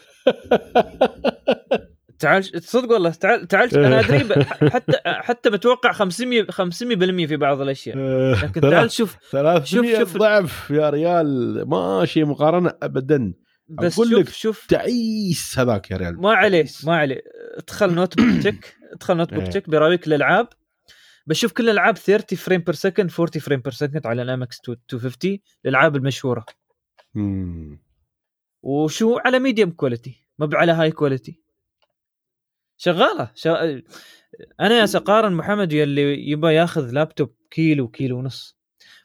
تعال 2.18 2.42
تصدق 2.44 2.90
والله 2.92 3.10
تعال 3.10 3.48
تعال 3.48 3.76
أنا 3.78 4.01
أدري 4.01 4.44
حتى 4.70 4.92
حتى 5.05 5.51
بتوقع 5.51 5.92
500 5.92 6.42
500% 6.44 7.26
في 7.26 7.36
بعض 7.36 7.60
الأشياء. 7.60 7.97
لكن 8.44 8.60
تعال 8.60 8.90
شوف 8.90 9.16
300 9.30 9.64
شوف- 9.64 9.98
شوف- 9.98 10.16
ضعف 10.16 10.70
يا 10.70 10.90
ريال. 10.90 11.62
ماشي 11.68 12.24
مقارنة 12.24 12.72
ابدا. 12.82 13.32
بس 13.68 13.94
أقول 13.94 14.09
شوف 14.10 14.18
لك 14.18 14.28
شوف. 14.28 14.66
تعيس 14.66 15.59
هذاك 15.59 15.90
يا 15.90 15.97
ريال. 15.97 16.20
ما 16.20 16.32
عليه 16.34 16.66
ما 16.84 16.97
عليه. 16.97 17.22
ادخل 17.59 17.94
Notebookcheck 17.94 18.76
ادخل 18.92 19.16
Notebook 19.16 19.42
إيه. 19.42 19.51
check 19.51 19.70
بيراويك 19.70 20.06
الالعاب 20.06 20.48
بشوف 21.26 21.52
كل 21.52 21.64
الألعاب 21.64 21.97
30 21.97 22.38
frame 22.38 22.60
per 22.60 22.74
second 22.74 23.10
40 23.20 23.40
frame 23.40 23.60
per 23.60 23.72
second 23.72 24.06
على 24.06 24.22
ال 24.22 24.42
MX 24.42 24.60
250 24.68 25.38
الألعاب 25.64 25.97
المشهورة. 25.97 26.44
مم. 27.14 27.82
وشو 28.62 29.18
على 29.18 29.38
medium 29.38 29.70
quality 29.70 30.24
ما 30.38 30.50
على 30.52 30.72
high 30.72 30.90
quality 30.90 31.40
شغالة 32.76 33.30
شا... 33.34 33.82
أنا 34.60 34.78
يا 34.78 34.86
سقارن 34.86 35.32
محمد 35.32 35.72
يلي 35.72 36.30
يبى 36.30 36.54
ياخذ 36.54 36.90
لابتوب 36.90 37.34
كيلو 37.50 37.88
كيلو 37.88 38.18
ونص. 38.18 38.58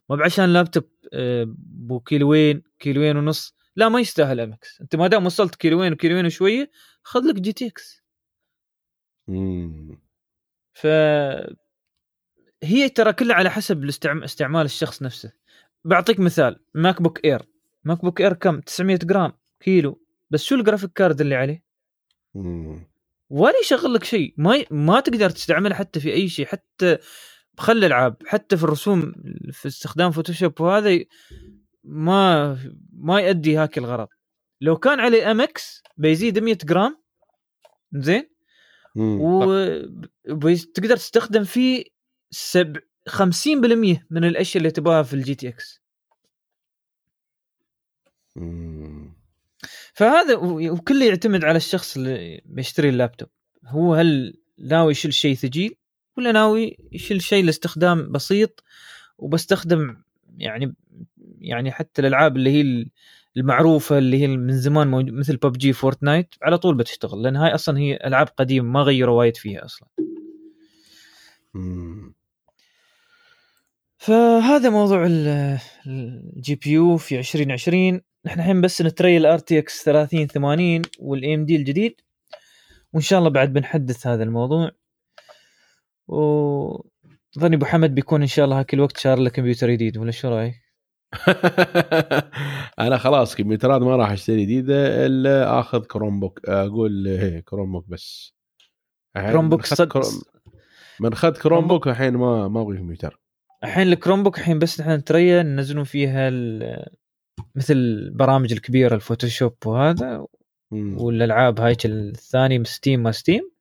ما 0.10 0.16
بعشان 0.16 0.54
لابتوب 0.54 0.90
آه، 1.14 1.46
بو 1.58 2.00
كيلوين 2.00 2.64
كيلوين 2.80 3.18
ونص. 3.18 3.56
لا 3.76 3.90
ما 3.90 4.00
يستاهل 4.00 4.40
MX 4.40 4.82
أنت 4.82 4.96
ما 4.96 5.08
دام 5.08 5.26
وصلت 5.26 5.56
كيلوين 5.56 5.94
وكيلوين 5.94 6.26
وشوية 6.26 6.72
خذ 7.04 7.22
لك 7.22 7.36
GTX. 7.36 8.04
ف 10.74 10.88
هي 12.64 12.90
ترى 12.90 13.14
كلها 13.14 13.36
على 13.36 13.50
حسب 13.50 13.84
الاستعم... 13.84 14.24
استعمال 14.24 14.66
الشخص 14.66 15.02
نفسه. 15.02 15.34
بعطيك 15.86 16.20
مثال 16.20 16.60
MacBook 16.74 17.26
Air 17.26 17.42
MacBook 17.84 18.22
Air 18.22 18.34
كم؟ 18.34 18.60
900 18.60 18.98
جرام. 18.98 19.34
كيلو 19.66 20.02
بس 20.30 20.44
شو 20.44 20.56
ال 20.56 20.60
graphic 20.60 20.92
card 20.94 21.22
اللي 21.22 21.36
عليه 21.36 21.64
مم. 22.36 22.88
ولا 23.30 23.60
يشغل 23.62 23.94
لك 23.94 24.04
شيء 24.04 24.34
ما 24.38 24.56
ي... 24.56 24.66
ما 24.72 25.00
تقدر 25.00 25.30
تستعمله 25.30 25.76
حتى 25.76 26.00
في 26.00 26.14
أي 26.14 26.30
شيء 26.30 26.46
حتى 26.46 26.98
خلي 27.58 27.86
ألعاب 27.86 28.18
حتى 28.26 28.58
في 28.58 28.64
الرسوم 28.64 29.14
في 29.52 29.68
استخدام 29.68 30.12
Photoshop 30.12 30.62
وهذا 30.62 30.90
ي- 30.92 31.08
ما 31.84 32.58
ما 32.94 33.20
يؤدي 33.22 33.58
هاك 33.58 33.78
الغرض 33.78 34.08
لو 34.62 34.78
كان 34.78 35.00
عليه 35.00 35.32
MX 35.32 35.84
بيزيد 35.98 36.40
100 36.40 36.58
جرام 36.64 36.98
زين. 37.94 38.30
وتقدر 40.30 40.96
تستخدم 40.98 41.44
فيه 41.44 41.84
سب 42.32 42.78
50% 43.10 43.18
من 44.10 44.24
الأشياء 44.24 44.58
اللي 44.58 44.72
تبغاها 44.72 45.04
في 45.04 45.14
ال 45.14 45.36
GTX 45.36 45.82
مم. 48.36 49.05
فهذا 49.94 50.36
وكله 50.36 51.06
يعتمد 51.06 51.46
على 51.46 51.58
الشخص 51.58 51.98
اللي 51.98 52.42
بيشتري 52.46 52.90
اللابتوب. 52.90 53.30
هو 53.68 53.94
هل 53.94 54.34
ناوي 54.60 54.92
يشيل 54.92 55.14
شيء 55.14 55.36
ثقيل 55.36 55.76
ولا 56.18 56.32
ناوي 56.32 56.78
يشيل 56.92 57.22
شيء 57.22 57.44
لاستخدام 57.44 58.12
بسيط 58.12 58.64
وبستخدم 59.18 59.98
يعني 60.38 60.76
يعني 61.40 61.72
حتى 61.72 62.02
الألعاب 62.02 62.38
اللي 62.38 62.50
هي 62.50 62.86
المعروفة 63.38 63.98
اللي 63.98 64.22
هي 64.22 64.28
من 64.28 64.58
زمان 64.58 64.88
موجود 64.88 65.14
مثل 65.14 65.38
PUBG 65.38 65.74
Fortnite 65.74 66.36
على 66.42 66.58
طول 66.58 66.76
بتشتغل 66.76 67.24
لأن 67.24 67.36
هاي 67.36 67.56
أصلا 67.56 67.78
هي 67.80 68.00
ألعاب 68.06 68.28
قديمة 68.28 68.70
ما 68.70 68.82
غيروا 68.82 69.18
وايد 69.18 69.38
فيها 69.38 69.66
أصلا. 69.66 69.88
فهذا 73.98 74.70
موضوع 74.70 75.06
ال 75.88 76.56
GPU 76.56 76.98
في 76.98 77.20
2020 77.20 78.02
نحن 78.26 78.40
الحين 78.40 78.62
بس 78.62 78.82
نتري 78.82 79.18
ال 79.18 79.40
RTX 79.40 79.84
3080 79.86 80.82
وال 81.00 81.36
AMD 81.36 81.56
الجديد 81.56 82.02
وإن 82.94 83.02
شاء 83.02 83.20
الله 83.20 83.30
بعد 83.30 83.54
بنحدث 83.54 84.08
هذا 84.08 84.24
الموضوع. 84.24 84.72
و 86.08 86.18
ظني 87.40 87.56
أبو 87.56 87.66
حمد 87.66 87.96
بيكون 87.96 88.22
إن 88.22 88.28
شاء 88.28 88.46
الله 88.46 88.60
هاك 88.60 88.74
الوقت 88.74 88.98
شار 88.98 89.20
له 89.20 89.30
كمبيوتر 89.30 89.70
جديد 89.72 89.98
ولا 89.98 90.12
شو 90.12 90.30
رأيك؟ 90.30 90.54
أنا 92.80 92.98
خلاص 92.98 93.36
كمبيوترات 93.36 93.82
ما 93.82 93.96
راح 93.96 94.12
أشتري 94.12 94.44
جديدة 94.44 95.06
إلا 95.06 95.60
آخذ 95.60 95.84
Chromebook 95.86 96.50
أقول 96.50 97.08
هي 97.08 97.42
Chromebook 97.42 97.90
بس. 97.90 98.36
Chromebook 99.18 99.60
من 99.60 99.66
خذ 99.66 99.76
صد 99.76 99.88
Chrome- 99.88 100.22
من 101.00 101.12
اخذت 101.14 101.38
Chromebook 101.42 101.88
الحين 101.88 102.14
ما 102.14 102.48
ما 102.48 102.62
أبغي 102.62 102.78
كمبيوتر. 102.78 103.20
الحين 103.64 103.88
ال 103.88 104.24
Chromebook 104.24 104.38
الحين 104.38 104.60
بس 104.60 104.82
نحن 104.82 104.92
نتريا 104.92 105.44
ننزلون 105.44 105.84
فيها 105.84 106.28
ال- 106.28 106.86
مثل 107.56 107.74
البرامج 107.74 108.52
الكبيرة 108.52 108.96
ال 108.96 109.02
Photoshop 109.02 109.58
وهذا 109.66 110.28
مم. 110.72 110.98
والألعاب 110.98 111.60
هاي 111.60 111.78
الثاني 111.86 112.64
Steam 112.64 113.04
ما 113.04 113.12
Steam 113.12 113.52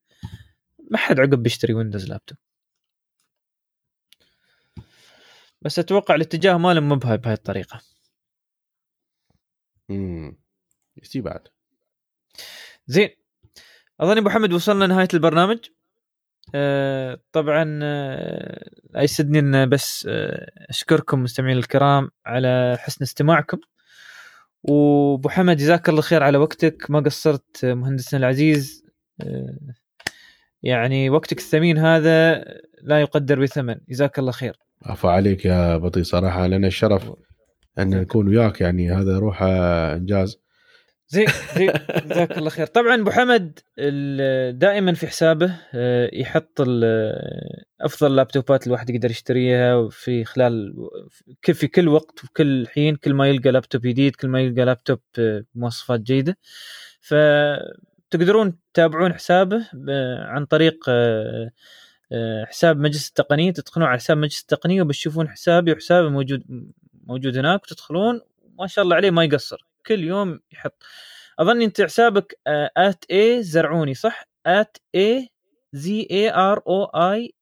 ما 0.90 0.98
حد 0.98 1.20
عقب 1.20 1.42
بيشتري 1.42 1.74
Windows 1.74 2.08
laptop 2.08 2.38
بس 5.62 5.78
أتوقع 5.78 6.14
الاتجاه 6.14 6.56
مالهم 6.56 6.88
مو 6.88 6.96
بهاي 6.96 7.34
الطريقة. 7.34 7.80
مم. 9.88 10.38
يستي 10.96 11.20
بعد. 11.20 11.48
زين. 12.86 13.08
أظن 14.00 14.18
أبو 14.18 14.30
حمد 14.30 14.52
وصلنا 14.52 14.86
نهاية 14.86 15.08
البرنامج. 15.14 15.58
طبعا 17.32 17.80
آه 17.82 18.70
لا 18.90 19.02
يسدني 19.02 19.38
إن 19.38 19.68
بس 19.68 20.06
آه 20.10 20.50
أشكركم 20.70 21.22
مستمعين 21.22 21.56
الكرام 21.56 22.10
على 22.26 22.76
حسن 22.80 23.04
استماعكم. 23.04 23.58
وأبو 24.62 25.28
حمد 25.28 25.56
جزاك 25.56 25.88
الله 25.88 26.02
خير 26.02 26.22
على 26.22 26.38
وقتك. 26.38 26.90
ما 26.90 27.00
قصرت 27.00 27.64
آه، 27.64 27.74
مهندسنا 27.74 28.20
العزيز. 28.20 28.84
آه 29.20 29.56
يعني 30.62 31.10
وقتك 31.10 31.38
الثمين 31.38 31.78
هذا 31.78 32.44
لا 32.82 33.00
يقدر 33.00 33.42
بثمن. 33.42 33.76
جزاك 33.88 34.18
الله 34.18 34.32
خير. 34.32 34.56
عفا 34.82 35.08
عليك 35.08 35.44
يا 35.44 35.76
بطي 35.76 36.04
صراحة 36.04 36.46
لنا 36.46 36.66
الشرف 36.66 37.12
أن 37.78 37.90
نكون 38.00 38.28
وياك 38.28 38.60
يعني 38.60 38.90
هذا 38.90 39.18
روحه 39.18 39.46
إنجاز. 39.94 40.43
زين 41.08 41.26
زين 41.56 41.72
جزاك 42.06 42.38
الله 42.38 42.50
خير. 42.50 42.66
طبعا 42.66 42.94
أبو 42.94 43.10
حمد 43.10 43.58
دائما 44.58 44.94
في 44.94 45.06
حسابه 45.06 45.56
آه، 45.74 46.10
يحط 46.12 46.60
ال- 46.60 47.64
أفضل 47.80 48.16
لابتوبات 48.16 48.66
الواحد 48.66 48.90
يقدر 48.90 49.10
يشتريها 49.10 49.88
في 49.88 50.24
خلال 50.24 50.74
في 51.42 51.68
كل 51.68 51.88
وقت 51.88 52.18
وفي 52.24 52.32
كل 52.32 52.66
حين 52.68 52.96
كل 52.96 53.14
ما 53.14 53.28
يلقى 53.28 53.50
لابتوب 53.50 53.82
جديد 53.82 54.16
كل 54.16 54.28
ما 54.28 54.40
يلقى 54.40 54.64
لابتوب 54.64 54.98
آه، 55.18 55.44
بمواصفات 55.54 56.00
جيدة. 56.00 56.36
فتقدرون 57.00 58.58
تتابعون 58.72 59.14
حسابه 59.14 59.66
عن 60.18 60.44
طريق 60.46 60.84
آه، 60.88 61.50
آه، 62.12 62.44
حساب 62.44 62.76
مجلس 62.80 63.08
التقنية. 63.08 63.50
تدخلون 63.52 63.86
على 63.86 63.98
حساب 63.98 64.16
مجلس 64.16 64.40
التقنية 64.40 64.82
وبتشوفون 64.82 65.28
حسابي 65.28 65.72
وحسابه 65.72 66.08
موجود 66.08 66.44
موجود 67.06 67.38
هناك 67.38 67.62
وتدخلون 67.64 68.20
ما 68.58 68.66
شاء 68.66 68.84
الله 68.84 68.96
عليه 68.96 69.10
ما 69.10 69.24
يقصر. 69.24 69.66
كل 69.86 70.04
يوم 70.04 70.40
يحط. 70.52 70.82
أظن 71.38 71.62
أنت 71.62 71.82
حسابك 71.82 72.40
ات 72.76 73.04
اي 73.10 73.42
زرعوني 73.42 73.94
صح؟ 73.94 74.24
ات 74.46 74.76
اي 74.94 75.28
زي 75.72 76.08
اي 76.10 76.34
ار 76.34 76.62
أو 76.66 76.84
اي 76.84 77.34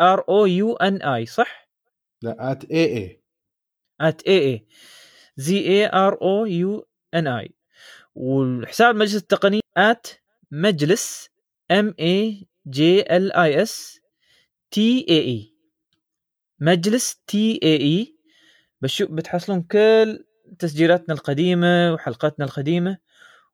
ار 0.00 0.24
أو 0.28 0.46
يو 0.46 0.76
ان 0.76 1.02
اي 1.02 1.26
صح؟ 1.26 1.68
لا 2.22 2.52
ات 2.52 2.64
اي 2.64 2.84
اي 2.84 3.22
ات 4.00 4.22
اي 4.22 4.38
اي 4.38 4.66
زي 5.36 5.58
اي 5.58 5.86
ار 5.86 6.22
أو 6.22 6.46
يو 6.46 6.88
ان 7.14 7.26
اي 7.26 7.54
والحساب 8.14 8.96
مجلس 8.96 9.16
التقنيه 9.16 9.60
ات 9.76 10.06
مجلس 10.50 11.30
ام 11.70 11.94
اي 12.00 12.46
جي 12.66 13.16
ال 13.16 13.32
اي 13.32 13.62
اس 13.62 14.00
تي 14.70 15.06
اي 15.08 15.18
اي 15.18 15.54
مجلس 16.60 17.22
تي 17.26 17.60
اي 17.62 17.76
اي 17.76 18.16
بشوف 18.82 19.10
بتحصلون 19.10 19.62
كل 19.62 20.24
تسجيلاتنا 20.58 21.14
القديمة 21.14 21.92
وحلقاتنا 21.92 22.44
القديمة 22.44 22.98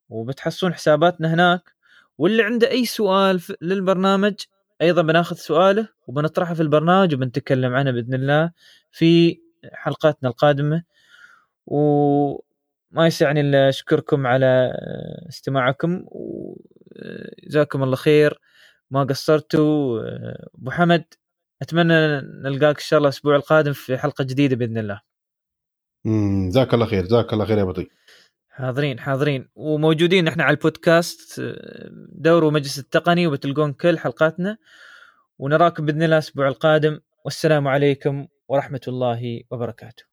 وبتحصلون 0.09 0.75
حساباتنا 0.75 1.35
هناك. 1.35 1.75
واللي 2.19 2.43
عنده 2.43 2.71
أي 2.71 2.85
سؤال 2.85 3.41
للبرنامج 3.63 4.35
أيضا 4.83 5.03
بناخذ 5.03 5.37
سؤاله 5.37 5.89
وبنطرحه 6.07 6.55
في 6.55 6.63
البرنامج 6.63 7.15
وبنتكلم 7.15 7.75
عنه 7.75 7.91
بإذن 7.91 8.15
الله 8.15 8.53
في 8.93 9.41
حلقاتنا 9.73 10.29
القادمة. 10.29 10.83
وما 11.67 13.07
يسعني 13.07 13.41
إلا 13.41 13.69
أشكركم 13.69 14.27
على 14.27 14.73
استماعكم 15.29 16.05
وجزاكم 16.07 17.83
الله 17.83 17.97
خير. 17.97 18.41
ما 18.91 19.05
قصرتوا 19.05 20.01
أبو 20.59 20.71
حمد 20.71 21.05
أتمنى 21.63 22.21
نلقاك 22.21 22.77
إن 22.77 22.85
شاء 22.85 22.99
الله 22.99 23.09
الأسبوع 23.09 23.37
القادم 23.37 23.73
في 23.73 23.99
حلقة 23.99 24.25
جديدة 24.25 24.57
بإذن 24.57 24.79
الله. 24.79 25.14
مم، 26.05 26.49
جزاك 26.49 26.75
الله 26.75 26.87
خير 26.87 27.05
جزاك 27.05 27.33
الله 27.33 27.45
خير 27.45 27.59
يا 27.59 27.65
بطي 27.65 27.87
حاضرين 28.49 29.01
حاضرين. 29.01 29.49
وموجودين 29.55 30.29
إحنا 30.29 30.45
على 30.45 30.57
البودكاست 30.57 31.43
دوروا 32.13 32.51
مجلس 32.51 32.79
التقني 32.79 33.27
وبتلقون 33.27 33.73
كل 33.73 33.99
حلقاتنا 33.99 34.57
ونراكم 35.39 35.87
بإذن 35.87 36.03
الله 36.03 36.17
الأسبوع 36.17 36.49
القادم. 36.49 37.01
والسلام 37.25 37.69
عليكم 37.69 38.27
ورحمة 38.49 38.81
الله 38.89 39.41
وبركاته. 39.51 40.05